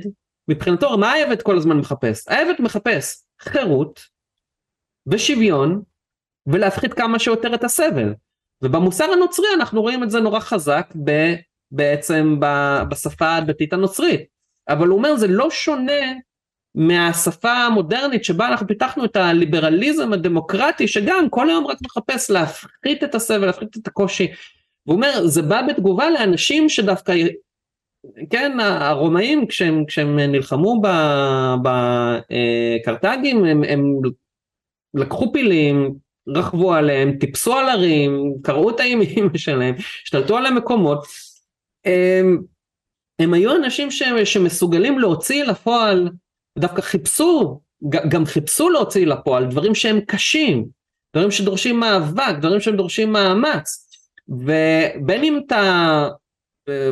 מבחינתו, 0.48 0.98
מה 0.98 1.12
העבד 1.12 1.42
כל 1.42 1.56
הזמן 1.56 1.76
מחפש? 1.76 2.28
העבד 2.28 2.54
מחפש 2.58 3.24
חירות 3.40 4.00
ושוויון 5.06 5.82
ולהפחית 6.46 6.94
כמה 6.94 7.18
שיותר 7.18 7.54
את 7.54 7.64
הסבל. 7.64 8.14
ובמוסר 8.62 9.04
הנוצרי 9.12 9.46
אנחנו 9.54 9.82
רואים 9.82 10.02
את 10.02 10.10
זה 10.10 10.20
נורא 10.20 10.40
חזק 10.40 10.92
ב, 11.04 11.34
בעצם 11.70 12.40
ב, 12.40 12.46
בשפה 12.90 13.36
הדתית 13.36 13.72
הנוצרית. 13.72 14.20
אבל 14.68 14.88
הוא 14.88 14.98
אומר 14.98 15.16
זה 15.16 15.26
לא 15.28 15.50
שונה 15.50 16.12
מהשפה 16.74 17.52
המודרנית 17.52 18.24
שבה 18.24 18.48
אנחנו 18.48 18.66
פיתחנו 18.66 19.04
את 19.04 19.16
הליברליזם 19.16 20.12
הדמוקרטי 20.12 20.88
שגם 20.88 21.30
כל 21.30 21.50
היום 21.50 21.66
רק 21.66 21.78
מחפש 21.84 22.30
להפחית 22.30 23.04
את 23.04 23.14
הסבל, 23.14 23.46
להפחית 23.46 23.76
את 23.76 23.86
הקושי. 23.86 24.32
והוא 24.86 24.96
אומר 24.96 25.26
זה 25.26 25.42
בא 25.42 25.62
בתגובה 25.68 26.10
לאנשים 26.10 26.68
שדווקא 26.68 27.14
כן 28.30 28.60
הרומאים 28.60 29.46
כשהם, 29.46 29.84
כשהם 29.86 30.18
נלחמו 30.18 30.82
בקרתגים 31.62 33.44
הם, 33.44 33.64
הם 33.64 33.84
לקחו 34.94 35.32
פילים, 35.32 35.94
רכבו 36.28 36.74
עליהם, 36.74 37.18
טיפסו 37.18 37.54
על 37.54 37.68
הרים, 37.68 38.34
קראו 38.42 38.70
את 38.70 38.80
האימים 38.80 39.30
שלהם, 39.36 39.74
השתלטו 40.04 40.36
על 40.36 40.46
המקומות. 40.46 41.04
הם, 41.84 42.42
הם 43.18 43.34
היו 43.34 43.56
אנשים 43.56 43.90
ש, 43.90 44.02
שמסוגלים 44.24 44.98
להוציא 44.98 45.44
לפועל 45.44 46.10
דווקא 46.58 46.80
חיפשו, 46.80 47.60
גם 47.88 48.26
חיפשו 48.26 48.70
להוציא 48.70 49.06
לפועל 49.06 49.46
דברים 49.46 49.74
שהם 49.74 50.00
קשים, 50.00 50.66
דברים 51.16 51.30
שדורשים 51.30 51.80
מאבק, 51.80 52.34
דברים 52.40 52.60
שדורשים 52.60 53.12
מאמץ, 53.12 53.88
ובין 54.28 55.24
אם 55.24 55.40
אתה 55.46 56.08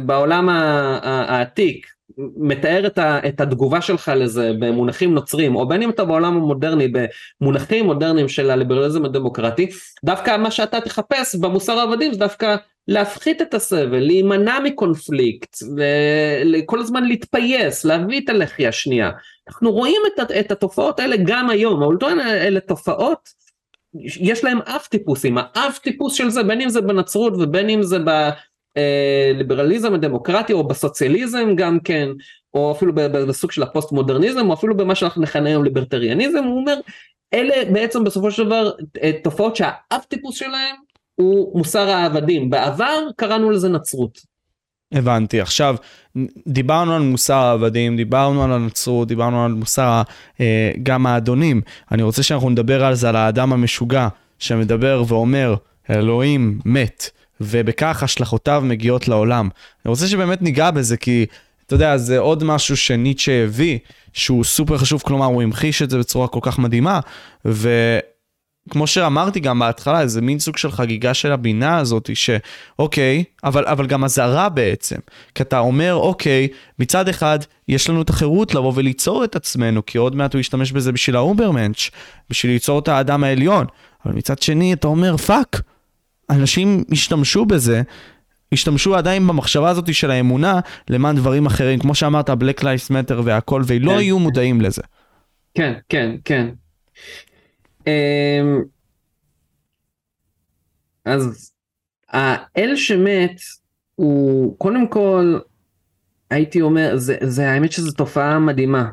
בעולם 0.06 0.48
העתיק 1.02 1.86
מתאר 2.36 2.86
את 2.98 3.40
התגובה 3.40 3.80
שלך 3.80 4.12
לזה 4.16 4.52
במונחים 4.60 5.14
נוצרים, 5.14 5.56
או 5.56 5.68
בין 5.68 5.82
אם 5.82 5.90
אתה 5.90 6.04
בעולם 6.04 6.36
המודרני 6.36 6.88
במונחים 6.88 7.84
מודרניים 7.84 8.28
של 8.28 8.50
הליברליזם 8.50 9.04
הדמוקרטי, 9.04 9.68
דווקא 10.04 10.36
מה 10.36 10.50
שאתה 10.50 10.80
תחפש 10.80 11.34
במוסר 11.34 11.72
העבדים 11.72 12.12
זה 12.12 12.18
דווקא 12.18 12.56
להפחית 12.88 13.42
את 13.42 13.54
הסבל, 13.54 13.98
להימנע 13.98 14.58
מקונפליקט, 14.60 15.56
וכל 16.52 16.80
הזמן 16.80 17.04
להתפייס, 17.04 17.84
להביא 17.84 18.20
את 18.24 18.28
הלחי 18.28 18.66
השנייה. 18.66 19.10
אנחנו 19.48 19.72
רואים 19.72 20.02
את, 20.06 20.30
את 20.30 20.50
התופעות 20.50 21.00
האלה 21.00 21.16
גם 21.24 21.50
היום, 21.50 21.82
אבל 21.82 21.96
טוען 21.96 22.20
אלה 22.20 22.60
תופעות, 22.60 23.28
יש 24.20 24.44
להם 24.44 24.58
אף 24.58 24.88
טיפוסים, 24.88 25.38
האף 25.38 25.78
טיפוס 25.78 26.14
של 26.14 26.30
זה 26.30 26.42
בין 26.42 26.60
אם 26.60 26.68
זה 26.68 26.80
בנצרות 26.80 27.32
ובין 27.36 27.70
אם 27.70 27.82
זה 27.82 27.98
בליברליזם 29.34 29.94
הדמוקרטי 29.94 30.52
או 30.52 30.68
בסוציאליזם 30.68 31.54
גם 31.56 31.80
כן, 31.80 32.08
או 32.54 32.72
אפילו 32.72 32.92
בסוג 32.94 33.52
של 33.52 33.62
הפוסט 33.62 33.92
מודרניזם, 33.92 34.48
או 34.48 34.54
אפילו 34.54 34.76
במה 34.76 34.94
שאנחנו 34.94 35.22
נכנה 35.22 35.48
היום 35.48 35.64
ליברטריאניזם, 35.64 36.44
הוא 36.44 36.60
אומר, 36.60 36.80
אלה 37.34 37.54
בעצם 37.72 38.04
בסופו 38.04 38.30
של 38.30 38.44
דבר 38.44 38.70
תופעות 39.22 39.56
שהאף 39.56 40.04
טיפוס 40.08 40.36
שלהם 40.36 40.76
הוא 41.14 41.58
מוסר 41.58 41.90
העבדים, 41.90 42.50
בעבר 42.50 42.98
קראנו 43.16 43.50
לזה 43.50 43.68
נצרות. 43.68 44.32
הבנתי. 44.92 45.40
עכשיו, 45.40 45.76
דיברנו 46.48 46.94
על 46.94 47.02
מוסר 47.02 47.34
העבדים, 47.34 47.96
דיברנו 47.96 48.44
על 48.44 48.52
הנצרות, 48.52 49.08
דיברנו 49.08 49.44
על 49.44 49.52
מוסר 49.52 50.02
אה, 50.40 50.72
גם 50.82 51.06
האדונים. 51.06 51.60
אני 51.92 52.02
רוצה 52.02 52.22
שאנחנו 52.22 52.50
נדבר 52.50 52.84
על 52.84 52.94
זה, 52.94 53.08
על 53.08 53.16
האדם 53.16 53.52
המשוגע, 53.52 54.08
שמדבר 54.38 55.04
ואומר, 55.08 55.54
אלוהים 55.90 56.58
מת, 56.64 57.10
ובכך 57.40 58.02
השלכותיו 58.02 58.62
מגיעות 58.66 59.08
לעולם. 59.08 59.48
אני 59.84 59.90
רוצה 59.90 60.06
שבאמת 60.06 60.42
ניגע 60.42 60.70
בזה, 60.70 60.96
כי 60.96 61.26
אתה 61.66 61.74
יודע, 61.74 61.96
זה 61.96 62.18
עוד 62.18 62.44
משהו 62.44 62.76
שניטשה 62.76 63.44
הביא, 63.44 63.78
שהוא 64.12 64.44
סופר 64.44 64.78
חשוב, 64.78 65.02
כלומר, 65.02 65.26
הוא 65.26 65.42
המחיש 65.42 65.82
את 65.82 65.90
זה 65.90 65.98
בצורה 65.98 66.28
כל 66.28 66.40
כך 66.42 66.58
מדהימה, 66.58 67.00
ו... 67.46 67.98
כמו 68.70 68.86
שאמרתי 68.86 69.40
גם 69.40 69.58
בהתחלה, 69.58 70.06
זה 70.06 70.20
מין 70.20 70.38
סוג 70.38 70.56
של 70.56 70.70
חגיגה 70.70 71.14
של 71.14 71.32
הבינה 71.32 71.78
הזאת, 71.78 72.10
שאוקיי, 72.14 73.24
אבל, 73.44 73.66
אבל 73.66 73.86
גם 73.86 74.04
אזהרה 74.04 74.48
בעצם. 74.48 74.96
כי 75.34 75.42
אתה 75.42 75.58
אומר, 75.58 75.94
אוקיי, 75.94 76.48
מצד 76.78 77.08
אחד, 77.08 77.38
יש 77.68 77.90
לנו 77.90 78.02
את 78.02 78.10
החירות 78.10 78.54
לבוא 78.54 78.72
וליצור 78.74 79.24
את 79.24 79.36
עצמנו, 79.36 79.86
כי 79.86 79.98
עוד 79.98 80.16
מעט 80.16 80.34
הוא 80.34 80.40
ישתמש 80.40 80.72
בזה 80.72 80.92
בשביל 80.92 81.16
ה 81.16 81.22
Übermensch, 81.22 81.90
בשביל 82.30 82.52
ליצור 82.52 82.78
את 82.78 82.88
האדם 82.88 83.24
העליון. 83.24 83.66
אבל 84.06 84.14
מצד 84.14 84.42
שני, 84.42 84.72
אתה 84.72 84.86
אומר, 84.86 85.16
fuck, 85.16 85.62
אנשים 86.30 86.84
השתמשו 86.90 87.46
בזה, 87.46 87.82
השתמשו 88.52 88.96
עדיין 88.96 89.26
במחשבה 89.26 89.70
הזאת 89.70 89.94
של 89.94 90.10
האמונה 90.10 90.60
למען 90.88 91.16
דברים 91.16 91.46
אחרים, 91.46 91.78
כמו 91.78 91.94
שאמרת, 91.94 92.30
Black 92.30 92.60
Lives 92.60 92.90
Matter 92.90 93.20
והכל, 93.24 93.62
ולא 93.66 93.90
כן. 93.90 93.98
היו 93.98 94.18
מודעים 94.18 94.60
לזה. 94.60 94.82
כן, 95.54 95.72
כן, 95.88 96.16
כן. 96.24 96.48
אמ, 97.86 98.62
אז 101.04 101.52
האל 102.08 102.76
שמת 102.76 103.40
הוא 103.94 104.58
קודם 104.58 104.88
כל 104.88 105.38
הייתי 106.30 106.60
אומר 106.60 106.96
זה, 106.96 107.16
זה 107.22 107.50
האמת 107.50 107.72
שזו 107.72 107.92
תופעה 107.92 108.38
מדהימה. 108.38 108.90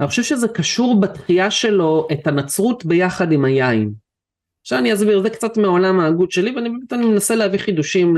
אני 0.00 0.08
חושב 0.08 0.22
שזה 0.22 0.48
קשור 0.48 1.00
בתחייה 1.00 1.50
שלו 1.50 2.08
את 2.12 2.26
הנצרות 2.26 2.84
ביחד 2.84 3.32
עם 3.32 3.44
היין. 3.44 3.92
עכשיו 4.60 4.78
אני 4.78 4.94
אסביר 4.94 5.22
זה 5.22 5.30
קצת 5.30 5.56
מעולם 5.56 6.00
ההגות 6.00 6.30
שלי 6.30 6.56
ואני 6.56 6.68
באמת 6.68 6.92
מנסה 6.92 7.34
להביא 7.34 7.58
חידושים 7.58 8.14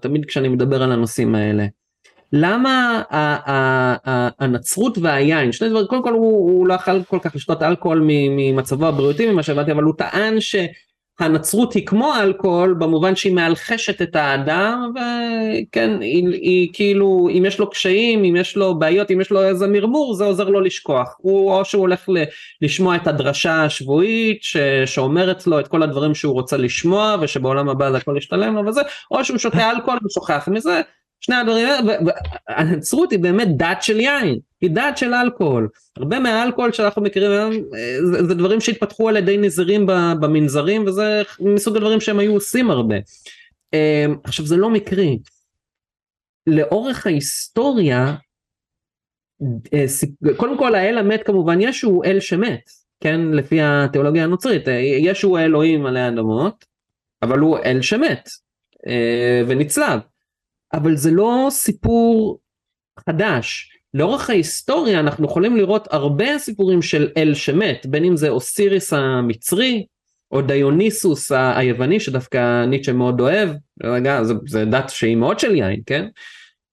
תמיד 0.00 0.24
כשאני 0.24 0.48
מדבר 0.48 0.82
על 0.82 0.92
הנושאים 0.92 1.34
האלה. 1.34 1.66
למה 2.36 3.02
הנצרות 4.40 4.98
והיין, 4.98 5.52
שני 5.52 5.68
דברים, 5.68 5.86
קודם 5.86 6.02
כל 6.02 6.12
הוא, 6.12 6.50
הוא 6.50 6.66
לא 6.66 6.74
יכול 6.74 7.02
כל 7.02 7.18
כך 7.22 7.36
לשתות 7.36 7.62
אלכוהול 7.62 8.02
ממצבו 8.06 8.86
הבריאותי 8.86 9.30
ממה 9.30 9.42
שהבנתי, 9.42 9.72
אבל 9.72 9.82
הוא 9.82 9.94
טען 9.98 10.36
שהנצרות 10.40 11.72
היא 11.72 11.86
כמו 11.86 12.12
אלכוהול 12.22 12.74
במובן 12.74 13.16
שהיא 13.16 13.34
מאלחשת 13.34 14.02
את 14.02 14.16
האדם, 14.16 14.92
וכן, 14.94 16.00
היא, 16.00 16.28
היא 16.28 16.68
כאילו, 16.72 17.28
אם 17.38 17.44
יש 17.46 17.58
לו 17.58 17.70
קשיים, 17.70 18.24
אם 18.24 18.36
יש 18.36 18.56
לו 18.56 18.78
בעיות, 18.78 19.10
אם 19.10 19.20
יש 19.20 19.30
לו 19.30 19.42
איזה 19.42 19.66
מרמור, 19.66 20.14
זה 20.14 20.24
עוזר 20.24 20.48
לו 20.48 20.60
לשכוח. 20.60 21.16
הוא, 21.18 21.52
או 21.52 21.64
שהוא 21.64 21.80
הולך 21.80 22.08
ל, 22.08 22.22
לשמוע 22.62 22.96
את 22.96 23.06
הדרשה 23.06 23.64
השבועית 23.64 24.42
ש, 24.42 24.56
שאומרת 24.86 25.46
לו 25.46 25.60
את 25.60 25.68
כל 25.68 25.82
הדברים 25.82 26.14
שהוא 26.14 26.34
רוצה 26.34 26.56
לשמוע, 26.56 27.16
ושבעולם 27.20 27.68
הבא 27.68 27.90
זה 27.90 27.96
הכל 27.96 28.14
ישתלם 28.18 28.54
לו 28.54 28.66
וזה, 28.66 28.80
או 29.10 29.24
שהוא 29.24 29.38
שותה 29.38 29.70
אלכוהול 29.70 29.98
ושוכח 30.06 30.48
מזה. 30.52 30.80
שני 31.24 31.36
הדברים 31.36 31.66
האלה, 31.66 31.78
והנצרות 32.48 33.10
היא 33.10 33.18
באמת 33.18 33.48
דת 33.56 33.82
של 33.82 34.00
יין, 34.00 34.38
היא 34.60 34.70
דת 34.70 34.98
של 34.98 35.14
אלכוהול. 35.14 35.68
הרבה 35.96 36.18
מהאלכוהול 36.18 36.72
שאנחנו 36.72 37.02
מכירים 37.02 37.30
היום, 37.30 37.52
אה, 37.52 37.98
זה, 38.06 38.26
זה 38.26 38.34
דברים 38.34 38.60
שהתפתחו 38.60 39.08
על 39.08 39.16
ידי 39.16 39.36
נזירים 39.36 39.86
במנזרים, 40.20 40.86
וזה 40.86 41.22
מסוג 41.40 41.76
הדברים 41.76 42.00
שהם 42.00 42.18
היו 42.18 42.32
עושים 42.32 42.70
הרבה. 42.70 42.96
אה, 43.74 44.06
עכשיו 44.24 44.46
זה 44.46 44.56
לא 44.56 44.70
מקרי. 44.70 45.18
לאורך 46.46 47.06
ההיסטוריה, 47.06 48.14
אה, 49.74 49.84
קודם 50.36 50.58
כל 50.58 50.74
האל 50.74 50.98
המת 50.98 51.22
כמובן 51.26 51.60
ישו 51.60 51.88
הוא 51.88 52.04
אל 52.04 52.20
שמת, 52.20 52.70
כן, 53.00 53.20
לפי 53.20 53.58
התיאולוגיה 53.62 54.24
הנוצרית, 54.24 54.64
ישו 54.98 55.28
הוא 55.28 55.38
האלוהים 55.38 55.86
עלי 55.86 56.08
אדמות, 56.08 56.64
אבל 57.22 57.38
הוא 57.38 57.58
אל 57.58 57.82
שמת 57.82 58.28
ונצלב. 59.48 60.00
אבל 60.74 60.96
זה 60.96 61.10
לא 61.10 61.46
סיפור 61.50 62.38
חדש. 63.08 63.70
לאורך 63.94 64.30
ההיסטוריה 64.30 65.00
אנחנו 65.00 65.26
יכולים 65.26 65.56
לראות 65.56 65.88
הרבה 65.90 66.38
סיפורים 66.38 66.82
של 66.82 67.08
אל 67.16 67.34
שמת, 67.34 67.86
בין 67.86 68.04
אם 68.04 68.16
זה 68.16 68.28
אוסיריס 68.28 68.92
המצרי, 68.92 69.86
או 70.30 70.42
דיוניסוס 70.42 71.32
היווני 71.32 72.00
שדווקא 72.00 72.64
ניטשה 72.64 72.92
מאוד 72.92 73.20
אוהב, 73.20 73.48
רגע, 73.84 74.20
זה 74.46 74.64
דת 74.64 74.90
שהיא 74.90 75.16
מאוד 75.16 75.38
של 75.38 75.54
יין, 75.54 75.80
כן? 75.86 76.06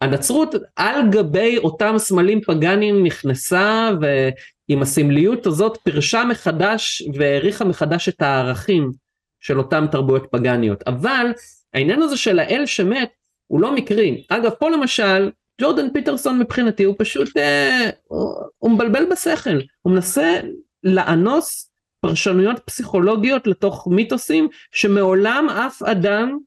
הנצרות 0.01 0.55
על 0.75 1.09
גבי 1.11 1.57
אותם 1.57 1.95
סמלים 1.97 2.41
פגאנים 2.41 3.05
נכנסה 3.05 3.89
ועם 4.01 4.81
הסמליות 4.81 5.45
הזאת 5.45 5.77
פירשה 5.83 6.23
מחדש 6.29 7.03
והעריכה 7.13 7.65
מחדש 7.65 8.09
את 8.09 8.21
הערכים 8.21 8.91
של 9.39 9.57
אותם 9.57 9.85
תרבויות 9.91 10.27
פגאניות. 10.31 10.83
אבל 10.87 11.25
העניין 11.73 12.01
הזה 12.01 12.17
של 12.17 12.39
האל 12.39 12.65
שמת 12.65 13.09
הוא 13.51 13.61
לא 13.61 13.75
מקרי. 13.75 14.23
אגב, 14.29 14.49
פה 14.49 14.69
למשל, 14.69 15.31
ג'ורדן 15.61 15.93
פיטרסון 15.93 16.39
מבחינתי 16.39 16.83
הוא 16.83 16.95
פשוט, 16.97 17.37
אה, 17.37 17.89
הוא, 18.07 18.35
הוא 18.57 18.71
מבלבל 18.71 19.05
בשכל, 19.11 19.59
הוא 19.81 19.93
מנסה 19.93 20.39
לאנוס 20.83 21.71
פרשנויות 22.01 22.59
פסיכולוגיות 22.65 23.47
לתוך 23.47 23.87
מיתוסים 23.91 24.47
שמעולם 24.71 25.49
אף 25.49 25.83
אדם 25.83 26.37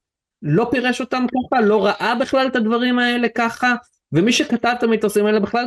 לא 0.43 0.69
פירש 0.71 1.01
אותם 1.01 1.27
ככה, 1.27 1.61
לא 1.61 1.85
ראה 1.85 2.15
בכלל 2.21 2.47
את 2.47 2.57
הדברים 2.57 2.99
האלה 2.99 3.29
ככה, 3.29 3.75
ומי 4.13 4.33
שכתב 4.33 4.75
את 4.79 4.83
המיתוסים 4.83 5.27
האלה 5.27 5.41
בכלל, 5.41 5.67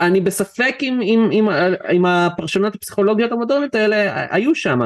אני 0.00 0.20
בספק 0.20 0.76
אם, 0.82 1.00
אם, 1.02 1.28
אם, 1.32 1.48
אם 1.92 2.06
הפרשנויות 2.06 2.74
הפסיכולוגיות 2.74 3.32
המודרניות 3.32 3.74
האלה 3.74 4.26
היו 4.30 4.54
שם. 4.54 4.78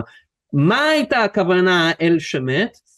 מה 0.53 0.85
הייתה 0.85 1.19
הכוונה 1.19 1.91
האל 1.91 2.19
שמת? 2.19 2.92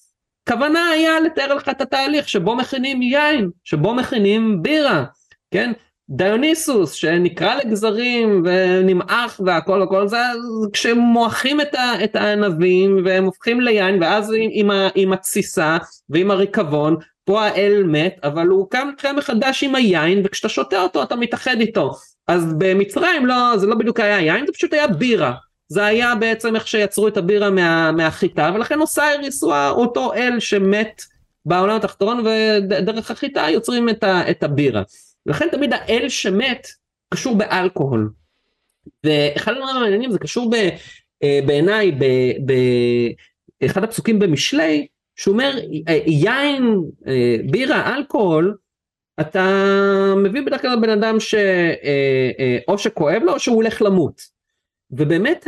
כוונה 0.49 0.89
היה 0.89 1.21
לתאר 1.21 1.55
לך 1.55 1.69
את 1.69 1.81
התהליך 1.81 2.29
שבו 2.29 2.57
מכינים 2.57 3.03
יין, 3.03 3.51
שבו 3.65 3.95
מכינים 3.95 4.63
בירה, 4.63 5.05
כן? 5.51 5.73
דיוניסוס 6.09 6.93
שנקרע 6.93 7.55
לגזרים 7.55 8.43
ונמעך 8.45 9.41
והכל 9.45 9.83
הכל 9.83 10.09
זה 10.09 10.17
כשמועכים 10.73 11.61
את, 11.61 11.75
ה, 11.75 12.05
את 12.05 12.17
הענבים 12.17 13.03
והם 13.05 13.25
הופכים 13.25 13.61
ליין 13.61 14.03
ואז 14.03 14.33
עם, 14.39 14.51
עם, 14.53 14.71
עם 14.95 15.13
התסיסה 15.13 15.77
ועם 16.09 16.31
הריקבון 16.31 16.97
פה 17.25 17.43
האל 17.43 17.83
מת 17.87 18.17
אבל 18.25 18.47
הוא 18.47 18.71
קם 18.71 18.89
קם 18.99 19.17
מחדש 19.17 19.65
עם 19.65 19.75
היין 19.75 20.23
וכשאתה 20.25 20.49
שותה 20.49 20.83
אותו 20.83 21.03
אתה 21.03 21.17
מתאחד 21.17 21.61
איתו 21.61 21.93
אז 22.29 22.55
במצרים 22.59 23.27
לא 23.27 23.57
זה 23.57 23.67
לא 23.67 23.75
בדיוק 23.75 24.01
היה 24.01 24.21
יין 24.21 24.47
זה 24.47 24.53
פשוט 24.53 24.73
היה 24.73 24.87
בירה 24.87 25.33
זה 25.69 25.87
היה 25.87 26.15
בעצם 26.15 26.57
איך 26.57 26.69
שיצרו 26.69 27.09
את 27.09 27.17
הבירה 27.17 27.51
מה, 27.51 27.93
מהחיטה 27.93 28.51
ולכן 28.55 28.81
אוסייריס 28.81 29.43
הוא 29.43 29.55
אותו 29.71 30.15
אל 30.15 30.41
שמת 30.41 31.03
בעולם 31.47 31.77
התחתון 31.77 32.27
ודרך 32.27 33.11
החיטה 33.11 33.47
יוצרים 33.51 33.89
את, 33.89 34.05
ה, 34.05 34.31
את 34.31 34.43
הבירה. 34.43 34.83
לכן 35.27 35.49
תמיד 35.53 35.73
האל 35.73 36.09
שמת 36.09 36.67
קשור 37.15 37.37
באלכוהול. 37.37 38.11
ואחד 39.05 39.53
הדברים 39.53 39.77
המעניינים 39.77 40.13
זה 40.13 40.19
קשור 40.19 40.51
אה, 41.23 41.41
בעיניי 41.47 41.93
באחד 43.61 43.85
הפסוקים 43.85 44.19
במשלי 44.19 44.87
שהוא 45.17 45.33
אומר 45.33 45.59
יין 46.07 46.81
אה, 47.07 47.37
בירה 47.51 47.97
אלכוהול 47.97 48.57
אתה 49.21 49.45
מביא 50.17 50.43
בדרך 50.47 50.63
כלל 50.63 50.81
בן 50.81 50.91
אדם 50.91 51.21
שאו 51.21 52.73
אה, 52.73 52.79
שכואב 52.79 53.23
לו 53.23 53.33
או 53.33 53.41
שהוא 53.41 53.57
הולך 53.57 53.83
למות. 53.83 54.34
ובאמת 54.97 55.47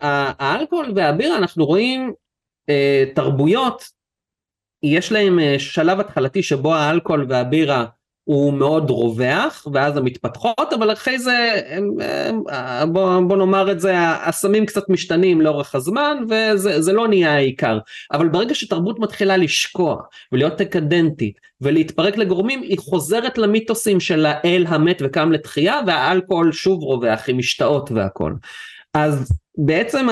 האלכוהול 0.00 0.92
והבירה 0.96 1.36
אנחנו 1.36 1.66
רואים 1.66 2.12
תרבויות. 3.14 3.96
יש 4.82 5.12
להם 5.12 5.38
שלב 5.58 6.00
התחלתי 6.00 6.42
שבו 6.42 6.74
האלכוהול 6.74 7.26
והבירה 7.28 7.84
הוא 8.24 8.52
מאוד 8.52 8.90
רווח 8.90 9.66
ואז 9.72 9.96
הן 9.96 10.04
מתפתחות 10.04 10.72
אבל 10.72 10.92
אחרי 10.92 11.18
זה 11.18 11.60
הם, 11.68 11.90
בוא, 12.92 13.20
בוא 13.20 13.36
נאמר 13.36 13.72
את 13.72 13.80
זה 13.80 13.94
הסמים 13.98 14.66
קצת 14.66 14.88
משתנים 14.88 15.40
לאורך 15.40 15.74
הזמן 15.74 16.16
וזה 16.28 16.92
לא 16.92 17.08
נהיה 17.08 17.34
העיקר. 17.34 17.78
אבל 18.12 18.28
ברגע 18.28 18.54
שתרבות 18.54 18.98
מתחילה 18.98 19.36
לשקוע 19.36 19.96
ולהיות 20.32 20.56
דקדנטית 20.58 21.40
ולהתפרק 21.60 22.16
לגורמים 22.16 22.62
היא 22.62 22.78
חוזרת 22.78 23.38
למיתוסים 23.38 24.00
של 24.00 24.26
האל 24.26 24.64
המת 24.68 25.02
וקם 25.04 25.32
לתחייה 25.32 25.80
והאלכוהול 25.86 26.52
שוב 26.52 26.82
רווח 26.82 27.28
עם 27.28 27.38
משתאות 27.38 27.90
והכל 27.92 28.32
אז 28.96 29.32
בעצם 29.58 30.06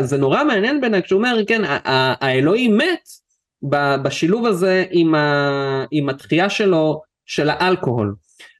זה 0.00 0.18
נורא 0.18 0.44
מעניין 0.44 0.80
בעיניי 0.80 1.02
כשהוא 1.02 1.18
אומר 1.18 1.36
כן 1.46 1.62
האלוהים 1.84 2.76
מת 2.78 3.08
בשילוב 4.02 4.46
הזה 4.46 4.84
עם, 4.90 5.14
עם 5.90 6.08
התחייה 6.08 6.50
שלו 6.50 7.00
של 7.26 7.50
האלכוהול. 7.50 8.14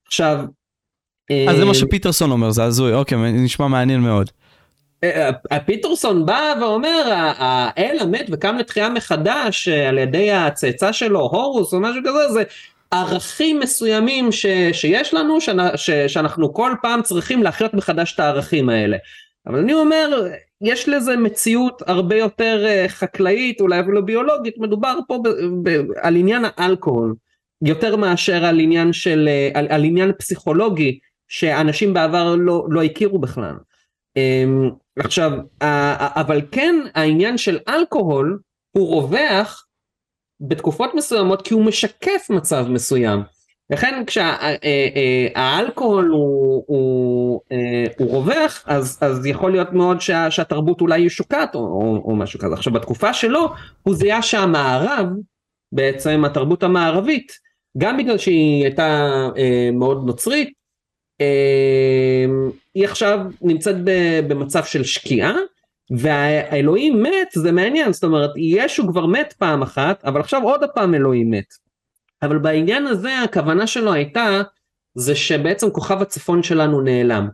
עכשיו... 0.06 0.44
אז 1.48 1.56
זה 1.56 1.64
מה 1.64 1.70
אה, 1.70 1.74
שפיטרסון 1.74 2.30
אומר, 2.30 2.50
זה 2.50 2.64
הזוי, 2.64 2.94
אוקיי, 2.94 3.18
נשמע 3.32 3.68
מעניין 3.68 4.00
מאוד. 4.00 4.30
אה, 5.04 5.30
אה, 5.52 5.60
פיטרסון 5.60 6.26
בא 6.26 6.54
ואומר 6.60 7.02
האל 7.38 7.96
המת 8.00 8.26
וקם 8.32 8.56
לתחייה 8.56 8.88
מחדש 8.88 9.68
על 9.68 9.98
ידי 9.98 10.32
הצאצא 10.32 10.92
שלו 10.92 11.20
הורוס 11.20 11.72
או 11.72 11.80
משהו 11.80 12.02
כזה 12.04 12.32
זה 12.32 12.42
ערכים 12.90 13.60
מסוימים 13.60 14.32
ש, 14.32 14.46
שיש 14.72 15.14
לנו 15.14 15.40
ש, 15.40 15.48
ש, 15.76 15.90
שאנחנו 15.90 16.54
כל 16.54 16.74
פעם 16.82 17.02
צריכים 17.02 17.42
להחיות 17.42 17.74
מחדש 17.74 18.14
את 18.14 18.20
הערכים 18.20 18.68
האלה. 18.68 18.96
אבל 19.48 19.58
אני 19.58 19.74
אומר 19.74 20.28
יש 20.60 20.88
לזה 20.88 21.16
מציאות 21.16 21.82
הרבה 21.86 22.16
יותר 22.16 22.66
חקלאית 22.88 23.60
אולי 23.60 23.80
אפילו 23.80 24.06
ביולוגית 24.06 24.58
מדובר 24.58 24.98
פה 25.08 25.18
ב, 25.24 25.28
ב, 25.68 25.86
על 26.02 26.16
עניין 26.16 26.42
האלכוהול. 26.56 27.14
יותר 27.62 27.96
מאשר 27.96 28.44
על 28.44 28.60
עניין 28.60 28.92
של, 28.92 29.28
על, 29.54 29.66
על 29.70 29.84
עניין 29.84 30.12
פסיכולוגי 30.18 30.98
שאנשים 31.28 31.94
בעבר 31.94 32.34
לא, 32.34 32.66
לא 32.70 32.82
הכירו 32.82 33.18
בכלל. 33.18 33.54
אמ, 34.16 34.70
עכשיו, 34.98 35.32
אבל 36.00 36.40
כן 36.50 36.74
העניין 36.94 37.38
של 37.38 37.58
אלכוהול 37.68 38.38
הוא 38.70 38.94
רווח 38.94 39.66
בתקופות 40.40 40.94
מסוימות 40.94 41.42
כי 41.42 41.54
הוא 41.54 41.64
משקף 41.64 42.26
מצב 42.30 42.66
מסוים. 42.68 43.20
לכן 43.70 44.02
כשהאלכוהול 44.06 46.04
אה, 46.04 46.10
אה, 46.10 46.16
הוא, 46.16 46.64
הוא, 46.66 47.40
אה, 47.52 47.84
הוא 47.98 48.10
רווח 48.10 48.64
אז, 48.66 48.98
אז 49.00 49.26
יכול 49.26 49.52
להיות 49.52 49.72
מאוד 49.72 50.00
שה, 50.00 50.30
שהתרבות 50.30 50.80
אולי 50.80 51.02
היא 51.02 51.08
שוקעת 51.08 51.54
או, 51.54 51.60
או, 51.60 52.02
או 52.04 52.16
משהו 52.16 52.40
כזה. 52.40 52.54
עכשיו 52.54 52.72
בתקופה 52.72 53.12
שלו 53.12 53.48
הוא 53.82 53.94
זיהה 53.94 54.22
שהמערב 54.22 55.06
בעצם 55.72 56.24
התרבות 56.24 56.62
המערבית 56.62 57.32
גם 57.78 57.96
בגלל 57.96 58.18
שהיא 58.18 58.64
הייתה 58.64 59.08
אה, 59.36 59.70
מאוד 59.72 60.06
נוצרית, 60.06 60.50
אה, 61.20 62.26
היא 62.74 62.84
עכשיו 62.84 63.18
נמצאת 63.42 63.76
ב, 63.84 63.90
במצב 64.28 64.64
של 64.64 64.84
שקיעה, 64.84 65.34
והאלוהים 65.90 67.02
מת, 67.02 67.28
זה 67.34 67.52
מעניין, 67.52 67.92
זאת 67.92 68.04
אומרת, 68.04 68.30
ישו 68.36 68.88
כבר 68.88 69.06
מת 69.06 69.34
פעם 69.38 69.62
אחת, 69.62 70.04
אבל 70.04 70.20
עכשיו 70.20 70.42
עוד 70.42 70.62
הפעם 70.62 70.94
אלוהים 70.94 71.30
מת. 71.30 71.67
אבל 72.22 72.38
בעניין 72.38 72.86
הזה 72.86 73.18
הכוונה 73.18 73.66
שלו 73.66 73.92
הייתה, 73.92 74.42
זה 74.94 75.16
שבעצם 75.16 75.70
כוכב 75.70 76.02
הצפון 76.02 76.42
שלנו 76.42 76.80
נעלם. 76.80 77.28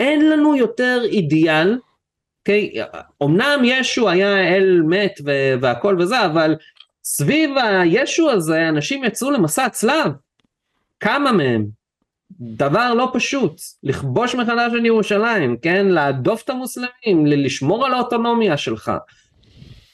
אין 0.00 0.30
לנו 0.30 0.56
יותר 0.56 1.00
אידיאל, 1.04 1.78
אוקיי? 2.40 2.82
Okay? 2.82 2.96
אמנם 3.22 3.60
ישו 3.64 4.08
היה 4.08 4.56
אל 4.56 4.82
מת 4.88 5.20
והכל 5.60 5.96
וזה, 6.00 6.26
אבל 6.26 6.56
סביב 7.04 7.50
הישו 7.58 8.30
הזה 8.30 8.68
אנשים 8.68 9.04
יצאו 9.04 9.30
למסע 9.30 9.68
צלב, 9.68 10.12
כמה 11.00 11.32
מהם, 11.32 11.66
דבר 12.40 12.94
לא 12.94 13.10
פשוט, 13.14 13.60
לכבוש 13.82 14.34
מחדש 14.34 14.72
את 14.78 14.84
ירושלים, 14.84 15.56
כן, 15.56 15.86
להדוף 15.86 16.42
את 16.42 16.50
המוסלמים, 16.50 17.26
לשמור 17.26 17.86
על 17.86 17.94
האוטונומיה 17.94 18.56
שלך, 18.56 18.92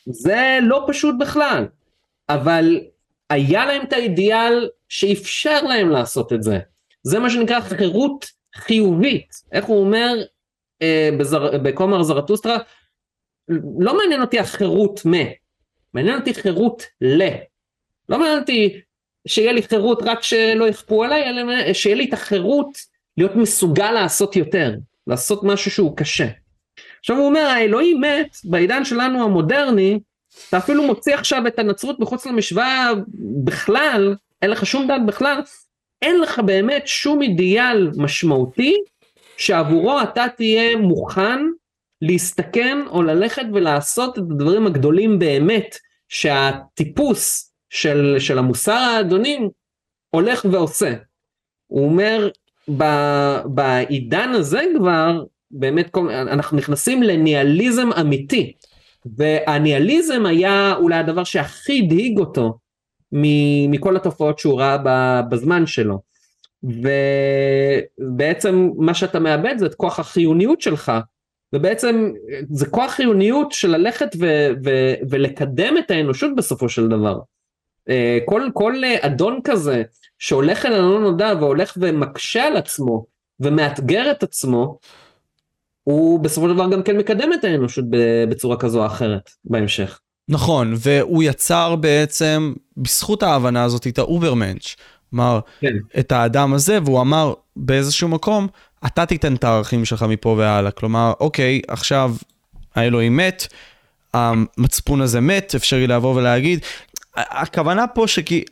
זה 0.07 0.59
לא 0.63 0.85
פשוט 0.89 1.15
בכלל, 1.19 1.65
אבל 2.29 2.81
היה 3.31 3.67
להם 3.67 3.83
את 3.83 3.93
האידיאל 3.93 4.69
שאפשר 4.89 5.63
להם 5.63 5.91
לעשות 5.91 6.33
את 6.33 6.43
זה, 6.43 6.59
זה 7.03 7.19
מה 7.19 7.31
שנקרא 7.31 7.61
חירות 7.61 8.27
חיובית, 8.55 9.35
איך 9.53 9.65
הוא 9.65 9.81
אומר 9.81 10.15
אה, 10.83 11.11
בזר, 11.19 11.59
בקומר 11.59 12.03
זרטוסטרה, 12.03 12.59
לא 13.79 13.97
מעניין 13.97 14.21
אותי 14.21 14.39
החירות 14.39 15.05
מה, 15.05 15.25
מעניין 15.95 16.19
אותי 16.19 16.35
חירות 16.35 16.83
ל. 17.01 17.23
לא 18.09 18.19
מעניין 18.19 18.39
אותי 18.39 18.81
שיהיה 19.29 19.53
לי 19.53 19.63
חירות 19.63 20.03
רק 20.03 20.23
שלא 20.23 20.69
יכפו 20.69 21.05
עליי, 21.05 21.31
אלא 21.31 21.73
שיהיה 21.73 21.97
לי 21.97 22.05
את 22.09 22.13
החירות 22.13 22.79
להיות 23.17 23.37
מסוגל 23.37 23.91
לעשות 23.91 24.37
יותר, 24.37 24.75
לעשות 25.07 25.45
משהו 25.45 25.71
שהוא 25.71 25.97
קשה. 25.97 26.29
עכשיו 27.01 27.17
הוא 27.17 27.27
אומר 27.27 27.41
האלוהים 27.41 28.01
מת 28.01 28.37
בעידן 28.45 28.85
שלנו 28.85 29.25
המודרני, 29.25 30.01
אתה 30.49 30.59
אפילו 30.59 30.83
מוציא 30.83 31.15
עכשיו 31.15 31.47
את 31.47 31.59
הנצרות 31.59 32.01
מחוץ 32.01 32.27
למשוואה 32.27 32.93
בכלל, 33.45 34.15
אין 34.43 34.51
לך 34.51 34.67
שום 34.67 34.87
דת 34.87 35.01
בכלל, 35.07 35.41
אין 36.03 36.21
לך 36.21 36.39
באמת 36.39 36.83
שום 36.87 37.23
אידיאל 37.23 37.91
משמעותי 37.97 38.75
שעבורו 39.37 40.01
אתה 40.03 40.27
תהיה 40.37 40.77
מוכן 40.77 41.39
להסתכן 42.03 42.79
או 42.87 43.03
ללכת 43.03 43.43
ולעשות 43.55 44.13
את 44.13 44.19
הדברים 44.19 44.67
הגדולים 44.67 45.19
באמת 45.19 45.77
שהטיפוס 46.09 47.53
של, 47.71 48.17
של 48.19 48.39
המוסר 48.39 48.73
האדונים 48.73 49.49
הולך 50.11 50.47
ועושה. 50.53 50.95
הוא 51.67 51.85
אומר 51.85 52.29
ב, 52.77 52.85
בעידן 53.45 54.31
הזה 54.31 54.63
כבר 54.77 55.25
באמת 55.51 55.97
אנחנו 56.11 56.57
נכנסים 56.57 57.03
לניאליזם 57.03 57.89
אמיתי. 58.01 58.53
והניאליזם 59.17 60.27
היה 60.27 60.75
אולי 60.77 60.95
הדבר 60.95 61.25
שהכי 61.25 61.83
הדאיג 61.85 62.19
אותו 62.19 62.59
מכל 63.69 63.97
התופעות 63.97 64.39
שהוא 64.39 64.61
ראה 64.61 64.77
בזמן 65.23 65.67
שלו. 65.67 66.01
ובעצם 67.99 68.71
מה 68.77 68.95
שאתה 68.95 69.21
מאבד 69.21 69.55
זה 69.59 69.67
את 69.67 69.75
כוח 69.75 69.99
החיוניות 69.99 70.61
שלך, 70.61 70.93
ובעצם 71.53 72.13
זה 72.51 72.67
כוח 72.67 72.91
חיוניות 72.91 73.53
של 73.53 73.69
ללכת 73.69 74.09
ו- 74.19 74.49
ו- 74.65 74.95
ולקדם 75.11 75.79
את 75.79 75.91
האנושות 75.91 76.37
בסופו 76.37 76.69
של 76.69 76.89
דבר. 76.89 77.19
אה, 77.89 78.19
כל, 78.25 78.49
כל 78.55 78.75
אדון 79.01 79.41
כזה 79.45 79.83
שהולך 80.19 80.67
אל 80.67 80.73
הלא 80.73 81.01
נודע 81.01 81.33
והולך 81.41 81.79
ומקשה 81.81 82.47
על 82.47 82.57
עצמו 82.57 83.07
ומאתגר 83.41 84.11
את 84.11 84.23
עצמו, 84.23 84.79
הוא 85.87 86.21
בסופו 86.21 86.49
של 86.49 86.55
דבר 86.55 86.71
גם 86.71 86.83
כן 86.83 86.97
מקדם 86.97 87.33
את 87.33 87.45
האנושות 87.45 87.85
בצורה 88.29 88.57
כזו 88.57 88.81
או 88.81 88.87
אחרת 88.87 89.31
בהמשך. 89.45 89.99
נכון, 90.29 90.75
והוא 90.77 91.23
יצר 91.23 91.77
בעצם, 91.77 92.53
בזכות 92.77 93.23
ההבנה 93.23 93.65
הזאת, 93.65 93.87
את 93.87 93.99
ה 93.99 94.05
Übermensch. 94.05 94.77
כלומר, 95.11 95.41
כן. 95.61 95.75
את 95.99 96.13
האדם 96.13 96.53
הזה, 96.53 96.79
והוא 96.85 97.01
אמר 97.01 97.33
באיזשהו 97.57 98.09
מקום, 98.09 98.47
אתה 98.87 99.07
תיתן 99.07 99.35
את 99.35 99.45
הערכים 99.45 99.85
שלך 99.85 100.03
מפה 100.03 100.29
והלאה. 100.39 100.71
כלומר, 100.71 101.13
אוקיי, 101.21 101.61
עכשיו 101.69 102.15
האלוהים 102.75 103.17
מת, 103.17 103.47
המצפון 104.15 105.01
הזה 105.01 105.21
מת, 105.21 105.55
אפשר 105.55 105.77
לבוא 105.89 106.15
ולהגיד, 106.15 106.61
הכוונה 107.17 107.87
פה 107.87 108.09
שכי 108.09 108.45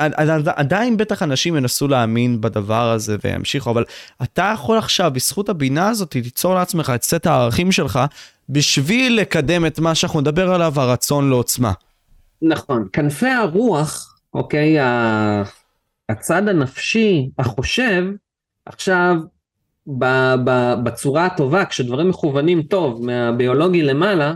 עדיין 0.46 0.96
בטח 0.96 1.22
אנשים 1.22 1.56
ינסו 1.56 1.88
להאמין 1.88 2.40
בדבר 2.40 2.90
הזה 2.90 3.16
וימשיכו, 3.24 3.70
אבל 3.70 3.84
אתה 4.22 4.50
יכול 4.54 4.78
עכשיו 4.78 5.10
בזכות 5.14 5.48
הבינה 5.48 5.88
הזאת 5.88 6.14
ליצור 6.14 6.54
לעצמך 6.54 6.92
את 6.94 7.02
סט 7.02 7.26
הערכים 7.26 7.72
שלך 7.72 8.00
בשביל 8.48 9.20
לקדם 9.20 9.66
את 9.66 9.78
מה 9.78 9.94
שאנחנו 9.94 10.20
נדבר 10.20 10.54
עליו, 10.54 10.72
הרצון 10.76 11.30
לעוצמה. 11.30 11.72
נכון, 12.42 12.88
כנפי 12.92 13.28
הרוח, 13.28 14.18
אוקיי, 14.34 14.76
הצד 16.08 16.48
הנפשי, 16.48 17.28
החושב, 17.38 18.04
עכשיו 18.66 19.16
בצורה 20.84 21.26
הטובה, 21.26 21.64
כשדברים 21.64 22.08
מכוונים 22.08 22.62
טוב 22.62 23.06
מהביולוגי 23.06 23.82
למעלה, 23.82 24.34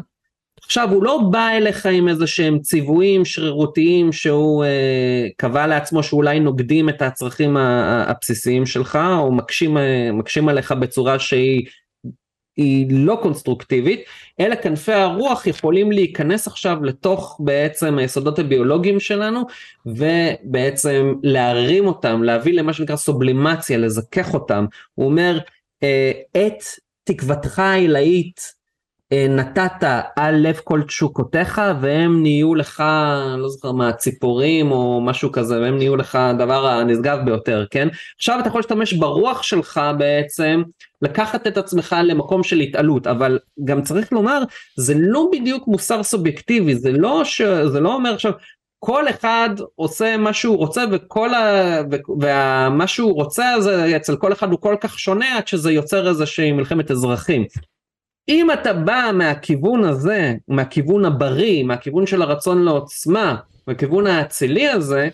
עכשיו 0.69 0.90
הוא 0.90 1.03
לא 1.03 1.20
בא 1.31 1.49
אליך 1.49 1.86
עם 1.86 2.09
איזה 2.09 2.27
שהם 2.27 2.59
ציוויים 2.59 3.24
שרירותיים 3.24 4.12
שהוא 4.12 4.65
אה, 4.65 5.28
קבע 5.36 5.66
לעצמו 5.66 6.03
שאולי 6.03 6.40
נוגדים 6.40 6.89
את 6.89 7.03
הצרכים 7.03 7.57
הבסיסיים 7.57 8.66
שלך 8.66 8.99
או 9.19 9.32
מקשים, 9.32 9.78
אה, 9.78 10.12
מקשים 10.12 10.49
עליך 10.49 10.73
בצורה 10.73 11.19
שהיא 11.19 11.66
היא 12.57 12.86
לא 12.90 13.19
קונסטרוקטיבית, 13.23 14.01
אלא 14.40 14.55
כנפי 14.55 14.93
הרוח 14.93 15.47
יכולים 15.47 15.93
להיכנס 15.93 16.47
עכשיו 16.47 16.85
לתוך 16.85 17.40
בעצם 17.45 17.99
היסודות 17.99 18.39
הביולוגיים 18.39 19.01
שלנו 19.01 19.43
ובעצם 19.86 21.15
להרים 21.23 21.86
אותם, 21.86 22.23
להביא 22.23 22.53
למה 22.53 22.73
שנקרא 22.73 22.97
סובלימציה, 22.97 23.78
לזכך 23.78 24.35
אותם. 24.35 24.66
הוא 24.95 25.07
אומר, 25.07 25.39
אה, 25.82 26.12
את 26.32 26.62
תקוותך 27.05 27.59
העילאית 27.59 28.57
נתת 29.14 29.89
על 30.16 30.36
לב 30.36 30.60
כל 30.64 30.82
תשוקותיך 30.82 31.62
והם 31.80 32.22
נהיו 32.22 32.55
לך, 32.55 32.85
לא 33.39 33.48
זוכר 33.48 33.72
מה, 33.72 33.93
ציפורים 33.93 34.70
או 34.70 35.01
משהו 35.01 35.32
כזה, 35.32 35.60
והם 35.60 35.78
נהיו 35.78 35.97
לך 35.97 36.14
הדבר 36.14 36.66
הנשגב 36.66 37.18
ביותר, 37.24 37.64
כן? 37.70 37.89
עכשיו 38.16 38.40
אתה 38.40 38.48
יכול 38.48 38.59
להשתמש 38.59 38.93
ברוח 38.93 39.43
שלך 39.43 39.80
בעצם, 39.98 40.62
לקחת 41.02 41.47
את 41.47 41.56
עצמך 41.59 41.97
למקום 42.05 42.43
של 42.43 42.60
התעלות, 42.60 43.06
אבל 43.06 43.39
גם 43.64 43.82
צריך 43.82 44.12
לומר, 44.12 44.43
זה 44.78 44.94
לא 44.97 45.28
בדיוק 45.32 45.68
מוסר 45.68 46.02
סובייקטיבי, 46.02 46.74
זה 46.74 46.93
לא, 46.93 47.24
ש... 47.24 47.43
זה 47.43 47.80
לא 47.80 47.94
אומר 47.94 48.14
עכשיו, 48.14 48.32
כל 48.78 49.09
אחד 49.09 49.51
עושה 49.74 50.16
מה 50.16 50.32
שהוא 50.32 50.56
רוצה 50.56 50.85
וכל 50.93 51.35
ה... 51.35 51.80
ומה 52.20 52.86
שהוא 52.86 53.14
רוצה 53.14 53.60
זה 53.60 53.97
אצל 53.97 54.16
כל 54.16 54.32
אחד 54.32 54.51
הוא 54.51 54.60
כל 54.60 54.76
כך 54.80 54.98
שונה 54.98 55.36
עד 55.36 55.48
שזה 55.48 55.72
יוצר 55.72 56.09
איזושהי 56.09 56.52
מלחמת 56.52 56.90
אזרחים. 56.90 57.44
אם 58.28 58.50
אתה 58.50 58.72
בא 58.72 59.10
מהכיוון 59.14 59.84
הזה, 59.84 60.34
מהכיוון 60.48 61.05
הבריא, 61.05 61.64
מהכיוון 61.64 62.06
של 62.06 62.22
הרצון 62.22 62.62
לעוצמה, 62.64 63.36
מהכיוון 63.66 64.06
האצילי 64.06 64.68
הזה, 64.68 65.09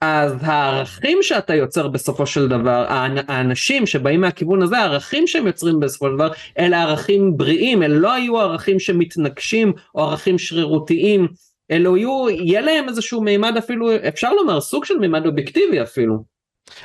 אז 0.00 0.32
הערכים 0.40 1.18
שאתה 1.22 1.54
יוצר 1.54 1.88
בסופו 1.88 2.26
של 2.26 2.48
דבר, 2.48 2.84
האנשים 3.28 3.86
שבאים 3.86 4.20
מהכיוון 4.20 4.62
הזה, 4.62 4.78
הערכים 4.78 5.26
שהם 5.26 5.46
יוצרים 5.46 5.80
בסופו 5.80 6.06
של 6.06 6.14
דבר, 6.14 6.30
אלה 6.58 6.82
ערכים 6.82 7.36
בריאים, 7.36 7.82
אלה 7.82 7.98
לא 7.98 8.12
היו 8.12 8.40
ערכים 8.40 8.80
שמתנגשים 8.80 9.72
או 9.94 10.02
ערכים 10.02 10.38
שרירותיים, 10.38 11.28
אלו 11.70 11.96
יהיו, 11.96 12.26
יהיה 12.30 12.60
להם 12.60 12.88
איזשהו 12.88 13.20
מימד 13.20 13.56
אפילו, 13.56 13.90
אפשר 14.08 14.32
לומר, 14.32 14.60
סוג 14.60 14.84
של 14.84 14.98
מימד 14.98 15.26
אובייקטיבי 15.26 15.82
אפילו. 15.82 16.24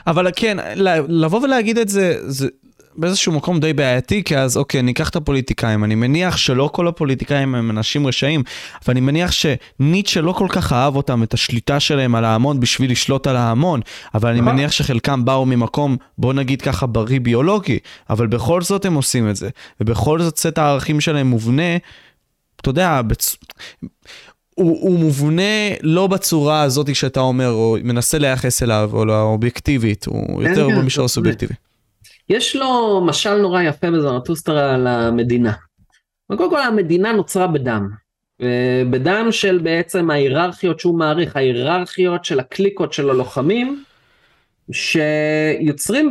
אבל 0.08 0.28
כן, 0.36 0.58
לבוא 1.08 1.42
ולהגיד 1.42 1.78
את 1.78 1.90
זה, 1.90 2.16
זה, 2.22 2.48
באיזשהו 2.96 3.32
מקום 3.32 3.60
די 3.60 3.74
בעייתי, 3.74 4.24
כי 4.24 4.38
אז 4.38 4.58
אוקיי, 4.58 4.82
ניקח 4.82 5.10
את 5.10 5.16
הפוליטיקאים, 5.16 5.84
אני 5.84 5.96
מניח 5.96 6.38
שלא 6.38 6.70
כל 6.74 6.88
הפוליטיקאים 6.88 7.56
הם 7.56 7.70
אנשים 7.70 8.08
רשעים, 8.08 8.44
אבל 8.86 8.92
אני 8.92 9.02
מניח 9.02 9.32
שניטשה 9.32 10.22
לא 10.22 10.32
כל 10.32 10.48
כך 10.50 10.74
אהב 10.74 10.96
אותם, 10.96 11.24
את 11.24 11.34
השליטה 11.34 11.80
שלהם 11.80 12.16
על 12.16 12.26
ההמון 12.26 12.60
בשביל 12.60 12.92
לשלוט 12.92 13.28
על 13.28 13.36
ההמון, 13.36 13.82
אבל 14.14 14.30
אני 14.30 14.42
מניח 14.42 14.72
שחלקם 14.72 15.26
באו 15.26 15.46
ממקום, 15.46 15.98
בוא 16.18 16.34
נגיד 16.34 16.62
ככה, 16.62 16.86
בריא 16.86 17.20
ביולוגי, 17.20 17.80
אבל 18.10 18.28
בכל 18.28 18.62
זאת 18.62 18.86
הם 18.86 18.94
עושים 18.94 19.30
את 19.30 19.36
זה, 19.36 19.50
ובכל 19.82 20.22
זאת 20.22 20.38
סט 20.38 20.58
הערכים 20.58 21.02
שלהם 21.02 21.28
מובנה, 21.28 21.78
אתה 22.62 22.70
יודע, 22.70 23.02
בצ... 23.02 23.36
הוא, 24.56 24.82
הוא 24.82 25.00
מובנה 25.00 25.42
לא 25.82 26.08
בצורה 26.08 26.62
הזאת 26.62 26.96
שאתה 26.96 27.20
אומר, 27.20 27.52
או 27.52 27.78
מנסה 27.84 28.18
לייחס 28.18 28.64
אליו, 28.64 28.90
או 28.94 29.06
לא 29.06 29.22
אובייקטיבית, 29.22 30.06
הוא 30.06 30.44
יותר 30.44 30.68
במישור 30.68 31.06
הסובייקטיבי. 31.06 31.54
יש 32.30 32.56
לו 32.56 33.02
משל 33.06 33.38
נורא 33.38 33.62
יפה 33.62 33.92
בזרטוסטרה 33.92 34.76
על 34.76 34.88
המדינה. 34.88 35.54
קודם 36.38 36.50
כל 36.50 36.62
המדינה 36.62 37.12
נוצרה 37.12 37.48
בדם. 37.48 37.90
בדם 38.92 39.28
של 39.32 39.60
בעצם 39.64 40.10
ההיררכיות 40.10 40.80
שהוא 40.80 41.00
מעריך, 41.00 41.36
ההיררכיות 41.36 42.26
של 42.26 42.40
הקליקות 42.40 42.94
של 42.94 43.10
הלוחמים, 43.10 43.84
שיוצרים 44.72 46.10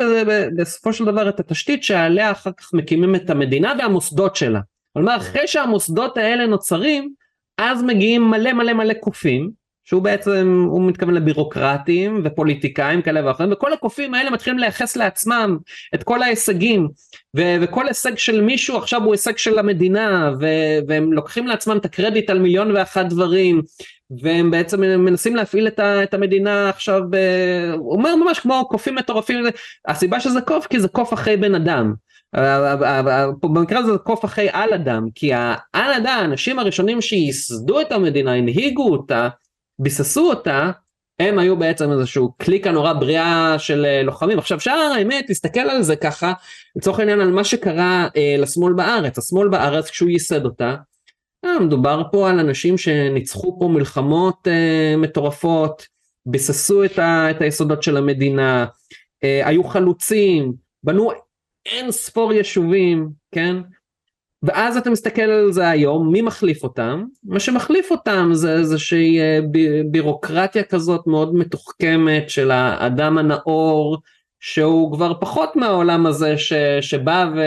בסופו 0.57 0.93
של 0.93 1.05
דבר 1.05 1.29
את 1.29 1.41
התשתית 1.41 1.85
שעליה 1.85 2.31
אחר 2.31 2.51
כך 2.53 2.75
מקימים 2.75 3.15
את 3.15 3.31
המדינה 3.31 3.73
והמוסדות 3.79 4.37
שלה. 4.37 4.61
כלומר 4.93 5.17
אחרי 5.17 5.47
שהמוסדות 5.47 6.17
האלה 6.17 6.47
נוצרים, 6.47 7.15
אז 7.59 7.83
מגיעים 7.83 8.31
מלא 8.31 8.53
מלא 8.53 8.73
מלא 8.73 8.95
קופים, 8.95 9.51
שהוא 9.85 10.03
בעצם, 10.03 10.67
הוא 10.71 10.89
מתכוון 10.89 11.15
לבירוקרטים 11.15 12.21
ופוליטיקאים 12.25 13.03
כאלה 13.03 13.27
ואחרים, 13.27 13.53
וכל 13.53 13.73
הקופים 13.73 14.15
האלה 14.15 14.31
מתחילים 14.31 14.59
לייחס 14.59 14.97
לעצמם 14.97 15.59
את 15.95 16.03
כל 16.03 16.23
ההישגים, 16.23 16.89
ו- 17.37 17.57
וכל 17.61 17.89
הישג 17.89 18.19
של 18.19 18.41
מישהו 18.41 18.77
עכשיו 18.77 19.05
הוא 19.05 19.13
הישג 19.13 19.37
של 19.37 19.59
המדינה, 19.59 20.33
ו- 20.41 20.79
והם 20.89 21.13
לוקחים 21.13 21.47
לעצמם 21.47 21.77
את 21.77 21.85
הקרדיט 21.85 22.31
על 22.31 22.39
מיליון 22.39 22.77
ואחת 22.77 23.07
דברים, 23.07 23.63
והם 24.23 24.51
בעצם 24.51 24.81
מנסים 24.81 25.37
להפעיל 25.37 25.67
את, 25.67 25.79
ה- 25.79 26.03
את 26.03 26.15
המדינה 26.15 26.69
עכשיו, 26.69 27.01
ב- 27.11 27.73
הוא 27.79 27.93
אומר 27.93 28.17
ממש 28.17 28.39
כמו 28.39 28.69
קופים 28.69 28.95
מטורפים, 28.95 29.45
הסיבה 29.89 30.21
שזה 30.21 30.41
קוף 30.41 30.67
כי 30.67 30.81
זה 30.81 30.89
קוף 30.89 31.13
אחרי 31.13 31.37
בן 31.37 31.55
אדם. 31.55 31.93
במקרה 33.43 33.79
הזה 33.79 33.93
זה 33.93 33.99
קוף 33.99 34.25
אחרי 34.25 34.49
על 34.53 34.73
אדם, 34.73 35.07
כי 35.15 35.33
העל 35.35 35.93
אדם, 35.93 36.19
האנשים 36.21 36.59
הראשונים 36.59 37.01
שייסדו 37.01 37.81
את 37.81 37.93
המדינה, 37.93 38.33
הנהיגו 38.33 38.93
אותה, 38.93 39.29
ביססו 39.79 40.31
אותה, 40.31 40.71
הם 41.19 41.39
היו 41.39 41.57
בעצם 41.57 41.93
איזשהו 41.93 42.33
קליקה 42.33 42.71
נורא 42.73 42.93
בריאה 42.93 43.59
של 43.59 43.85
אה, 43.85 44.03
לוחמים. 44.03 44.39
עכשיו 44.39 44.61
שאר 44.61 44.93
האמת, 44.97 45.25
תסתכל 45.29 45.61
על 45.61 45.83
זה 45.83 45.97
ככה, 45.97 46.33
לצורך 46.77 46.99
העניין 46.99 47.21
על 47.21 47.31
מה 47.31 47.45
שקרה 47.45 48.09
אה, 48.17 48.37
לשמאל 48.39 48.73
בארץ. 48.73 49.19
השמאל 49.19 49.49
בארץ 49.49 49.91
כשהוא 49.91 50.11
ייסד 50.11 50.45
אותה, 50.45 50.77
אה, 51.45 51.59
מדובר 51.61 52.03
פה 52.13 52.31
על 52.31 52.39
אנשים 52.39 52.79
שניצחו 52.79 53.57
פה 53.61 53.69
מלחמות 53.69 54.49
אה, 54.49 54.95
מטורפות, 54.97 55.87
ביססו 56.27 56.85
את, 56.85 56.99
ה, 56.99 57.31
את 57.31 57.41
היסודות 57.41 57.83
של 57.83 57.97
המדינה, 57.97 58.67
אה, 59.25 59.49
היו 59.49 59.65
חלוצים, 59.65 60.53
בנו 60.83 61.13
אין 61.67 61.91
ספור 61.91 62.33
יישובים, 62.33 63.09
כן? 63.35 63.57
ואז 64.43 64.77
אתה 64.77 64.91
מסתכל 64.91 65.23
על 65.23 65.53
זה 65.53 65.69
היום, 65.69 66.13
מי 66.13 66.23
מחליף 66.23 66.63
אותם? 66.63 67.05
מה 67.25 67.41
שמחליף 67.41 67.91
אותם 67.91 68.31
זה 68.33 68.53
איזושהי 68.53 69.21
אה, 69.21 69.41
בירוקרטיה 69.91 70.63
כזאת 70.63 71.07
מאוד 71.07 71.35
מתוחכמת 71.35 72.31
של 72.31 72.51
האדם 72.51 73.19
הנאור, 73.19 73.99
שהוא 74.41 74.93
כבר 74.93 75.13
פחות 75.21 75.57
מהעולם 75.57 76.07
הזה 76.07 76.39
ש, 76.39 76.53
שבא 76.81 77.27
ו, 77.37 77.41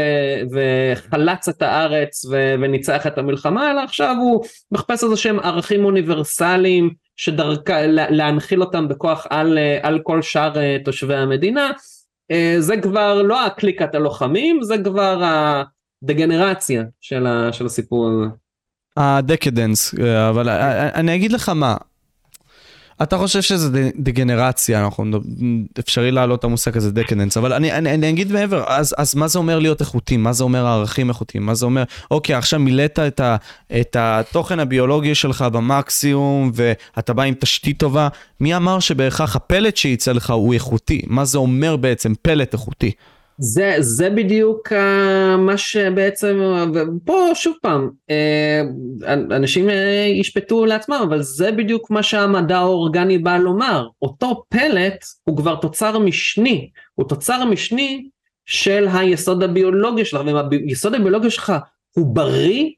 וחלץ 0.52 1.48
את 1.48 1.62
הארץ 1.62 2.26
ו, 2.26 2.56
וניצח 2.62 3.08
את 3.08 3.18
המלחמה, 3.18 3.72
אלא 3.72 3.82
עכשיו 3.82 4.16
הוא 4.20 4.46
מחפש 4.72 5.04
איזה 5.04 5.16
שהם 5.16 5.40
ערכים 5.40 5.86
אוניברסליים 5.86 6.94
שדרכה, 7.16 7.88
להנחיל 7.88 8.62
אותם 8.62 8.88
בכוח 8.88 9.28
על, 9.30 9.58
אה, 9.58 9.80
על 9.82 10.00
כל 10.04 10.22
שאר 10.22 10.58
אה, 10.58 10.78
תושבי 10.86 11.16
המדינה. 11.16 11.72
זה 12.60 12.78
כבר 12.78 13.22
לא 13.22 13.46
הקליקת 13.46 13.96
הלוחמים, 13.96 14.64
זה 14.64 14.76
כבר 14.84 15.24
ה... 15.24 15.64
דגנרציה 16.06 16.84
של, 17.02 17.28
ה, 17.28 17.54
של 17.54 17.66
הסיפור 17.66 18.10
הזה. 18.10 18.26
הדקדנס, 18.98 19.96
אבל 20.30 20.50
אני 20.96 21.16
אגיד 21.16 21.32
לך 21.32 21.50
מה, 21.50 21.76
אתה 23.04 23.18
חושב 23.18 23.42
שזה 23.42 23.90
דגנרציה, 23.96 24.86
אנחנו 24.86 25.06
אפשרי 25.80 26.12
להעלות 26.12 26.40
את 26.40 26.44
המושג 26.44 26.78
הזה 26.78 26.92
דקדנס, 26.92 27.38
אבל 27.38 27.54
אני, 27.54 27.72
אני, 27.72 27.94
אני 27.94 28.10
אגיד 28.10 28.32
מעבר, 28.32 28.64
אז, 28.68 28.96
אז 28.98 29.16
מה 29.16 29.28
זה 29.28 29.40
אומר 29.40 29.60
להיות 29.60 29.82
איכותי? 29.82 30.18
מה 30.18 30.34
זה 30.34 30.44
אומר 30.44 30.68
ערכים 30.68 31.10
איכותיים? 31.10 31.46
מה 31.46 31.56
זה 31.56 31.66
אומר, 31.66 31.84
אוקיי, 32.12 32.36
עכשיו 32.36 32.60
מילאת 32.60 33.00
את, 33.00 33.20
ה, 33.20 33.36
את 33.80 33.96
התוכן 34.00 34.60
הביולוגי 34.60 35.16
שלך 35.16 35.42
במקסימום, 35.42 36.52
ואתה 36.54 37.14
בא 37.14 37.24
עם 37.24 37.34
תשתית 37.40 37.80
טובה, 37.80 38.08
מי 38.40 38.56
אמר 38.56 38.80
שבהכרח 38.80 39.36
הפלט 39.36 39.78
שייצא 39.78 40.12
לך 40.12 40.30
הוא 40.30 40.54
איכותי? 40.54 41.02
מה 41.08 41.26
זה 41.26 41.38
אומר 41.38 41.76
בעצם 41.76 42.14
פלט 42.22 42.54
איכותי? 42.54 42.92
זה, 43.38 43.76
זה 43.80 44.10
בדיוק 44.10 44.72
uh, 44.72 45.38
מה 45.38 45.58
שבעצם, 45.58 46.40
ופה 46.74 47.30
שוב 47.34 47.54
פעם, 47.62 47.90
uh, 48.12 49.06
אנשים 49.12 49.70
uh, 49.70 49.74
ישפטו 50.14 50.66
לעצמם, 50.66 51.02
אבל 51.10 51.22
זה 51.22 51.52
בדיוק 51.52 51.92
מה 51.92 52.04
שהמדע 52.04 52.58
האורגני 52.58 53.18
בא 53.18 53.38
לומר. 53.38 53.88
אותו 54.02 54.44
פלט 54.50 55.06
הוא 55.24 55.38
כבר 55.38 55.56
תוצר 55.56 56.00
משני, 56.00 56.70
הוא 56.96 57.08
תוצר 57.08 57.46
משני 57.46 58.10
של 58.46 58.88
היסוד 58.94 59.44
הביולוגי 59.44 60.06
שלך, 60.06 60.22
ואם 60.26 60.36
היסוד 60.68 60.96
הביולוגי 60.96 61.30
שלך 61.30 61.54
הוא 61.96 62.16
בריא, 62.16 62.70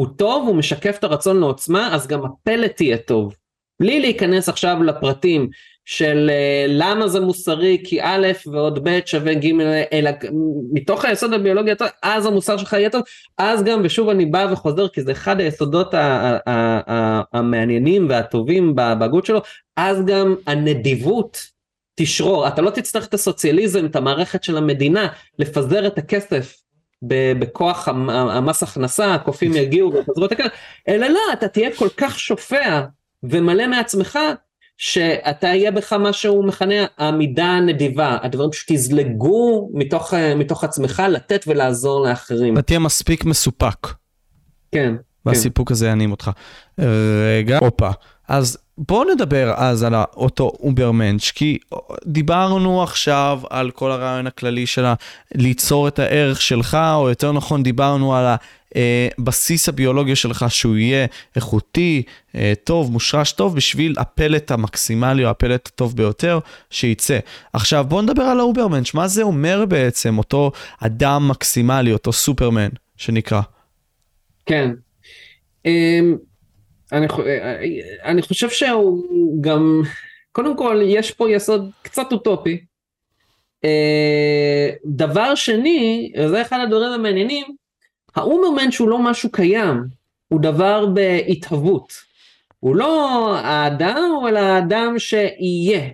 הוא 0.00 0.06
טוב, 0.16 0.48
הוא 0.48 0.56
משקף 0.56 0.96
את 0.98 1.04
הרצון 1.04 1.40
לעוצמה, 1.40 1.94
אז 1.94 2.06
גם 2.06 2.20
הפלט 2.24 2.80
יהיה 2.80 2.96
טוב. 2.96 3.34
בלי 3.80 4.00
להיכנס 4.00 4.48
עכשיו 4.48 4.82
לפרטים 4.82 5.48
של 5.84 6.30
uh, 6.30 6.68
למה 6.68 7.08
זה 7.08 7.20
מוסרי 7.20 7.82
כי 7.84 8.02
א' 8.02 8.26
ועוד 8.46 8.88
ב' 8.88 8.98
שווה 9.06 9.34
ג' 9.34 9.50
אלא 9.92 10.10
מתוך 10.72 11.04
היסוד 11.04 11.32
הביולוגי 11.32 11.70
הטוב 11.70 11.88
אז 12.02 12.26
המוסר 12.26 12.56
שלך 12.56 12.72
יהיה 12.72 12.90
טוב. 12.90 13.02
אז 13.38 13.64
גם 13.64 13.80
ושוב 13.84 14.08
אני 14.08 14.26
בא 14.26 14.46
וחוזר 14.52 14.88
כי 14.88 15.02
זה 15.02 15.12
אחד 15.12 15.40
היסודות 15.40 15.94
המעניינים 17.32 18.06
והטובים 18.10 18.74
בהגות 18.74 19.26
שלו 19.26 19.42
אז 19.76 20.04
גם 20.06 20.34
הנדיבות 20.46 21.38
תשרור. 21.94 22.48
אתה 22.48 22.62
לא 22.62 22.70
תצטרך 22.70 23.06
את 23.06 23.14
הסוציאליזם 23.14 23.86
את 23.86 23.96
המערכת 23.96 24.44
של 24.44 24.56
המדינה 24.56 25.08
לפזר 25.38 25.86
את 25.86 25.98
הכסף 25.98 26.62
בכוח 27.38 27.88
המס 27.88 28.62
הכנסה 28.62 29.14
הקופים 29.14 29.52
יגיעו 29.54 29.92
ויפזרו 29.92 30.24
את 30.24 30.32
הכסף 30.32 30.50
אלא 30.88 31.06
לא 31.06 31.20
אתה 31.32 31.48
תהיה 31.48 31.76
כל 31.76 31.88
כך 31.96 32.18
שופע 32.18 32.80
ומלא 33.22 33.66
מעצמך 33.66 34.18
שאתה 34.76 35.46
יהיה 35.46 35.70
בך 35.70 35.92
מה 35.92 36.12
שהוא 36.12 36.44
מכנה 36.44 36.74
העמידה 36.98 37.44
הנדיבה, 37.44 38.18
הדברים 38.22 38.50
פשוט 38.50 38.70
יזלגו 38.70 39.70
מתוך, 39.74 40.14
מתוך 40.36 40.64
עצמך 40.64 41.02
לתת 41.08 41.44
ולעזור 41.46 42.06
לאחרים. 42.06 42.54
אתה 42.54 42.62
תהיה 42.62 42.78
מספיק 42.78 43.24
מסופק. 43.24 43.86
כן. 44.72 44.94
והסיפוק 45.26 45.68
כן. 45.68 45.74
הזה 45.74 45.86
יענים 45.86 46.10
אותך. 46.10 46.30
רגע, 47.38 47.58
הופה. 47.58 47.90
אז 48.28 48.58
בואו 48.78 49.14
נדבר 49.14 49.54
אז 49.56 49.82
על 49.82 49.94
אותו 50.16 50.52
Übermensch, 50.60 51.30
כי 51.34 51.58
דיברנו 52.06 52.82
עכשיו 52.82 53.40
על 53.50 53.70
כל 53.70 53.90
הרעיון 53.92 54.26
הכללי 54.26 54.66
של 54.66 54.84
ליצור 55.34 55.88
את 55.88 55.98
הערך 55.98 56.42
שלך, 56.42 56.78
או 56.94 57.08
יותר 57.08 57.32
נכון 57.32 57.62
דיברנו 57.62 58.14
על 58.14 58.34
הבסיס 58.74 59.68
הביולוגי 59.68 60.16
שלך 60.16 60.44
שהוא 60.48 60.76
יהיה 60.76 61.06
איכותי, 61.36 62.02
אה, 62.34 62.52
טוב, 62.64 62.92
מושרש 62.92 63.32
טוב, 63.32 63.56
בשביל 63.56 63.94
הפלט 63.98 64.50
המקסימלי 64.50 65.24
או 65.24 65.30
הפלט 65.30 65.66
הטוב 65.66 65.96
ביותר 65.96 66.38
שייצא. 66.70 67.18
עכשיו 67.52 67.84
בואו 67.88 68.02
נדבר 68.02 68.22
על 68.22 68.40
ה 68.40 68.44
Übermensch, 68.44 68.94
מה 68.94 69.08
זה 69.08 69.22
אומר 69.22 69.64
בעצם 69.68 70.18
אותו 70.18 70.52
אדם 70.80 71.28
מקסימלי, 71.28 71.92
אותו 71.92 72.12
סופרמן 72.12 72.68
שנקרא? 72.96 73.40
כן. 74.46 74.70
אמ, 75.64 76.16
אני, 76.92 77.06
אני 78.04 78.22
חושב 78.22 78.50
שהוא 78.50 79.02
גם, 79.42 79.82
קודם 80.32 80.56
כל 80.56 80.80
יש 80.84 81.10
פה 81.10 81.30
יסוד 81.30 81.70
קצת 81.82 82.12
אוטופי. 82.12 82.60
אה, 83.64 84.70
דבר 84.86 85.34
שני, 85.34 86.12
וזה 86.18 86.42
אחד 86.42 86.58
הדברים 86.62 86.92
המעניינים, 86.92 87.44
האומרמן 88.16 88.72
שהוא 88.72 88.88
לא 88.88 88.98
משהו 88.98 89.32
קיים, 89.32 89.84
הוא 90.28 90.40
דבר 90.40 90.86
בהתהוות. 90.86 91.92
הוא 92.60 92.76
לא 92.76 93.36
האדם, 93.38 94.10
אלא 94.28 94.38
האדם 94.38 94.98
שיהיה. 94.98 95.88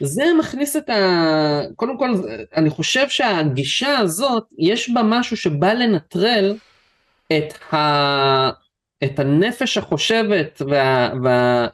זה 0.00 0.24
מכניס 0.38 0.76
את 0.76 0.90
ה... 0.90 1.60
קודם 1.76 1.98
כל, 1.98 2.10
אני 2.56 2.70
חושב 2.70 3.08
שהגישה 3.08 3.98
הזאת, 3.98 4.44
יש 4.58 4.90
בה 4.90 5.02
משהו 5.02 5.36
שבא 5.36 5.72
לנטרל 5.72 6.56
את 7.32 7.74
ה... 7.74 8.50
את 9.04 9.18
הנפש 9.18 9.78
החושבת 9.78 10.62
וה, 10.70 11.12
וה, 11.24 11.68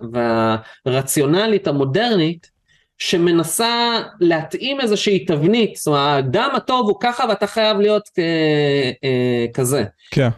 והרציונלית 0.85 1.67
המודרנית 1.69 2.51
שמנסה 2.99 4.01
להתאים 4.21 4.81
איזושהי 4.81 5.25
תבנית, 5.25 5.77
זאת 5.77 5.87
אומרת 5.87 6.01
האדם 6.01 6.51
הטוב 6.55 6.89
הוא 6.89 6.97
ככה 7.01 7.25
ואתה 7.29 7.47
חייב 7.47 7.81
להיות 7.81 8.09
אה, 8.19 9.47
כזה. 9.55 9.85
כן. 10.11 10.29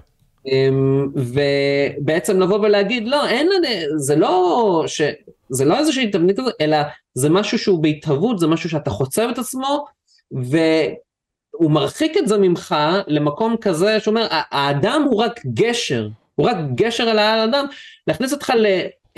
אמ, 0.47 1.09
ובעצם 1.15 2.41
לבוא 2.41 2.59
ולהגיד 2.59 3.09
לא 3.09 3.29
אין 3.29 3.49
זה 3.97 4.17
לא 4.17 4.85
ש... 4.87 5.03
זה 5.49 5.65
לא 5.65 5.79
איזושהי 5.79 6.11
תבנית 6.11 6.39
כזאת 6.39 6.55
אלא 6.61 6.79
זה 7.15 7.29
משהו 7.29 7.59
שהוא 7.59 7.83
בהתהוות 7.83 8.39
זה 8.39 8.47
משהו 8.47 8.71
שאתה 8.71 8.91
חוצב 8.91 9.29
את 9.33 9.39
עצמו 9.39 9.85
והוא 10.31 11.71
מרחיק 11.71 12.17
את 12.17 12.29
זה 12.29 12.39
ממך 12.39 12.75
למקום 13.07 13.57
כזה 13.61 14.01
שאומר 14.01 14.27
האדם 14.31 15.03
הוא 15.11 15.23
רק 15.23 15.41
גשר 15.55 16.09
הוא 16.39 16.47
רק 16.47 16.57
גשר 16.75 17.09
על 17.09 17.19
האדם, 17.19 17.67
להכניס 18.07 18.33
אותך 18.33 18.53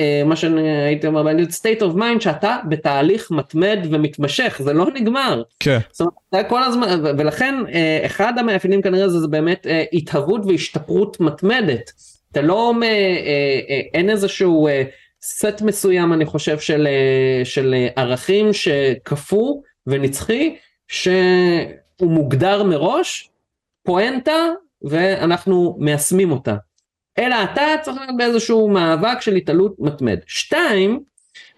אה, 0.00 0.36
שאני 0.36 0.70
הייתי 0.70 1.06
אומר 1.06 1.22
באנגלית 1.22 1.50
state 1.50 1.82
of 1.82 1.96
mind 1.96 2.20
שאתה 2.20 2.56
בתהליך 2.68 3.30
מתמד 3.30 3.78
ומתמשך 3.90 4.60
זה 4.64 4.72
לא 4.72 4.86
נגמר. 4.94 5.42
כן. 5.60 5.78
זאת 5.92 6.08
אומרת, 6.32 6.48
כל 6.48 6.62
הזמן 6.62 7.00
ולכן 7.18 7.54
אה, 7.72 8.02
אחד 8.06 8.32
המאפיינים 8.38 8.82
כנראה 8.82 9.08
זה, 9.08 9.20
זה 9.20 9.28
באמת 9.28 9.66
אה, 9.66 9.84
התהוות 9.92 10.40
והשתפרות 10.46 11.20
מתמדת. 11.20 11.92
אתה 12.32 12.42
לא 12.42 12.72
אין 13.94 14.10
איזשהו 14.10 14.68
סט 15.22 15.62
מסוים 15.62 16.12
אני 16.12 16.24
חושב 16.24 16.58
של, 16.58 16.88
של 17.44 17.74
ערכים 17.96 18.52
שקפוא 18.52 19.54
ונצחי 19.86 20.56
שהוא 20.88 21.12
מוגדר 22.00 22.62
מראש 22.62 23.30
פואנטה 23.82 24.48
ואנחנו 24.82 25.76
מיישמים 25.80 26.32
אותה. 26.32 26.56
אלא 27.20 27.36
אתה 27.44 27.62
צריך 27.82 27.96
להיות 28.00 28.16
באיזשהו 28.16 28.68
מאבק 28.68 29.20
של 29.20 29.34
התעלות 29.34 29.74
מתמד. 29.78 30.18
שתיים, 30.26 31.00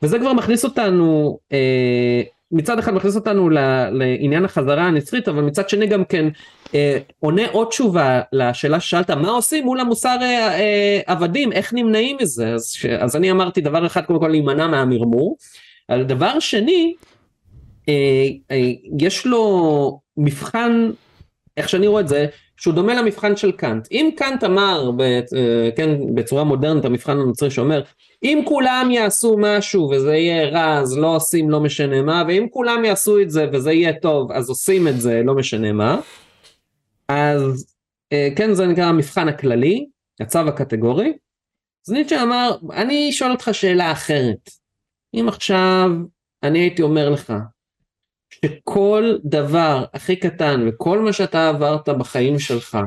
וזה 0.02 0.18
כבר 0.18 0.32
מכניס 0.32 0.64
אותנו, 0.64 1.38
אה, 1.52 2.22
מצד 2.52 2.78
אחד 2.78 2.94
מכניס 2.94 3.16
אותנו 3.16 3.50
לעניין 3.50 4.44
החזרה 4.44 4.82
הנצחית, 4.82 5.28
אבל 5.28 5.42
מצד 5.42 5.68
שני 5.68 5.86
גם 5.86 6.04
כן 6.04 6.28
אה, 6.74 6.98
עונה 7.18 7.42
עוד 7.52 7.68
תשובה 7.68 8.20
לשאלה 8.32 8.80
ששאלת, 8.80 9.10
מה 9.10 9.30
עושים 9.30 9.64
מול 9.64 9.80
המוסר 9.80 10.16
אה, 10.20 10.58
אה, 10.60 11.00
עבדים, 11.06 11.52
איך 11.52 11.72
נמנעים 11.74 12.16
מזה? 12.20 12.54
אז, 12.54 12.66
ש, 12.66 12.86
אז 12.86 13.16
אני 13.16 13.30
אמרתי 13.30 13.60
דבר 13.60 13.86
אחד, 13.86 14.04
קודם 14.04 14.20
כל 14.20 14.28
להימנע 14.28 14.66
מהמרמור. 14.66 15.36
דבר 15.90 16.38
שני, 16.40 16.94
אה, 17.88 18.28
אה, 18.50 18.72
יש 19.00 19.26
לו 19.26 20.00
מבחן, 20.16 20.90
איך 21.56 21.68
שאני 21.68 21.86
רואה 21.86 22.00
את 22.00 22.08
זה, 22.08 22.26
שהוא 22.56 22.74
דומה 22.74 22.94
למבחן 22.94 23.36
של 23.36 23.52
קאנט. 23.52 23.88
אם 23.90 24.10
קאנט 24.16 24.44
אמר, 24.44 24.90
ב, 24.96 25.00
אה, 25.00 25.70
כן, 25.76 26.14
בצורה 26.14 26.44
מודרנית, 26.44 26.84
המבחן 26.84 27.12
הנוצרי 27.12 27.50
שאומר, 27.50 27.82
אם 28.22 28.42
כולם 28.44 28.88
יעשו 28.90 29.36
משהו 29.38 29.90
וזה 29.90 30.14
יהיה 30.14 30.48
רע, 30.48 30.78
אז 30.78 30.98
לא 30.98 31.16
עושים 31.16 31.50
לא 31.50 31.60
משנה 31.60 32.02
מה, 32.02 32.24
ואם 32.28 32.46
כולם 32.50 32.84
יעשו 32.84 33.20
את 33.20 33.30
זה 33.30 33.46
וזה 33.52 33.72
יהיה 33.72 33.92
טוב, 33.92 34.32
אז 34.32 34.48
עושים 34.48 34.88
את 34.88 35.00
זה 35.00 35.22
לא 35.24 35.34
משנה 35.34 35.72
מה, 35.72 36.00
אז 37.08 37.66
אה, 38.12 38.28
כן, 38.36 38.54
זה 38.54 38.66
נקרא 38.66 38.84
המבחן 38.84 39.28
הכללי, 39.28 39.86
הצו 40.20 40.38
הקטגורי. 40.38 41.12
אז 41.86 41.92
ניטשה 41.92 42.22
אמר, 42.22 42.56
אני 42.72 43.12
שואל 43.12 43.30
אותך 43.30 43.48
שאלה 43.52 43.92
אחרת. 43.92 44.50
אם 45.14 45.28
עכשיו 45.28 45.90
אני 46.42 46.58
הייתי 46.58 46.82
אומר 46.82 47.10
לך, 47.10 47.32
שכל 48.32 49.16
דבר 49.24 49.84
הכי 49.94 50.16
קטן 50.16 50.68
וכל 50.68 50.98
מה 50.98 51.12
שאתה 51.12 51.48
עברת 51.48 51.88
בחיים 51.88 52.38
שלך 52.38 52.78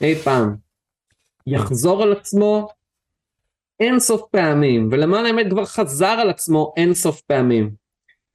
אי 0.00 0.14
פעם 0.14 0.56
יחזור 1.46 2.02
על 2.02 2.12
עצמו 2.12 2.68
אין 3.80 4.00
סוף 4.00 4.22
פעמים 4.30 4.88
ולמען 4.92 5.26
האמת 5.26 5.46
כבר 5.50 5.64
חזר 5.64 6.06
על 6.06 6.30
עצמו 6.30 6.72
אין 6.76 6.94
סוף 6.94 7.20
פעמים. 7.20 7.70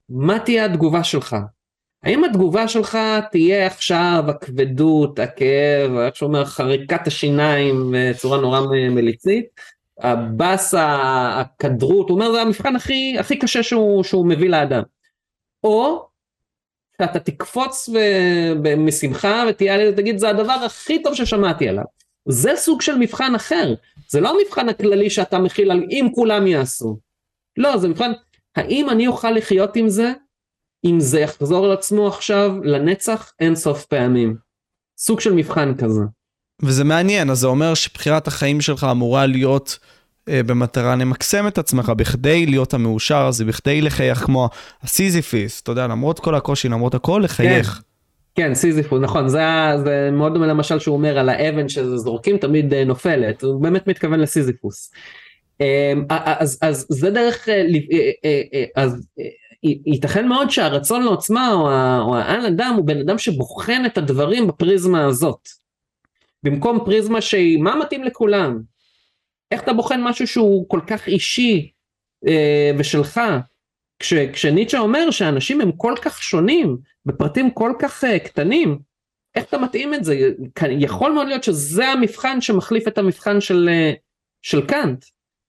מה 0.10 0.40
תהיה 0.40 0.66
התגובה 0.66 1.04
שלך? 1.04 1.36
האם 2.04 2.24
התגובה 2.24 2.68
שלך 2.68 2.98
תהיה 3.32 3.66
עכשיו 3.66 4.24
הכבדות, 4.28 5.20
הכאב, 5.20 5.98
איך 5.98 6.16
שאומר 6.16 6.46
חריקת 6.46 7.08
השיניים 7.08 7.94
בצורה 7.94 8.42
נורא 8.42 8.60
מליצית, 8.90 9.46
הבאסה, 10.00 10.88
הכדרות, 11.40 12.10
הוא 12.10 12.16
אומר 12.16 12.32
זה 12.32 12.42
המבחן 12.42 12.76
הכי, 12.76 13.16
הכי 13.20 13.40
קשה 13.40 13.64
שהוא, 13.64 14.04
שהוא 14.04 14.26
מביא 14.28 14.50
לאדם. 14.50 14.84
או 15.64 16.08
שאתה 17.02 17.20
תקפוץ 17.20 17.90
משמחה 18.78 19.44
ותהיה 19.50 19.90
ותגיד 19.90 20.18
זה 20.18 20.30
הדבר 20.30 20.54
הכי 20.54 21.04
טוב 21.04 21.16
ששמעתי 21.16 21.70
עליו. 21.70 21.84
זה 22.30 22.52
סוג 22.56 22.82
של 22.82 22.96
מבחן 22.96 23.36
אחר, 23.36 23.74
זה 24.10 24.22
לא 24.22 24.40
המבחן 24.40 24.70
הכללי 24.70 25.10
שאתה 25.10 25.40
מכיל 25.40 25.72
על 25.72 25.84
אם 25.90 26.08
כולם 26.16 26.48
יעשו. 26.48 26.98
לא, 27.58 27.78
זה 27.78 27.88
מבחן, 27.88 28.12
האם 28.56 28.90
אני 28.90 29.08
אוכל 29.08 29.32
לחיות 29.32 29.76
עם 29.76 29.90
זה, 29.90 30.14
אם 30.86 31.00
זה 31.00 31.20
יחזור 31.20 31.66
על 31.66 31.72
עצמו 31.72 32.08
עכשיו 32.08 32.52
לנצח 32.64 33.34
אין 33.40 33.56
סוף 33.56 33.86
פעמים. 33.86 34.36
סוג 34.98 35.20
של 35.20 35.34
מבחן 35.34 35.74
כזה. 35.78 36.02
וזה 36.62 36.84
מעניין, 36.84 37.30
אז 37.30 37.40
זה 37.40 37.48
אומר 37.48 37.74
שבחירת 37.74 38.28
החיים 38.28 38.62
שלך 38.62 38.88
אמורה 38.92 39.26
להיות 39.26 39.80
במטרה 40.30 40.96
למקסם 40.96 41.48
את 41.48 41.58
עצמך, 41.58 41.90
בכדי 41.90 42.46
להיות 42.46 42.74
המאושר 42.74 43.26
הזה, 43.26 43.46
בכדי 43.46 43.82
לחייך 43.82 44.20
כמו 44.20 44.50
הסיזיפיס, 44.84 45.62
אתה 45.62 45.72
יודע, 45.72 45.88
למרות 45.88 46.20
כל 46.20 46.36
הקושי, 46.36 46.70
למרות 46.70 46.96
הכל, 46.96 47.22
לחייך. 47.24 47.74
כן. 47.74 47.82
כן, 48.36 48.54
סיזיפוס, 48.54 49.02
נכון, 49.02 49.28
זה, 49.28 49.40
זה 49.84 50.10
מאוד 50.12 50.34
דומה 50.34 50.48
למשל 50.48 50.80
שהוא 50.80 50.96
אומר 50.96 51.18
על 51.18 51.30
האבן 51.30 51.70
שזורקים 51.70 52.38
תמיד 52.38 52.74
אה, 52.74 52.86
נופלת, 52.86 53.44
הוא 53.44 53.62
באמת 53.62 53.88
מתכוון 53.88 54.20
לסיזיפוס. 54.20 54.92
אמ, 55.62 56.06
אז, 56.10 56.60
אז 56.62 56.86
זה 56.90 57.10
דרך, 57.10 57.50
אה, 57.50 58.64
אז 58.76 59.08
ייתכן 59.64 60.28
מאוד 60.28 60.50
שהרצון 60.50 61.04
לעוצמה 61.04 61.54
או 62.00 62.16
האן 62.18 62.46
אדם 62.46 62.74
הוא 62.78 62.86
בן 62.86 63.00
אדם 63.00 63.18
שבוחן 63.18 63.84
את 63.86 63.98
הדברים 63.98 64.48
בפריזמה 64.48 65.06
הזאת. 65.06 65.50
במקום 66.44 66.80
פריזמה 66.86 67.22
שהיא 67.22 67.58
מה 67.58 67.76
מתאים 67.76 68.04
לכולם. 68.04 68.62
איך 69.52 69.64
אתה 69.64 69.74
בוחן 69.74 70.02
משהו 70.04 70.28
שהוא 70.28 70.70
כל 70.70 70.80
כך 70.88 71.08
אישי 71.08 71.72
אה, 72.28 72.72
ושלך? 72.78 73.22
כש, 74.00 74.14
כשניטשה 74.14 74.80
אומר 74.80 75.12
שאנשים 75.12 75.62
הם 75.62 75.72
כל 75.72 75.94
כך 76.02 76.24
שונים 76.24 76.78
בפרטים 77.06 77.52
כל 77.52 77.74
כך 77.80 78.04
אה, 78.04 78.20
קטנים, 78.20 78.80
איך 79.36 79.46
אתה 79.46 79.58
מתאים 79.58 79.94
את 79.94 80.04
זה? 80.04 80.30
יכול 80.70 81.12
מאוד 81.12 81.28
להיות 81.28 81.44
שזה 81.44 81.88
המבחן 81.88 82.42
שמחליף 82.42 82.88
את 82.88 82.98
המבחן 82.98 83.42
של, 83.42 83.70
אה, 83.72 83.94
של 84.42 84.66
קאנט. 84.66 85.06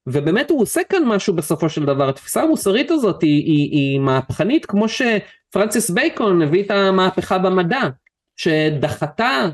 ובאמת 0.08 0.50
הוא 0.50 0.62
עושה 0.62 0.80
כאן 0.88 1.04
משהו 1.04 1.34
בסופו 1.34 1.68
של 1.68 1.84
דבר, 1.84 2.08
התפיסה 2.08 2.42
המוסרית 2.42 2.90
הזאת 2.90 3.22
היא, 3.22 3.44
היא, 3.44 3.70
היא 3.70 4.00
מהפכנית 4.00 4.66
כמו 4.66 4.86
שפרנסיס 4.88 5.90
בייקון 5.90 6.42
הביא 6.42 6.64
את 6.64 6.70
המהפכה 6.70 7.38
במדע, 7.38 7.82
שדחתה 8.36 9.48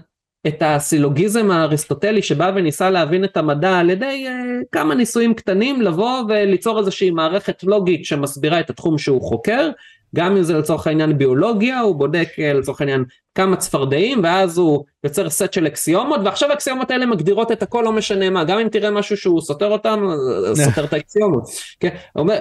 את 0.47 0.63
הסילוגיזם 0.67 1.51
האריסטוטלי 1.51 2.23
שבא 2.23 2.53
וניסה 2.55 2.91
להבין 2.91 3.25
את 3.25 3.37
המדע 3.37 3.79
על 3.79 3.91
ידי 3.91 4.27
uh, 4.29 4.65
כמה 4.73 4.95
ניסויים 4.95 5.35
קטנים 5.35 5.83
לבוא 5.83 6.23
וליצור 6.29 6.79
איזושהי 6.79 7.11
מערכת 7.11 7.65
לוגית 7.65 8.05
שמסבירה 8.05 8.61
את 8.61 8.71
התחום 8.71 8.99
שהוא 8.99 9.23
חוקר 9.23 9.71
גם 10.15 10.37
אם 10.37 10.43
זה 10.43 10.59
לצורך 10.59 10.87
העניין 10.87 11.19
ביולוגיה 11.19 11.81
הוא 11.81 11.97
בודק 11.97 12.29
uh, 12.37 12.59
לצורך 12.59 12.81
העניין 12.81 13.05
כמה 13.35 13.57
צפרדעים 13.57 14.21
ואז 14.23 14.59
הוא 14.59 14.85
יוצר 15.05 15.31
סט 15.31 15.53
של 15.53 15.67
אקסיומות 15.67 16.21
ועכשיו 16.25 16.51
האקסיומות 16.51 16.91
האלה 16.91 17.07
מגדירות 17.07 17.53
את 17.53 17.63
הכל 17.63 17.83
לא 17.85 17.93
משנה 17.93 18.31
מה 18.31 18.45
גם 18.45 18.59
אם 18.59 18.69
תראה 18.69 18.91
משהו 18.91 19.17
שהוא 19.17 19.41
סותר 19.41 19.69
אותם 19.73 20.09
סותר 20.55 20.85
את 20.85 20.93
האקסיומות. 20.93 21.43
כן? 21.81 21.97
אומר, 22.17 22.39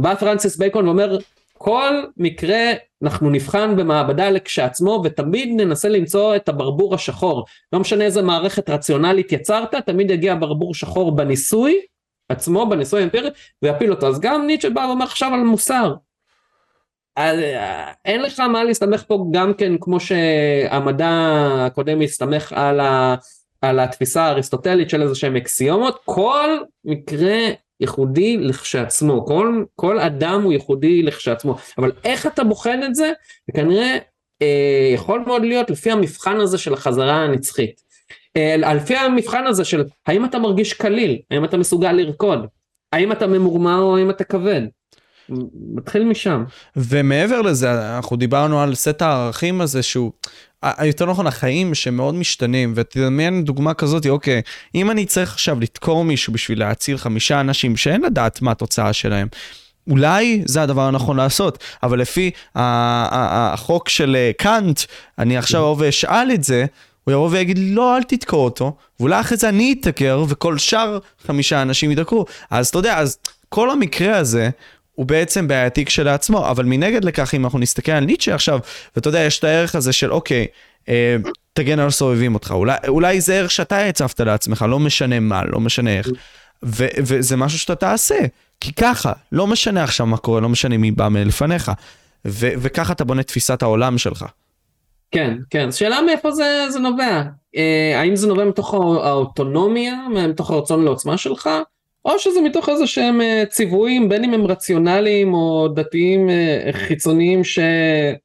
בא 0.00 0.14
פרנסיס 0.14 0.56
בייקון 0.56 0.86
ואומר 0.86 1.18
כל 1.62 2.04
מקרה 2.16 2.72
אנחנו 3.02 3.30
נבחן 3.30 3.76
במעבדה 3.76 4.30
לכשעצמו 4.30 5.02
ותמיד 5.04 5.60
ננסה 5.60 5.88
למצוא 5.88 6.36
את 6.36 6.48
הברבור 6.48 6.94
השחור. 6.94 7.44
לא 7.72 7.80
משנה 7.80 8.04
איזה 8.04 8.22
מערכת 8.22 8.70
רציונלית 8.70 9.32
יצרת, 9.32 9.74
תמיד 9.74 10.10
יגיע 10.10 10.34
ברבור 10.34 10.74
שחור 10.74 11.16
בניסוי 11.16 11.80
עצמו, 12.28 12.68
בניסוי 12.68 13.00
האמפירי, 13.00 13.28
ויפיל 13.62 13.90
אותו. 13.90 14.08
אז 14.08 14.20
גם 14.20 14.46
ניטשה 14.46 14.70
בא 14.70 14.80
ואומר 14.80 15.04
עכשיו 15.04 15.34
על 15.34 15.40
מוסר. 15.40 15.94
על, 17.14 17.44
אין 18.04 18.22
לך 18.22 18.40
מה 18.40 18.64
להסתמך 18.64 19.04
פה 19.08 19.26
גם 19.30 19.54
כן 19.54 19.72
כמו 19.80 20.00
שהמדע 20.00 21.10
הקודם 21.66 22.00
הסתמך 22.00 22.52
על, 22.52 22.80
ה, 22.80 23.14
על 23.62 23.80
התפיסה 23.80 24.22
האריסטוטלית 24.22 24.90
של 24.90 25.02
איזה 25.02 25.14
שהם 25.14 25.36
אקסיומות, 25.36 26.00
כל 26.04 26.58
מקרה 26.84 27.38
ייחודי 27.80 28.36
לכשעצמו, 28.36 29.26
כל, 29.26 29.64
כל 29.76 29.98
אדם 29.98 30.42
הוא 30.42 30.52
ייחודי 30.52 31.02
לכשעצמו, 31.02 31.56
אבל 31.78 31.92
איך 32.04 32.26
אתה 32.26 32.44
בוחן 32.44 32.80
את 32.84 32.94
זה? 32.94 33.12
וכנראה 33.50 33.98
אה, 34.42 34.90
יכול 34.94 35.24
מאוד 35.26 35.42
להיות 35.42 35.70
לפי 35.70 35.90
המבחן 35.90 36.40
הזה 36.40 36.58
של 36.58 36.74
החזרה 36.74 37.24
הנצחית. 37.24 37.80
אה, 38.36 38.74
לפי 38.74 38.96
המבחן 38.96 39.46
הזה 39.46 39.64
של 39.64 39.84
האם 40.06 40.24
אתה 40.24 40.38
מרגיש 40.38 40.72
קליל, 40.72 41.18
האם 41.30 41.44
אתה 41.44 41.56
מסוגל 41.56 41.92
לרקוד, 41.92 42.46
האם 42.92 43.12
אתה 43.12 43.26
ממורמר 43.26 43.78
או 43.82 43.96
האם 43.96 44.10
אתה 44.10 44.24
כבד. 44.24 44.62
מתחיל 45.74 46.04
משם. 46.04 46.44
ומעבר 46.76 47.42
לזה, 47.42 47.96
אנחנו 47.96 48.16
דיברנו 48.16 48.62
על 48.62 48.74
סט 48.74 49.02
הערכים 49.02 49.60
הזה 49.60 49.82
שהוא, 49.82 50.12
יותר 50.84 51.06
נכון 51.06 51.26
החיים 51.26 51.74
שמאוד 51.74 52.14
משתנים, 52.14 52.72
ותדמיין 52.76 53.44
דוגמה 53.44 53.74
כזאת, 53.74 54.06
אוקיי, 54.06 54.42
אם 54.74 54.90
אני 54.90 55.06
צריך 55.06 55.32
עכשיו 55.32 55.60
לדקור 55.60 56.04
מישהו 56.04 56.32
בשביל 56.32 56.58
להציל 56.58 56.98
חמישה 56.98 57.40
אנשים 57.40 57.76
שאין 57.76 58.02
לדעת 58.02 58.42
מה 58.42 58.50
התוצאה 58.50 58.92
שלהם, 58.92 59.28
אולי 59.90 60.42
זה 60.46 60.62
הדבר 60.62 60.82
הנכון 60.82 61.16
לעשות, 61.16 61.64
אבל 61.82 62.00
לפי 62.00 62.30
החוק 62.54 63.88
של 63.88 64.16
אה, 64.16 64.30
קאנט, 64.38 64.80
אני 65.18 65.36
עכשיו 65.36 65.60
אבוא 65.60 65.76
ואשאל 65.78 66.30
את 66.34 66.44
זה, 66.44 66.66
הוא 67.04 67.12
יבוא 67.12 67.28
ויגיד 67.30 67.58
לא 67.60 67.96
אל 67.96 68.02
תתקור 68.02 68.44
אותו, 68.44 68.76
ואולי 69.00 69.20
אחרי 69.20 69.36
זה 69.36 69.48
אני 69.48 69.76
אתקר 69.80 70.24
וכל 70.28 70.58
שאר 70.58 70.98
חמישה 71.26 71.62
אנשים 71.62 71.90
יתקרו. 71.90 72.26
אז 72.50 72.68
אתה 72.68 72.78
יודע, 72.78 72.98
אז 72.98 73.18
כל 73.48 73.70
המקרה 73.70 74.16
הזה 74.16 74.50
הוא 75.00 75.06
בעצם 75.06 75.48
בעייתי 75.48 75.84
כשלעצמו, 75.84 76.50
אבל 76.50 76.64
מנגד 76.64 77.04
לכך, 77.04 77.34
אם 77.34 77.44
אנחנו 77.44 77.58
נסתכל 77.58 77.92
על 77.92 78.04
ניטשה 78.04 78.34
עכשיו, 78.34 78.58
ואתה 78.96 79.08
יודע, 79.08 79.20
יש 79.20 79.38
את 79.38 79.44
הערך 79.44 79.74
הזה 79.74 79.92
של 79.92 80.12
אוקיי, 80.12 80.46
אה, 80.88 81.16
תגן 81.52 81.78
על 81.78 81.90
סובבים 81.90 82.34
אותך, 82.34 82.50
אולי, 82.50 82.76
אולי 82.88 83.20
זה 83.20 83.34
ערך 83.34 83.50
שאתה 83.50 83.86
הצבת 83.86 84.20
לעצמך, 84.20 84.64
לא 84.68 84.78
משנה 84.78 85.20
מה, 85.20 85.42
לא 85.44 85.60
משנה 85.60 85.98
איך, 85.98 86.08
ו, 86.64 86.86
וזה 86.98 87.36
משהו 87.36 87.58
שאתה 87.58 87.74
תעשה, 87.74 88.18
כי 88.60 88.72
ככה, 88.72 89.12
לא 89.32 89.46
משנה 89.46 89.84
עכשיו 89.84 90.06
מה 90.06 90.16
קורה, 90.16 90.40
לא 90.40 90.48
משנה 90.48 90.76
מי 90.76 90.90
בא 90.90 91.08
מלפניך, 91.08 91.72
ו, 92.24 92.48
וככה 92.58 92.92
אתה 92.92 93.04
בונה 93.04 93.22
תפיסת 93.22 93.62
העולם 93.62 93.98
שלך. 93.98 94.24
כן, 95.10 95.36
כן, 95.50 95.72
שאלה 95.72 96.02
מאיפה 96.02 96.30
זה, 96.30 96.66
זה 96.70 96.78
נובע, 96.78 97.22
אה, 97.56 98.00
האם 98.00 98.16
זה 98.16 98.26
נובע 98.26 98.44
מתוך 98.44 98.74
האוטונומיה, 98.74 99.94
מתוך 100.28 100.50
הרצון 100.50 100.84
לעוצמה 100.84 101.16
שלך, 101.16 101.50
או 102.04 102.18
שזה 102.18 102.40
מתוך 102.40 102.68
איזה 102.68 102.86
שהם 102.86 103.20
אה, 103.20 103.44
ציוויים 103.48 104.08
בין 104.08 104.24
אם 104.24 104.34
הם 104.34 104.46
רציונליים 104.46 105.34
או 105.34 105.68
דתיים 105.68 106.30
אה, 106.30 106.68
חיצוניים 106.72 107.44
שהם 107.44 108.20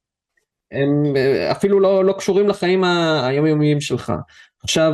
אה, 1.15 1.51
אפילו 1.51 1.79
לא, 1.79 2.05
לא 2.05 2.13
קשורים 2.13 2.47
לחיים 2.47 2.83
היומיומיים 2.83 3.81
שלך. 3.81 4.13
עכשיו 4.63 4.91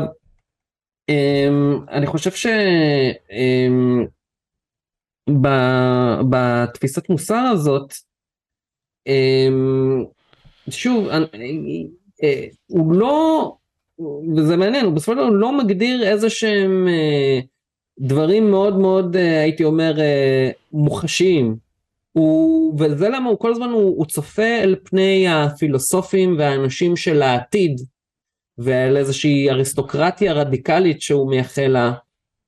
אמ, 1.09 1.79
אני 1.89 2.07
חושב 2.07 2.31
שבתפיסת 5.27 7.09
אמ, 7.09 7.13
מוסר 7.13 7.49
הזאת 7.51 7.93
אמ, 9.07 10.03
שוב 10.69 11.07
הוא 12.67 12.95
לא 12.95 13.55
וזה 14.37 14.57
מעניין 14.57 14.85
הוא 14.85 14.93
בסופו 14.93 15.11
של 15.11 15.17
דבר 15.17 15.29
לא 15.29 15.57
מגדיר 15.57 16.07
איזה 16.07 16.29
שהם 16.29 16.87
דברים 18.01 18.51
מאוד 18.51 18.77
מאוד 18.79 19.15
אה, 19.15 19.41
הייתי 19.41 19.63
אומר 19.63 19.99
אה, 19.99 20.49
מוחשיים. 20.71 21.55
הוא, 22.11 22.75
וזה 22.79 23.09
למה 23.09 23.29
הוא 23.29 23.39
כל 23.39 23.51
הזמן 23.51 23.69
הוא, 23.69 23.97
הוא 23.97 24.05
צופה 24.05 24.59
אל 24.63 24.75
פני 24.83 25.27
הפילוסופים 25.27 26.35
והאנשים 26.39 26.95
של 26.95 27.21
העתיד 27.21 27.81
ואל 28.57 28.97
איזושהי 28.97 29.49
אריסטוקרטיה 29.49 30.33
רדיקלית 30.33 31.01
שהוא 31.01 31.29
מייחל 31.29 31.67
לה, 31.67 31.93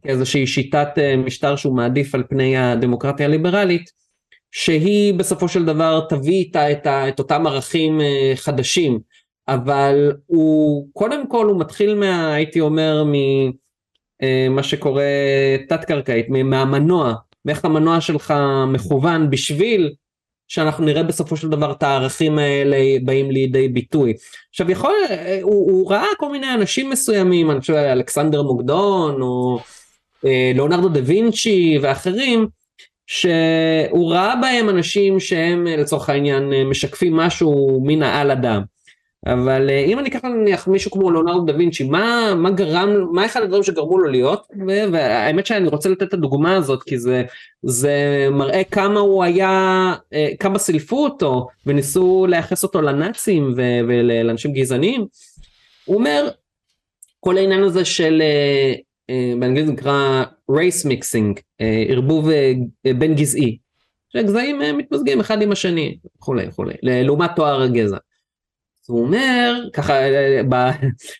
איזושהי 0.05 0.47
שיטת 0.47 0.89
אה, 0.97 1.17
משטר 1.17 1.55
שהוא 1.55 1.75
מעדיף 1.75 2.15
על 2.15 2.23
פני 2.29 2.57
הדמוקרטיה 2.57 3.25
הליברלית, 3.25 4.03
שהיא 4.51 5.13
בסופו 5.13 5.47
של 5.47 5.65
דבר 5.65 6.05
תביא 6.09 6.33
איתה 6.33 6.71
את, 6.71 6.87
את 6.87 7.19
אותם 7.19 7.47
ערכים 7.47 8.01
חדשים, 8.35 8.99
אבל 9.47 10.11
הוא 10.25 10.87
קודם 10.93 11.27
כל 11.27 11.45
הוא 11.45 11.59
מתחיל 11.59 11.95
מה 11.95 12.33
הייתי 12.33 12.59
אומר 12.59 13.03
מ... 13.03 13.13
אה, 14.23 14.49
מה 14.49 14.63
שקורה 14.63 15.03
תת 15.69 15.85
קרקעית, 15.85 16.29
מהמנוע, 16.29 17.13
ואיך 17.45 17.65
המנוע 17.65 18.01
שלך 18.01 18.33
מכוון 18.67 19.29
בשביל 19.29 19.93
שאנחנו 20.47 20.85
נראה 20.85 21.03
בסופו 21.03 21.37
של 21.37 21.49
דבר 21.49 21.71
את 21.71 21.83
הערכים 21.83 22.39
האלה 22.39 22.77
באים 23.03 23.31
לידי 23.31 23.67
ביטוי. 23.67 24.13
עכשיו 24.49 24.71
יכול, 24.71 24.95
אה, 25.09 25.39
הוא, 25.41 25.71
הוא 25.71 25.91
ראה 25.91 26.07
כל 26.17 26.31
מיני 26.31 26.53
אנשים 26.53 26.89
מסוימים, 26.89 27.51
אני 27.51 27.59
חושב 27.59 27.73
אלכסנדר 27.73 28.43
מוקדון 28.43 29.21
או 29.21 29.59
אה, 30.25 30.51
ליאונרדו 30.53 30.89
דה 30.89 30.99
וינצ'י 31.03 31.77
ואחרים, 31.81 32.47
שהוא 33.07 34.11
ראה 34.11 34.35
בהם 34.35 34.69
אנשים 34.69 35.19
שהם 35.19 35.67
לצורך 35.67 36.09
העניין 36.09 36.53
משקפים 36.69 37.15
משהו 37.15 37.81
מן 37.85 38.03
העל 38.03 38.31
אדם. 38.31 38.72
אבל 39.25 39.69
אה, 39.69 39.79
אם 39.79 39.99
אני 39.99 40.09
אקח 40.09 40.25
נניח 40.25 40.67
מישהו 40.67 40.91
כמו 40.91 41.11
לאונרדו 41.11 41.51
דה 41.51 41.57
וינצ'י, 41.57 41.83
מה, 41.83 42.33
מה 42.35 42.51
גרם, 42.51 42.89
מה 43.11 43.25
אחד 43.25 43.41
הדברים 43.41 43.63
שגרמו 43.63 43.97
לו 43.97 44.09
להיות, 44.09 44.47
והאמת 44.67 45.45
שאני 45.45 45.67
רוצה 45.67 45.89
לתת 45.89 46.03
את 46.03 46.13
הדוגמה 46.13 46.55
הזאת 46.55 46.83
כי 46.83 46.99
זה, 46.99 47.23
זה 47.63 48.27
מראה 48.31 48.63
כמה 48.63 48.99
הוא 48.99 49.23
היה, 49.23 49.93
אה, 50.13 50.29
כמה 50.39 50.59
סילפו 50.59 51.03
אותו 51.03 51.47
וניסו 51.65 52.25
לייחס 52.29 52.63
אותו 52.63 52.81
לנאצים 52.81 53.53
ולאנשים 53.87 54.53
גזעניים, 54.53 55.05
הוא 55.85 55.95
אומר, 55.95 56.29
כל 57.19 57.37
העניין 57.37 57.63
הזה 57.63 57.85
של, 57.85 58.21
אה, 58.21 58.73
באנגלית 59.39 59.65
זה 59.65 59.71
נקרא 59.71 60.23
race 60.51 60.87
mixing, 60.87 61.41
ערבוב 61.89 62.29
בין 62.97 63.15
גזעי, 63.15 63.57
שהגזעים 64.13 64.61
מתמזגים 64.77 65.19
אחד 65.19 65.41
עם 65.41 65.51
השני 65.51 65.97
וכולי 66.17 66.47
וכולי, 66.47 66.73
לעומת 66.81 67.29
תואר 67.35 67.61
הגזע. 67.61 67.97
הוא 68.87 69.01
אומר, 69.01 69.55
ככה 69.73 69.93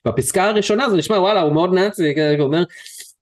בפסקה 0.08 0.44
הראשונה 0.44 0.90
זה 0.90 0.98
נשמע 0.98 1.18
וואלה 1.18 1.42
הוא 1.42 1.54
מאוד 1.54 1.74
נאצי, 1.74 2.14
הוא 2.38 2.46
אומר 2.46 2.64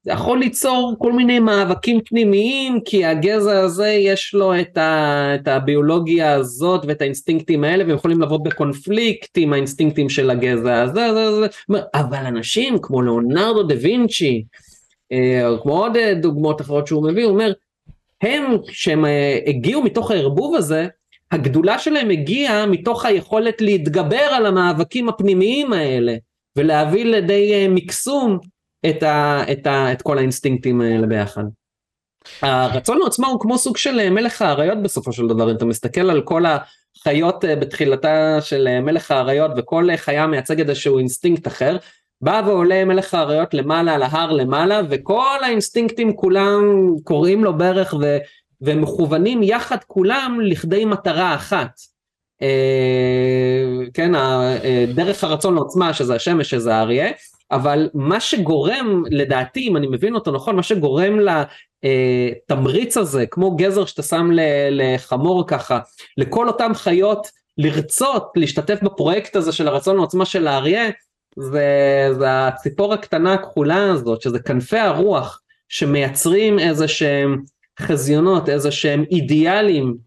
זה 0.03 0.11
יכול 0.11 0.39
ליצור 0.39 0.95
כל 0.97 1.13
מיני 1.13 1.39
מאבקים 1.39 1.99
פנימיים 2.05 2.79
כי 2.85 3.05
הגזע 3.05 3.59
הזה 3.59 3.87
יש 3.87 4.33
לו 4.33 4.59
את, 4.59 4.77
ה, 4.77 5.35
את 5.35 5.47
הביולוגיה 5.47 6.33
הזאת 6.33 6.81
ואת 6.87 7.01
האינסטינקטים 7.01 7.63
האלה 7.63 7.83
והם 7.83 7.95
יכולים 7.95 8.21
לבוא 8.21 8.39
בקונפליקט 8.43 9.29
עם 9.37 9.53
האינסטינקטים 9.53 10.09
של 10.09 10.29
הגזע 10.29 10.81
הזה, 10.81 11.13
זה, 11.13 11.31
זה. 11.39 11.79
אבל 11.93 12.25
אנשים 12.25 12.77
כמו 12.81 13.01
ליאונרדו 13.01 13.63
דה 13.63 13.75
וינצ'י 13.81 14.43
אה, 15.11 15.47
או 15.47 15.61
כמו 15.61 15.77
עוד 15.77 15.97
אה, 15.97 16.13
דוגמאות 16.13 16.61
אחרות 16.61 16.87
שהוא 16.87 17.09
מביא 17.09 17.23
הוא 17.23 17.31
אומר 17.31 17.53
הם 18.21 18.57
כשהם 18.67 19.05
אה, 19.05 19.39
הגיעו 19.47 19.83
מתוך 19.83 20.11
הערבוב 20.11 20.55
הזה 20.55 20.87
הגדולה 21.31 21.79
שלהם 21.79 22.09
הגיעה 22.09 22.65
מתוך 22.65 23.05
היכולת 23.05 23.61
להתגבר 23.61 24.17
על 24.17 24.45
המאבקים 24.45 25.09
הפנימיים 25.09 25.73
האלה 25.73 26.15
ולהביא 26.55 27.05
לידי 27.05 27.67
מקסום 27.69 28.39
את, 28.89 29.03
ה, 29.03 29.43
את, 29.51 29.67
ה, 29.67 29.91
את 29.91 30.01
כל 30.01 30.17
האינסטינקטים 30.17 30.81
האלה 30.81 31.07
ביחד. 31.07 31.43
הרצון 32.41 32.99
לעוצמה 32.99 33.27
הוא 33.27 33.39
כמו 33.39 33.57
סוג 33.57 33.77
של 33.77 34.09
מלך 34.09 34.41
האריות 34.41 34.77
בסופו 34.83 35.13
של 35.13 35.27
דבר, 35.27 35.51
אם 35.51 35.55
אתה 35.55 35.65
מסתכל 35.65 36.09
על 36.09 36.21
כל 36.21 36.43
החיות 36.45 37.45
אה, 37.45 37.55
בתחילתה 37.55 38.37
של 38.41 38.67
אה, 38.67 38.81
מלך 38.81 39.11
האריות 39.11 39.51
וכל 39.57 39.87
חיה 39.95 40.27
מייצגת 40.27 40.69
איזשהו 40.69 40.97
אינסטינקט 40.97 41.47
אחר, 41.47 41.77
בא 42.21 42.41
ועולה 42.45 42.85
מלך 42.85 43.13
האריות 43.13 43.53
למעלה 43.53 43.93
על 43.93 44.03
ההר 44.03 44.31
למעלה 44.31 44.81
וכל 44.89 45.37
האינסטינקטים 45.43 46.15
כולם 46.15 46.61
קוראים 47.03 47.43
לו 47.43 47.57
ברך 47.57 47.93
ו, 48.61 48.65
ומכוונים 48.65 49.43
יחד 49.43 49.77
כולם 49.87 50.39
לכדי 50.43 50.85
מטרה 50.85 51.35
אחת. 51.35 51.79
אה, 52.41 53.87
כן, 53.93 54.11
דרך 54.95 55.23
הרצון 55.23 55.55
לעוצמה 55.55 55.93
שזה 55.93 56.15
השמש 56.15 56.49
שזה 56.49 56.75
האריה 56.75 57.11
אבל 57.51 57.89
מה 57.93 58.19
שגורם 58.19 59.03
לדעתי 59.09 59.67
אם 59.67 59.77
אני 59.77 59.87
מבין 59.87 60.15
אותו 60.15 60.31
נכון 60.31 60.55
מה 60.55 60.63
שגורם 60.63 61.19
לתמריץ 61.83 62.97
הזה 62.97 63.25
כמו 63.25 63.55
גזר 63.55 63.85
שאתה 63.85 64.03
שם 64.03 64.29
לחמור 64.71 65.47
ככה 65.47 65.79
לכל 66.17 66.47
אותם 66.47 66.71
חיות 66.73 67.27
לרצות 67.57 68.31
להשתתף 68.35 68.83
בפרויקט 68.83 69.35
הזה 69.35 69.51
של 69.51 69.67
הרצון 69.67 69.95
לעוצמה 69.95 70.25
של 70.25 70.47
האריה 70.47 70.89
זה, 71.37 72.07
זה 72.17 72.47
הציפור 72.47 72.93
הקטנה 72.93 73.33
הכחולה 73.33 73.91
הזאת 73.91 74.21
שזה 74.21 74.39
כנפי 74.39 74.77
הרוח 74.77 75.41
שמייצרים 75.69 76.59
איזה 76.59 76.87
שהם 76.87 77.41
חזיונות 77.79 78.49
איזה 78.49 78.71
שהם 78.71 79.03
אידיאלים 79.11 79.97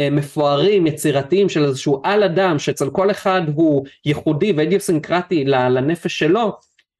אה, 0.00 0.10
מפוארים 0.10 0.86
יצירתיים 0.86 1.48
של 1.48 1.64
איזשהו 1.64 2.00
על 2.04 2.22
אדם 2.22 2.58
שאצל 2.58 2.90
כל 2.90 3.10
אחד 3.10 3.42
הוא 3.54 3.86
ייחודי 4.06 4.52
ואידיוסינקרטי 4.52 5.44
לנפש 5.44 6.18
שלו 6.18 6.52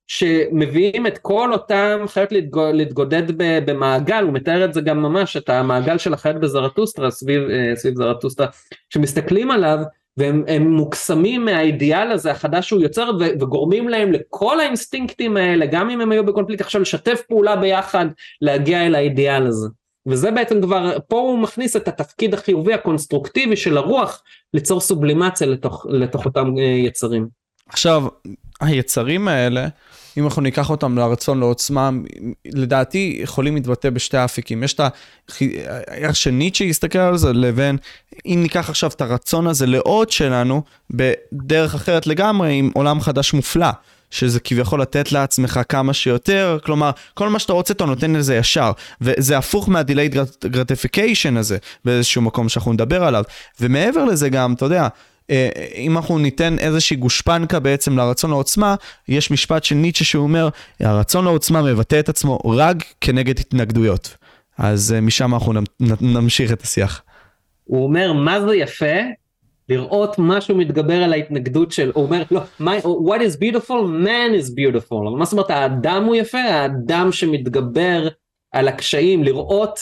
שמביאים 0.06 1.06
את 1.06 1.18
כל 1.18 1.52
אותם 1.52 2.04
חיות 2.06 2.32
להתגודד 2.72 3.22
במעגל, 3.38 4.24
הוא 4.24 4.32
מתאר 4.32 4.64
את 4.64 4.74
זה 4.74 4.80
גם 4.80 5.02
ממש, 5.02 5.36
את 5.36 5.48
המעגל 5.48 5.98
של 5.98 6.14
החיות 6.14 6.40
בזרטוסטרה 6.40 7.10
סביב, 7.10 7.42
אה, 7.50 7.76
סביב 7.76 7.94
זרטוסטרה, 7.94 8.46
שמסתכלים 8.90 9.50
עליו 9.50 9.78
והם 10.16 10.70
מוקסמים 10.70 11.44
מהאידיאל 11.44 12.12
הזה 12.12 12.30
החדש 12.30 12.68
שהוא 12.68 12.80
יוצר 12.80 13.10
וגורמים 13.40 13.88
להם 13.88 14.12
לכל 14.12 14.60
האינסטינקטים 14.60 15.36
האלה, 15.36 15.66
גם 15.66 15.90
אם 15.90 16.00
הם 16.00 16.12
היו 16.12 16.26
בקונפליקט 16.26 16.60
עכשיו 16.60 16.80
לשתף 16.80 17.22
פעולה 17.28 17.56
ביחד 17.56 18.06
להגיע 18.40 18.86
אל 18.86 18.94
האידיאל 18.94 19.46
הזה. 19.46 19.68
וזה 20.06 20.30
בעצם 20.30 20.62
כבר, 20.62 20.96
פה 21.08 21.16
הוא 21.16 21.38
מכניס 21.38 21.76
את 21.76 21.88
התפקיד 21.88 22.34
החיובי 22.34 22.74
הקונסטרוקטיבי 22.74 23.56
של 23.56 23.76
הרוח 23.76 24.22
ליצור 24.54 24.80
סובלימציה 24.80 25.46
לתוך, 25.46 25.86
לתוך 25.88 26.24
אותם 26.24 26.54
אה, 26.58 26.62
יצרים. 26.62 27.28
עכשיו, 27.68 28.06
היצרים 28.60 29.28
האלה, 29.28 29.68
אם 30.16 30.24
אנחנו 30.24 30.42
ניקח 30.42 30.70
אותם 30.70 30.98
לרצון 30.98 31.40
לעוצמה, 31.40 31.90
לדעתי 32.44 33.18
יכולים 33.22 33.54
להתבטא 33.54 33.90
בשתי 33.90 34.24
אפיקים. 34.24 34.62
יש 34.62 34.74
את 34.74 34.80
איך 35.88 36.16
שניטשה 36.16 36.64
יסתכל 36.64 36.98
על 36.98 37.16
זה, 37.16 37.32
לבין 37.32 37.76
אם 38.26 38.38
ניקח 38.42 38.70
עכשיו 38.70 38.90
את 38.90 39.00
הרצון 39.00 39.46
הזה 39.46 39.66
לעוד 39.66 40.10
שלנו, 40.10 40.62
בדרך 40.90 41.74
אחרת 41.74 42.06
לגמרי, 42.06 42.54
עם 42.54 42.70
עולם 42.74 43.00
חדש 43.00 43.32
מופלא. 43.32 43.70
שזה 44.14 44.40
כביכול 44.40 44.80
לתת 44.80 45.12
לעצמך 45.12 45.60
כמה 45.68 45.92
שיותר, 45.92 46.58
כלומר, 46.64 46.90
כל 47.14 47.28
מה 47.28 47.38
שאתה 47.38 47.52
רוצה 47.52 47.72
אתה 47.72 47.84
נותן 47.84 48.12
לזה 48.12 48.36
ישר, 48.36 48.72
וזה 49.00 49.38
הפוך 49.38 49.68
מה-delayed 49.68 50.14
gratification 50.44 51.38
הזה, 51.38 51.58
באיזשהו 51.84 52.22
מקום 52.22 52.48
שאנחנו 52.48 52.72
נדבר 52.72 53.04
עליו, 53.04 53.24
ומעבר 53.60 54.04
לזה 54.04 54.28
גם, 54.28 54.52
אתה 54.52 54.64
יודע, 54.64 54.88
אה, 55.30 55.48
אם 55.74 55.96
אנחנו 55.96 56.18
ניתן 56.18 56.58
איזושהי 56.58 56.96
גושפנקה 56.96 57.60
בעצם 57.60 57.96
לרצון 57.96 58.30
לעוצמה, 58.30 58.74
יש 59.08 59.30
משפט 59.30 59.64
של 59.64 59.74
ניטשה 59.74 60.04
שהוא 60.04 60.22
אומר, 60.22 60.48
הרצון 60.80 61.24
לעוצמה 61.24 61.62
מבטא 61.62 62.00
את 62.00 62.08
עצמו 62.08 62.38
רק 62.38 62.76
כנגד 63.00 63.38
התנגדויות. 63.38 64.16
אז 64.58 64.92
אה, 64.92 65.00
משם 65.00 65.34
אנחנו 65.34 65.52
נמשיך 66.00 66.52
את 66.52 66.62
השיח. 66.62 67.02
הוא 67.64 67.84
אומר, 67.84 68.12
מה 68.12 68.40
זה 68.40 68.56
יפה? 68.56 68.96
לראות 69.68 70.16
משהו 70.18 70.56
מתגבר 70.56 71.02
על 71.02 71.12
ההתנגדות 71.12 71.72
של, 71.72 71.90
הוא 71.94 72.04
אומר, 72.04 72.22
לא, 72.30 72.40
my, 72.60 72.84
what 72.84 73.20
is 73.20 73.36
beautiful, 73.40 73.84
man 74.04 74.42
is 74.42 74.50
beautiful. 74.50 75.08
אבל 75.08 75.18
מה 75.18 75.24
זאת 75.24 75.32
אומרת, 75.32 75.50
האדם 75.50 76.04
הוא 76.04 76.14
יפה, 76.14 76.38
האדם 76.38 77.12
שמתגבר 77.12 78.08
על 78.52 78.68
הקשיים, 78.68 79.24
לראות 79.24 79.80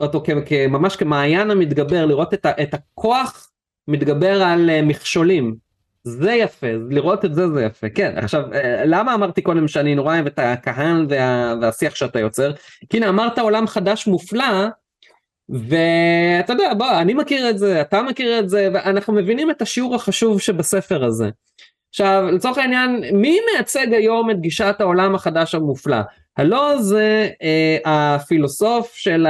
אותו 0.00 0.22
ממש 0.68 0.96
כמעיין 0.96 1.50
המתגבר, 1.50 2.06
לראות 2.06 2.34
את, 2.34 2.46
ה, 2.46 2.50
את 2.62 2.74
הכוח 2.74 3.50
מתגבר 3.88 4.42
על 4.42 4.70
אה, 4.70 4.82
מכשולים. 4.82 5.56
זה 6.04 6.32
יפה, 6.32 6.66
לראות 6.90 7.24
את 7.24 7.34
זה 7.34 7.48
זה 7.48 7.64
יפה. 7.64 7.88
כן, 7.88 8.14
עכשיו, 8.16 8.52
אה, 8.52 8.84
למה 8.84 9.14
אמרתי 9.14 9.42
קודם 9.42 9.68
שאני 9.68 9.94
נורא 9.94 10.14
אוהב 10.14 10.26
את 10.26 10.38
הקהל 10.38 11.06
וה, 11.08 11.54
והשיח 11.60 11.94
שאתה 11.94 12.20
יוצר? 12.20 12.52
כי 12.90 12.96
הנה 12.96 13.08
אמרת 13.08 13.38
עולם 13.38 13.66
חדש 13.66 14.06
מופלא, 14.06 14.68
ואתה 15.48 16.52
יודע, 16.52 16.74
בוא, 16.74 16.90
אני 17.00 17.14
מכיר 17.14 17.50
את 17.50 17.58
זה, 17.58 17.80
אתה 17.80 18.02
מכיר 18.02 18.38
את 18.38 18.48
זה, 18.48 18.68
ואנחנו 18.74 19.12
מבינים 19.12 19.50
את 19.50 19.62
השיעור 19.62 19.94
החשוב 19.94 20.40
שבספר 20.40 21.04
הזה. 21.04 21.30
עכשיו, 21.90 22.28
לצורך 22.32 22.58
העניין, 22.58 23.04
מי 23.12 23.38
מייצג 23.52 23.92
היום 23.92 24.30
את 24.30 24.40
גישת 24.40 24.76
העולם 24.78 25.14
החדש 25.14 25.54
המופלא? 25.54 25.96
הלא 26.36 26.78
זה 26.78 27.28
אה, 27.42 27.78
הפילוסוף 27.84 28.94
של 28.94 29.26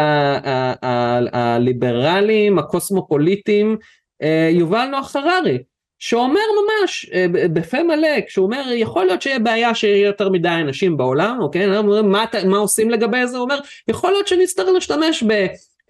הליברלים, 1.33 2.59
הקוסמופוליטים, 2.59 3.77
אה, 4.23 4.49
יובל 4.53 4.89
נוח 4.91 5.17
הררי, 5.17 5.59
שאומר 5.99 6.41
ממש 6.63 7.11
אה, 7.13 7.27
בפה 7.29 7.83
מלא, 7.83 8.21
כשהוא 8.27 8.47
אומר 8.47 8.63
יכול 8.75 9.05
להיות 9.05 9.23
שיהיה 9.23 9.39
בעיה 9.39 9.75
שיהיה 9.75 10.07
יותר 10.07 10.29
מדי 10.29 10.49
אנשים 10.49 10.97
בעולם, 10.97 11.39
אוקיי, 11.41 11.83
מה, 12.03 12.25
מה 12.47 12.57
עושים 12.57 12.91
לגבי 12.91 13.27
זה, 13.27 13.37
הוא 13.37 13.45
אומר 13.45 13.59
יכול 13.89 14.11
להיות 14.11 14.29
שנצטרך 14.29 14.69
להשתמש 14.75 15.23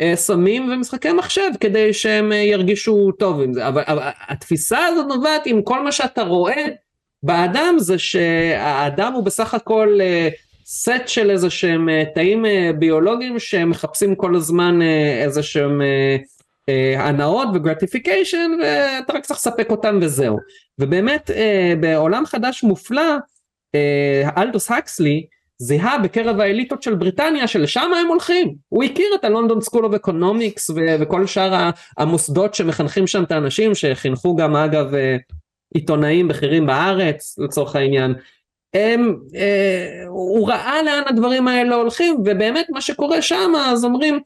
בסמים 0.02 0.72
ומשחקי 0.72 1.12
מחשב 1.12 1.50
כדי 1.60 1.92
שהם 1.92 2.32
אה, 2.32 2.36
ירגישו 2.36 3.12
טוב 3.12 3.40
עם 3.40 3.52
זה, 3.52 3.68
אבל, 3.68 3.82
אבל 3.86 4.08
התפיסה 4.28 4.86
הזאת 4.86 5.06
נובעת 5.06 5.42
עם 5.46 5.62
כל 5.62 5.84
מה 5.84 5.92
שאתה 5.92 6.22
רואה 6.22 6.64
באדם 7.22 7.74
זה 7.78 7.98
שהאדם 7.98 9.12
הוא 9.12 9.24
בסך 9.24 9.54
הכל 9.54 9.98
סט 10.66 10.90
של 11.06 11.30
איזה 11.30 11.50
שהם 11.50 11.88
תאים 12.14 12.44
ביולוגיים 12.78 13.38
שמחפשים 13.38 14.14
כל 14.14 14.36
הזמן 14.36 14.78
איזה 15.22 15.42
שהם 15.42 15.80
אה, 16.68 17.06
הנאות 17.06 17.48
וגרטיפיקיישן 17.54 18.50
ואתה 18.62 19.12
רק 19.12 19.24
צריך 19.24 19.40
לספק 19.40 19.70
אותם 19.70 19.98
וזהו. 20.02 20.38
ובאמת 20.78 21.30
אה, 21.30 21.74
בעולם 21.80 22.26
חדש 22.26 22.62
מופלא 22.62 23.16
אה, 23.74 24.42
אלדוס 24.42 24.70
הקסלי 24.70 25.26
זיהה 25.58 25.98
בקרב 25.98 26.40
האליטות 26.40 26.82
של 26.82 26.94
בריטניה 26.94 27.46
שלשם 27.46 27.90
הם 28.00 28.06
הולכים 28.06 28.54
הוא 28.68 28.84
הכיר 28.84 29.06
את 29.14 29.24
ה 29.24 29.29
London 29.29 29.60
School 29.60 29.84
of 29.84 29.94
Economics 29.94 30.70
וכל 31.00 31.26
שאר 31.26 31.70
המוסדות 31.98 32.54
שמחנכים 32.54 33.06
שם 33.06 33.22
את 33.22 33.32
האנשים 33.32 33.74
שחינכו 33.74 34.36
גם 34.36 34.56
אגב 34.56 34.92
עיתונאים 35.74 36.28
בכירים 36.28 36.66
בארץ 36.66 37.38
לצורך 37.38 37.76
העניין 37.76 38.14
הם, 38.74 39.16
אה, 39.34 40.04
הוא 40.08 40.48
ראה 40.48 40.82
לאן 40.82 41.02
הדברים 41.06 41.48
האלה 41.48 41.74
הולכים 41.76 42.14
ובאמת 42.14 42.66
מה 42.70 42.80
שקורה 42.80 43.22
שם 43.22 43.52
אז 43.56 43.84
אומרים 43.84 44.20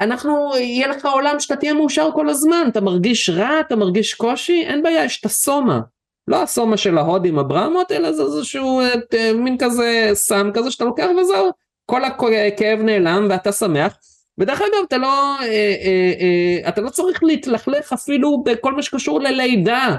אנחנו, 0.00 0.50
יהיה 0.56 0.88
לך 0.88 1.04
עולם 1.04 1.40
שאתה 1.40 1.56
תהיה 1.56 1.74
מאושר 1.74 2.08
כל 2.14 2.28
הזמן, 2.28 2.66
אתה 2.68 2.80
מרגיש 2.80 3.30
רע, 3.30 3.60
אתה 3.60 3.76
מרגיש 3.76 4.14
קושי, 4.14 4.64
אין 4.66 4.82
בעיה, 4.82 5.04
יש 5.04 5.20
את 5.20 5.26
הסומה. 5.26 5.80
לא 6.28 6.42
הסומה 6.42 6.76
של 6.76 6.98
ההודים 6.98 7.38
הברמות, 7.38 7.92
אלא 7.92 8.12
זה 8.12 8.22
איזשהו 8.22 8.80
את, 8.80 9.14
אה, 9.14 9.32
מין 9.32 9.58
כזה 9.58 10.10
סם 10.14 10.50
כזה 10.54 10.70
שאתה 10.70 10.84
לוקח 10.84 11.06
וזהו, 11.20 11.50
כל 11.86 12.04
הכאב 12.04 12.78
נעלם 12.78 13.26
ואתה 13.30 13.52
שמח. 13.52 13.96
ודרך 14.38 14.60
אגב 14.60 14.84
אתה 14.88 14.98
לא, 14.98 15.36
אה, 15.40 15.46
אה, 15.46 16.12
אה, 16.20 16.68
אתה 16.68 16.80
לא 16.80 16.90
צריך 16.90 17.22
להתלכלך 17.24 17.92
אפילו 17.92 18.42
בכל 18.42 18.72
מה 18.72 18.82
שקשור 18.82 19.20
ללידה. 19.20 19.96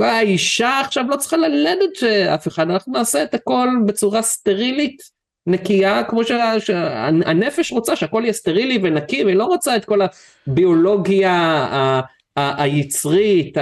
האישה 0.00 0.80
עכשיו 0.80 1.04
לא 1.08 1.16
צריכה 1.16 1.36
ללדת 1.36 2.02
אף 2.34 2.48
אחד, 2.48 2.70
אנחנו 2.70 2.92
נעשה 2.92 3.22
את 3.22 3.34
הכל 3.34 3.68
בצורה 3.86 4.22
סטרילית, 4.22 5.02
נקייה, 5.46 6.04
כמו 6.04 6.20
שהנפש 6.58 7.72
רוצה 7.72 7.96
שהכל 7.96 8.20
יהיה 8.22 8.32
סטרילי 8.32 8.78
ונקי, 8.82 9.24
והיא 9.24 9.36
לא 9.36 9.44
רוצה 9.44 9.76
את 9.76 9.84
כל 9.84 10.00
הביולוגיה 10.46 11.66
היצרית, 12.36 13.58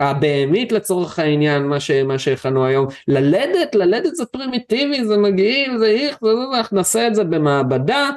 הבהמית 0.00 0.72
לצורך 0.72 1.18
העניין, 1.18 1.62
מה 2.06 2.18
שהכנו 2.18 2.64
היום. 2.66 2.86
ללדת, 3.08 3.74
ללדת 3.74 4.14
זה 4.14 4.24
פרימיטיבי, 4.26 5.04
זה 5.04 5.16
מגעיל, 5.16 5.78
זה 5.78 5.86
איך, 5.86 6.18
אנחנו 6.54 6.76
נעשה 6.76 7.06
את 7.06 7.14
זה 7.14 7.24
במעבדה. 7.24 8.10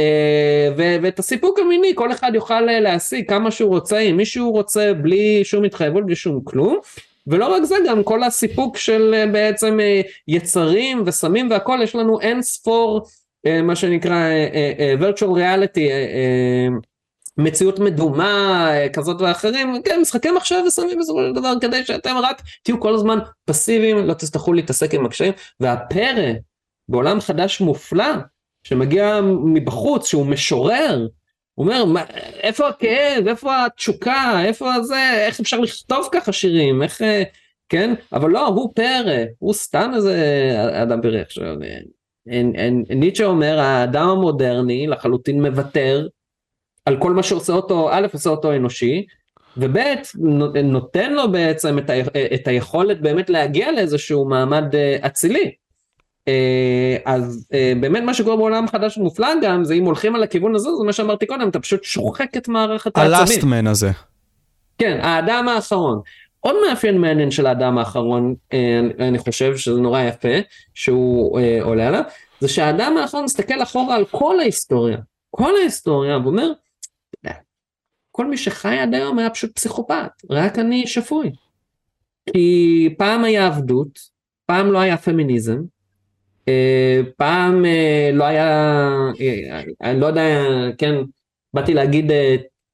אה, 0.00 0.68
ואת 0.76 1.18
הסיפוק 1.18 1.58
המיני 1.58 1.92
כל 1.94 2.12
אחד 2.12 2.30
יוכל 2.34 2.60
להשיג 2.60 3.28
כמה 3.28 3.50
שהוא 3.50 3.70
רוצה 3.70 3.98
אם 3.98 4.16
מישהו 4.16 4.50
רוצה 4.50 4.94
בלי 4.94 5.44
שום 5.44 5.64
התחייבות 5.64 6.06
בלי 6.06 6.16
שום 6.16 6.40
כלום 6.44 6.78
ולא 7.26 7.54
רק 7.54 7.64
זה 7.64 7.74
גם 7.86 8.02
כל 8.02 8.22
הסיפוק 8.22 8.76
של 8.76 9.14
אה, 9.14 9.26
בעצם 9.26 9.80
אה, 9.80 10.00
יצרים 10.28 11.02
וסמים 11.06 11.50
והכל 11.50 11.78
יש 11.82 11.94
לנו 11.94 12.20
אין 12.20 12.42
ספור 12.42 13.06
מה 13.62 13.76
שנקרא 13.76 14.30
virtual 15.00 15.28
reality 15.36 15.90
מציאות 17.38 17.78
מדומה 17.78 18.70
כזאת 18.92 19.20
ואחרים 19.20 19.82
כן 19.84 19.98
משחקי 20.00 20.30
מחשב 20.30 20.56
וסמים 20.66 20.98
בסופו 20.98 21.20
של 21.20 21.32
דבר 21.32 21.52
כדי 21.60 21.84
שאתם 21.84 22.16
רק 22.22 22.42
תהיו 22.62 22.80
כל 22.80 22.94
הזמן 22.94 23.18
פסיביים 23.44 24.06
לא 24.06 24.14
תצטרכו 24.14 24.52
להתעסק 24.52 24.94
עם 24.94 25.06
הקשיים. 25.06 25.32
והפרא 25.60 26.32
בעולם 26.88 27.20
חדש 27.20 27.60
מופלא 27.60 28.14
שמגיע 28.62 29.20
מבחוץ, 29.44 30.06
שהוא 30.06 30.26
משורר, 30.26 31.06
הוא 31.54 31.66
אומר, 31.66 31.84
מה, 31.84 32.04
איפה 32.40 32.68
הכאב, 32.68 33.28
איפה 33.28 33.64
התשוקה, 33.64 34.40
איפה 34.44 34.82
זה, 34.82 35.26
איך 35.26 35.40
אפשר 35.40 35.60
לכתוב 35.60 36.08
ככה 36.12 36.32
שירים, 36.32 36.82
איך, 36.82 37.02
כן? 37.68 37.94
אבל 38.12 38.30
לא, 38.30 38.46
הוא 38.46 38.72
פרא, 38.74 39.24
הוא 39.38 39.54
סתם 39.54 39.90
איזה 39.94 40.14
אדם 40.82 41.02
פרא. 41.02 41.20
עכשיו, 41.20 41.54
ניטשה 42.88 43.24
אומר, 43.24 43.58
האדם 43.58 44.08
המודרני 44.08 44.86
לחלוטין 44.86 45.42
מוותר 45.42 46.06
על 46.88 46.96
כל 46.96 47.12
מה 47.12 47.22
שעושה 47.22 47.52
אותו, 47.52 47.88
א', 47.92 48.06
עושה 48.12 48.30
אותו 48.30 48.52
אנושי, 48.52 49.06
וב' 49.56 49.78
נותן 50.62 51.12
לו 51.12 51.32
בעצם 51.32 51.78
את, 51.78 51.90
ה, 51.90 51.94
את 52.34 52.48
היכולת 52.48 53.00
באמת 53.00 53.30
להגיע 53.30 53.72
לאיזשהו 53.72 54.24
מעמד 54.24 54.74
אה, 54.74 54.96
אצילי. 55.06 55.52
אה, 56.28 56.96
אז 57.04 57.46
אה, 57.54 57.72
באמת 57.80 58.02
מה 58.02 58.14
שקורה 58.14 58.36
בעולם 58.36 58.68
חדש 58.68 58.98
ומופלא 58.98 59.28
גם 59.42 59.64
זה 59.64 59.74
אם 59.74 59.84
הולכים 59.84 60.14
על 60.14 60.22
הכיוון 60.22 60.54
הזה 60.54 60.68
זה 60.78 60.84
מה 60.84 60.92
שאמרתי 60.92 61.26
קודם 61.26 61.48
אתה 61.48 61.60
פשוט 61.60 61.84
שוחק 61.84 62.36
את 62.36 62.48
מערכת 62.48 62.96
העצבים. 62.96 63.14
הלאסט 63.16 63.44
מן 63.44 63.66
הזה. 63.66 63.90
כן 64.78 64.98
האדם 65.02 65.48
האחרון. 65.48 66.00
עוד 66.40 66.56
מאפיין 66.68 66.98
מעניין 66.98 67.30
של 67.30 67.46
האדם 67.46 67.78
האחרון 67.78 68.34
אני 68.98 69.18
חושב 69.18 69.56
שזה 69.56 69.80
נורא 69.80 70.02
יפה 70.02 70.38
שהוא 70.74 71.40
עולה 71.62 71.88
עליו 71.88 72.02
זה 72.40 72.48
שהאדם 72.48 72.96
האחרון 72.96 73.24
מסתכל 73.24 73.62
אחורה 73.62 73.96
על 73.96 74.04
כל 74.04 74.40
ההיסטוריה 74.40 74.96
כל 75.30 75.52
ההיסטוריה 75.60 76.18
ואומר 76.18 76.52
כל 78.18 78.26
מי 78.26 78.36
שחי 78.36 78.78
עד 78.78 78.94
היום 78.94 79.18
היה 79.18 79.30
פשוט 79.30 79.54
פסיכופת 79.54 80.10
רק 80.30 80.58
אני 80.58 80.86
שפוי. 80.86 81.32
כי 82.32 82.94
פעם 82.98 83.24
היה 83.24 83.46
עבדות 83.46 83.98
פעם 84.46 84.72
לא 84.72 84.78
היה 84.78 84.96
פמיניזם 84.96 85.58
אה, 86.48 87.00
פעם 87.16 87.64
אה, 87.64 88.10
לא 88.12 88.24
היה, 88.24 88.48
אה, 89.20 89.62
אני 89.80 90.00
לא 90.00 90.06
יודע, 90.06 90.22
כן, 90.78 90.94
באתי 91.54 91.74
להגיד 91.74 92.12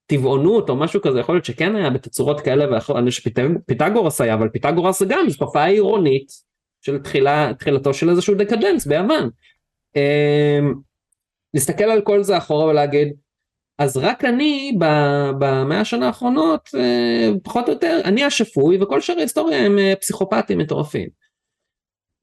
טבעונות 0.06 0.68
או 0.70 0.76
משהו 0.76 1.02
כזה, 1.02 1.20
יכול 1.20 1.34
להיות 1.34 1.44
שכן 1.44 1.76
היה 1.76 1.90
בתצורות 1.90 2.40
כאלה 2.40 2.72
ואחרות, 2.72 2.98
נניח 2.98 3.10
שפיתגורס 3.10 4.20
היה, 4.20 4.34
אבל 4.34 4.48
פיתגורס 4.48 4.98
זה 4.98 5.06
גם 5.08 5.26
תופעה 5.38 5.66
עירונית 5.66 6.32
של 6.80 6.98
תחילה, 6.98 7.52
תחילתו 7.58 7.94
של 7.94 8.10
איזשהו 8.10 8.34
דקדנס 8.34 8.86
ביוון. 8.86 9.30
להסתכל 11.54 11.84
על 11.84 12.00
כל 12.00 12.22
זה 12.22 12.38
אחורה 12.38 12.66
ולהגיד, 12.66 13.23
אז 13.78 13.96
רק 13.96 14.24
אני 14.24 14.76
במאה 15.38 15.80
השנה 15.80 16.06
האחרונות, 16.06 16.68
פחות 17.42 17.68
או 17.68 17.72
יותר, 17.72 18.00
אני 18.04 18.24
השפוי 18.24 18.82
וכל 18.82 19.00
שאר 19.00 19.18
ההיסטוריה 19.18 19.66
הם 19.66 19.78
פסיכופטים 20.00 20.58
מטורפים. 20.58 21.08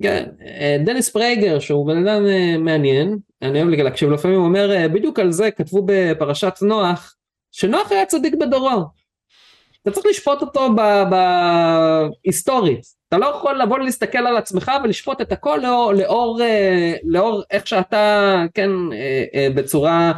כן, 0.02 0.30
אה, 0.46 0.78
דניס 0.86 1.10
פרייגר 1.10 1.60
שהוא 1.60 1.88
בן 1.88 2.08
אדם 2.08 2.26
אה, 2.28 2.58
מעניין, 2.58 3.18
אני 3.42 3.64
אוהב 3.64 3.70
להקשיב 3.74 4.10
לפעמים, 4.10 4.38
הוא 4.38 4.46
אומר 4.46 4.72
אה, 4.72 4.88
בדיוק 4.88 5.20
על 5.20 5.32
זה 5.32 5.52
כתבו 5.52 5.84
בפרשת 5.86 6.54
נוח, 6.62 7.16
שנוח 7.52 7.92
היה 7.92 8.06
צדיק 8.06 8.34
בדורו. 8.36 8.84
אתה 9.82 9.92
צריך 9.92 10.06
לשפוט 10.06 10.42
אותו 10.42 10.70
בהיסטורית, 11.10 12.82
אתה 13.08 13.18
לא 13.18 13.26
יכול 13.26 13.62
לבוא 13.62 13.80
להסתכל 13.80 14.18
על 14.18 14.38
עצמך 14.38 14.72
ולשפוט 14.84 15.22
את 15.22 15.32
הכל 15.32 15.60
לאור, 15.64 15.94
לאור, 15.94 16.40
לאור 17.04 17.44
איך 17.52 17.68
שאתה, 17.68 18.36
כן, 18.54 18.70
בצורה 19.56 20.12
אה, 20.12 20.14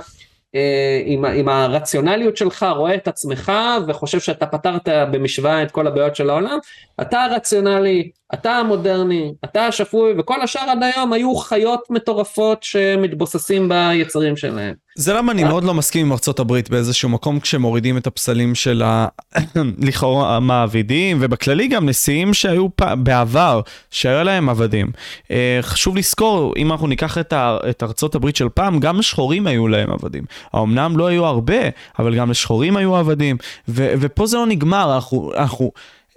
עם, 1.05 1.25
עם 1.25 1.49
הרציונליות 1.49 2.37
שלך 2.37 2.65
רואה 2.75 2.95
את 2.95 3.07
עצמך 3.07 3.51
וחושב 3.87 4.19
שאתה 4.19 4.45
פתרת 4.45 4.89
במשוואה 5.11 5.63
את 5.63 5.71
כל 5.71 5.87
הבעיות 5.87 6.15
של 6.15 6.29
העולם, 6.29 6.57
אתה 7.01 7.23
הרציונלי, 7.23 8.11
אתה 8.33 8.51
המודרני, 8.51 9.33
אתה 9.45 9.67
השפוי 9.67 10.13
וכל 10.17 10.41
השאר 10.41 10.69
עד 10.69 10.83
היום 10.83 11.13
היו 11.13 11.35
חיות 11.35 11.83
מטורפות 11.89 12.63
שמתבוססים 12.63 13.69
ביצרים 13.69 14.37
שלהם. 14.37 14.73
זה 14.95 15.13
למה 15.13 15.31
אני 15.31 15.43
מאוד 15.43 15.63
לא 15.63 15.73
מסכים 15.73 16.05
עם 16.05 16.11
ארצות 16.11 16.39
הברית 16.39 16.69
באיזשהו 16.69 17.09
מקום 17.09 17.39
כשמורידים 17.39 17.97
את 17.97 18.07
הפסלים 18.07 18.55
של 18.55 18.81
ה... 18.85 19.07
לכאורה 19.87 20.35
המעבידים 20.35 21.17
ובכללי 21.21 21.67
גם 21.67 21.89
נשיאים 21.89 22.33
שהיו 22.33 22.67
פ... 22.75 22.83
בעבר 22.83 23.61
שהיו 23.91 24.23
להם 24.23 24.49
עבדים. 24.49 24.91
אה, 25.31 25.59
חשוב 25.61 25.97
לזכור 25.97 26.53
אם 26.57 26.71
אנחנו 26.71 26.87
ניקח 26.87 27.17
את, 27.17 27.33
ה... 27.33 27.57
את 27.69 27.83
ארצות 27.83 28.15
הברית 28.15 28.35
של 28.35 28.49
פעם 28.49 28.79
גם 28.79 28.99
לשחורים 28.99 29.47
היו 29.47 29.67
להם 29.67 29.91
עבדים. 29.91 30.23
האמנם 30.53 30.97
לא 30.97 31.07
היו 31.07 31.25
הרבה 31.25 31.61
אבל 31.99 32.15
גם 32.15 32.31
לשחורים 32.31 32.77
היו 32.77 32.95
עבדים 32.95 33.37
ו... 33.67 33.93
ופה 33.99 34.25
זה 34.25 34.37
לא 34.37 34.45
נגמר 34.45 34.95
אנחנו. 34.95 35.31
אנחנו 35.37 35.71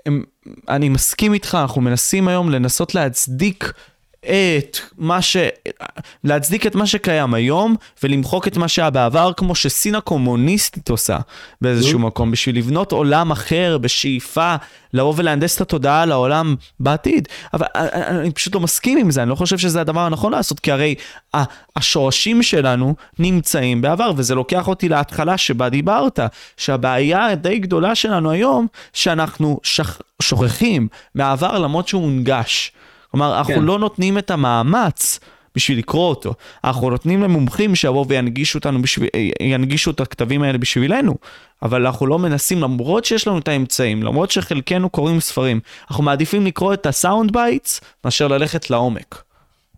הם, 0.07 0.25
אני 0.69 0.89
מסכים 0.89 1.35
איתך, 1.35 1.59
אנחנו 1.61 1.81
מנסים 1.81 2.29
היום 2.29 2.51
לנסות 2.51 2.95
להצדיק 2.95 3.73
את 4.27 4.79
מה 4.99 5.23
ש... 5.23 5.37
להצדיק 6.25 6.67
את 6.67 6.75
מה 6.75 6.87
שקיים 6.87 7.35
היום 7.35 7.77
ולמחוק 8.03 8.49
את 8.49 8.57
מה 8.57 8.69
שהיה 8.69 8.91
בעבר, 8.91 9.33
כמו 9.37 9.55
שסין 9.55 9.95
הקומוניסטית 9.95 10.89
עושה 10.89 11.19
באיזשהו 11.61 11.99
מקום, 11.99 12.31
בשביל 12.31 12.59
לבנות 12.59 12.93
עולם 12.93 13.31
אחר 13.31 13.79
בשאיפה 13.79 14.55
לבוא 14.93 15.15
ולהנדס 15.17 15.57
את 15.57 15.61
התודעה 15.61 16.07
לעולם 16.07 16.55
בעתיד. 16.81 17.29
אבל 17.55 17.67
אני 17.75 18.31
פשוט 18.31 18.55
לא 18.55 18.61
מסכים 18.61 18.99
עם 18.99 19.11
זה, 19.11 19.23
אני 19.23 19.31
לא 19.31 19.35
חושב 19.35 19.59
שזה 19.59 19.81
הדבר 19.81 20.01
הנכון 20.01 20.33
לעשות, 20.33 20.61
כי 20.61 20.73
הרי 20.73 20.95
השורשים 21.77 22.43
שלנו 22.43 22.95
נמצאים 23.19 23.83
בעבר, 23.83 24.11
וזה 24.17 24.35
לוקח 24.35 24.69
אותי 24.69 24.89
להתחלה 24.89 25.39
שבה 25.39 25.69
דיברת, 25.69 26.21
שהבעיה 26.57 27.27
הדי 27.27 27.59
גדולה 27.59 27.95
שלנו 27.95 28.31
היום, 28.31 28.67
שאנחנו 28.93 29.61
שכ... 29.63 30.01
שוכחים 30.23 30.89
מהעבר 31.15 31.59
למרות 31.59 31.89
שהוא 31.89 32.03
הונגש. 32.03 32.73
כלומר, 33.17 33.39
אנחנו 33.39 33.55
כן. 33.55 33.65
לא 33.65 33.79
נותנים 33.79 34.19
את 34.19 34.31
המאמץ 34.31 35.21
בשביל 35.55 35.79
לקרוא 35.79 36.09
אותו. 36.09 36.35
אנחנו 36.65 36.91
נותנים 36.91 37.23
למומחים 37.23 37.75
שיבואו 37.75 38.09
וינגישו 38.09 38.59
אותנו 38.59 38.83
בשביל, 38.83 39.09
ינגישו 39.41 39.91
את 39.91 40.01
הכתבים 40.01 40.43
האלה 40.43 40.59
בשבילנו, 40.59 41.15
אבל 41.63 41.87
אנחנו 41.87 42.07
לא 42.07 42.19
מנסים, 42.19 42.61
למרות 42.61 43.05
שיש 43.05 43.29
לנו 43.29 43.39
את 43.39 43.49
האמצעים, 43.49 44.03
למרות 44.03 44.31
שחלקנו 44.31 44.91
קוראים 44.91 45.21
ספרים, 45.21 45.61
אנחנו 45.91 46.05
מעדיפים 46.05 46.47
לקרוא 46.47 46.75
את 46.75 46.87
ה 46.87 46.95
sound 46.95 47.33
bites 47.33 47.81
מאשר 48.05 48.29
ללכת 48.29 48.71
לעומק. 48.71 49.23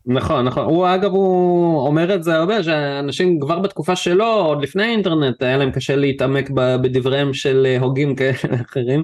נכון 0.06 0.44
נכון 0.44 0.64
הוא 0.64 0.88
אגב 0.94 1.10
הוא 1.10 1.86
אומר 1.86 2.14
את 2.14 2.24
זה 2.24 2.36
הרבה 2.36 2.62
שאנשים 2.62 3.40
כבר 3.40 3.58
בתקופה 3.58 3.96
שלו 3.96 4.26
עוד 4.26 4.62
לפני 4.62 4.82
האינטרנט 4.82 5.42
היה 5.42 5.56
להם 5.56 5.70
קשה 5.70 5.96
להתעמק 5.96 6.50
בדבריהם 6.54 7.34
של 7.34 7.76
הוגים 7.80 8.16
כאלה 8.16 8.34
אחרים 8.70 9.02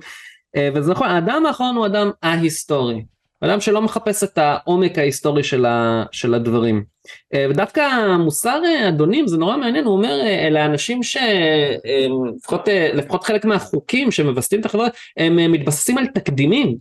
אה, 0.56 0.68
וזה 0.74 0.90
נכון 0.92 1.08
האדם 1.08 1.46
האחרון 1.46 1.76
הוא 1.76 1.86
אדם 1.86 2.10
א-היסטורי 2.22 3.02
אדם 3.44 3.60
שלא 3.60 3.82
מחפש 3.82 4.24
את 4.24 4.38
העומק 4.38 4.98
ההיסטורי 4.98 5.42
של, 5.42 5.66
ה, 5.66 6.04
של 6.12 6.34
הדברים. 6.34 6.84
אה, 7.34 7.46
ודווקא 7.50 8.16
מוסר 8.18 8.60
אה, 8.64 8.88
אדונים 8.88 9.26
זה 9.26 9.36
נורא 9.36 9.56
מעניין, 9.56 9.84
הוא 9.84 9.96
אומר 9.96 10.20
אה, 10.20 10.46
אלה 10.46 10.66
אנשים 10.66 11.00
שלפחות 11.02 12.68
לפחות 12.94 13.24
חלק 13.24 13.44
מהחוקים 13.44 14.10
שמווסתים 14.10 14.60
את 14.60 14.66
החברה 14.66 14.88
הם 15.16 15.52
מתבססים 15.52 15.98
על 15.98 16.06
תקדימים, 16.06 16.76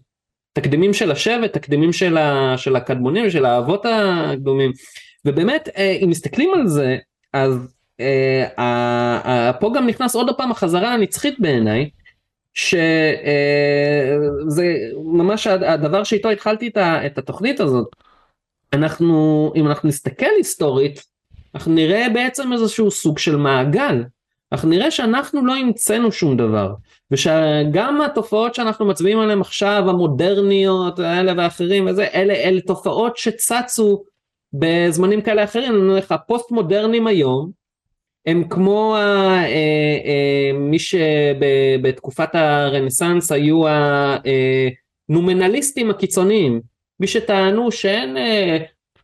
תקדימים 0.53 0.93
של 0.93 1.11
השבט, 1.11 1.53
תקדימים 1.53 1.93
של, 1.93 2.17
ה, 2.17 2.53
של 2.57 2.75
הקדמונים, 2.75 3.29
של 3.29 3.45
האבות 3.45 3.85
הקדומים, 3.85 4.71
ובאמת 5.25 5.69
אם 6.03 6.09
מסתכלים 6.09 6.53
על 6.53 6.67
זה 6.67 6.97
אז 7.33 7.75
פה 9.59 9.71
גם 9.75 9.87
נכנס 9.87 10.15
עוד 10.15 10.37
פעם 10.37 10.51
החזרה 10.51 10.93
הנצחית 10.93 11.35
בעיניי, 11.39 11.89
שזה 12.53 12.87
ממש 15.05 15.47
הדבר 15.47 16.03
שאיתו 16.03 16.29
התחלתי 16.29 16.71
את 16.77 17.17
התוכנית 17.17 17.59
הזאת. 17.59 17.87
אנחנו, 18.73 19.51
אם 19.55 19.67
אנחנו 19.67 19.89
נסתכל 19.89 20.25
היסטורית, 20.37 21.03
אנחנו 21.55 21.73
נראה 21.73 22.07
בעצם 22.13 22.53
איזשהו 22.53 22.91
סוג 22.91 23.17
של 23.17 23.35
מעגל. 23.35 24.03
אנחנו 24.51 24.69
נראה 24.69 24.91
שאנחנו 24.91 25.45
לא 25.45 25.55
המצאנו 25.55 26.11
שום 26.11 26.37
דבר, 26.37 26.73
ושגם 27.11 28.01
התופעות 28.01 28.55
שאנחנו 28.55 28.85
מצביעים 28.85 29.19
עליהן 29.19 29.41
עכשיו, 29.41 29.83
המודרניות 29.89 30.99
האלה 30.99 31.33
ואחרים, 31.37 31.87
וזה, 31.87 32.07
אלה, 32.13 32.33
אלה 32.33 32.61
תופעות 32.61 33.17
שצצו 33.17 34.03
בזמנים 34.53 35.21
כאלה 35.21 35.43
אחרים, 35.43 35.71
אני 35.71 35.81
אומר 35.81 35.95
לך, 35.95 36.11
הפוסט 36.11 36.51
מודרניים 36.51 37.07
היום, 37.07 37.62
הם 38.25 38.43
כמו 38.49 38.95
ה, 38.95 38.99
אה, 38.99 39.47
אה, 40.05 40.51
מי 40.53 40.79
שבתקופת 40.79 42.29
הרנסאנס 42.35 43.31
היו 43.31 43.61
הנומנליסטים 45.09 45.89
הקיצוניים, 45.89 46.61
מי 46.99 47.07
שטענו 47.07 47.71
שאין 47.71 48.17
אה, 48.17 48.57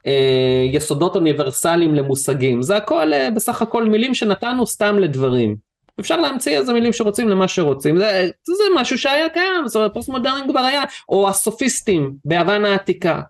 אה, 0.07 0.65
יסודות 0.71 1.15
אוניברסליים 1.15 1.95
למושגים, 1.95 2.61
זה 2.61 2.77
הכל 2.77 3.13
אה, 3.13 3.31
בסך 3.31 3.61
הכל 3.61 3.83
מילים 3.83 4.13
שנתנו 4.13 4.67
סתם 4.67 4.99
לדברים. 4.99 5.55
אפשר 5.99 6.17
להמציא 6.17 6.57
איזה 6.57 6.73
מילים 6.73 6.93
שרוצים 6.93 7.29
למה 7.29 7.47
שרוצים, 7.47 7.97
זה, 7.97 8.29
זה 8.47 8.63
משהו 8.75 8.97
שהיה 8.97 9.29
קיים, 9.29 9.67
זאת 9.67 9.75
אומרת 9.75 9.93
פוסט 9.93 10.09
מודרני 10.09 10.41
כבר 10.49 10.59
היה, 10.59 10.83
או 11.09 11.29
הסופיסטים 11.29 12.13
ביוון 12.25 12.65
העתיקה. 12.65 13.21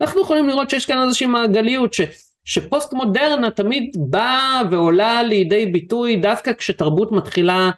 אנחנו 0.00 0.20
יכולים 0.20 0.48
לראות 0.48 0.70
שיש 0.70 0.86
כאן 0.86 1.02
איזושהי 1.02 1.26
מעגליות 1.26 1.94
ש, 1.94 2.00
שפוסט 2.46 2.92
מודרנה 2.92 3.50
תמיד 3.50 3.96
באה 3.98 4.62
ועולה 4.70 5.22
לידי 5.22 5.66
ביטוי 5.66 6.16
דווקא 6.16 6.52
כשתרבות 6.52 7.12
מתחילה 7.12 7.70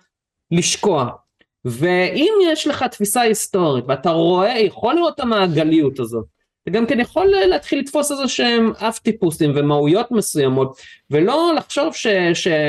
לשקוע. 0.50 1.08
ואם 1.64 2.32
יש 2.52 2.66
לך 2.66 2.82
תפיסה 2.82 3.20
היסטורית 3.20 3.84
ואתה 3.88 4.10
רואה, 4.10 4.58
יכול 4.58 4.94
לראות 4.94 5.14
את 5.14 5.20
המעגליות 5.20 6.00
הזאת, 6.00 6.24
אתה 6.62 6.70
גם 6.70 6.86
כן 6.86 7.00
יכול 7.00 7.26
להתחיל 7.26 7.78
לתפוס 7.78 8.12
איזה 8.12 8.28
שהם 8.28 8.72
אף 8.88 8.98
טיפוסים 8.98 9.52
ומהויות 9.56 10.10
מסוימות 10.10 10.78
ולא 11.10 11.52
לחשוב 11.56 11.94
שא' 12.34 12.62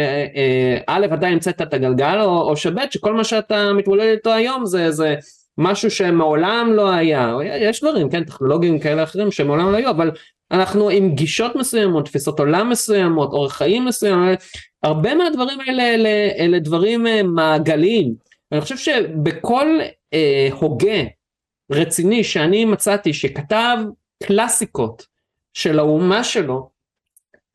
עדיין 0.87 1.33
המצאת 1.33 1.61
את 1.61 1.73
הגלגל 1.73 2.21
או, 2.21 2.41
או 2.41 2.57
שב' 2.57 2.75
שכל 2.91 3.13
מה 3.13 3.23
שאתה 3.23 3.73
מתמודד 3.73 4.01
איתו 4.01 4.33
היום 4.33 4.65
זה, 4.65 4.91
זה 4.91 5.15
משהו 5.59 5.91
שמעולם 5.91 6.71
לא 6.73 6.89
היה, 6.89 7.37
יש 7.61 7.83
דברים, 7.83 8.09
כן, 8.09 8.23
טכנולוגיים 8.23 8.79
כאלה 8.79 9.03
אחרים 9.03 9.31
שמעולם 9.31 9.71
לא 9.71 9.77
היו, 9.77 9.89
אבל 9.89 10.11
אנחנו 10.51 10.89
עם 10.89 11.15
גישות 11.15 11.55
מסוימות, 11.55 12.05
תפיסות 12.05 12.39
עולם 12.39 12.69
מסוימות, 12.69 13.33
אורח 13.33 13.53
חיים 13.53 13.85
מסוים, 13.85 14.19
הרבה 14.83 15.15
מהדברים 15.15 15.59
האלה 15.59 15.83
אלה, 15.83 16.09
אלה 16.39 16.59
דברים 16.59 17.07
אה, 17.07 17.23
מעגליים. 17.23 18.13
אני 18.51 18.61
חושב 18.61 18.77
שבכל 18.77 19.79
אה, 20.13 20.49
הוגה 20.51 21.03
רציני 21.71 22.23
שאני 22.23 22.65
מצאתי 22.65 23.13
שכתב 23.13 23.77
קלאסיקות 24.23 25.05
של 25.53 25.79
האומה 25.79 26.23
שלו, 26.23 26.69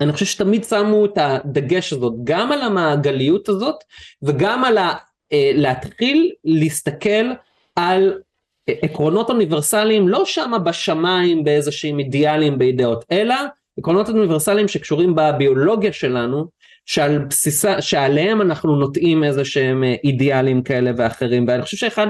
אני 0.01 0.13
חושב 0.13 0.27
שתמיד 0.27 0.65
שמו 0.65 1.05
את 1.05 1.19
הדגש 1.19 1.93
הזאת, 1.93 2.13
גם 2.25 2.53
על 2.53 2.61
המעגליות 2.61 3.49
הזאת 3.49 3.77
וגם 4.23 4.65
על 4.65 4.79
ה, 4.79 4.95
אה, 5.33 5.51
להתחיל 5.55 6.33
להסתכל 6.45 7.33
על 7.77 8.21
עקרונות 8.67 9.31
אוניברסליים 9.31 10.09
לא 10.09 10.25
שמה 10.25 10.59
בשמיים 10.59 11.45
באיזה 11.45 11.73
שהם 11.73 11.99
אידיאלים 11.99 12.59
באידאות, 12.59 13.05
אלא 13.13 13.35
עקרונות 13.79 14.09
אוניברסליים 14.09 14.69
שקשורים 14.69 15.15
בביולוגיה 15.15 15.93
שלנו, 15.93 16.47
שעל 16.87 17.19
בסיסה, 17.19 17.83
שעליהם 17.83 18.43
אנחנו 18.43 18.77
נוטעים 18.77 19.25
איזה 19.25 19.45
שהם 19.45 19.85
אה, 19.85 19.95
אידיאלים 20.05 20.63
כאלה 20.63 20.91
ואחרים, 20.97 21.45
ואני 21.49 21.63
חושב 21.63 21.77
שאחד 21.77 22.07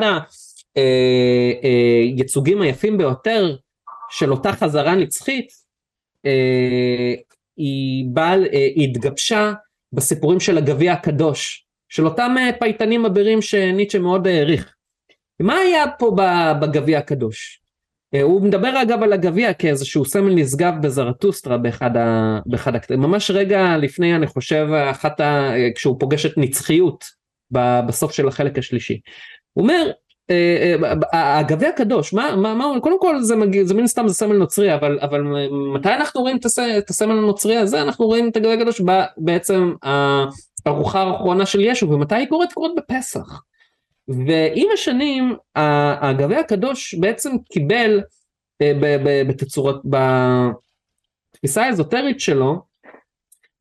הייצוגים 2.14 2.62
אה, 2.62 2.66
היפים 2.66 2.98
ביותר 2.98 3.56
של 4.10 4.32
אותה 4.32 4.52
חזרה 4.52 4.94
נצחית, 4.94 5.48
אה, 6.26 7.14
היא 7.56 8.04
באה, 8.08 8.34
היא 8.52 8.88
התגבשה 8.88 9.52
בסיפורים 9.92 10.40
של 10.40 10.58
הגביע 10.58 10.92
הקדוש, 10.92 11.66
של 11.88 12.06
אותם 12.06 12.34
פייטנים 12.58 13.04
אבירים 13.04 13.42
שניטשה 13.42 13.98
מאוד 13.98 14.26
העריך. 14.26 14.73
מה 15.40 15.56
היה 15.56 15.84
פה 15.98 16.16
בגביע 16.60 16.98
הקדוש? 16.98 17.60
אה, 18.14 18.22
הוא 18.22 18.42
מדבר 18.42 18.82
אגב 18.82 19.02
על 19.02 19.12
הגביע 19.12 19.52
כאיזשהו 19.52 20.04
סמל 20.04 20.34
נשגב 20.34 20.72
בזרטוסטרה 20.80 21.58
באחד, 21.58 21.96
ה... 21.96 22.38
באחד 22.46 22.74
הקטעים, 22.74 23.00
ממש 23.00 23.30
רגע 23.30 23.76
לפני 23.76 24.16
אני 24.16 24.26
חושב 24.26 24.66
אחת 24.90 25.20
ה... 25.20 25.50
כשהוא 25.74 25.96
פוגש 26.00 26.26
את 26.26 26.32
נצחיות 26.36 27.04
בסוף 27.86 28.12
של 28.12 28.28
החלק 28.28 28.58
השלישי. 28.58 29.00
הוא 29.52 29.62
אומר 29.62 29.90
אה, 30.30 30.74
אה, 31.14 31.38
הגביע 31.38 31.68
הקדוש, 31.68 32.12
מה, 32.12 32.36
מה, 32.36 32.54
מה, 32.54 32.80
קודם 32.80 33.00
כל 33.00 33.22
זה, 33.22 33.36
מגיע, 33.36 33.64
זה 33.64 33.74
מן 33.74 33.86
סתם 33.86 34.08
זה 34.08 34.14
סמל 34.14 34.36
נוצרי, 34.36 34.74
אבל, 34.74 34.98
אבל 35.02 35.22
מתי 35.74 35.88
אנחנו 35.88 36.20
רואים 36.20 36.36
את 36.78 36.90
הסמל 36.90 37.18
הנוצרי 37.18 37.56
הזה? 37.56 37.82
אנחנו 37.82 38.06
רואים 38.06 38.28
את 38.28 38.36
הגביע 38.36 38.52
הקדוש 38.52 38.80
בעצם 39.16 39.72
הארוחה 40.66 41.02
האחרונה 41.02 41.46
של 41.46 41.60
ישו, 41.60 41.90
ומתי 41.90 42.14
היא 42.14 42.28
קורית? 42.28 42.52
קורית 42.52 42.72
בפסח. 42.76 43.40
ועם 44.08 44.68
השנים 44.74 45.36
הגביע 45.54 46.38
הקדוש 46.38 46.94
בעצם 46.94 47.30
קיבל 47.52 48.00
אה, 48.62 48.72
בתצורת, 49.28 49.76
בתפיסה 51.34 51.64
האזוטרית 51.64 52.20
שלו, 52.20 52.62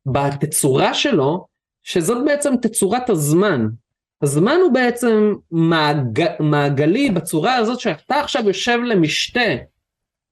בתצורה 0.06 0.94
שלו, 0.94 1.46
שזאת 1.82 2.24
בעצם 2.24 2.54
תצורת 2.62 3.10
הזמן. 3.10 3.66
הזמן 4.22 4.56
הוא 4.62 4.72
בעצם 4.72 5.32
מעג, 5.50 6.24
מעגלי 6.40 7.10
בצורה 7.10 7.54
הזאת 7.54 7.80
שאתה 7.80 8.20
עכשיו 8.20 8.46
יושב 8.46 8.78
למשתה 8.84 9.40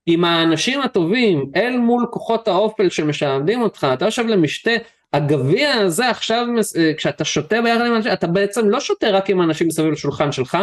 עם 0.05 0.23
האנשים 0.23 0.81
הטובים 0.81 1.51
אל 1.55 1.77
מול 1.77 2.05
כוחות 2.11 2.47
האופל 2.47 2.89
שמשעבדים 2.89 3.61
אותך, 3.61 3.87
אתה 3.93 4.05
יושב 4.05 4.25
למשתה 4.25 4.71
הגביע 5.13 5.73
הזה 5.73 6.09
עכשיו 6.09 6.45
אה, 6.77 6.93
כשאתה 6.93 7.25
שותה 7.25 7.61
ביחד 7.61 7.85
עם 7.85 7.95
אנשים 7.95 8.13
אתה 8.13 8.27
בעצם 8.27 8.69
לא 8.69 8.79
שותה 8.79 9.09
רק 9.09 9.29
עם 9.29 9.41
אנשים 9.41 9.67
מסביב 9.67 9.91
לשולחן 9.91 10.31
שלך 10.31 10.57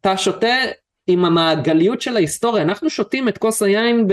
אתה 0.00 0.16
שותה 0.16 0.56
עם 1.06 1.24
המעגליות 1.24 2.00
של 2.00 2.16
ההיסטוריה. 2.16 2.62
אנחנו 2.62 2.90
שותים 2.90 3.28
את 3.28 3.38
כוס 3.38 3.62
היין 3.62 4.04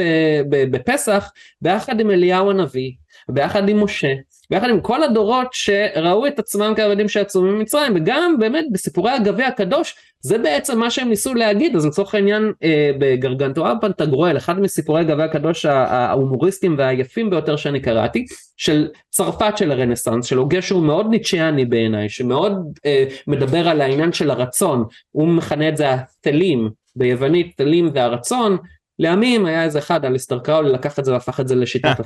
בפסח 0.50 1.32
ביחד 1.62 2.00
עם 2.00 2.12
אליהו 2.12 2.52
הנביא 2.52 2.92
ביחד 3.30 3.70
עם 3.70 3.84
משה 3.84 4.14
ביחד 4.52 4.70
עם 4.70 4.82
כל 4.82 5.04
הדורות 5.04 5.48
שראו 5.52 6.28
את 6.28 6.40
עצמם 6.40 6.74
כעבדים 6.76 7.10
שיצאו 7.10 7.42
ממצרים 7.42 7.94
וגם 7.96 8.36
באמת 8.40 8.66
בסיפורי 8.72 9.12
הגביע 9.12 9.48
הקדוש 9.48 9.96
זה 10.22 10.38
בעצם 10.38 10.80
מה 10.80 10.92
שהם 10.92 11.10
ניסו 11.10 11.34
להגיד. 11.34 11.76
אז 11.76 11.86
לצורך 11.86 12.16
העניין 12.16 12.52
אה, 12.64 12.92
בגרגנטואר 13.00 13.74
פנטגרואל 13.82 14.38
אחד 14.38 14.60
מסיפורי 14.60 15.02
הגביע 15.02 15.26
הקדוש 15.26 15.66
ההומוריסטיים 15.66 16.76
והיפים 16.78 17.30
ביותר 17.30 17.56
שאני 17.56 17.80
קראתי 17.80 18.26
של 18.58 18.88
צרפת 19.10 19.58
של 19.58 19.72
הרנסאנס 19.72 20.26
של 20.26 20.38
הוגה 20.38 20.62
שהוא 20.62 20.84
מאוד 20.84 21.08
ניטשיאני 21.10 21.66
בעיניי 21.66 22.10
שמאוד 22.10 22.54
אה, 22.86 23.06
מדבר 23.28 23.70
על 23.70 23.82
העניין 23.82 24.14
של 24.14 24.32
הרצון. 24.32 24.84
הוא 25.12 25.28
מכנה 25.28 25.70
את 25.70 25.78
זה 25.78 25.86
התלים 25.94 26.70
ביוונית 26.96 27.58
תלים 27.58 27.90
והרצון 27.94 28.58
לימים 29.02 29.46
היה 29.46 29.64
איזה 29.64 29.80
אחד, 29.80 30.06
אליסטר 30.06 30.40
קראולי 30.40 30.72
לקח 30.72 31.00
את 31.00 31.06
זה 31.06 31.14
והפך 31.14 31.40
את 31.40 31.48
זה 31.48 31.56
לשיטת 31.56 32.00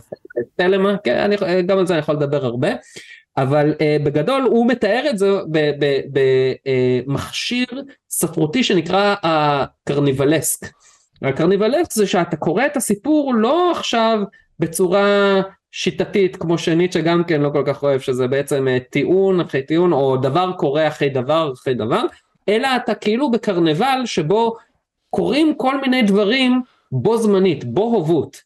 אה. 0.59 0.97
כן, 1.03 1.17
אני, 1.17 1.61
גם 1.65 1.77
על 1.77 1.87
זה 1.87 1.93
אני 1.93 1.99
יכול 1.99 2.15
לדבר 2.15 2.45
הרבה, 2.45 2.69
אבל 3.37 3.73
uh, 3.73 4.03
בגדול 4.05 4.41
הוא 4.41 4.67
מתאר 4.67 5.05
את 5.09 5.17
זה 5.17 5.31
במכשיר 7.05 7.65
uh, 7.71 7.91
ספרותי 8.09 8.63
שנקרא 8.63 9.15
הקרניבלסק. 9.23 10.67
הקרניבלסק 11.21 11.91
זה 11.91 12.07
שאתה 12.07 12.35
קורא 12.35 12.65
את 12.65 12.77
הסיפור 12.77 13.33
לא 13.35 13.71
עכשיו 13.71 14.19
בצורה 14.59 15.41
שיטתית 15.71 16.35
כמו 16.35 16.57
שניטשה 16.57 17.01
גם 17.01 17.23
כן 17.23 17.41
לא 17.41 17.49
כל 17.49 17.63
כך 17.65 17.83
אוהב 17.83 17.99
שזה 17.99 18.27
בעצם 18.27 18.67
uh, 18.67 18.89
טיעון 18.89 19.39
אחרי 19.39 19.61
טיעון 19.61 19.93
או 19.93 20.17
דבר 20.17 20.51
קורה 20.57 20.87
אחרי 20.87 21.09
דבר 21.09 21.51
אחרי 21.53 21.73
דבר 21.73 22.01
אלא 22.49 22.67
אתה 22.75 22.95
כאילו 22.95 23.31
בקרנבל 23.31 24.01
שבו 24.05 24.55
קורים 25.09 25.55
כל 25.57 25.81
מיני 25.81 26.01
דברים 26.01 26.61
בו 27.01 27.17
זמנית, 27.17 27.63
בו 27.63 27.81
הובות. 27.81 28.37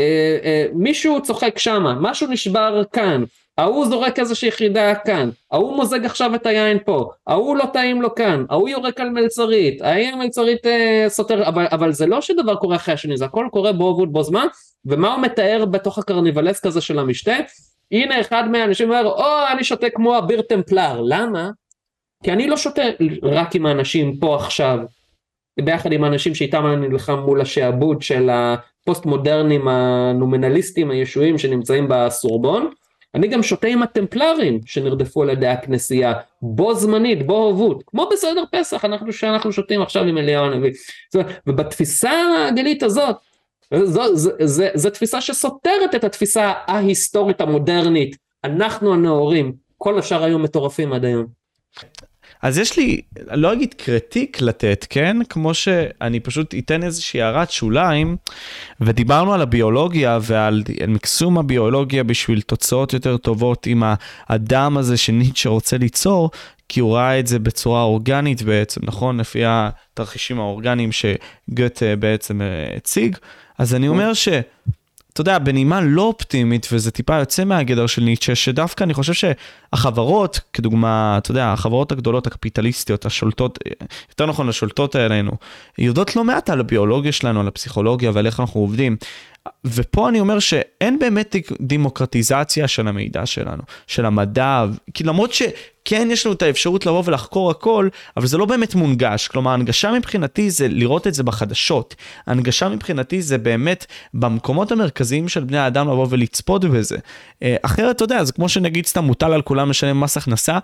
אה, 0.00 0.38
אה, 0.44 0.66
מישהו 0.74 1.22
צוחק 1.22 1.58
שמה, 1.58 1.94
משהו 2.00 2.26
נשבר 2.26 2.82
כאן, 2.92 3.24
ההוא 3.58 3.86
זורק 3.86 4.18
איזושהי 4.18 4.48
יחידה 4.48 4.94
כאן, 4.94 5.30
ההוא 5.52 5.76
מוזג 5.76 6.04
עכשיו 6.04 6.34
את 6.34 6.46
היין 6.46 6.78
פה, 6.84 7.10
ההוא 7.26 7.56
לא 7.56 7.64
טעים 7.72 8.02
לו 8.02 8.14
כאן, 8.14 8.44
ההוא 8.50 8.68
יורק 8.68 9.00
על 9.00 9.10
מלצרית, 9.10 9.82
ההיא 9.82 10.08
המלצרית 10.08 10.66
אה, 10.66 11.04
סותר, 11.08 11.48
אבל, 11.48 11.66
אבל 11.70 11.92
זה 11.92 12.06
לא 12.06 12.20
שדבר 12.20 12.56
קורה 12.56 12.76
אחרי 12.76 12.94
השני, 12.94 13.16
זה 13.16 13.24
הכל 13.24 13.46
קורה 13.50 13.72
בו 13.72 13.84
הובות 13.84 14.12
בו 14.12 14.22
זמן, 14.22 14.46
ומה 14.86 15.14
הוא 15.14 15.22
מתאר 15.22 15.64
בתוך 15.64 15.98
הקרניבלסק 15.98 16.66
הזה 16.66 16.80
של 16.80 16.98
המשתה? 16.98 17.36
הנה 17.92 18.20
אחד 18.20 18.48
מהאנשים 18.48 18.90
אומר, 18.90 19.06
או 19.06 19.26
אני 19.52 19.64
שותה 19.64 19.90
כמו 19.90 20.18
אביר 20.18 20.42
טמפלר, 20.42 21.00
למה? 21.04 21.50
כי 22.22 22.32
אני 22.32 22.48
לא 22.48 22.56
שותה 22.56 22.82
רק 23.22 23.54
עם 23.54 23.66
האנשים 23.66 24.16
פה 24.16 24.36
עכשיו, 24.36 24.78
ביחד 25.62 25.92
עם 25.92 26.04
האנשים 26.04 26.34
שאיתם 26.34 26.66
אני 26.66 26.88
נלחם 26.88 27.18
מול 27.18 27.40
השעבוד 27.40 28.02
של 28.02 28.30
הפוסט 28.32 29.06
מודרנים 29.06 29.68
הנומנליסטים 29.68 30.90
הישועים 30.90 31.38
שנמצאים 31.38 31.86
בסורבון. 31.88 32.70
אני 33.14 33.28
גם 33.28 33.42
שותה 33.42 33.66
עם 33.66 33.82
הטמפלרים 33.82 34.60
שנרדפו 34.66 35.22
על 35.22 35.30
ידי 35.30 35.46
הכנסייה 35.46 36.12
בו 36.42 36.74
זמנית 36.74 37.26
בו 37.26 37.36
הורות 37.36 37.82
כמו 37.86 38.08
בסדר 38.12 38.44
פסח 38.52 38.84
אנחנו 38.84 39.12
שאנחנו 39.12 39.52
שותים 39.52 39.82
עכשיו 39.82 40.04
עם 40.04 40.18
אליהו 40.18 40.44
הנביא 40.44 40.70
ובתפיסה 41.46 42.10
הגלית 42.48 42.82
הזאת 42.82 43.16
זו 44.74 44.90
תפיסה 44.90 45.20
שסותרת 45.20 45.94
את 45.94 46.04
התפיסה 46.04 46.52
ההיסטורית 46.66 47.40
המודרנית 47.40 48.16
אנחנו 48.44 48.94
הנאורים 48.94 49.52
כל 49.78 49.98
השאר 49.98 50.24
היו 50.24 50.38
מטורפים 50.38 50.92
עד 50.92 51.04
היום. 51.04 51.39
אז 52.42 52.58
יש 52.58 52.78
לי, 52.78 53.00
לא 53.30 53.52
אגיד 53.52 53.74
קרטיק 53.74 54.40
לתת, 54.40 54.86
כן? 54.90 55.16
כמו 55.28 55.54
שאני 55.54 56.20
פשוט 56.20 56.54
אתן 56.58 56.82
איזושהי 56.82 57.22
הערת 57.22 57.50
שוליים, 57.50 58.16
ודיברנו 58.80 59.34
על 59.34 59.40
הביולוגיה 59.40 60.18
ועל 60.22 60.62
מקסום 60.88 61.38
הביולוגיה 61.38 62.04
בשביל 62.04 62.40
תוצאות 62.40 62.92
יותר 62.92 63.16
טובות 63.16 63.66
עם 63.66 63.82
האדם 63.86 64.76
הזה 64.76 64.96
שניטשה 64.96 65.48
רוצה 65.48 65.78
ליצור, 65.78 66.30
כי 66.68 66.80
הוא 66.80 66.94
ראה 66.94 67.18
את 67.18 67.26
זה 67.26 67.38
בצורה 67.38 67.82
אורגנית 67.82 68.42
בעצם, 68.42 68.80
נכון? 68.84 69.20
לפי 69.20 69.42
התרחישים 69.46 70.40
האורגניים 70.40 70.90
שגוטה 70.92 71.96
בעצם 71.98 72.42
אה, 72.42 72.76
הציג. 72.76 73.16
אז 73.58 73.74
אני 73.74 73.88
אומר 73.88 74.14
ש... 74.14 74.28
אתה 75.12 75.20
יודע, 75.20 75.38
בנימה 75.38 75.80
לא 75.80 76.02
אופטימית, 76.02 76.68
וזה 76.72 76.90
טיפה 76.90 77.18
יוצא 77.18 77.44
מהגדר 77.44 77.86
של 77.86 78.02
ניטשה, 78.02 78.34
שדווקא 78.34 78.84
אני 78.84 78.94
חושב 78.94 79.12
שהחברות, 79.12 80.40
כדוגמה, 80.52 81.18
אתה 81.18 81.30
יודע, 81.30 81.52
החברות 81.52 81.92
הגדולות 81.92 82.26
הקפיטליסטיות, 82.26 83.06
השולטות, 83.06 83.58
יותר 84.08 84.26
נכון, 84.26 84.48
השולטות 84.48 84.96
עלינו, 84.96 85.32
יודעות 85.78 86.16
לא 86.16 86.24
מעט 86.24 86.50
על 86.50 86.60
הביולוגיה 86.60 87.12
שלנו, 87.12 87.40
על 87.40 87.48
הפסיכולוגיה 87.48 88.10
ועל 88.14 88.26
איך 88.26 88.40
אנחנו 88.40 88.60
עובדים. 88.60 88.96
ופה 89.64 90.08
אני 90.08 90.20
אומר 90.20 90.38
שאין 90.38 90.98
באמת 90.98 91.36
דמוקרטיזציה 91.60 92.68
של 92.68 92.88
המידע 92.88 93.26
שלנו, 93.26 93.62
של 93.86 94.06
המדע, 94.06 94.64
כי 94.94 95.04
למרות 95.04 95.32
שכן 95.32 96.08
יש 96.10 96.26
לנו 96.26 96.34
את 96.34 96.42
האפשרות 96.42 96.86
לבוא 96.86 97.02
ולחקור 97.06 97.50
הכל, 97.50 97.88
אבל 98.16 98.26
זה 98.26 98.38
לא 98.38 98.44
באמת 98.44 98.74
מונגש. 98.74 99.28
כלומר, 99.28 99.50
הנגשה 99.50 99.92
מבחינתי 99.92 100.50
זה 100.50 100.68
לראות 100.68 101.06
את 101.06 101.14
זה 101.14 101.22
בחדשות. 101.22 101.94
הנגשה 102.26 102.68
מבחינתי 102.68 103.22
זה 103.22 103.38
באמת 103.38 103.86
במקומות 104.14 104.72
המרכזיים 104.72 105.28
של 105.28 105.44
בני 105.44 105.58
האדם 105.58 105.88
לבוא 105.88 106.06
ולצפות 106.10 106.64
בזה. 106.64 106.96
אה, 107.42 107.56
אחרת, 107.62 107.96
אתה 107.96 108.04
יודע, 108.04 108.24
זה 108.24 108.32
כמו 108.32 108.48
שנגיד 108.48 108.86
סתם 108.86 109.04
מוטל 109.04 109.32
על 109.32 109.42
כולם 109.42 109.70
לשלם 109.70 110.00
מס 110.00 110.16
הכנסה, 110.16 110.58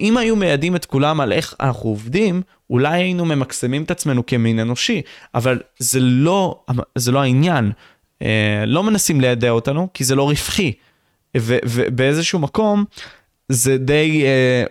אם 0.00 0.16
היו 0.16 0.36
מיידעים 0.36 0.76
את 0.76 0.84
כולם 0.84 1.20
על 1.20 1.32
איך 1.32 1.54
אנחנו 1.60 1.88
עובדים, 1.88 2.42
אולי 2.70 2.94
היינו 2.94 3.24
ממקסמים 3.24 3.82
את 3.82 3.90
עצמנו 3.90 4.26
כמין 4.26 4.58
אנושי, 4.58 5.02
אבל 5.34 5.58
זה 5.78 6.00
לא, 6.00 6.64
זה 6.94 7.12
לא 7.12 7.22
העניין. 7.22 7.72
אה, 8.22 8.64
לא 8.66 8.82
מנסים 8.82 9.20
לידע 9.20 9.50
אותנו, 9.50 9.88
כי 9.94 10.04
זה 10.04 10.14
לא 10.14 10.22
רווחי. 10.28 10.72
ובאיזשהו 11.36 12.38
מקום 12.38 12.84
זה 13.48 13.78
די, 13.78 14.22
אה, 14.24 14.64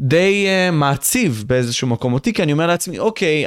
די 0.00 0.46
אה, 0.46 0.70
מעציב 0.70 1.44
באיזשהו 1.46 1.88
מקום 1.88 2.12
אותי, 2.12 2.32
כי 2.32 2.42
אני 2.42 2.52
אומר 2.52 2.66
לעצמי, 2.66 2.98
אוקיי, 2.98 3.44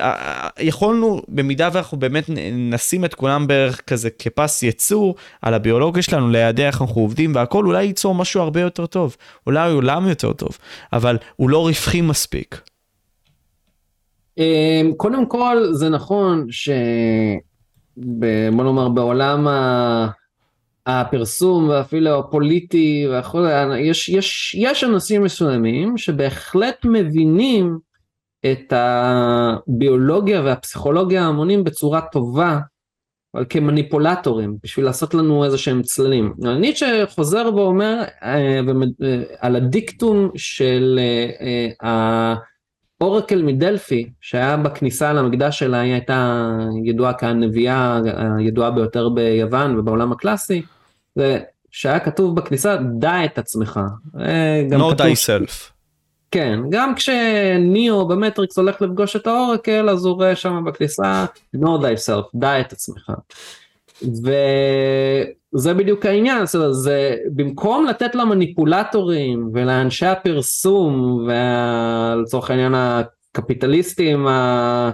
יכולנו, 0.60 1.22
במידה 1.27 1.69
ואנחנו 1.73 1.99
באמת 1.99 2.23
נשים 2.53 3.06
את 3.06 3.14
כולם 3.14 3.48
בערך 3.48 3.81
כזה 3.81 4.10
כפס 4.10 4.64
יצור 4.64 5.15
על 5.41 5.53
הביולוגיה 5.53 6.03
שלנו, 6.03 6.30
לידע 6.30 6.68
איך 6.68 6.81
אנחנו 6.81 7.02
עובדים 7.02 7.35
והכל, 7.35 7.65
אולי 7.65 7.84
ייצור 7.84 8.15
משהו 8.15 8.41
הרבה 8.41 8.61
יותר 8.61 8.85
טוב, 8.85 9.18
אולי 9.48 9.72
עולם 9.72 10.07
יותר 10.07 10.34
טוב, 10.34 10.57
אבל 10.94 11.18
הוא 11.35 11.49
לא 11.49 11.68
רווחי 11.68 12.02
מספיק. 12.02 12.61
קודם 14.98 15.26
כל, 15.26 15.57
זה 15.72 15.90
נכון 15.90 16.48
ש... 16.49 16.69
בוא 17.98 18.64
נאמר 18.64 18.90
בעולם 18.90 19.48
הפרסום 20.86 21.70
ואפילו 21.70 22.20
הפוליטי 22.20 23.07
והכל, 23.11 23.48
יש, 23.80 24.10
יש, 24.10 24.56
יש 24.60 24.84
אנשים 24.84 25.24
מסוימים 25.24 25.98
שבהחלט 25.98 26.76
מבינים 26.86 27.78
את 28.52 28.74
הביולוגיה 28.76 30.41
והפסיכולוגיה 30.41 31.24
ההמונים 31.24 31.64
בצורה 31.64 32.02
טובה, 32.02 32.60
אבל 33.36 33.45
כמניפולטורים, 33.49 34.57
בשביל 34.64 34.86
לעשות 34.86 35.14
לנו 35.14 35.45
איזה 35.45 35.57
שהם 35.57 35.82
צללים. 35.82 36.34
ניטשה 36.60 37.03
חוזר 37.10 37.49
ואומר 37.56 38.03
אה, 38.24 38.60
אה, 39.03 39.24
על 39.40 39.56
הדיקטום 39.56 40.30
של 40.36 40.99
אה, 41.84 42.36
אורקל 43.04 43.42
מדלפי, 43.42 44.10
שהיה 44.22 44.58
בכניסה 44.58 45.14
למקדש 45.14 45.60
שלה, 45.60 45.80
היא 45.80 45.94
הייתה 45.94 46.50
ידועה 46.84 47.14
כהנביאה 47.14 48.00
הידועה 48.38 48.72
ביותר 48.72 49.10
ביוון 49.10 49.80
ובעולם 49.80 50.12
הקלאסי, 50.12 50.62
זה 51.16 51.40
שהיה 51.72 52.00
כתוב 52.00 52.36
בכניסה, 52.36 52.78
דע 53.00 53.26
את 53.26 53.38
עצמך. 53.38 53.80
know 54.72 54.96
thyself. 54.96 55.74
כן, 56.32 56.60
גם 56.70 56.96
כשניאו 56.96 58.08
במטריקס 58.08 58.58
הולך 58.58 58.82
לפגוש 58.82 59.16
את 59.16 59.28
האורקל, 59.28 59.90
אז 59.90 60.06
הוא 60.06 60.16
רואה 60.16 60.36
שם 60.36 60.64
בכניסה, 60.66 61.26
know 61.56 61.82
thyself, 61.82 62.30
דע 62.36 62.60
את 62.60 62.72
עצמך. 62.72 63.12
וזה 64.02 65.74
בדיוק 65.74 66.06
העניין, 66.06 66.45
זאת 66.45 66.56
אומרת, 66.56 66.74
זה 66.74 67.15
במקום 67.36 67.86
לתת 67.86 68.15
למניפולטורים 68.15 69.49
ולאנשי 69.53 70.06
הפרסום 70.06 71.26
ולצורך 71.28 72.49
העניין 72.49 72.74
הקפיטליסטים, 72.76 74.28
ה... 74.28 74.91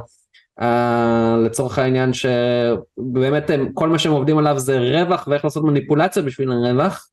ה... 0.61 1.38
לצורך 1.45 1.80
העניין 1.80 2.11
שבאמת 2.13 3.49
הם, 3.49 3.73
כל 3.73 3.89
מה 3.89 3.99
שהם 3.99 4.11
עובדים 4.11 4.38
עליו 4.38 4.59
זה 4.59 4.80
רווח 4.80 5.27
ואיך 5.27 5.45
לעשות 5.45 5.63
מניפולציה 5.63 6.23
בשביל 6.23 6.51
הרווח, 6.51 7.09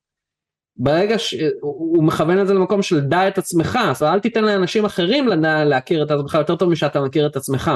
ברגע 0.77 1.19
שהוא 1.19 2.05
מכוון 2.05 2.41
את 2.41 2.47
זה 2.47 2.55
למקום 2.55 2.83
של 2.83 3.01
דע 3.01 3.29
את 3.29 3.39
עצמך, 3.39 3.79
אומרת 3.85 4.03
אל 4.03 4.21
תיתן 4.21 4.45
לאנשים 4.45 4.85
אחרים 4.85 5.29
לדע 5.29 5.65
להכיר 5.65 6.03
את 6.03 6.11
עצמך 6.11 6.35
יותר 6.35 6.57
טוב 6.57 6.71
משאתה 6.71 7.01
מכיר 7.01 7.27
את 7.27 7.37
עצמך. 7.37 7.71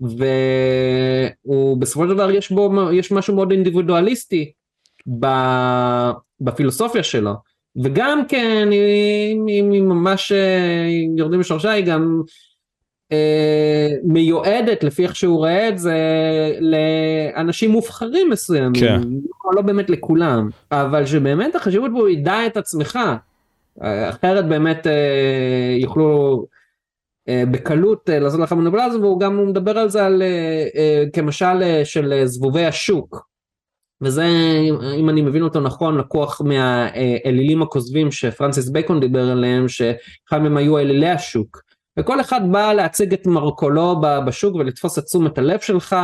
והוא 0.00 1.76
בסופו 1.78 2.04
של 2.04 2.14
דבר 2.14 2.30
יש 2.30 2.52
בו, 2.52 2.90
יש 2.92 3.12
משהו 3.12 3.34
מאוד 3.34 3.50
אינדיבידואליסטי 3.50 4.52
בפילוסופיה 6.40 7.02
שלו. 7.02 7.32
וגם 7.82 8.26
כן, 8.28 8.68
אם 9.48 9.70
היא 9.72 9.82
ממש 9.82 10.32
אה, 10.32 10.88
יורדים 11.16 11.40
לשורשה, 11.40 11.70
היא 11.70 11.84
גם 11.84 12.22
אה, 13.12 13.88
מיועדת, 14.04 14.84
לפי 14.84 15.02
איך 15.02 15.16
שהוא 15.16 15.38
רואה 15.38 15.68
את 15.68 15.78
זה, 15.78 15.96
לאנשים 16.60 17.70
מובחרים 17.70 18.30
מסוימים. 18.30 18.80
כן. 18.80 19.00
לא, 19.44 19.50
לא 19.54 19.62
באמת 19.62 19.90
לכולם, 19.90 20.48
אבל 20.72 21.06
שבאמת 21.06 21.54
החשיבות 21.54 21.92
בו 21.92 22.06
היא 22.06 22.24
דע 22.24 22.46
את 22.46 22.56
עצמך. 22.56 22.98
אחרת 24.08 24.48
באמת 24.48 24.86
אה, 24.86 25.76
יוכלו 25.78 26.40
אה, 26.42 26.51
בקלות 27.30 28.10
אה, 28.10 28.18
לעשות 28.18 28.40
לך 28.40 28.52
מנובלז 28.52 28.96
והוא 28.96 29.20
גם 29.20 29.48
מדבר 29.48 29.78
על 29.78 29.88
זה 29.88 30.06
על, 30.06 30.22
אה, 30.22 31.04
כמשל 31.12 31.84
של 31.84 32.22
זבובי 32.24 32.64
השוק. 32.64 33.32
וזה 34.04 34.24
אם 34.96 35.08
אני 35.08 35.22
מבין 35.22 35.42
אותו 35.42 35.60
נכון 35.60 35.98
לקוח 35.98 36.40
מהאלילים 36.40 37.62
הכוזבים 37.62 38.10
שפרנסיס 38.10 38.68
בייקון 38.68 39.00
דיבר 39.00 39.30
עליהם 39.30 39.68
שאחד 39.68 40.38
מהם 40.38 40.56
היו 40.56 40.78
אלילי 40.78 41.08
השוק. 41.08 41.62
וכל 41.98 42.20
אחד 42.20 42.40
בא 42.52 42.72
להציג 42.72 43.12
את 43.12 43.26
מרכולו 43.26 44.00
בשוק 44.26 44.54
ולתפוס 44.54 44.98
את 44.98 45.04
תשומת 45.04 45.38
הלב 45.38 45.60
שלך 45.60 45.96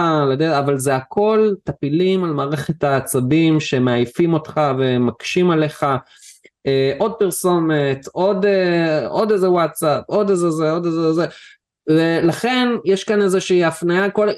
אבל 0.58 0.78
זה 0.78 0.96
הכל 0.96 1.50
טפילים 1.64 2.24
על 2.24 2.30
מערכת 2.30 2.84
העצבים 2.84 3.60
שמעייפים 3.60 4.34
אותך 4.34 4.60
ומקשים 4.78 5.50
עליך. 5.50 5.82
אה, 5.82 5.96
עוד 6.98 7.12
פרסומת, 7.12 8.06
עוד, 8.12 8.44
אה, 8.44 9.06
עוד 9.06 9.32
איזה 9.32 9.50
וואטסאפ, 9.50 10.04
עוד 10.06 10.30
איזה 10.30 10.50
זה, 10.50 10.70
עוד 10.70 10.86
איזה 10.86 11.12
זה. 11.12 11.26
ולכן 11.90 12.68
יש 12.84 13.04
כאן 13.04 13.22
איזושהי 13.22 13.64
הפניה 13.64 14.10
כל, 14.10 14.28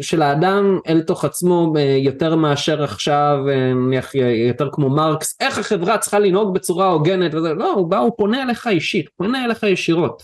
של 0.00 0.22
האדם 0.22 0.78
אל 0.88 1.00
תוך 1.02 1.24
עצמו 1.24 1.74
אה, 1.76 1.98
יותר 2.00 2.36
מאשר 2.36 2.82
עכשיו 2.82 3.38
נניח 3.74 4.14
יותר 4.48 4.68
כמו 4.72 4.90
מרקס 4.90 5.36
איך 5.40 5.58
החברה 5.58 5.98
צריכה 5.98 6.18
לנהוג 6.18 6.54
בצורה 6.54 6.86
הוגנת 6.86 7.34
וזה 7.34 7.54
לא 7.54 7.72
הוא 7.72 7.90
בא 7.90 7.98
הוא 7.98 8.12
פונה 8.16 8.42
אליך 8.42 8.66
אישית 8.66 9.08
פונה 9.16 9.44
אליך 9.44 9.62
ישירות. 9.62 10.22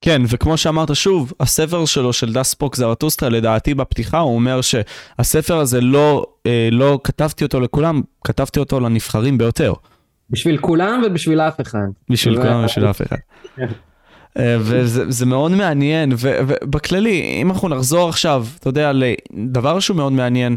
כן 0.00 0.22
וכמו 0.28 0.56
שאמרת 0.56 0.96
שוב 0.96 1.32
הספר 1.40 1.84
שלו 1.84 2.12
של 2.12 2.32
דספוק 2.32 2.76
זרטוסטרה 2.76 3.28
לדעתי 3.28 3.74
בפתיחה 3.74 4.18
הוא 4.18 4.34
אומר 4.34 4.60
שהספר 4.60 5.58
הזה 5.58 5.80
לא 5.80 6.26
לא 6.72 6.98
כתבתי 7.04 7.44
אותו 7.44 7.60
לכולם 7.60 8.02
כתבתי 8.24 8.60
אותו 8.60 8.80
לנבחרים 8.80 9.38
ביותר. 9.38 9.72
בשביל 10.30 10.56
כולם 10.56 11.02
ובשביל 11.06 11.40
אף 11.40 11.60
אחד. 11.60 11.86
בשביל 12.10 12.42
כולם 12.42 12.60
ובשביל 12.60 12.90
אף 12.90 13.02
אחד. 13.02 13.16
אה, 14.38 14.56
וזה 14.60 15.26
מאוד 15.26 15.52
מעניין, 15.52 16.12
ובכללי, 16.18 17.38
אם 17.42 17.50
אנחנו 17.50 17.68
נחזור 17.68 18.08
עכשיו, 18.08 18.46
אתה 18.58 18.68
יודע, 18.68 18.92
לדבר 18.92 19.80
שהוא 19.80 19.96
מאוד 19.96 20.12
מעניין, 20.12 20.56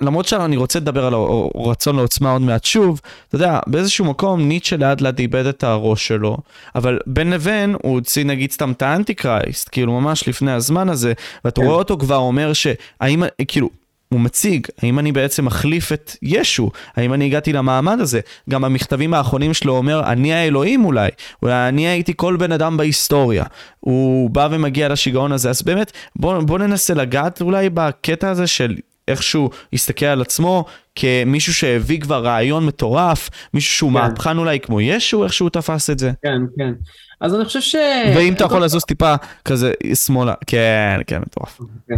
למרות 0.00 0.26
שאני 0.26 0.56
רוצה 0.56 0.78
לדבר 0.78 1.04
על 1.06 1.14
הרצון 1.14 1.96
לעוצמה 1.96 2.32
עוד 2.32 2.42
מעט 2.42 2.64
שוב, 2.64 3.00
אתה 3.28 3.36
יודע, 3.36 3.60
באיזשהו 3.66 4.04
מקום 4.04 4.48
ניטשה 4.48 4.76
לאט 4.76 5.00
לאט 5.00 5.20
איבד 5.20 5.46
את 5.46 5.64
הראש 5.64 6.08
שלו, 6.08 6.36
אבל 6.74 6.98
בין 7.06 7.30
לבין 7.30 7.76
הוא 7.82 7.92
הוציא 7.92 8.24
נגיד 8.24 8.50
סתם 8.50 8.72
את 8.72 8.82
האנטי 8.82 9.14
קרייסט, 9.14 9.68
כאילו 9.72 10.00
ממש 10.00 10.28
לפני 10.28 10.52
הזמן 10.52 10.88
הזה, 10.88 11.12
ואתה 11.44 11.60
כן. 11.60 11.66
רואה 11.66 11.78
אותו 11.78 11.98
כבר 11.98 12.16
אומר 12.16 12.52
שהאם, 12.52 13.22
כאילו, 13.48 13.70
הוא 14.14 14.20
מציג, 14.20 14.66
האם 14.82 14.98
אני 14.98 15.12
בעצם 15.12 15.44
מחליף 15.44 15.92
את 15.92 16.16
ישו? 16.22 16.70
האם 16.96 17.14
אני 17.14 17.26
הגעתי 17.26 17.52
למעמד 17.52 18.00
הזה? 18.00 18.20
גם 18.50 18.62
במכתבים 18.62 19.14
האחרונים 19.14 19.54
שלו 19.54 19.76
אומר, 19.76 20.02
אני 20.06 20.32
האלוהים 20.32 20.84
אולי, 20.84 21.08
אולי 21.42 21.68
אני 21.68 21.88
הייתי 21.88 22.12
כל 22.16 22.36
בן 22.36 22.52
אדם 22.52 22.76
בהיסטוריה. 22.76 23.44
הוא 23.80 24.30
בא 24.30 24.48
ומגיע 24.50 24.88
לשיגעון 24.88 25.32
הזה, 25.32 25.50
אז 25.50 25.62
באמת, 25.62 25.92
בוא, 26.16 26.38
בוא 26.38 26.58
ננסה 26.58 26.94
לגעת 26.94 27.40
אולי 27.40 27.70
בקטע 27.70 28.30
הזה 28.30 28.46
של 28.46 28.74
איכשהו 29.08 29.50
יסתכל 29.72 30.06
על 30.06 30.22
עצמו 30.22 30.64
כמישהו 30.94 31.54
שהביא 31.54 32.00
כבר 32.00 32.24
רעיון 32.24 32.66
מטורף, 32.66 33.30
מישהו 33.54 33.74
שהוא 33.74 33.90
כן. 33.90 33.94
מהפכן 33.94 34.38
אולי 34.38 34.60
כמו 34.60 34.80
ישו, 34.80 35.24
איך 35.24 35.32
שהוא 35.32 35.50
תפס 35.50 35.90
את 35.90 35.98
זה. 35.98 36.12
כן, 36.22 36.42
כן. 36.58 36.72
אז 37.20 37.34
אני 37.34 37.44
חושב 37.44 37.60
ש... 37.60 37.76
ואם 38.16 38.32
אתה 38.32 38.44
יכול 38.44 38.64
לזוז 38.64 38.84
טיפה 38.84 39.14
כזה 39.44 39.72
שמאלה, 39.94 40.34
כן, 40.46 41.00
כן, 41.06 41.20
מטורף. 41.20 41.60
כן. 41.88 41.94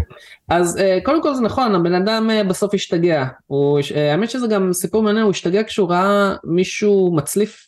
אז 0.49 0.79
אה, 0.79 0.99
קודם 1.05 1.23
כל 1.23 1.35
זה 1.35 1.43
נכון, 1.43 1.75
הבן 1.75 1.95
אדם 1.95 2.31
אה, 2.31 2.45
בסוף 2.45 2.75
השתגע. 2.75 3.25
אה, 3.53 4.13
האמת 4.13 4.31
שזה 4.31 4.47
גם 4.47 4.73
סיפור 4.73 5.03
מעניין, 5.03 5.25
הוא 5.25 5.31
השתגע 5.31 5.63
כשהוא 5.63 5.91
ראה 5.91 6.35
מישהו 6.45 7.13
מצליף 7.17 7.67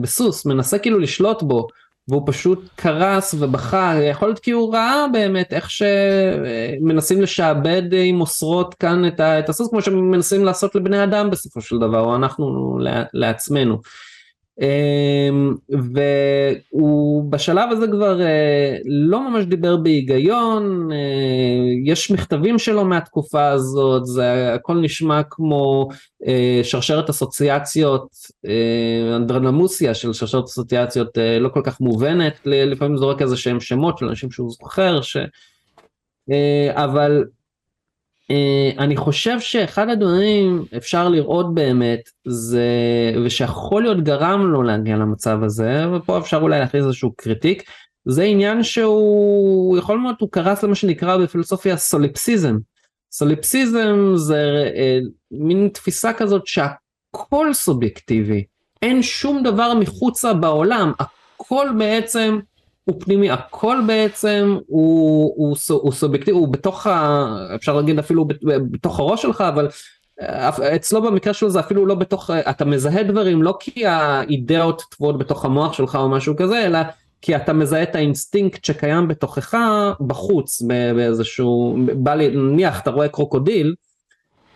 בסוס, 0.00 0.46
מנסה 0.46 0.78
כאילו 0.78 0.98
לשלוט 0.98 1.42
בו. 1.42 1.66
והוא 2.08 2.22
פשוט 2.26 2.68
קרס 2.76 3.34
ובכה, 3.38 3.94
יכול 4.10 4.28
להיות 4.28 4.38
כי 4.38 4.50
הוא 4.50 4.74
ראה 4.74 5.06
באמת 5.12 5.52
איך 5.52 5.70
שמנסים 5.70 7.22
לשעבד 7.22 7.82
עם 7.92 8.20
אוסרות 8.20 8.74
כאן 8.74 9.02
את 9.18 9.48
הסוס 9.48 9.70
כמו 9.70 9.82
שמנסים 9.82 10.44
לעשות 10.44 10.74
לבני 10.74 11.04
אדם 11.04 11.30
בסופו 11.30 11.60
של 11.60 11.78
דבר, 11.78 12.00
או 12.00 12.16
אנחנו 12.16 12.78
לעצמנו. 13.12 13.78
אמ, 14.60 15.54
והוא 16.72 17.30
בשלב 17.30 17.70
הזה 17.72 17.86
כבר 17.86 18.20
אה, 18.20 18.76
לא 18.84 19.30
ממש 19.30 19.44
דיבר 19.44 19.76
בהיגיון, 19.76 20.92
אה, 20.92 20.96
יש 21.84 22.10
מכתבים 22.10 22.58
שלו 22.58 22.84
מהתקופה 22.84 23.48
הזאת, 23.48 24.06
זה 24.06 24.54
הכל 24.54 24.80
נשמע 24.80 25.20
כמו 25.30 25.88
אה, 26.26 26.60
שרשרת 26.62 27.10
אסוציאציות, 27.10 28.08
אנדרנמוסיה 29.16 29.94
של 29.94 30.12
שרשרת 30.12 30.44
אסוציאציות 30.44 31.18
לא 31.40 31.48
כל 31.48 31.60
כך 31.64 31.80
מובנת, 31.80 32.40
לפעמים 32.44 32.96
זורק 32.96 33.22
איזה 33.22 33.36
שהם 33.36 33.60
שמות 33.60 33.98
של 33.98 34.06
אנשים 34.06 34.30
שהוא 34.30 34.50
זוכר, 34.50 35.00
ש... 35.02 35.16
אבל 36.70 37.24
אני 38.78 38.96
חושב 38.96 39.40
שאחד 39.40 39.88
הדברים 39.88 40.64
אפשר 40.76 41.08
לראות 41.08 41.54
באמת 41.54 42.00
זה 42.26 42.68
ושיכול 43.24 43.82
להיות 43.82 44.04
גרם 44.04 44.46
לו 44.46 44.62
להגיע 44.62 44.96
למצב 44.96 45.42
הזה 45.42 45.92
ופה 45.92 46.18
אפשר 46.18 46.36
אולי 46.36 46.60
להכניס 46.60 46.84
איזשהו 46.84 47.12
critique 47.16 47.62
זה 48.04 48.22
עניין 48.22 48.62
שהוא 48.62 49.78
יכול 49.78 49.98
מאוד 49.98 50.14
הוא 50.20 50.28
קרס 50.32 50.62
למה 50.62 50.74
שנקרא 50.74 51.16
בפילוסופיה 51.16 51.76
סוליפסיזם. 51.76 52.56
סוליפסיזם 53.12 54.12
זה 54.14 54.70
אה, 54.76 54.98
מין 55.30 55.68
תפיסה 55.74 56.12
כזאת 56.12 56.46
שהכל 56.46 57.52
סובייקטיבי 57.52 58.44
אין 58.82 59.02
שום 59.02 59.42
דבר 59.42 59.74
מחוצה 59.74 60.34
בעולם 60.34 60.92
הכל 61.00 61.68
בעצם 61.78 62.38
הוא 62.90 63.00
פנימי, 63.00 63.30
הכל 63.30 63.78
בעצם 63.86 64.58
הוא, 64.66 65.32
הוא, 65.36 65.56
הוא 65.70 65.92
סובייקטיבי, 65.92 66.36
הוא 66.36 66.48
בתוך, 66.48 66.86
ה, 66.86 67.26
אפשר 67.54 67.76
להגיד 67.76 67.98
אפילו 67.98 68.28
בתוך 68.70 69.00
הראש 69.00 69.22
שלך, 69.22 69.40
אבל 69.40 69.68
אה, 70.20 70.76
אצלו 70.76 71.02
במקרה 71.02 71.34
שלו 71.34 71.50
זה 71.50 71.60
אפילו 71.60 71.86
לא 71.86 71.94
בתוך, 71.94 72.30
אתה 72.30 72.64
מזהה 72.64 73.02
דברים 73.02 73.42
לא 73.42 73.56
כי 73.60 73.86
האידאות 73.86 74.82
טבועות 74.90 75.18
בתוך 75.18 75.44
המוח 75.44 75.72
שלך 75.72 75.96
או 75.96 76.08
משהו 76.08 76.36
כזה, 76.36 76.66
אלא 76.66 76.78
כי 77.22 77.36
אתה 77.36 77.52
מזהה 77.52 77.82
את 77.82 77.94
האינסטינקט 77.94 78.64
שקיים 78.64 79.08
בתוכך 79.08 79.54
בחוץ 80.06 80.62
באיזשהו, 80.96 81.78
בא 81.94 82.14
לי, 82.14 82.28
נניח 82.28 82.80
אתה 82.80 82.90
רואה 82.90 83.08
קרוקודיל, 83.08 83.74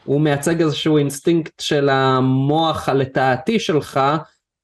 הוא 0.05 0.21
מייצג 0.21 0.63
איזשהו 0.63 0.99
אינסטינקט 0.99 1.61
של 1.61 1.89
המוח 1.89 2.89
הלטאתי 2.89 3.59
שלך, 3.59 4.01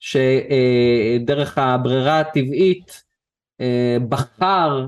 שדרך 0.01 1.59
הברירה 1.59 2.21
הטבעית 2.21 3.10
אה, 3.61 3.97
בחר 4.09 4.87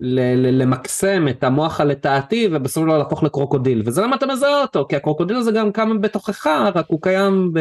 למקסם 0.00 1.28
את 1.28 1.44
המוח 1.44 1.80
הלטאתי 1.80 2.48
ובסופו 2.52 2.80
של 2.80 2.86
דבר 2.86 2.98
להפוך 2.98 3.22
לקרוקודיל 3.22 3.82
וזה 3.86 4.02
למה 4.02 4.16
אתה 4.16 4.26
מזהה 4.26 4.62
אותו 4.62 4.86
כי 4.88 4.96
הקרוקודיל 4.96 5.36
הזה 5.36 5.52
גם 5.52 5.72
קיים 5.72 6.00
בתוכך 6.00 6.46
רק 6.74 6.86
הוא 6.88 7.02
קיים 7.02 7.52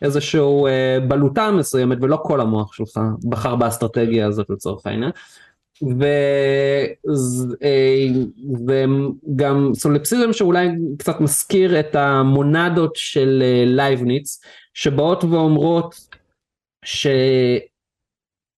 באיזשהו 0.00 0.66
אה, 0.66 0.98
בלוטה 1.08 1.50
מסוימת 1.50 1.98
ולא 2.00 2.18
כל 2.22 2.40
המוח 2.40 2.72
שלך 2.72 3.00
בחר 3.28 3.56
באסטרטגיה 3.56 4.26
הזאת 4.26 4.50
לצורך 4.50 4.86
העניין. 4.86 5.10
ו... 6.00 6.04
אה, 7.62 8.06
וגם 8.66 9.70
סוליפסיזם 9.74 10.32
שאולי 10.32 10.68
קצת 10.98 11.20
מזכיר 11.20 11.80
את 11.80 11.94
המונדות 11.94 12.92
של 12.96 13.42
לייבניץ 13.66 14.40
שבאות 14.74 15.24
ואומרות 15.24 15.94
ש... 16.84 17.06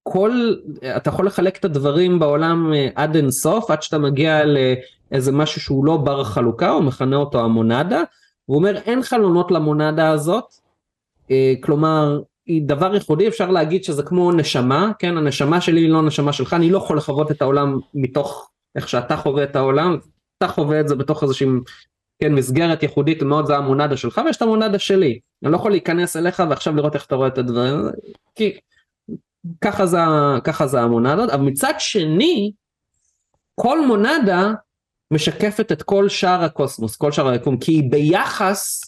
כל, 0.08 0.54
אתה 0.96 1.10
יכול 1.10 1.26
לחלק 1.26 1.56
את 1.56 1.64
הדברים 1.64 2.18
בעולם 2.18 2.72
אה, 2.72 2.88
עד 2.94 3.16
אין 3.16 3.30
סוף, 3.30 3.70
עד 3.70 3.82
שאתה 3.82 3.98
מגיע 3.98 4.42
לאיזה 4.44 5.32
משהו 5.32 5.60
שהוא 5.60 5.84
לא 5.84 5.96
בר 5.96 6.24
חלוקה, 6.24 6.70
הוא 6.70 6.84
מכנה 6.84 7.16
אותו 7.16 7.44
המונדה, 7.44 8.02
הוא 8.44 8.56
אומר 8.56 8.76
אין 8.76 9.02
חלונות 9.02 9.50
למונדה 9.50 10.10
הזאת, 10.10 10.44
אה, 11.30 11.54
כלומר 11.60 12.20
היא 12.46 12.62
דבר 12.66 12.94
ייחודי, 12.94 13.28
אפשר 13.28 13.50
להגיד 13.50 13.84
שזה 13.84 14.02
כמו 14.02 14.32
נשמה, 14.32 14.92
כן, 14.98 15.18
הנשמה 15.18 15.60
שלי 15.60 15.80
היא 15.80 15.90
לא 15.90 16.02
נשמה 16.02 16.32
שלך, 16.32 16.54
אני 16.54 16.70
לא 16.70 16.78
יכול 16.78 16.96
לחוות 16.96 17.30
את 17.30 17.42
העולם 17.42 17.78
מתוך 17.94 18.50
איך 18.76 18.88
שאתה 18.88 19.16
חווה 19.16 19.44
את 19.44 19.56
העולם, 19.56 19.96
אתה 20.38 20.48
חווה 20.48 20.80
את 20.80 20.88
זה 20.88 20.94
בתוך 20.94 21.22
איזושהי 21.22 21.48
כן, 22.18 22.34
מסגרת 22.34 22.82
ייחודית 22.82 23.22
מאוד 23.22 23.46
זה 23.46 23.56
המונדה 23.56 23.96
שלך 23.96 24.20
ויש 24.24 24.36
את 24.36 24.42
המונדה 24.42 24.78
שלי, 24.78 25.18
אני 25.44 25.52
לא 25.52 25.56
יכול 25.56 25.70
להיכנס 25.70 26.16
אליך 26.16 26.42
ועכשיו 26.50 26.76
לראות 26.76 26.94
איך 26.94 27.06
אתה 27.06 27.14
רואה 27.14 27.28
את 27.28 27.38
הדברים, 27.38 27.74
כי 28.34 28.58
ככה 29.60 29.86
זה, 29.86 29.98
ככה 30.44 30.66
זה 30.66 30.80
המונדות, 30.80 31.30
אבל 31.30 31.42
מצד 31.42 31.74
שני, 31.78 32.52
כל 33.54 33.86
מונדה 33.86 34.52
משקפת 35.10 35.72
את 35.72 35.82
כל 35.82 36.08
שאר 36.08 36.44
הקוסמוס, 36.44 36.96
כל 36.96 37.12
שאר 37.12 37.28
היקום, 37.28 37.58
כי 37.58 37.72
היא 37.72 37.90
ביחס 37.90 38.80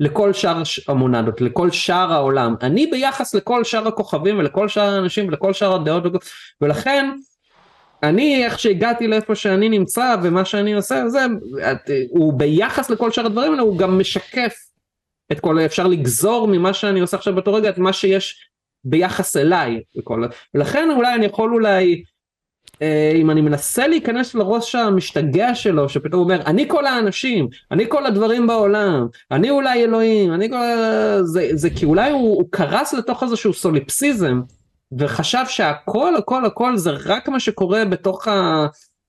לכל 0.00 0.32
שאר 0.32 0.62
המונדות, 0.88 1.40
לכל 1.40 1.70
שאר 1.70 2.12
העולם. 2.12 2.54
אני 2.62 2.86
ביחס 2.86 3.34
לכל 3.34 3.64
שאר 3.64 3.88
הכוכבים 3.88 4.38
ולכל 4.38 4.68
שאר 4.68 4.94
האנשים 4.94 5.28
ולכל 5.28 5.52
שאר 5.52 5.74
הדעות, 5.74 6.02
ולכן 6.60 7.10
אני 8.02 8.44
איך 8.44 8.58
שהגעתי 8.58 9.06
לאיפה 9.06 9.34
שאני 9.34 9.68
נמצא 9.68 10.16
ומה 10.22 10.44
שאני 10.44 10.74
עושה, 10.74 11.08
זה, 11.08 11.26
הוא 12.10 12.38
ביחס 12.38 12.90
לכל 12.90 13.10
שאר 13.10 13.26
הדברים 13.26 13.50
האלה, 13.52 13.62
הוא 13.62 13.78
גם 13.78 13.98
משקף 13.98 14.54
את 15.32 15.40
כל, 15.40 15.60
אפשר 15.60 15.86
לגזור 15.86 16.48
ממה 16.48 16.74
שאני 16.74 17.00
עושה 17.00 17.16
עכשיו 17.16 17.34
באותו 17.34 17.54
רגע 17.54 17.68
את 17.68 17.78
מה 17.78 17.92
שיש 17.92 18.48
ביחס 18.88 19.36
אליי 19.36 19.80
וכל, 19.98 20.24
ולכן 20.54 20.88
אולי 20.96 21.14
אני 21.14 21.26
יכול 21.26 21.54
אולי 21.54 22.02
אה, 22.82 23.12
אם 23.14 23.30
אני 23.30 23.40
מנסה 23.40 23.86
להיכנס 23.86 24.34
לראש 24.34 24.74
המשתגע 24.74 25.54
שלו 25.54 25.88
שפתאום 25.88 26.20
אומר 26.20 26.42
אני 26.46 26.68
כל 26.68 26.86
האנשים 26.86 27.48
אני 27.70 27.84
כל 27.88 28.06
הדברים 28.06 28.46
בעולם 28.46 29.06
אני 29.30 29.50
אולי 29.50 29.84
אלוהים 29.84 30.34
אני 30.34 30.50
כל 30.50 30.56
זה, 31.22 31.48
זה 31.52 31.70
כי 31.70 31.84
אולי 31.84 32.10
הוא, 32.10 32.36
הוא 32.36 32.44
קרס 32.50 32.94
לתוך 32.94 33.22
איזשהו 33.22 33.52
סוליפסיזם 33.52 34.40
וחשב 34.98 35.44
שהכל 35.48 36.16
הכל 36.16 36.44
הכל 36.44 36.76
זה 36.76 36.90
רק 36.90 37.28
מה 37.28 37.40
שקורה 37.40 37.84
בתוך, 37.84 38.28
ה, 38.28 38.66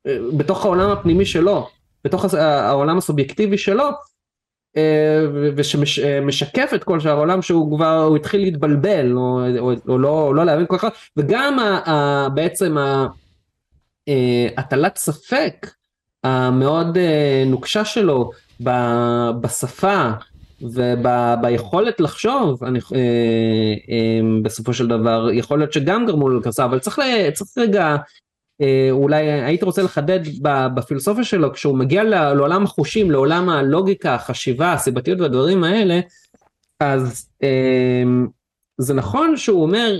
אה, 0.07 0.17
בתוך 0.37 0.65
העולם 0.65 0.89
הפנימי 0.89 1.25
שלו 1.25 1.67
בתוך 2.03 2.25
העולם 2.33 2.97
הסובייקטיבי 2.97 3.57
שלו 3.57 3.89
ושמשקף 5.55 6.71
את 6.75 6.83
כל 6.83 6.99
שאר 6.99 7.11
העולם 7.11 7.41
שהוא 7.41 7.77
כבר 7.77 8.03
הוא 8.03 8.17
התחיל 8.17 8.41
להתבלבל 8.41 9.13
או, 9.13 9.41
או, 9.59 9.71
או 9.87 9.97
לא, 9.97 10.35
לא 10.35 10.45
להבין 10.45 10.65
כל 10.67 10.77
כך 10.77 10.89
וגם 11.17 11.59
ה, 11.59 11.89
ה, 11.89 12.29
בעצם 12.29 12.77
אה, 14.07 14.47
הטלת 14.57 14.97
ספק 14.97 15.67
המאוד 16.23 16.97
אה, 16.97 17.43
נוקשה 17.45 17.85
שלו 17.85 18.31
ב, 18.63 18.69
בשפה 19.41 20.11
וביכולת 20.61 21.99
לחשוב 21.99 22.63
אני, 22.63 22.79
בסופו 24.43 24.73
של 24.73 24.87
דבר 24.87 25.29
יכול 25.33 25.59
להיות 25.59 25.73
שגם 25.73 26.05
גרמו 26.05 26.29
לו 26.29 26.39
לקרסה 26.39 26.65
אבל 26.65 26.79
צריך, 26.79 26.99
צריך 27.33 27.49
רגע 27.57 27.85
אה, 27.85 27.97
אולי 28.91 29.31
היית 29.31 29.63
רוצה 29.63 29.83
לחדד 29.83 30.19
בפילוסופיה 30.75 31.23
שלו 31.23 31.53
כשהוא 31.53 31.77
מגיע 31.77 32.03
לעולם 32.03 32.63
החושים 32.63 33.11
לעולם 33.11 33.49
הלוגיקה 33.49 34.15
החשיבה 34.15 34.73
הסיבתיות 34.73 35.19
והדברים 35.19 35.63
האלה 35.63 35.99
אז 36.79 37.29
אמ, 37.43 38.27
זה 38.77 38.93
נכון 38.93 39.37
שהוא 39.37 39.63
אומר 39.63 39.99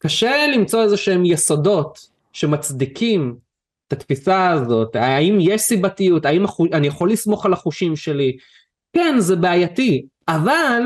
קשה 0.00 0.46
למצוא 0.54 0.82
איזה 0.82 0.96
שהם 0.96 1.24
יסודות 1.24 2.08
שמצדיקים 2.32 3.36
את 3.88 3.92
התפיסה 3.92 4.50
הזאת. 4.50 4.96
האם 4.96 5.38
יש 5.40 5.60
סיבתיות? 5.60 6.24
האם 6.24 6.44
אני 6.72 6.86
יכול 6.86 7.12
לסמוך 7.12 7.46
על 7.46 7.52
החושים 7.52 7.96
שלי? 7.96 8.36
כן 8.92 9.14
זה 9.18 9.36
בעייתי 9.36 10.06
אבל 10.28 10.82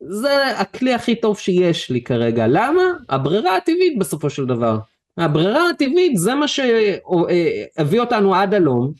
זה 0.00 0.58
הכלי 0.58 0.94
הכי 0.94 1.20
טוב 1.20 1.38
שיש 1.38 1.90
לי 1.90 2.02
כרגע. 2.02 2.46
למה? 2.46 2.82
הברירה 3.08 3.56
הטבעית 3.56 3.98
בסופו 3.98 4.30
של 4.30 4.46
דבר 4.46 4.78
הברירה 5.18 5.68
הטבעית 5.68 6.16
זה 6.16 6.34
מה 6.34 6.48
שהביא 6.48 8.00
אותנו 8.00 8.34
עד 8.34 8.54
הלום, 8.54 8.92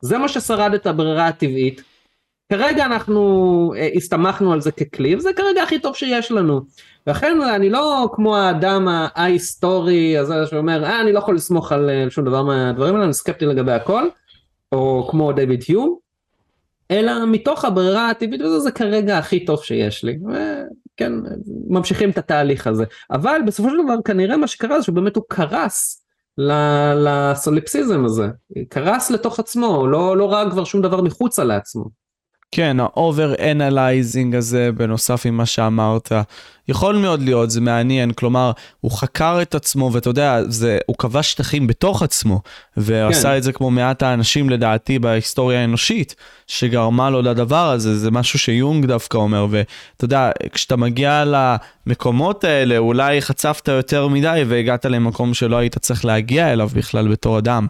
זה 0.00 0.18
מה 0.18 0.28
ששרד 0.28 0.74
את 0.74 0.86
הברירה 0.86 1.26
הטבעית. 1.26 1.82
כרגע 2.52 2.86
אנחנו 2.86 3.72
אה, 3.76 3.88
הסתמכנו 3.94 4.52
על 4.52 4.60
זה 4.60 4.72
ככלי 4.72 5.16
וזה 5.16 5.30
כרגע 5.36 5.62
הכי 5.62 5.78
טוב 5.78 5.96
שיש 5.96 6.32
לנו. 6.32 6.60
לכן 7.06 7.40
אני 7.40 7.70
לא 7.70 8.08
כמו 8.12 8.36
האדם 8.36 8.88
ההיסטורי 9.14 10.18
הזה 10.18 10.34
שאומר 10.46 10.84
אה 10.84 11.00
אני 11.00 11.12
לא 11.12 11.18
יכול 11.18 11.34
לסמוך 11.34 11.72
על 11.72 11.90
אה, 11.90 12.10
שום 12.10 12.24
דבר 12.24 12.42
מהדברים 12.42 12.94
האלה 12.94 13.04
אני 13.04 13.14
סקפטי 13.14 13.46
לגבי 13.46 13.72
הכל 13.72 14.08
או 14.72 15.08
כמו 15.10 15.32
דיוויד 15.32 15.64
יום 15.68 15.98
אלא 16.90 17.26
מתוך 17.26 17.64
הברירה 17.64 18.10
הטבעית 18.10 18.40
וזה 18.40 18.58
זה 18.58 18.70
כרגע 18.70 19.18
הכי 19.18 19.44
טוב 19.44 19.62
שיש 19.62 20.04
לי. 20.04 20.18
וכן, 20.28 21.12
ממשיכים 21.68 22.10
את 22.10 22.18
התהליך 22.18 22.66
הזה. 22.66 22.84
אבל 23.10 23.40
בסופו 23.46 23.70
של 23.70 23.76
דבר 23.84 23.96
כנראה 24.04 24.36
מה 24.36 24.46
שקרה 24.46 24.80
זה 24.80 24.86
שבאמת 24.86 25.16
הוא 25.16 25.24
קרס 25.28 26.04
לסוליפסיזם 26.96 28.04
הזה, 28.04 28.28
קרס 28.68 29.10
לתוך 29.10 29.38
עצמו, 29.38 29.86
לא, 29.86 30.16
לא 30.16 30.32
ראה 30.32 30.50
כבר 30.50 30.64
שום 30.64 30.82
דבר 30.82 31.00
מחוצה 31.00 31.44
לעצמו. 31.44 32.07
כן, 32.52 32.76
אנליזינג 33.52 34.34
הזה 34.34 34.70
בנוסף 34.72 35.26
עם 35.26 35.36
מה 35.36 35.46
שאמרת, 35.46 36.12
יכול 36.68 36.96
מאוד 36.96 37.22
להיות, 37.22 37.50
זה 37.50 37.60
מעניין, 37.60 38.12
כלומר, 38.12 38.52
הוא 38.80 38.90
חקר 38.90 39.42
את 39.42 39.54
עצמו, 39.54 39.90
ואתה 39.92 40.10
יודע, 40.10 40.40
זה, 40.46 40.78
הוא 40.86 40.96
כבש 40.98 41.30
שטחים 41.30 41.66
בתוך 41.66 42.02
עצמו, 42.02 42.40
ועשה 42.76 43.30
כן. 43.30 43.36
את 43.36 43.42
זה 43.42 43.52
כמו 43.52 43.70
מעט 43.70 44.02
האנשים 44.02 44.50
לדעתי 44.50 44.98
בהיסטוריה 44.98 45.60
האנושית, 45.60 46.14
שגרמה 46.46 47.10
לו 47.10 47.22
לדבר 47.22 47.70
הזה, 47.70 47.98
זה 47.98 48.10
משהו 48.10 48.38
שיונג 48.38 48.86
דווקא 48.86 49.16
אומר, 49.16 49.46
ואתה 49.50 50.04
יודע, 50.04 50.30
כשאתה 50.52 50.76
מגיע 50.76 51.24
למקומות 51.86 52.44
האלה, 52.44 52.78
אולי 52.78 53.20
חצפת 53.22 53.68
יותר 53.68 54.08
מדי 54.08 54.42
והגעת 54.46 54.84
למקום 54.84 55.34
שלא 55.34 55.56
היית 55.56 55.78
צריך 55.78 56.04
להגיע 56.04 56.52
אליו 56.52 56.68
בכלל 56.74 57.08
בתור 57.08 57.38
אדם. 57.38 57.66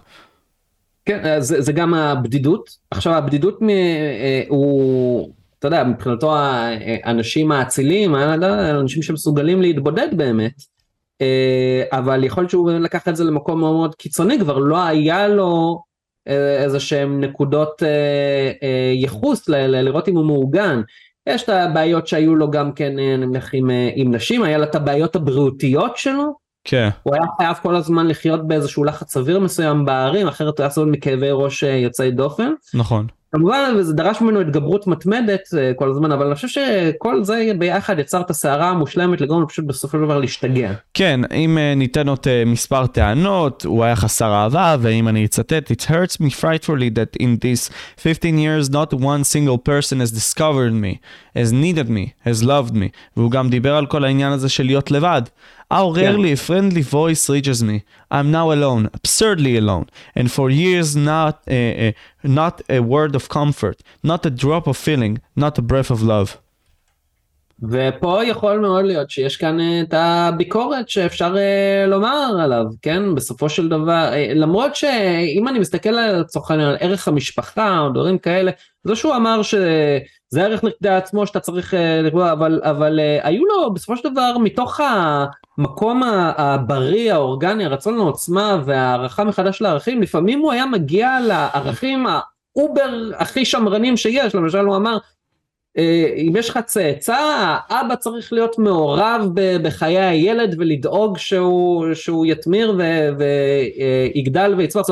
כן, 1.09 1.41
זה, 1.41 1.61
זה 1.63 1.73
גם 1.73 1.95
הבדידות. 1.95 2.71
עכשיו 2.91 3.13
הבדידות 3.13 3.63
מ, 3.63 3.71
אה, 3.71 4.43
הוא, 4.49 5.33
אתה 5.59 5.67
יודע, 5.67 5.85
מבחינתו 5.85 6.37
האנשים 6.37 7.53
האצילים, 7.53 8.15
האנשים 8.15 9.03
שמסוגלים 9.03 9.63
להתבודד 9.63 10.09
באמת, 10.17 10.53
אה, 11.21 11.83
אבל 11.93 12.25
יכול 12.25 12.43
להיות 12.43 12.51
שהוא 12.51 12.71
לקח 12.71 13.09
את 13.09 13.17
זה 13.17 13.25
למקום 13.25 13.61
מאוד 13.61 13.77
מאוד 13.77 13.95
קיצוני, 13.95 14.39
כבר 14.39 14.59
לא 14.59 14.83
היה 14.85 15.29
לו 15.29 15.83
אה, 16.29 16.65
איזה 16.65 16.81
שהם 16.81 17.21
נקודות 17.21 17.83
ייחוס 18.95 19.49
ל, 19.49 19.83
לראות 19.83 20.09
אם 20.09 20.17
הוא 20.17 20.27
מאורגן. 20.27 20.81
יש 21.27 21.43
את 21.43 21.49
הבעיות 21.49 22.07
שהיו 22.07 22.35
לו 22.35 22.51
גם 22.51 22.73
כן 22.73 22.93
נניח 22.97 23.51
עם, 23.55 23.71
עם 23.95 24.15
נשים, 24.15 24.43
היה 24.43 24.59
לו 24.59 24.65
את 24.65 24.75
הבעיות 24.75 25.17
הבריאותיות 25.17 25.97
שלו, 25.97 26.48
כן. 26.71 26.89
הוא 27.03 27.15
היה 27.15 27.25
חייב 27.37 27.57
כל 27.63 27.77
הזמן 27.77 28.07
לחיות 28.07 28.49
באיזשהו 28.49 28.85
לחץ 28.85 29.13
סביר 29.13 29.39
מסוים 29.39 29.85
בערים, 29.85 30.29
אחרת 30.29 30.59
הוא 30.59 30.65
היה 30.65 30.71
סובל 30.71 30.91
מכאבי 30.91 31.29
ראש 31.31 31.65
אה, 31.65 31.71
יוצאי 31.71 32.11
דופן. 32.11 32.53
נכון. 32.75 33.07
כמובן 33.33 33.75
זה 33.81 33.93
דרש 33.93 34.21
ממנו 34.21 34.41
התגברות 34.41 34.87
מתמדת 34.87 35.41
אה, 35.59 35.73
כל 35.77 35.91
הזמן 35.91 36.13
אבל 36.13 36.27
אני 36.27 36.35
חושב 36.35 36.49
שכל 36.49 37.25
זה 37.25 37.53
ביחד 37.59 37.99
יצר 37.99 38.21
את 38.21 38.31
הסערה 38.31 38.71
המושלמת 38.71 39.21
לגרום 39.21 39.47
פשוט 39.47 39.65
בסופו 39.65 39.99
של 39.99 40.05
דבר 40.05 40.19
להשתגע. 40.19 40.73
כן 40.95 41.21
אם 41.35 41.59
אה, 41.59 41.75
ניתן 41.75 42.09
עוד 42.09 42.27
מספר 42.47 42.87
טענות 42.87 43.65
הוא 43.65 43.85
היה 43.85 43.97
חסר 43.97 44.35
אהבה 44.35 44.77
ואם 44.81 45.09
אני 45.09 45.25
אצטט 45.25 45.71
it 45.71 45.85
hurts 45.85 46.23
me 46.23 46.31
frightfully 46.41 46.91
that 46.99 47.23
in 47.23 47.45
these 47.45 47.71
15 47.97 48.39
years 48.39 48.71
not 48.71 48.95
one 48.95 49.25
single 49.25 49.59
person 49.69 50.01
has 50.01 50.11
discovered 50.11 50.73
me 50.73 50.99
has 51.37 51.53
needed 51.53 51.91
me 51.91 52.29
has 52.29 52.43
loved 52.43 52.73
me 52.73 52.89
והוא 53.17 53.31
גם 53.31 53.49
דיבר 53.49 53.77
על 53.77 53.87
כל 53.87 54.05
העניין 54.05 54.33
הזה 54.33 54.49
של 54.49 54.65
להיות 54.65 54.91
לבד. 54.91 55.23
How 55.71 55.91
rarely 55.91 56.33
a 56.33 56.37
friendly 56.37 56.81
voice 56.81 57.29
reaches 57.29 57.63
me. 57.63 57.85
I'm 58.11 58.31
now 58.31 58.51
alone, 58.51 58.89
absurdly 58.95 59.55
alone, 59.59 59.87
and 60.15 60.33
for 60.33 60.49
years 60.49 60.97
not, 60.97 61.43
uh, 61.47 61.55
uh, 61.55 61.93
not 62.23 62.63
a 62.71 62.81
word 62.81 63.15
of 63.15 63.29
comfort, 63.29 63.83
not 64.03 64.25
a 64.25 64.31
drop 64.31 64.67
of 64.67 64.79
feeling, 64.79 65.21
not 65.37 65.59
a 65.59 65.63
breath 65.63 65.91
of 65.91 66.03
love. 66.03 66.39
ופה 67.63 68.25
יכול 68.25 68.59
מאוד 68.59 68.85
להיות 68.85 69.11
שיש 69.11 69.37
כאן 69.37 69.59
את 69.83 69.95
הביקורת 69.95 70.89
שאפשר 70.89 71.35
uh, 71.35 71.91
לומר 71.91 72.41
עליו, 72.43 72.65
כן? 72.83 73.15
בסופו 73.15 73.49
של 73.49 73.69
דבר, 73.69 74.11
uh, 74.13 74.35
למרות 74.35 74.77
שאם 74.77 75.49
אני 75.49 75.59
מסתכל 75.59 75.89
על 75.89 76.25
צורכן 76.25 76.61
על 76.61 76.77
ערך 76.81 77.09
המשפחה 77.09 77.79
או 77.79 77.89
דברים 77.89 78.19
כאלה, 78.19 78.51
זה 78.85 78.97
שהוא 78.97 79.17
אמר 79.17 79.43
שזה 80.31 80.45
ערך 80.45 80.65
לכדי 80.65 80.89
עצמו 80.89 81.27
שאתה 81.27 81.41
צריך 81.41 81.75
uh, 81.75 81.77
לקבוע, 82.03 82.33
אבל, 82.33 82.61
אבל 82.65 82.99
uh, 82.99 83.27
היו 83.27 83.45
לו 83.45 83.75
בסופו 83.75 83.97
של 83.97 84.09
דבר 84.09 84.39
מתוך 84.39 84.81
המקום 85.59 86.03
הבריא, 86.37 87.13
האורגני, 87.13 87.65
הרצון 87.65 87.97
לעוצמה 87.97 88.63
והערכה 88.65 89.25
מחדש 89.25 89.61
לערכים, 89.61 90.03
לפעמים 90.03 90.39
הוא 90.39 90.53
היה 90.53 90.67
מגיע 90.67 91.19
לערכים 91.27 92.07
האובר 92.07 93.11
הכי 93.17 93.45
שמרנים 93.45 93.97
שיש, 93.97 94.35
למשל 94.35 94.59
הוא 94.59 94.77
אמר 94.77 94.99
אה, 95.79 96.15
אם 96.17 96.33
יש 96.37 96.51
לך 96.51 96.59
צאצא, 96.67 97.17
האבא 97.69 97.95
צריך 97.95 98.33
להיות 98.33 98.59
מעורב 98.59 99.31
בחיי 99.63 100.01
הילד 100.01 100.55
ולדאוג 100.59 101.19
שהוא, 101.19 101.95
שהוא 101.95 102.27
יתמיר 102.27 102.79
ויגדל 103.19 104.55
ויצמח, 104.57 104.87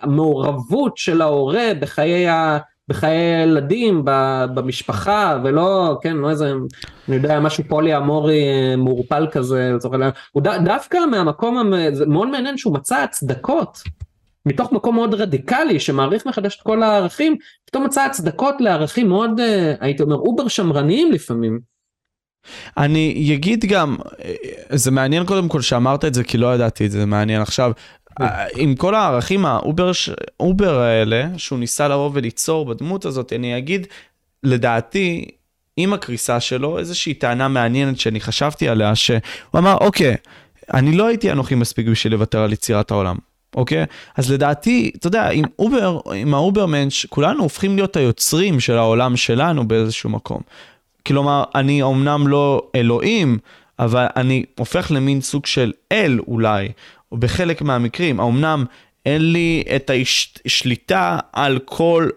המעורבות 0.00 0.96
של 0.96 1.22
ההורה 1.22 1.68
בחיי, 1.80 2.28
ה, 2.28 2.58
בחיי 2.88 3.16
הילדים, 3.16 4.02
במשפחה, 4.54 5.38
ולא, 5.44 5.98
כן, 6.02 6.16
לא 6.16 6.30
איזה, 6.30 6.52
אני 7.08 7.16
יודע, 7.16 7.40
משהו 7.40 7.64
פולי 7.68 7.96
אמורי 7.96 8.42
אה, 8.42 8.76
מעורפל 8.76 9.26
כזה, 9.32 9.70
לצורך 9.74 9.94
העניין, 9.94 10.10
הוא 10.32 10.42
דווקא 10.64 10.98
מהמקום, 11.10 11.72
זה 11.92 12.06
מאוד 12.06 12.28
מעניין 12.28 12.58
שהוא 12.58 12.74
מצא 12.74 12.96
הצדקות. 12.96 13.82
מתוך 14.46 14.72
מקום 14.72 14.94
מאוד 14.94 15.14
רדיקלי 15.14 15.80
שמעריך 15.80 16.26
מחדש 16.26 16.56
את 16.56 16.62
כל 16.62 16.82
הערכים, 16.82 17.36
פתאום 17.64 17.84
מצא 17.84 18.04
הצדקות 18.04 18.54
לערכים 18.60 19.08
מאוד, 19.08 19.40
אה, 19.40 19.74
הייתי 19.80 20.02
אומר, 20.02 20.16
über 20.16 20.48
שמרניים 20.48 21.12
לפעמים. 21.12 21.60
אני 22.76 23.32
אגיד 23.34 23.64
גם, 23.64 23.96
אה, 24.24 24.34
זה 24.70 24.90
מעניין 24.90 25.26
קודם 25.26 25.48
כל 25.48 25.60
שאמרת 25.60 26.04
את 26.04 26.14
זה 26.14 26.24
כי 26.24 26.38
לא 26.38 26.54
ידעתי 26.54 26.86
את 26.86 26.90
זה, 26.90 26.98
זה 26.98 27.06
מעניין 27.06 27.42
עכשיו. 27.42 27.72
אה, 28.20 28.44
עם 28.56 28.74
כל 28.74 28.94
הערכים 28.94 29.46
ה 29.46 29.55
über 29.55 29.90
über 30.40 30.78
האלה, 30.78 31.26
שהוא 31.36 31.58
ניסה 31.58 31.88
לבוא 31.88 32.10
וליצור 32.14 32.66
בדמות 32.66 33.04
הזאת, 33.04 33.32
אני 33.32 33.58
אגיד, 33.58 33.86
לדעתי, 34.42 35.28
עם 35.76 35.92
הקריסה 35.92 36.40
שלו, 36.40 36.78
איזושהי 36.78 37.14
טענה 37.14 37.48
מעניינת 37.48 38.00
שאני 38.00 38.20
חשבתי 38.20 38.68
עליה, 38.68 38.94
שהוא 38.94 39.18
אמר, 39.56 39.76
אוקיי, 39.80 40.16
אני 40.74 40.96
לא 40.96 41.06
הייתי 41.06 41.32
אנוכי 41.32 41.54
מספיק 41.54 41.86
בשביל 41.86 42.12
לוותר 42.12 42.40
על 42.40 42.52
יצירת 42.52 42.90
העולם. 42.90 43.16
אוקיי? 43.56 43.84
אז 44.16 44.32
לדעתי, 44.32 44.90
אתה 44.96 45.06
יודע, 45.06 45.28
עם 45.28 45.44
über, 45.58 46.00
עם 46.14 46.34
ה 46.34 46.40
Übermensch, 46.40 47.06
כולנו 47.06 47.42
הופכים 47.42 47.76
להיות 47.76 47.96
היוצרים 47.96 48.60
של 48.60 48.78
העולם 48.78 49.16
שלנו 49.16 49.68
באיזשהו 49.68 50.10
מקום. 50.10 50.40
כלומר, 51.06 51.44
אני 51.54 51.82
אמנם 51.82 52.28
לא 52.28 52.62
אלוהים, 52.74 53.38
אבל 53.78 54.06
אני 54.16 54.44
הופך 54.58 54.90
למין 54.90 55.20
סוג 55.20 55.46
של 55.46 55.72
אל 55.92 56.18
אולי, 56.28 56.68
או 57.12 57.16
בחלק 57.16 57.62
מהמקרים. 57.62 58.20
אמנם 58.20 58.64
אין 59.06 59.32
לי 59.32 59.62
את 59.76 59.90
השליטה 60.46 61.18
על 61.32 61.58
כל 61.64 62.08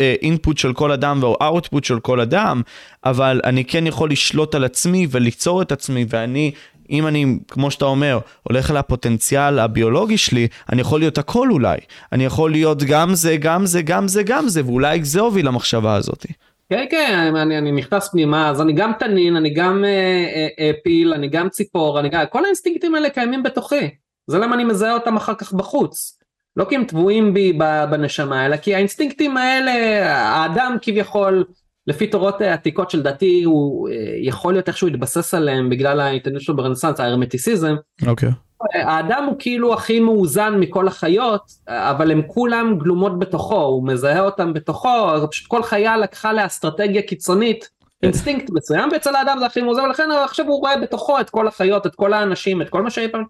input 0.00 0.58
uh, 0.58 0.60
של 0.60 0.72
כל 0.72 0.92
אדם 0.92 1.18
ו 1.22 1.31
output 1.31 1.84
של 1.84 2.00
כל 2.00 2.20
אדם, 2.20 2.62
אבל 3.04 3.40
אני 3.44 3.64
כן 3.64 3.86
יכול 3.86 4.10
לשלוט 4.10 4.54
על 4.54 4.64
עצמי 4.64 5.06
וליצור 5.10 5.62
את 5.62 5.72
עצמי, 5.72 6.06
ואני 6.08 6.52
אם 6.90 7.06
אני, 7.06 7.38
כמו 7.48 7.70
שאתה 7.70 7.84
אומר, 7.84 8.18
הולך 8.42 8.70
על 8.70 8.76
הפוטנציאל 8.76 9.58
הביולוגי 9.58 10.18
שלי, 10.18 10.48
אני 10.72 10.80
יכול 10.80 11.00
להיות 11.00 11.18
הכל 11.18 11.50
אולי. 11.50 11.76
אני 12.12 12.24
יכול 12.24 12.50
להיות 12.50 12.82
גם 12.82 13.14
זה, 13.14 13.36
גם 13.36 13.66
זה, 13.66 13.82
גם 13.82 14.08
זה, 14.08 14.22
גם 14.22 14.48
זה, 14.48 14.64
ואולי 14.64 15.04
זה 15.04 15.20
הוביל 15.20 15.46
למחשבה 15.46 15.94
הזאת. 15.94 16.26
כן, 16.68 16.84
כן, 16.90 17.36
אני, 17.36 17.58
אני 17.58 17.72
נכנס 17.72 18.08
פנימה, 18.08 18.50
אז 18.50 18.60
אני 18.60 18.72
גם 18.72 18.92
תנין, 18.98 19.36
אני 19.36 19.54
גם 19.54 19.84
אה, 19.84 19.90
אה, 20.34 20.48
אה, 20.58 20.70
פיל, 20.84 21.12
אני 21.12 21.28
גם 21.28 21.48
ציפור, 21.48 22.00
אני 22.00 22.08
גם, 22.08 22.24
כל 22.30 22.44
האינסטינקטים 22.44 22.94
האלה 22.94 23.10
קיימים 23.10 23.42
בתוכי. 23.42 23.90
זה 24.26 24.38
למה 24.38 24.54
אני 24.54 24.64
מזהה 24.64 24.94
אותם 24.94 25.16
אחר 25.16 25.34
כך 25.34 25.52
בחוץ. 25.52 26.18
לא 26.56 26.64
כי 26.68 26.74
הם 26.74 26.84
טבועים 26.84 27.34
בי 27.34 27.58
בנשמה, 27.90 28.46
אלא 28.46 28.56
כי 28.56 28.74
האינסטינקטים 28.74 29.36
האלה, 29.36 29.72
האדם 30.12 30.76
כביכול, 30.82 31.44
לפי 31.86 32.06
תורות 32.06 32.40
עתיקות 32.40 32.90
שלדעתי 32.90 33.42
הוא 33.42 33.88
אה, 33.88 33.94
יכול 34.20 34.54
להיות 34.54 34.68
איכשהו 34.68 34.88
להתבסס 34.88 35.34
עליהם 35.34 35.70
בגלל 35.70 36.00
ההתעניינות 36.00 36.42
שלו 36.42 36.56
ברנסאנס, 36.56 37.00
ההרמטיסיזם. 37.00 37.74
אוקיי. 38.06 38.28
Okay. 38.28 38.45
האדם 38.72 39.24
הוא 39.24 39.36
כאילו 39.38 39.74
הכי 39.74 40.00
מאוזן 40.00 40.54
מכל 40.60 40.88
החיות, 40.88 41.42
אבל 41.68 42.10
הם 42.10 42.22
כולם 42.26 42.78
גלומות 42.78 43.18
בתוכו, 43.18 43.62
הוא 43.62 43.86
מזהה 43.86 44.20
אותם 44.20 44.52
בתוכו, 44.52 44.88
פשוט 45.30 45.46
כל 45.46 45.62
חיה 45.62 45.96
לקחה 45.96 46.32
לאסטרטגיה 46.32 47.02
קיצונית, 47.02 47.70
אינסטינקט 48.02 48.50
מסוים, 48.50 48.88
ואצל 48.92 49.16
האדם 49.16 49.36
זה 49.38 49.46
הכי 49.46 49.62
מאוזן, 49.62 49.82
ולכן 49.82 50.08
עכשיו 50.24 50.46
הוא 50.46 50.60
רואה 50.60 50.76
בתוכו 50.76 51.20
את 51.20 51.30
כל 51.30 51.48
החיות, 51.48 51.86
את 51.86 51.94
כל 51.94 52.12
האנשים, 52.12 52.62
את 52.62 52.68
כל 52.68 52.82
מה 52.82 52.90
שאי 52.90 53.08
פעם, 53.08 53.24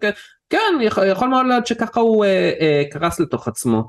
כן, 0.49 0.73
יכול 1.07 1.27
מאוד 1.27 1.45
להיות 1.45 1.67
שככה 1.67 1.99
הוא 1.99 2.25
אה, 2.25 2.51
אה, 2.61 2.83
קרס 2.91 3.19
לתוך 3.19 3.47
עצמו. 3.47 3.83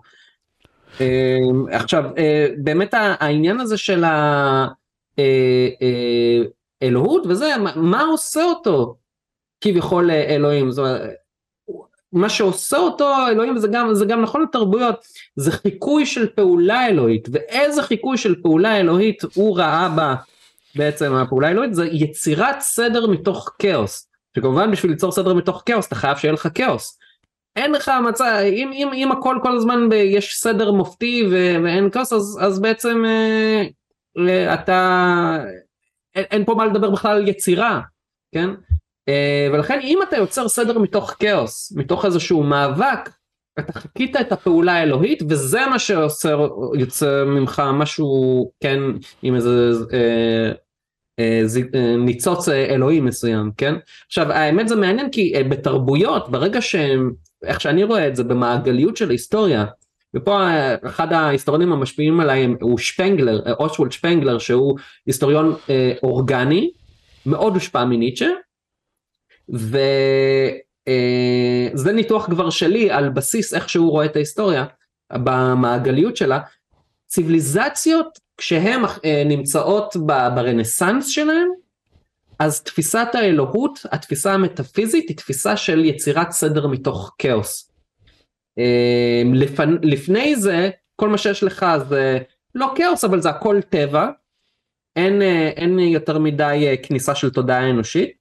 אמ, 1.00 1.66
עכשיו 1.72 2.04
אה, 2.18 2.46
באמת 2.58 2.94
העניין 2.94 3.60
הזה 3.60 3.76
של 3.76 4.04
האלוהות 6.80 7.26
אה, 7.26 7.30
אה, 7.30 7.32
וזה 7.32 7.54
מה 7.76 8.02
עושה 8.02 8.44
אותו 8.44 8.96
כביכול 9.60 10.10
אלוהים 10.10 10.70
זאת 10.70 10.78
אומרת, 10.78 11.10
מה 12.12 12.28
שעושה 12.28 12.76
אותו 12.76 13.14
אלוהים 13.28 13.56
וזה 13.56 13.68
גם 13.72 13.94
זה 13.94 14.04
גם 14.04 14.22
נכון 14.22 14.42
לתרבויות 14.42 14.94
זה 15.36 15.52
חיקוי 15.52 16.06
של 16.06 16.26
פעולה 16.26 16.86
אלוהית 16.86 17.28
ואיזה 17.32 17.82
חיקוי 17.82 18.18
של 18.18 18.42
פעולה 18.42 18.80
אלוהית 18.80 19.22
הוא 19.34 19.58
ראה 19.58 19.88
בה 19.88 20.14
בעצם 20.74 21.14
הפעולה 21.14 21.48
האלוהית 21.48 21.74
זה 21.74 21.86
יצירת 21.86 22.60
סדר 22.60 23.06
מתוך 23.06 23.50
כאוס 23.58 24.08
שכמובן 24.36 24.70
בשביל 24.70 24.92
ליצור 24.92 25.12
סדר 25.12 25.34
מתוך 25.34 25.62
כאוס 25.66 25.86
אתה 25.86 25.94
חייב 25.94 26.16
שיהיה 26.16 26.32
לך 26.32 26.48
כאוס 26.54 26.98
אין 27.58 27.72
לך 27.72 27.90
מצב, 28.08 28.24
אם, 28.52 28.70
אם, 28.72 28.88
אם 28.94 29.12
הכל 29.12 29.38
כל 29.42 29.56
הזמן 29.56 29.88
ב, 29.88 29.92
יש 29.92 30.40
סדר 30.40 30.72
מופתי 30.72 31.26
ו, 31.30 31.56
ואין 31.64 31.88
כוס, 31.92 32.12
אז, 32.12 32.38
אז 32.40 32.60
בעצם 32.60 33.04
אה, 33.06 33.64
אה, 34.28 34.54
אתה, 34.54 35.38
אין, 36.14 36.24
אין 36.30 36.44
פה 36.44 36.54
מה 36.54 36.66
לדבר 36.66 36.90
בכלל 36.90 37.16
על 37.16 37.28
יצירה, 37.28 37.80
כן? 38.34 38.50
אה, 39.08 39.48
ולכן 39.52 39.80
אם 39.82 39.98
אתה 40.08 40.16
יוצר 40.16 40.48
סדר 40.48 40.78
מתוך 40.78 41.14
כאוס, 41.18 41.72
מתוך 41.76 42.04
איזשהו 42.04 42.42
מאבק, 42.42 43.10
אתה 43.58 43.72
חיכית 43.72 44.16
את 44.16 44.32
הפעולה 44.32 44.72
האלוהית 44.72 45.22
וזה 45.28 45.66
מה 45.66 45.78
שיוצא 45.78 47.24
ממך 47.26 47.62
משהו 47.74 48.50
כן 48.60 48.80
עם 49.22 49.34
איזה 49.34 49.72
אה, 49.92 50.52
אה, 51.18 51.42
אה, 51.74 51.96
ניצוץ 51.96 52.48
אלוהי 52.48 53.00
מסוים 53.00 53.50
כן? 53.56 53.74
עכשיו 54.06 54.32
האמת 54.32 54.68
זה 54.68 54.76
מעניין 54.76 55.10
כי 55.10 55.34
אה, 55.36 55.44
בתרבויות 55.44 56.30
ברגע 56.30 56.62
שהם 56.62 57.12
איך 57.44 57.60
שאני 57.60 57.84
רואה 57.84 58.08
את 58.08 58.16
זה 58.16 58.24
במעגליות 58.24 58.96
של 58.96 59.08
ההיסטוריה 59.08 59.64
ופה 60.14 60.40
אה, 60.40 60.76
אחד 60.86 61.12
ההיסטוריונים 61.12 61.72
המשפיעים 61.72 62.20
עליי 62.20 62.48
הוא 62.60 62.78
שפנגלר 62.78 63.52
אושוולד 63.52 63.92
שפנגלר 63.92 64.38
שהוא 64.38 64.78
היסטוריון 65.06 65.54
אה, 65.70 65.92
אורגני 66.02 66.70
מאוד 67.26 67.54
הושפע 67.54 67.84
מניטשה 67.84 68.28
ו... 69.54 69.78
אה, 70.88 71.92
ניתוח 71.92 72.26
כבר 72.26 72.50
שלי 72.50 72.90
על 72.90 73.08
בסיס 73.08 73.54
איך 73.54 73.68
שהוא 73.68 73.90
רואה 73.90 74.06
את 74.06 74.16
ההיסטוריה 74.16 74.64
במעגליות 75.12 76.16
שלה. 76.16 76.40
ציוויליזציות 77.06 78.18
כשהן 78.36 78.84
אה, 79.04 79.22
נמצאות 79.26 79.96
ברנסאנס 79.96 81.06
שלהן 81.08 81.48
אז 82.38 82.62
תפיסת 82.62 83.08
האלוהות, 83.14 83.78
התפיסה 83.92 84.32
המטאפיזית 84.32 85.08
היא 85.08 85.16
תפיסה 85.16 85.56
של 85.56 85.84
יצירת 85.84 86.30
סדר 86.30 86.66
מתוך 86.66 87.14
כאוס. 87.18 87.72
אה, 88.58 89.22
לפני 89.82 90.36
זה 90.36 90.70
כל 90.96 91.08
מה 91.08 91.18
שיש 91.18 91.42
לך 91.42 91.66
זה 91.88 92.18
לא 92.54 92.72
כאוס 92.76 93.04
אבל 93.04 93.20
זה 93.20 93.30
הכל 93.30 93.60
טבע, 93.68 94.08
אין, 94.96 95.22
אין 95.56 95.78
יותר 95.78 96.18
מדי 96.18 96.76
כניסה 96.82 97.14
של 97.14 97.30
תודעה 97.30 97.70
אנושית. 97.70 98.17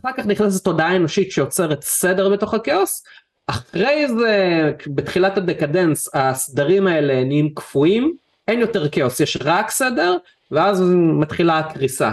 אחר 0.00 0.10
כך 0.16 0.26
נכנסת 0.26 0.64
תודעה 0.64 0.96
אנושית 0.96 1.32
שיוצרת 1.32 1.82
סדר 1.82 2.28
בתוך 2.28 2.54
הכאוס, 2.54 3.04
אחרי 3.46 4.08
זה 4.08 4.72
בתחילת 4.86 5.38
הדקדנס 5.38 6.08
הסדרים 6.14 6.86
האלה 6.86 7.24
נהיים 7.24 7.54
קפואים, 7.54 8.16
אין 8.48 8.60
יותר 8.60 8.88
כאוס, 8.88 9.20
יש 9.20 9.38
רק 9.44 9.70
סדר, 9.70 10.16
ואז 10.50 10.82
מתחילה 11.20 11.58
הקריסה. 11.58 12.10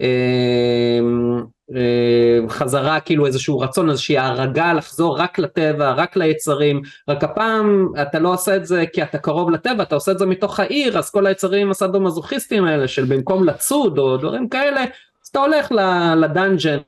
אמ, 0.00 1.42
אמ, 1.70 2.48
חזרה 2.48 3.00
כאילו 3.00 3.26
איזשהו 3.26 3.58
רצון 3.58 3.90
איזושהי 3.90 4.18
הרגה 4.18 4.72
לחזור 4.72 5.18
רק 5.18 5.38
לטבע 5.38 5.92
רק 5.92 6.16
ליצרים 6.16 6.82
רק 7.08 7.24
הפעם 7.24 7.88
אתה 8.02 8.18
לא 8.18 8.32
עושה 8.32 8.56
את 8.56 8.66
זה 8.66 8.84
כי 8.92 9.02
אתה 9.02 9.18
קרוב 9.18 9.50
לטבע 9.50 9.82
אתה 9.82 9.94
עושה 9.94 10.12
את 10.12 10.18
זה 10.18 10.26
מתוך 10.26 10.60
העיר 10.60 10.98
אז 10.98 11.10
כל 11.10 11.26
היצרים 11.26 11.70
הסאדו-מזוכיסטים 11.70 12.64
האלה 12.64 12.88
של 12.88 13.04
במקום 13.04 13.44
לצוד 13.44 13.98
או 13.98 14.16
דברים 14.16 14.48
כאלה 14.48 14.84
אתה 15.30 15.38
הולך 15.38 15.72
ל 16.16 16.24
dungeon 16.24 16.78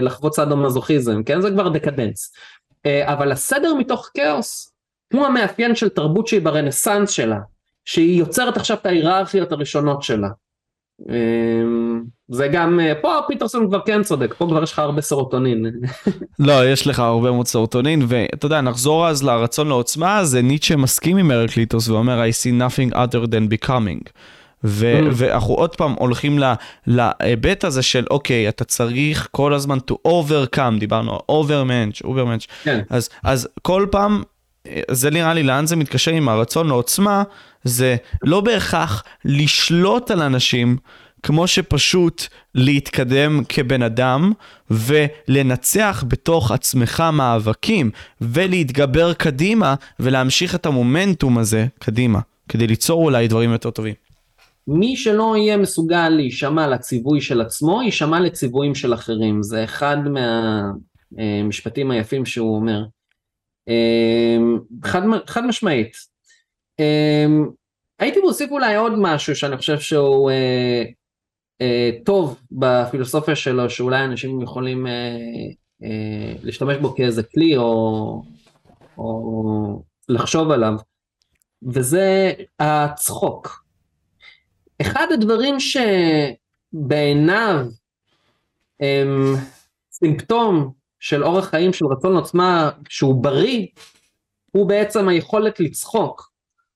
לחוות 0.00 0.34
סאדו 0.34 0.56
מזוכיזם, 0.56 1.22
כן? 1.22 1.40
זה 1.40 1.50
כבר 1.50 1.68
דקדנס. 1.68 2.32
אה, 2.86 3.12
אבל 3.12 3.32
הסדר 3.32 3.74
מתוך 3.74 4.10
כאוס 4.14 4.72
הוא 5.12 5.26
המאפיין 5.26 5.74
של 5.74 5.88
תרבות 5.88 6.28
שהיא 6.28 6.40
ברנסאנס 6.40 7.10
שלה, 7.10 7.38
שהיא 7.84 8.18
יוצרת 8.18 8.56
עכשיו 8.56 8.76
את 8.76 8.86
ההיררכיות 8.86 9.52
הראשונות 9.52 10.02
שלה. 10.02 10.28
אה, 11.10 11.14
זה 12.28 12.48
גם, 12.48 12.80
אה, 12.80 12.92
פה 13.02 13.20
פיטרסון 13.28 13.68
כבר 13.68 13.80
כן 13.86 14.02
צודק, 14.02 14.34
פה 14.38 14.46
כבר 14.46 14.62
יש 14.62 14.72
לך 14.72 14.78
הרבה 14.78 15.00
סרוטונין. 15.00 15.66
לא, 16.38 16.68
יש 16.68 16.86
לך 16.86 16.98
הרבה 16.98 17.30
מאוד 17.30 17.46
סרוטונין, 17.46 18.02
ואתה 18.08 18.46
יודע, 18.46 18.60
נחזור 18.60 19.08
אז 19.08 19.22
לרצון 19.22 19.68
לעוצמה, 19.68 20.24
זה 20.24 20.42
ניטשה 20.42 20.76
מסכים 20.76 21.16
עם 21.16 21.30
ארקליטוס 21.30 21.88
ואומר, 21.88 22.22
I 22.22 22.32
see 22.32 22.52
nothing 22.52 22.94
other 22.94 23.26
than 23.26 23.66
becoming. 23.66 24.10
ו- 24.64 25.00
mm. 25.00 25.12
ואנחנו 25.12 25.54
עוד 25.54 25.76
פעם 25.76 25.94
הולכים 25.98 26.38
להיבט 26.86 27.64
הזה 27.64 27.82
של 27.82 28.04
אוקיי, 28.10 28.48
אתה 28.48 28.64
צריך 28.64 29.28
כל 29.30 29.54
הזמן 29.54 29.78
to 29.90 29.94
overcome, 30.08 30.78
דיברנו 30.78 31.12
על 31.12 31.18
overmensch, 31.30 32.06
overmensch, 32.06 32.46
כן. 32.62 32.80
אז, 32.90 33.08
אז 33.22 33.48
כל 33.62 33.86
פעם, 33.90 34.22
זה 34.90 35.10
נראה 35.10 35.34
לי 35.34 35.42
לאן 35.42 35.66
זה 35.66 35.76
מתקשר 35.76 36.10
עם 36.10 36.28
הרצון 36.28 36.66
לעוצמה, 36.66 37.22
זה 37.64 37.96
לא 38.22 38.40
בהכרח 38.40 39.04
לשלוט 39.24 40.10
על 40.10 40.22
אנשים, 40.22 40.76
כמו 41.22 41.46
שפשוט 41.46 42.26
להתקדם 42.54 43.42
כבן 43.48 43.82
אדם 43.82 44.32
ולנצח 44.70 46.04
בתוך 46.08 46.50
עצמך 46.50 47.04
מאבקים 47.12 47.90
ולהתגבר 48.20 49.12
קדימה 49.12 49.74
ולהמשיך 50.00 50.54
את 50.54 50.66
המומנטום 50.66 51.38
הזה 51.38 51.66
קדימה, 51.78 52.20
כדי 52.48 52.66
ליצור 52.66 53.04
אולי 53.04 53.28
דברים 53.28 53.52
יותר 53.52 53.70
טובים. 53.70 53.94
מי 54.70 54.96
שלא 54.96 55.36
יהיה 55.36 55.56
מסוגל 55.56 56.08
להישמע 56.08 56.68
לציווי 56.68 57.20
של 57.20 57.40
עצמו, 57.40 57.82
יישמע 57.82 58.20
לציוויים 58.20 58.74
של 58.74 58.94
אחרים. 58.94 59.42
זה 59.42 59.64
אחד 59.64 59.96
מהמשפטים 61.16 61.90
היפים 61.90 62.26
שהוא 62.26 62.56
אומר. 62.56 62.84
אמ, 63.68 64.58
חד, 64.84 65.02
חד 65.26 65.46
משמעית. 65.46 65.96
אמ, 66.78 67.48
הייתי 67.98 68.20
מוסיף 68.20 68.50
אולי 68.50 68.76
עוד 68.76 68.92
משהו 68.96 69.36
שאני 69.36 69.56
חושב 69.56 69.78
שהוא 69.78 70.30
אה, 70.30 70.84
אה, 71.60 71.90
טוב 72.04 72.40
בפילוסופיה 72.52 73.36
שלו, 73.36 73.70
שאולי 73.70 74.04
אנשים 74.04 74.42
יכולים 74.42 74.86
אה, 74.86 74.92
אה, 75.82 76.32
להשתמש 76.42 76.76
בו 76.76 76.94
כאיזה 76.94 77.22
כלי 77.22 77.56
או, 77.56 78.22
או 78.98 79.82
לחשוב 80.08 80.50
עליו, 80.50 80.74
וזה 81.62 82.32
הצחוק. 82.58 83.67
אחד 84.82 85.06
הדברים 85.12 85.56
שבעיניו 86.74 87.66
הם 88.80 89.34
סימפטום 89.92 90.72
של 91.00 91.24
אורח 91.24 91.48
חיים 91.48 91.72
של 91.72 91.86
רצון 91.86 92.16
עוצמה 92.16 92.70
שהוא 92.88 93.22
בריא, 93.22 93.66
הוא 94.52 94.68
בעצם 94.68 95.08
היכולת 95.08 95.60
לצחוק. 95.60 96.28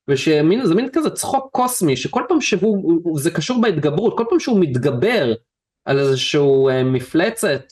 וזה 0.08 0.42
מין 0.42 0.88
כזה 0.92 1.10
צחוק 1.10 1.48
קוסמי 1.52 1.96
שכל 1.96 2.22
פעם 2.28 2.40
שהוא, 2.40 3.00
זה 3.18 3.30
קשור 3.30 3.60
בהתגברות, 3.60 4.18
כל 4.18 4.24
פעם 4.30 4.40
שהוא 4.40 4.60
מתגבר 4.60 5.34
על 5.84 5.98
איזשהו 5.98 6.68
אה, 6.68 6.84
מפלצת 6.84 7.64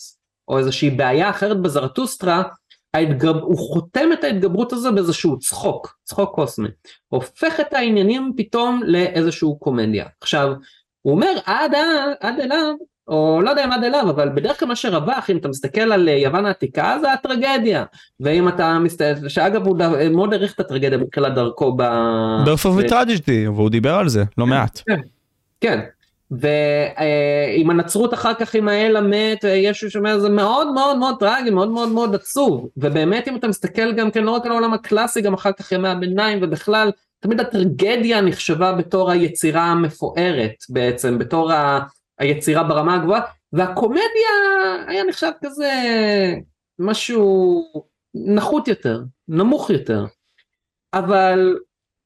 או 0.48 0.58
איזושהי 0.58 0.90
בעיה 0.90 1.30
אחרת 1.30 1.62
בזרטוסטרה, 1.62 2.42
ההתגב... 2.94 3.36
הוא 3.36 3.58
חותם 3.58 4.12
את 4.12 4.24
ההתגברות 4.24 4.72
הזו 4.72 4.92
באיזשהו 4.94 5.38
צחוק, 5.38 5.98
צחוק 6.04 6.34
קוסמי, 6.34 6.68
הופך 7.08 7.60
את 7.60 7.72
העניינים 7.72 8.32
פתאום 8.36 8.80
לאיזשהו 8.84 9.58
קומדיה. 9.58 10.06
עכשיו, 10.20 10.52
הוא 11.02 11.14
אומר 11.14 11.32
עד, 11.46 11.72
עד 12.20 12.40
אליו, 12.40 12.74
או 13.08 13.40
לא 13.42 13.50
יודע 13.50 13.64
אם 13.64 13.72
עד 13.72 13.84
אליו, 13.84 14.10
אבל 14.10 14.28
בדרך 14.34 14.58
כלל 14.60 14.68
מה 14.68 14.76
שרווח, 14.76 15.30
אם 15.30 15.36
אתה 15.36 15.48
מסתכל 15.48 15.92
על 15.92 16.08
יוון 16.08 16.46
העתיקה, 16.46 16.98
זה 17.00 17.12
הטרגדיה. 17.12 17.84
ואם 18.20 18.48
אתה 18.48 18.78
מסתכל, 18.78 19.28
שאגב 19.28 19.66
הוא 19.66 19.78
מאוד 20.10 20.32
העריך 20.32 20.54
את 20.54 20.60
הטרגדיה 20.60 20.98
בתחילת 20.98 21.34
דרכו 21.34 21.76
ב... 21.76 21.82
באופן 22.44 22.68
וטרג'די, 22.68 23.48
והוא 23.48 23.70
דיבר 23.70 23.94
על 23.94 24.08
זה 24.08 24.24
לא 24.38 24.46
מעט. 24.46 24.80
כן, 24.86 25.00
כן. 25.60 25.80
ועם 26.30 27.70
הנצרות 27.70 28.14
אחר 28.14 28.34
כך 28.34 28.54
עם 28.54 28.68
האל 28.68 28.96
המת 28.96 29.44
ישו 29.44 29.90
שאומר 29.90 30.18
זה 30.18 30.28
מאוד 30.28 30.72
מאוד 30.72 30.96
מאוד 30.96 31.14
טרגי 31.20 31.50
מאוד 31.50 31.68
מאוד 31.68 31.88
מאוד 31.88 32.14
עצוב. 32.14 32.68
ובאמת 32.76 33.28
אם 33.28 33.36
אתה 33.36 33.48
מסתכל 33.48 33.92
גם 33.92 34.10
כן 34.10 34.24
לא 34.24 34.30
רק 34.30 34.46
על 34.46 34.52
העולם 34.52 34.72
הקלאסי 34.74 35.20
גם 35.20 35.34
אחר 35.34 35.52
כך 35.52 35.72
ימי 35.72 35.88
הביניים 35.88 36.38
ובכלל 36.42 36.90
תמיד 37.20 37.40
הטרגדיה 37.40 38.20
נחשבה 38.20 38.72
בתור 38.72 39.10
היצירה 39.10 39.62
המפוארת 39.62 40.54
בעצם 40.68 41.18
בתור 41.18 41.52
ה... 41.52 41.80
היצירה 42.18 42.62
ברמה 42.62 42.94
הגבוהה 42.94 43.20
והקומדיה 43.52 44.30
היה 44.88 45.04
נחשב 45.04 45.30
כזה 45.44 45.70
משהו 46.78 47.62
נחות 48.14 48.68
יותר 48.68 49.02
נמוך 49.28 49.70
יותר. 49.70 50.04
אבל 50.94 51.56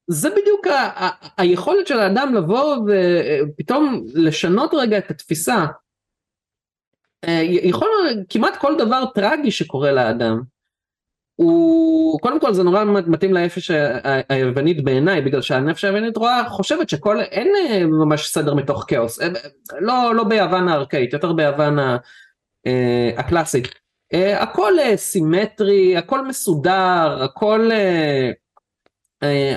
זה 0.07 0.29
בדיוק 0.29 0.67
ה- 0.67 1.03
ה- 1.05 1.27
היכולת 1.37 1.87
של 1.87 1.99
האדם 1.99 2.33
לבוא 2.35 2.77
ופתאום 2.87 4.03
לשנות 4.13 4.71
רגע 4.73 4.97
את 4.97 5.11
התפיסה. 5.11 5.65
אה, 7.27 7.41
יכול 7.43 7.87
כמעט 8.29 8.55
כל 8.55 8.75
דבר 8.77 9.05
טרגי 9.15 9.51
שקורה 9.51 9.91
לאדם 9.91 10.41
הוא 11.35 12.19
קודם 12.19 12.39
כל 12.39 12.53
זה 12.53 12.63
נורא 12.63 12.83
מתאים 12.83 13.33
לאפש 13.33 13.71
היוונית 14.29 14.83
בעיניי 14.83 15.21
בגלל 15.21 15.41
שהנפש 15.41 15.83
היוונית 15.83 16.17
רואה 16.17 16.49
חושבת 16.49 16.89
שכל 16.89 17.21
אין 17.21 17.53
אה, 17.55 17.85
ממש 17.85 18.27
סדר 18.27 18.53
מתוך 18.53 18.85
כאוס 18.87 19.21
אה, 19.21 19.27
לא 19.79 20.15
לא 20.15 20.23
ביוון 20.23 20.67
הארכאית 20.67 21.13
יותר 21.13 21.33
ביוון 21.33 21.77
הקלאסית 23.17 23.67
הכל 24.39 24.73
סימטרי 24.95 25.97
הכל 25.97 26.27
מסודר 26.27 27.23
הכל 27.23 27.69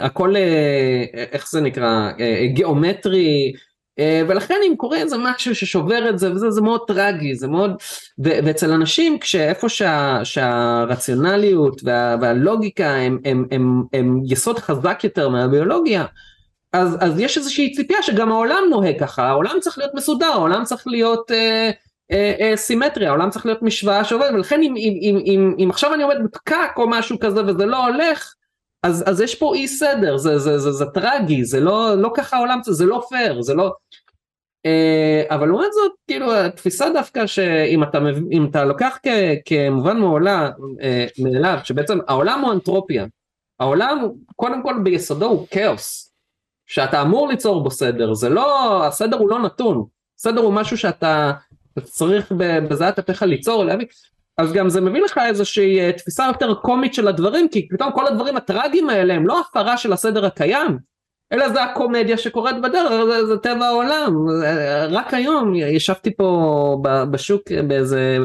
הכל, 0.01 0.37
אה, 0.37 1.05
איך 1.33 1.51
זה 1.51 1.61
נקרא, 1.61 2.11
אה, 2.21 2.47
גיאומטרי, 2.53 3.53
אה, 3.99 4.23
ולכן 4.29 4.55
אם 4.69 4.77
קורה 4.77 4.99
איזה 4.99 5.17
משהו 5.19 5.55
ששובר 5.55 6.11
את 6.11 6.19
זה 6.19 6.33
וזה, 6.33 6.51
זה 6.51 6.61
מאוד 6.61 6.81
טרגי, 6.87 7.35
זה 7.35 7.49
מאוד, 7.49 7.71
ו- 8.25 8.39
ואצל 8.45 8.73
אנשים 8.73 9.19
כשאיפה 9.19 9.69
שה- 9.69 10.21
שהרציונליות 10.25 11.81
וה- 11.85 12.17
והלוגיקה 12.21 12.91
הם, 12.91 13.19
הם, 13.25 13.45
הם, 13.51 13.83
הם 13.93 14.21
יסוד 14.29 14.59
חזק 14.59 15.01
יותר 15.05 15.29
מהביולוגיה, 15.29 16.05
אז, 16.73 16.97
אז 17.01 17.21
יש 17.21 17.39
איזושהי 17.39 17.73
ציפייה 17.73 18.03
שגם 18.03 18.33
העולם 18.33 18.63
נוהג 18.71 19.01
ככה, 19.01 19.29
העולם 19.29 19.61
צריך 19.61 19.79
להיות 19.79 19.95
מסודר, 19.95 20.27
העולם 20.27 20.65
צריך 20.65 20.87
להיות 20.87 21.31
אה, 21.31 21.71
אה, 22.13 22.35
אה, 22.41 22.57
סימטריה, 22.57 23.09
העולם 23.09 23.31
צריך 23.31 23.47
להיות 23.47 23.63
משוואה 23.63 24.05
שעובדת, 24.05 24.31
ולכן 24.35 24.63
אם, 24.63 24.75
אם, 24.77 24.99
אם, 25.03 25.19
אם, 25.27 25.55
אם 25.65 25.71
עכשיו 25.71 25.95
אני 25.95 26.03
עומד 26.03 26.17
בפקק 26.25 26.71
או 26.77 26.89
משהו 26.89 27.19
כזה 27.19 27.43
וזה 27.47 27.67
לא 27.67 27.87
הולך, 27.87 28.35
אז, 28.83 29.05
אז 29.07 29.21
יש 29.21 29.35
פה 29.35 29.55
אי 29.55 29.69
סדר, 29.69 30.17
זה, 30.17 30.39
זה, 30.39 30.59
זה, 30.59 30.73
זה 30.73 30.85
טרגי, 30.95 31.45
זה 31.45 31.61
לא, 31.61 31.95
לא 31.95 32.11
ככה 32.15 32.37
העולם, 32.37 32.61
זה 32.65 32.87
לא 32.87 33.03
פייר, 33.09 33.43
זה 33.43 33.55
לא... 33.55 33.73
אה, 34.67 35.23
אבל 35.31 35.47
לעומת 35.47 35.73
זאת, 35.73 35.93
כאילו 36.07 36.35
התפיסה 36.35 36.91
דווקא 36.91 37.27
שאם 37.27 37.83
אתה, 37.83 37.99
אם 38.33 38.47
אתה 38.51 38.65
לוקח 38.65 38.99
כ, 39.03 39.09
כמובן 39.45 39.99
מעולה, 39.99 40.51
אה, 40.83 41.07
מאליו, 41.19 41.59
שבעצם 41.65 41.99
העולם 42.09 42.41
הוא 42.41 42.53
אנטרופיה, 42.53 43.07
העולם 43.61 44.09
קודם 44.37 44.63
כל 44.63 44.75
ביסודו 44.83 45.27
הוא 45.27 45.47
כאוס, 45.51 46.13
שאתה 46.67 47.03
אמור 47.03 47.29
ליצור 47.29 47.63
בו 47.63 47.71
סדר, 47.71 48.15
זה 48.15 48.29
לא, 48.29 48.85
הסדר 48.87 49.17
הוא 49.17 49.31
לא 49.31 49.39
נתון, 49.39 49.85
סדר 50.19 50.41
הוא 50.41 50.55
משהו 50.55 50.79
שאתה 50.79 51.33
צריך 51.83 52.33
בזיעת 52.69 52.99
אפיך 52.99 53.23
ליצור, 53.23 53.65
להביא, 53.65 53.87
אז 54.39 54.53
גם 54.53 54.69
זה 54.69 54.81
מביא 54.81 55.03
לך 55.03 55.21
איזושהי 55.27 55.81
אה, 55.81 55.93
תפיסה 55.93 56.27
יותר 56.27 56.55
קומית 56.55 56.95
של 56.95 57.09
הדברים, 57.09 57.49
כי 57.49 57.69
פתאום 57.69 57.93
כל 57.93 58.07
הדברים 58.07 58.37
הטראגיים 58.37 58.91
האלה 58.91 59.15
הם 59.15 59.27
לא 59.27 59.41
הפרה 59.41 59.77
של 59.77 59.93
הסדר 59.93 60.27
הקיים, 60.27 60.79
אלא 61.33 61.49
זה 61.49 61.63
הקומדיה 61.63 62.19
שקורית 62.19 62.57
בדרך, 62.63 63.05
זה, 63.05 63.27
זה 63.27 63.39
טבע 63.39 63.67
העולם. 63.67 64.15
רק 64.91 65.15
היום 65.15 65.55
ישבתי 65.55 66.17
פה 66.17 66.83
בשוק 67.11 67.43
באיזה 67.69 68.19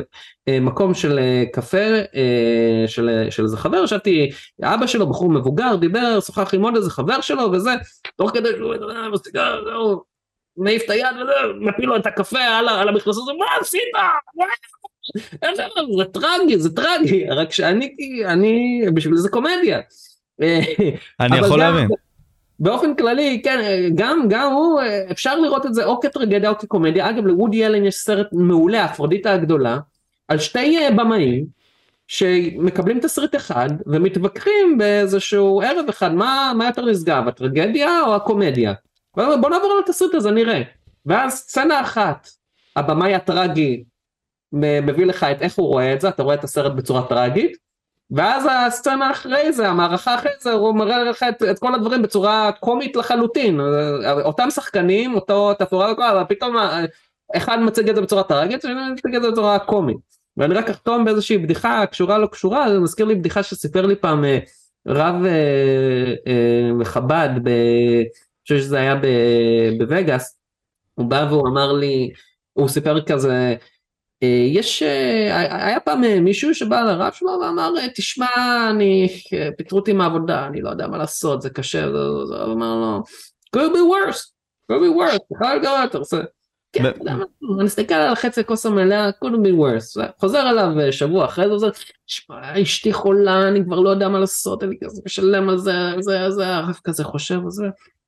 אה, 0.48 0.60
מקום 0.60 0.94
של 0.94 1.20
אה, 1.20 1.44
קפה 1.54 1.88
של, 2.88 3.28
של 3.30 3.44
איזה 3.44 3.58
חבר, 3.58 3.84
ישבתי, 3.84 4.32
אבא 4.64 4.88
שלו, 4.88 5.10
בחור 5.10 5.30
מבוגר, 5.30 5.76
דיבר, 5.76 6.20
שוחח 6.20 6.54
עם 6.54 6.64
עוד 6.64 6.76
איזה 6.76 6.90
חבר 6.90 7.22
שלו 7.22 7.52
וזה, 7.52 7.72
תוך 8.16 8.32
כדי 8.32 8.50
שהוא 8.58 8.76
מעיף 10.58 10.84
את 10.86 10.90
היד 10.90 11.16
וזה, 11.22 11.32
מפיל 11.60 11.86
לו 11.86 11.96
את 11.96 12.06
הקפה 12.06 12.40
על, 12.40 12.70
על 12.70 12.90
המכנס 12.90 13.18
הזה, 13.18 13.32
מה 13.40 13.46
עשית? 13.62 13.82
זה 15.98 16.06
טרגי, 16.12 16.58
זה 16.58 16.76
טרגי, 16.76 17.30
רק 17.30 17.52
שאני, 17.52 17.96
אני, 18.26 18.82
בשביל 18.94 19.16
זה 19.16 19.30
קומדיה. 19.30 19.80
אני 21.20 21.38
יכול 21.38 21.60
להבין. 21.60 21.88
באופן 22.60 22.96
כללי, 22.96 23.42
כן, 23.44 23.90
גם, 23.96 24.26
גם 24.30 24.52
הוא, 24.52 24.82
אפשר 25.12 25.40
לראות 25.40 25.66
את 25.66 25.74
זה 25.74 25.86
או 25.86 26.00
כטרגדיה 26.00 26.50
או 26.50 26.58
כקומדיה. 26.58 27.10
אגב, 27.10 27.26
לוודי 27.26 27.66
אלן 27.66 27.86
יש 27.86 27.96
סרט 27.96 28.28
מעולה, 28.32 28.86
אפרודיטה 28.86 29.34
הגדולה, 29.34 29.80
על 30.28 30.40
שתי 30.40 30.78
במאים 30.96 31.46
שמקבלים 32.08 33.00
תסריט 33.00 33.36
אחד 33.36 33.70
ומתווכחים 33.86 34.78
באיזשהו 34.78 35.62
ערב 35.62 35.86
אחד, 35.90 36.14
מה, 36.14 36.54
מה 36.58 36.66
יותר 36.66 36.86
נשגב, 36.86 37.28
הטרגדיה 37.28 38.02
או 38.02 38.16
הקומדיה? 38.16 38.74
בוא 39.16 39.26
נעבור 39.26 39.72
על 39.72 39.84
התסריט 39.86 40.16
הזה, 40.16 40.32
נראה. 40.32 40.62
ואז 41.06 41.34
סצנה 41.34 41.82
אחת, 41.82 42.30
הבמאי 42.76 43.16
הטרגי 43.16 43.84
מביא 44.54 45.06
לך 45.06 45.24
את 45.24 45.42
איך 45.42 45.56
הוא 45.56 45.68
רואה 45.68 45.94
את 45.94 46.02
זה, 46.02 46.10
אתה 46.10 46.24
רואה 46.24 46.36
את 46.36 46.44
הסרט 46.44 46.72
בצורה 46.72 47.08
טראגית, 47.08 47.58
ואז 48.12 48.48
הסצנה 48.52 49.12
אחרי 49.12 49.54
זה, 49.54 49.68
המערכה 49.68 50.16
אחרי 50.16 50.32
זה, 50.40 50.52
הוא 50.52 50.76
מראה 50.76 51.04
לך 51.04 51.24
את, 51.30 51.44
את 51.52 51.60
כל 51.60 51.76
הדברים 51.76 52.02
בצורה 52.02 52.52
קומית 52.60 52.96
לחלוטין, 52.96 53.60
אותם 54.24 54.50
שחקנים, 54.50 55.16
אותו 55.16 55.54
תפאורה, 55.54 55.92
אבל 55.92 56.24
פתאום 56.30 56.56
אחד 57.36 57.60
מציג 57.60 57.90
את 57.90 57.96
זה 57.96 58.02
בצורה 58.02 58.24
טראגית, 58.24 58.66
ואני 58.66 58.92
מציג 58.94 59.16
את 59.16 59.22
זה 59.22 59.32
בצורה 59.32 59.60
קומית. 59.60 59.98
ואני 60.38 60.54
רק 60.54 60.70
אחתום 60.70 61.06
באיזושהי 61.06 61.38
בדיחה 61.38 61.86
קשורה 61.86 62.18
לא 62.18 62.28
קשורה, 62.28 62.74
זה 62.74 62.80
מזכיר 62.80 63.06
לי 63.06 63.16
בדיחה 63.16 63.44
שסיפר 63.44 63.86
לי 63.86 63.96
פעם 63.96 64.26
אה, 64.26 64.40
רב 64.88 65.16
מחב"ד, 66.74 67.30
אה, 67.48 67.52
אה, 67.52 68.00
אני 68.00 68.06
חושב 68.44 68.58
שזה 68.60 68.78
היה 68.78 68.96
בווגאס, 69.78 70.38
הוא 70.96 71.06
בא 71.06 71.28
והוא 71.30 71.48
אמר 71.48 71.74
לי, 71.74 72.12
הוא 72.54 72.68
סיפר 72.68 73.02
כזה, 73.02 73.32
אה, 73.32 73.56
יש, 74.54 74.84
אה, 74.84 75.66
היה 75.68 75.80
פעם 75.80 76.04
אה, 76.04 76.20
מישהו 76.20 76.56
שבא 76.56 76.82
לרב 76.82 77.14
שלו 77.14 77.30
ואמר, 77.42 77.74
תשמע, 77.96 78.28
אני, 78.70 79.08
פיטרו 79.58 79.80
אותי 79.80 79.94
מהעבודה, 79.94 80.48
אני 80.48 80.62
לא 80.62 80.70
יודע 80.70 80.88
מה 80.88 80.98
לעשות, 80.98 81.42
זה 81.42 81.50
קשה, 81.50 81.86
הוא 81.86 82.54
אמר 82.54 82.76
לו, 82.76 83.04
could 83.56 83.70
be 83.70 83.80
worse, 83.80 84.22
could 84.72 84.82
be 84.82 85.12
worse, 85.12 85.20
בכלל 85.32 85.60
גרוע, 85.60 85.84
אתה 85.84 85.98
רוצה, 85.98 86.22
כן, 86.74 86.86
אני 86.86 87.64
מסתכל 87.64 87.94
על 87.94 88.16
חצי 88.16 88.40
הכוס 88.40 88.66
המלאה, 88.66 89.10
could 89.10 89.36
be 89.36 89.52
worse, 89.52 90.02
חוזר 90.20 90.50
אליו 90.50 90.92
שבוע 90.92 91.26
אחרי 91.26 91.60
זה, 91.60 91.68
תשמע, 92.06 92.62
אשתי 92.62 92.94
חולה, 92.94 93.48
אני 93.48 93.66
כבר 93.66 93.80
לא 93.80 93.90
יודע 93.90 94.10
מה 94.10 94.20
לעשות, 94.20 94.64
אני 94.64 94.76
כזה 94.84 95.02
משלם 95.06 95.50
על 95.50 95.58
זה, 95.58 95.74
זה, 96.00 96.32
זה, 96.32 96.56
הרב 96.56 96.80
כזה 96.84 97.04
חושב, 97.04 97.46
וזה, 97.46 97.66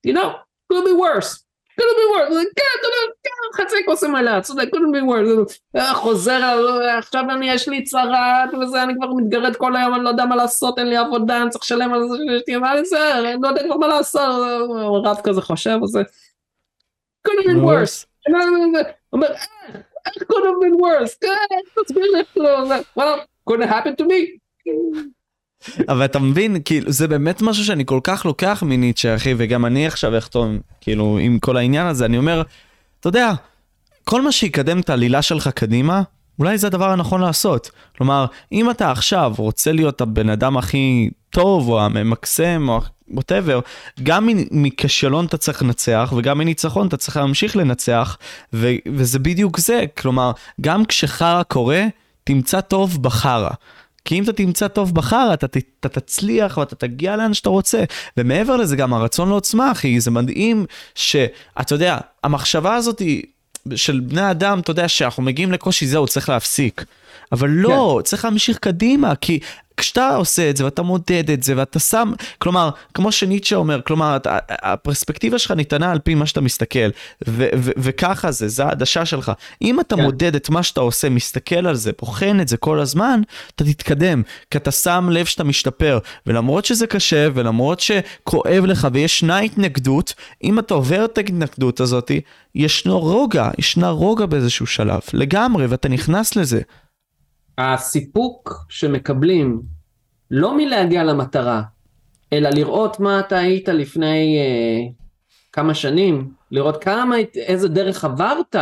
you 0.08 0.12
know, 0.12 0.28
could 0.74 0.86
be 0.86 1.22
worse. 1.22 1.45
Couldn't 1.82 1.98
be 2.00 2.06
worse, 2.16 2.46
כן, 2.56 2.88
כן, 3.24 3.64
חצי 3.64 3.76
כוס 3.86 4.04
מלאה, 4.04 4.42
צודק, 4.42 4.70
couldn't 4.76 4.96
be 4.96 5.04
worse, 5.12 5.84
חוזר, 5.94 6.66
עכשיו 6.98 7.24
אני, 7.32 7.52
יש 7.52 7.68
לי 7.68 7.84
צרת, 7.84 8.54
וזה, 8.62 8.84
אני 8.84 8.94
כבר 8.96 9.14
מתגרד 9.14 9.56
כל 9.56 9.76
היום, 9.76 9.94
אני 9.94 10.04
לא 10.04 10.10
יודע 10.10 10.26
מה 10.26 10.36
לעשות, 10.36 10.80
אין 10.80 10.88
לי 10.88 10.98
עבודה, 10.98 11.42
אני 11.42 11.50
צריך 11.50 11.64
לשלם 11.64 11.94
על 11.94 12.08
זה, 12.08 12.16
לי 12.48 12.56
מה 12.56 12.76
לזה, 12.76 13.20
אני 13.20 13.42
לא 13.42 13.48
יודע 13.48 13.64
כבר 13.64 13.78
מה 13.78 13.88
לעשות, 13.88 14.22
רב 15.06 15.18
כזה 15.24 15.42
חושב, 15.42 15.78
וזה, 15.84 16.02
couldn't 17.28 17.46
be 17.46 17.62
worse, 17.62 18.06
הוא 18.28 18.36
אומר, 19.14 19.28
איך 20.06 20.24
have 20.24 20.60
been 20.64 20.80
worse, 20.82 21.18
כן, 21.22 21.84
תסביר 21.84 22.12
לי 22.12 22.24
זה, 22.68 22.80
well, 23.00 23.20
couldn't 23.50 23.70
happen 23.70 23.96
to 24.02 24.06
me. 24.06 24.40
אבל 25.90 26.06
אתה 26.06 26.20
מבין, 26.20 26.58
כאילו, 26.66 26.92
זה 26.92 27.08
באמת 27.08 27.42
משהו 27.42 27.66
שאני 27.66 27.86
כל 27.86 28.00
כך 28.04 28.26
לוקח 28.26 28.64
מניטשה, 28.66 29.16
אחי, 29.16 29.34
וגם 29.38 29.66
אני 29.66 29.88
עכשיו 29.88 30.18
אחתום, 30.18 30.60
כאילו, 30.82 31.18
עם 31.22 31.40
כל 31.40 31.58
העניין 31.58 31.88
הזה, 31.88 32.06
אני 32.06 32.18
אומר, 32.18 32.44
אתה 33.00 33.08
יודע, 33.10 33.34
כל 34.04 34.22
מה 34.22 34.32
שיקדם 34.32 34.80
את 34.80 34.90
העלילה 34.90 35.22
שלך 35.22 35.48
קדימה, 35.48 36.02
אולי 36.40 36.58
זה 36.58 36.68
הדבר 36.68 36.90
הנכון 36.90 37.22
לעשות. 37.22 37.72
כלומר, 37.98 38.26
אם 38.52 38.70
אתה 38.70 38.92
עכשיו 38.92 39.34
רוצה 39.38 39.72
להיות 39.72 40.02
הבן 40.02 40.30
אדם 40.30 40.58
הכי 40.58 41.10
טוב, 41.30 41.70
או 41.70 41.82
הממקסם, 41.82 42.66
או 42.70 42.82
ווטאבר, 43.08 43.60
גם 44.04 44.30
מכישלון 44.52 45.26
אתה 45.26 45.38
צריך 45.38 45.62
לנצח, 45.62 46.14
וגם 46.18 46.38
מניצחון 46.38 46.88
אתה 46.88 46.98
צריך 46.98 47.18
להמשיך 47.18 47.56
לנצח, 47.56 48.18
ו- 48.54 48.76
וזה 48.94 49.20
בדיוק 49.20 49.60
זה. 49.60 49.84
כלומר, 49.98 50.32
גם 50.62 50.86
כשחרא 50.86 51.44
קורה, 51.44 51.86
תמצא 52.24 52.62
טוב 52.62 53.04
בחרא. 53.04 53.50
כי 54.06 54.20
אם 54.20 54.24
אתה 54.24 54.34
תמצא 54.34 54.68
טוב 54.68 54.96
בחרא, 54.96 55.34
אתה, 55.34 55.46
אתה 55.80 55.90
תצליח 55.90 56.58
ואתה 56.58 56.76
תגיע 56.76 57.16
לאן 57.16 57.34
שאתה 57.34 57.50
רוצה. 57.50 57.84
ומעבר 58.18 58.56
לזה, 58.56 58.76
גם 58.76 58.94
הרצון 58.94 59.30
לעוצמה, 59.30 59.72
אחי, 59.72 60.00
זה 60.00 60.12
מדהים 60.12 60.66
שאתה 60.96 61.76
יודע, 61.76 61.98
המחשבה 62.24 62.76
הזאת 62.76 63.02
של 63.76 64.00
בני 64.00 64.32
אדם, 64.32 64.60
אתה 64.60 64.72
יודע, 64.72 64.88
שאנחנו 64.88 65.24
מגיעים 65.24 65.52
לקושי, 65.52 65.88
זהו, 65.88 66.08
צריך 66.08 66.30
להפסיק. 66.30 66.86
אבל 67.32 67.50
לא, 67.50 67.96
כן. 68.00 68.04
צריך 68.04 68.26
להמשיך 68.26 68.58
קדימה, 68.58 69.16
כי 69.16 69.40
כשאתה 69.78 70.16
עושה 70.16 70.50
את 70.50 70.58
זה 70.58 70.66
ואתה 70.66 70.82
מודד 70.82 71.32
את 71.32 71.44
זה 71.44 71.54
ואתה 71.58 71.80
שם, 71.80 72.12
כלומר, 72.38 72.70
כמו 72.94 73.12
שניטשה 73.12 73.56
אומר, 73.56 73.82
כלומר, 73.82 74.18
הפרספקטיבה 74.50 75.40
שלך 75.40 75.52
ניתנה 75.52 75.92
על 75.92 76.00
פי 76.00 76.16
מה 76.16 76.26
שאתה 76.26 76.42
מסתכל, 76.42 76.90
ו- 77.28 77.50
ו- 77.58 77.72
וככה 77.78 78.32
זה, 78.32 78.48
זה 78.48 78.66
העדשה 78.66 79.06
שלך. 79.06 79.32
אם 79.62 79.80
אתה 79.80 79.96
כן. 79.96 80.02
מודד 80.04 80.36
את 80.36 80.50
מה 80.50 80.64
שאתה 80.64 80.82
עושה, 80.82 81.10
מסתכל 81.10 81.68
על 81.68 81.76
זה, 81.76 81.92
בוחן 82.00 82.40
את 82.40 82.48
זה 82.48 82.58
כל 82.58 82.80
הזמן, 82.80 83.22
אתה 83.56 83.64
תתקדם, 83.64 84.22
כי 84.52 84.58
אתה 84.58 84.72
שם 84.72 85.10
לב 85.12 85.26
שאתה 85.26 85.44
משתפר, 85.44 86.00
ולמרות 86.26 86.66
שזה 86.66 86.88
קשה, 86.88 87.28
ולמרות 87.34 87.80
שכואב 87.80 88.66
לך 88.66 88.88
וישנה 88.94 89.40
התנגדות, 89.40 90.14
אם 90.44 90.60
אתה 90.60 90.74
עובר 90.74 91.06
את 91.06 91.18
ההתנגדות 91.18 91.80
הזאת, 91.80 92.12
ישנו 92.56 93.00
רוגע, 93.00 93.50
ישנה 93.58 93.90
רוגע 93.90 94.26
באיזשהו 94.26 94.68
שלב, 94.68 95.02
לגמרי, 95.14 95.66
ואתה 95.66 95.90
נכנס 95.90 96.36
לזה. 96.36 96.62
הסיפוק 97.58 98.66
שמקבלים 98.70 99.62
לא 100.32 100.58
מלהגיע 100.58 101.04
למטרה, 101.04 101.62
אלא 102.34 102.50
לראות 102.50 103.00
מה 103.00 103.20
אתה 103.20 103.38
היית 103.38 103.70
לפני 103.70 104.38
אה, 104.38 104.92
כמה 105.52 105.74
שנים, 105.74 106.32
לראות 106.52 106.84
כמה, 106.84 107.16
איזה 107.36 107.68
דרך 107.68 108.06
עברת, 108.06 108.56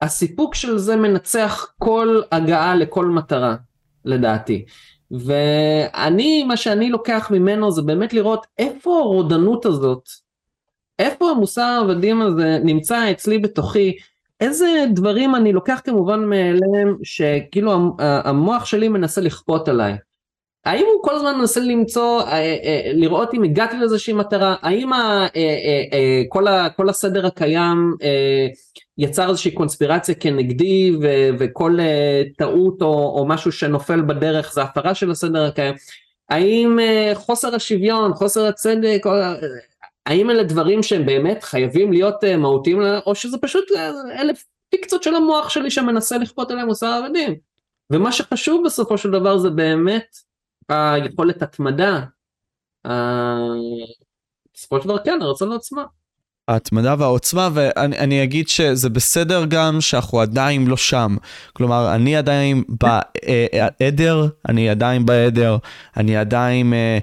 הסיפוק 0.00 0.54
של 0.54 0.78
זה 0.78 0.96
מנצח 0.96 1.72
כל 1.78 2.20
הגעה 2.32 2.74
לכל 2.74 3.06
מטרה, 3.06 3.56
לדעתי. 4.04 4.64
ואני, 5.10 6.44
מה 6.44 6.56
שאני 6.56 6.90
לוקח 6.90 7.28
ממנו 7.30 7.70
זה 7.70 7.82
באמת 7.82 8.12
לראות 8.12 8.46
איפה 8.58 8.98
הרודנות 8.98 9.66
הזאת, 9.66 10.08
איפה 10.98 11.30
המוסר 11.30 11.62
העבדים 11.62 12.22
הזה 12.22 12.58
נמצא 12.64 13.10
אצלי 13.10 13.38
בתוכי, 13.38 13.96
איזה 14.40 14.84
דברים 14.94 15.34
אני 15.34 15.52
לוקח 15.52 15.80
כמובן 15.84 16.24
מאליהם 16.24 16.96
שכאילו 17.02 17.96
המוח 17.98 18.64
שלי 18.64 18.88
מנסה 18.88 19.20
לכפות 19.20 19.68
עליי. 19.68 19.96
האם 20.64 20.84
הוא 20.94 21.02
כל 21.02 21.14
הזמן 21.14 21.38
מנסה 21.38 21.60
למצוא, 21.60 22.22
אה, 22.22 22.32
אה, 22.36 22.90
לראות 22.94 23.34
אם 23.34 23.42
הגעתי 23.42 23.76
לאיזושהי 23.76 24.12
מטרה, 24.14 24.56
האם 24.62 24.92
אה, 24.92 26.22
כל, 26.76 26.88
הסדר 26.88 27.26
הקיים 27.26 27.94
יצר 28.98 29.28
איזושהי 29.28 29.50
קונספירציה 29.50 30.14
כנגדי 30.14 30.96
וכל 31.38 31.78
טעות 32.38 32.82
או 32.82 33.24
משהו 33.28 33.52
שנופל 33.52 34.00
בדרך 34.00 34.52
זה 34.52 34.62
הפרה 34.62 34.94
של 34.94 35.10
הסדר 35.10 35.44
הקיים, 35.44 35.74
האם 36.28 36.78
חוסר 37.14 37.54
השוויון, 37.54 38.14
חוסר 38.14 38.46
הצדק, 38.46 39.06
האם 40.08 40.30
אלה 40.30 40.42
דברים 40.42 40.82
שהם 40.82 41.06
באמת 41.06 41.44
חייבים 41.44 41.92
להיות 41.92 42.24
מהותיים 42.38 42.82
או 43.06 43.14
שזה 43.14 43.38
פשוט 43.38 43.64
אלף 44.18 44.44
פיקציות 44.70 45.02
של 45.02 45.14
המוח 45.14 45.48
שלי 45.48 45.70
שמנסה 45.70 46.18
לכפות 46.18 46.50
עליהם 46.50 46.66
מוסר 46.66 46.86
עבדים. 46.86 47.34
ומה 47.90 48.12
שחשוב 48.12 48.62
בסופו 48.66 48.98
של 48.98 49.10
דבר 49.10 49.38
זה 49.38 49.50
באמת 49.50 50.16
היכולת 50.68 51.42
התמדה, 51.42 52.00
בסופו 54.54 54.80
של 54.80 54.84
דבר 54.84 54.98
כן, 54.98 55.18
הרצון 55.22 55.48
לעוצמה. 55.48 55.84
ההתמדה 56.48 56.94
והעוצמה, 56.98 57.48
ואני 57.54 58.22
אגיד 58.22 58.48
שזה 58.48 58.88
בסדר 58.88 59.44
גם 59.48 59.80
שאנחנו 59.80 60.20
עדיין 60.20 60.66
לא 60.66 60.76
שם. 60.76 61.16
כלומר, 61.52 61.94
אני 61.94 62.16
עדיין 62.16 62.64
בעדר, 62.68 64.26
אני 64.48 64.70
עדיין 64.70 65.06
בעדר, 65.06 65.56
אני 65.96 66.16
עדיין 66.16 66.72
אה, 66.72 66.98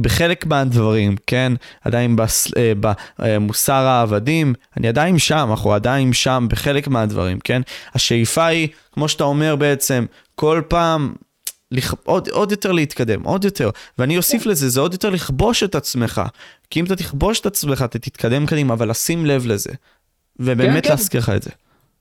בחלק 0.00 0.46
מהדברים, 0.46 1.16
כן? 1.26 1.52
עדיין 1.84 2.16
אה, 2.56 2.72
במוסר 3.18 3.72
העבדים, 3.72 4.54
אני 4.76 4.88
עדיין 4.88 5.18
שם, 5.18 5.46
אנחנו 5.50 5.72
עדיין 5.72 6.12
שם 6.12 6.46
בחלק 6.50 6.88
מהדברים, 6.88 7.40
כן? 7.40 7.62
השאיפה 7.94 8.46
היא, 8.46 8.68
כמו 8.92 9.08
שאתה 9.08 9.24
אומר 9.24 9.56
בעצם, 9.56 10.06
כל 10.34 10.62
פעם 10.68 11.12
לכ... 11.72 11.94
עוד, 12.04 12.28
עוד 12.28 12.50
יותר 12.50 12.72
להתקדם, 12.72 13.22
עוד 13.22 13.44
יותר. 13.44 13.70
ואני 13.98 14.16
אוסיף 14.16 14.46
לזה, 14.46 14.68
זה 14.68 14.80
עוד 14.80 14.92
יותר 14.92 15.10
לכבוש 15.10 15.62
את 15.62 15.74
עצמך. 15.74 16.22
כי 16.70 16.80
אם 16.80 16.84
אתה 16.84 16.96
תכבוש 16.96 17.40
את 17.40 17.46
עצמך, 17.46 17.82
אתה 17.82 17.98
תתקדם 17.98 18.46
קדימה, 18.46 18.74
אבל 18.74 18.90
לשים 18.90 19.26
לב 19.26 19.46
לזה. 19.46 19.70
ובאמת 20.38 20.84
כן, 20.84 20.90
להזכיר 20.90 21.20
לך 21.20 21.28
את 21.28 21.42
זה. 21.42 21.50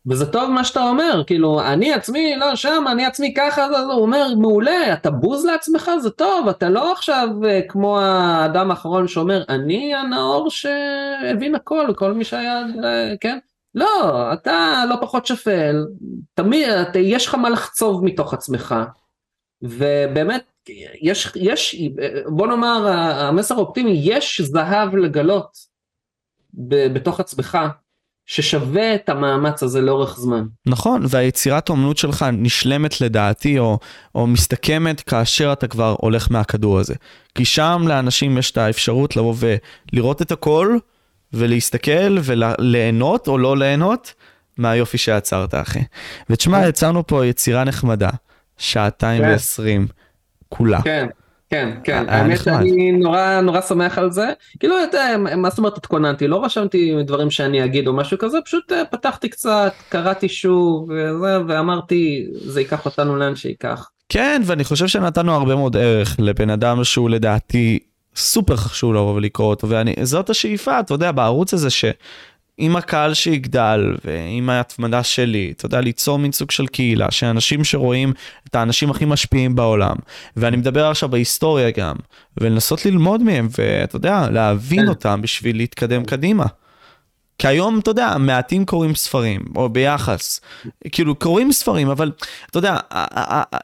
וזה 0.08 0.26
טוב 0.26 0.50
מה 0.52 0.64
שאתה 0.64 0.82
אומר, 0.82 1.24
כאילו, 1.28 1.62
אני 1.62 1.94
עצמי 1.94 2.36
לא 2.36 2.56
שם, 2.56 2.84
אני 2.92 3.06
עצמי 3.06 3.34
ככה, 3.38 3.66
הוא 3.66 4.02
אומר, 4.02 4.36
מעולה, 4.38 4.94
אתה 4.94 5.12
בוז 5.12 5.46
לעצמך, 5.46 5.92
זה 6.00 6.10
טוב, 6.10 6.48
אתה 6.48 6.70
לא 6.70 6.92
עכשיו 6.92 7.30
אה, 7.46 7.62
כמו 7.70 8.00
האדם 8.00 8.72
האחרון 8.72 9.08
שאומר, 9.08 9.44
אני 9.50 9.96
הנאור 9.96 10.50
שהבין 10.50 11.56
הכל, 11.56 11.94
כל 11.96 12.14
מי 12.14 12.24
שהיה, 12.24 12.62
אה, 12.84 13.14
כן? 13.22 13.40
לא, 13.76 14.34
אתה 14.34 14.84
לא 14.90 14.96
פחות 15.02 15.26
שפל, 15.26 15.86
תמיד, 16.34 16.68
יש 16.96 17.28
לך 17.28 17.36
מה 17.36 17.50
לחצוב 17.50 18.06
מתוך 18.06 18.34
עצמך. 18.34 18.76
ובאמת 19.62 20.44
יש, 21.02 21.32
יש, 21.36 21.82
בוא 22.28 22.48
נאמר 22.48 22.88
המסר 22.88 23.56
האופטימי, 23.56 24.02
יש 24.04 24.42
זהב 24.42 24.96
לגלות 24.96 25.58
בתוך 26.94 27.20
עצמך 27.20 27.58
ששווה 28.30 28.96
את 28.96 29.10
המאמץ 29.10 29.64
הזה 29.64 29.82
לאורך 29.82 30.18
זמן. 30.20 30.46
נכון, 30.66 31.06
והיצירת 31.10 31.70
האומנות 31.70 31.98
שלך 31.98 32.26
נשלמת 32.34 33.02
לדעתי 33.02 33.60
או, 33.60 33.80
או 34.16 34.28
מסתכמת 34.28 35.02
כאשר 35.02 35.54
אתה 35.54 35.68
כבר 35.68 35.96
הולך 36.00 36.32
מהכדור 36.32 36.80
הזה. 36.80 36.94
כי 37.36 37.46
שם 37.46 37.86
לאנשים 37.88 38.38
יש 38.38 38.52
את 38.52 38.58
האפשרות 38.58 39.16
לבוא 39.16 39.36
ולראות 39.94 40.22
את 40.22 40.32
הכל 40.32 40.78
ולהסתכל 41.34 42.18
וליהנות 42.24 43.28
או 43.28 43.38
לא 43.38 43.58
ליהנות 43.58 44.14
מהיופי 44.58 44.98
שיצרת 44.98 45.54
אחי. 45.56 45.84
ותשמע, 46.30 46.62
כן. 46.62 46.70
יצרנו 46.70 47.08
פה 47.08 47.26
יצירה 47.26 47.64
נחמדה. 47.64 48.10
שעתיים 48.58 49.22
כן. 49.24 49.30
ועשרים, 49.30 49.88
כולה. 50.50 50.82
כן, 50.82 51.08
כן, 51.50 51.70
כן, 51.84 52.06
האמת 52.08 52.40
שאני 52.44 52.92
נורא 52.92 53.42
נורא 53.42 53.62
שמח 53.62 53.98
על 53.98 54.12
זה, 54.12 54.28
כאילו, 54.60 54.76
מה 55.38 55.50
זאת 55.50 55.58
אומרת 55.58 55.78
התכוננתי, 55.78 56.28
לא 56.28 56.46
רשמתי 56.46 56.94
דברים 57.04 57.32
שאני 57.32 57.66
אגיד 57.66 57.88
או 57.88 57.94
משהו 57.94 58.18
כזה, 58.18 58.38
פשוט 58.46 58.72
אה, 58.72 58.86
פתחתי 58.86 59.30
קצת, 59.30 59.74
קראתי 59.90 60.30
שוב, 60.30 60.90
וזה, 60.90 61.38
ואמרתי, 61.48 62.28
זה 62.46 62.62
ייקח 62.62 62.86
אותנו 62.86 63.16
לאן 63.16 63.36
שייקח. 63.36 63.90
כן, 64.10 64.42
ואני 64.46 64.64
חושב 64.64 64.88
שנתנו 64.88 65.34
הרבה 65.34 65.56
מאוד 65.56 65.78
ערך 65.78 66.16
לבן 66.20 66.50
אדם 66.50 66.84
שהוא 66.84 67.10
לדעתי 67.10 67.80
סופר 68.16 68.56
חשוב 68.56 68.94
לבוא 68.94 69.14
ולקרוא 69.14 69.50
אותו, 69.50 69.68
וזאת 69.70 70.30
השאיפה, 70.30 70.80
אתה 70.80 70.94
יודע, 70.94 71.12
בערוץ 71.12 71.54
הזה 71.54 71.70
ש... 71.70 71.86
עם 72.62 72.76
הקהל 72.76 73.14
שיגדל 73.14 73.96
ועם 74.06 74.50
ההתמדה 74.50 75.04
שלי, 75.04 75.54
אתה 75.58 75.66
יודע, 75.66 75.82
ליצור 75.82 76.20
מין 76.20 76.32
סוג 76.32 76.52
של 76.52 76.68
קהילה, 76.68 77.12
שאנשים 77.12 77.64
שרואים 77.64 78.14
את 78.48 78.56
האנשים 78.56 78.92
הכי 78.92 79.06
משפיעים 79.06 79.56
בעולם, 79.56 79.96
ואני 80.38 80.58
מדבר 80.58 80.86
עכשיו 80.86 81.10
בהיסטוריה 81.10 81.72
גם, 81.72 81.96
ולנסות 82.38 82.86
ללמוד 82.86 83.24
מהם, 83.24 83.48
ואתה 83.58 83.96
יודע, 83.96 84.28
להבין 84.32 84.82
כן. 84.82 84.88
אותם 84.88 85.22
בשביל 85.22 85.58
להתקדם 85.58 86.06
קדימה. 86.06 86.46
כי 87.40 87.48
היום, 87.48 87.80
אתה 87.80 87.92
יודע, 87.92 88.18
מעטים 88.20 88.66
קוראים 88.66 88.96
ספרים, 88.96 89.42
או 89.56 89.70
ביחס. 89.70 90.42
כאילו, 90.92 91.16
קוראים 91.16 91.52
ספרים, 91.52 91.90
אבל 91.90 92.12
אתה 92.50 92.58
יודע, 92.58 92.78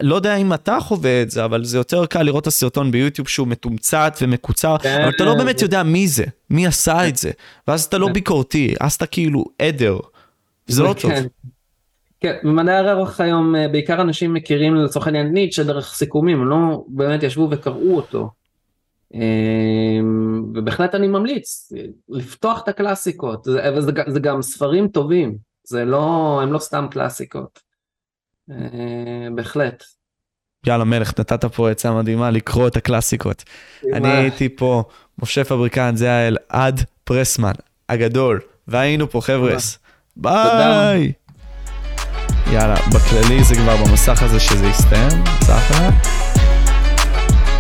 לא 0.02 0.16
יודע 0.16 0.36
אם 0.36 0.54
אתה 0.54 0.78
חווה 0.80 1.22
את 1.22 1.32
זה, 1.32 1.45
אבל 1.45 1.64
זה 1.64 1.78
יותר 1.78 2.06
קל 2.06 2.24
לראות 2.24 2.42
את 2.42 2.48
הסרטון 2.48 2.92
ביוטיוב 2.92 3.28
שהוא 3.28 3.48
מתומצת 3.48 4.18
ומקוצר, 4.22 4.78
כן, 4.78 5.02
אבל 5.02 5.10
אתה 5.16 5.24
לא 5.24 5.36
באמת 5.36 5.62
יודע 5.62 5.84
מי 5.84 6.08
זה, 6.08 6.24
מי 6.50 6.68
עשה 6.68 7.08
את 7.08 7.16
זה. 7.16 7.32
ואז 7.68 7.84
אתה 7.84 7.98
לא 7.98 8.08
כן. 8.08 8.14
ביקורתי, 8.14 8.76
אז 8.80 8.94
אתה 8.94 9.06
כאילו 9.06 9.45
עדר. 9.60 10.00
זה 10.68 10.84
לא 10.84 10.95
טוב. 11.02 11.12
כן, 12.20 12.36
במדעי 12.44 12.76
הרוח 12.76 13.22
היום 13.22 13.56
אה, 13.56 13.68
בעיקר 13.68 14.02
אנשים 14.02 14.34
מכירים 14.34 14.76
לצורך 14.76 15.08
העניין 15.08 15.34
ניטשה 15.34 15.64
דרך 15.64 15.94
סיכומים, 15.94 16.42
הם 16.42 16.48
לא 16.48 16.84
באמת 16.88 17.24
ישבו 17.24 17.48
וקראו 17.52 17.95
אותו. 17.95 18.30
אמ, 19.16 20.44
ובהחלט 20.56 20.95
אני 20.95 21.08
ממליץ 21.08 21.72
לפתוח 22.10 22.61
את 22.64 22.68
הקלאסיקות, 22.68 23.48
וזה 23.48 23.92
זה 24.08 24.19
גם 24.19 24.42
ספרים 24.42 24.88
טובים, 24.88 25.38
זה 25.68 25.85
לא, 25.85 26.40
הם 26.44 26.53
לא 26.53 26.60
סתם 26.60 26.88
קלאסיקות, 26.92 27.60
אה, 28.52 29.27
בהחלט. 29.35 29.84
יאללה 30.68 30.84
מלך, 30.84 31.19
נתת 31.19 31.45
פה 31.45 31.69
עצה 31.69 31.92
מדהימה 31.92 32.32
לקרוא 32.32 32.68
את 32.68 32.77
הקלאסיקות. 32.77 33.44
אני 33.94 34.11
הייתי 34.11 34.50
פה, 34.56 34.84
משה 35.22 35.44
פבריקן, 35.44 35.95
זה 35.95 36.06
היה 36.06 36.27
אלעד 36.27 36.82
פרסמן 37.03 37.53
הגדול, 37.90 38.40
והיינו 38.68 39.10
פה 39.10 39.22
חבר'ס. 39.22 39.80
ביי! 40.16 41.14
יאללה, 42.52 42.76
בכללי 42.95 43.44
זה 43.44 43.56
כבר 43.56 43.76
במסך 43.85 44.24
הזה 44.24 44.40
שזה 44.40 44.68
יסתיים, 44.68 45.24
צחק. 45.40 45.94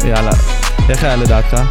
יאללה, 0.05 0.54
איך 0.89 1.03
היה 1.03 1.15
לדעתך? 1.15 1.61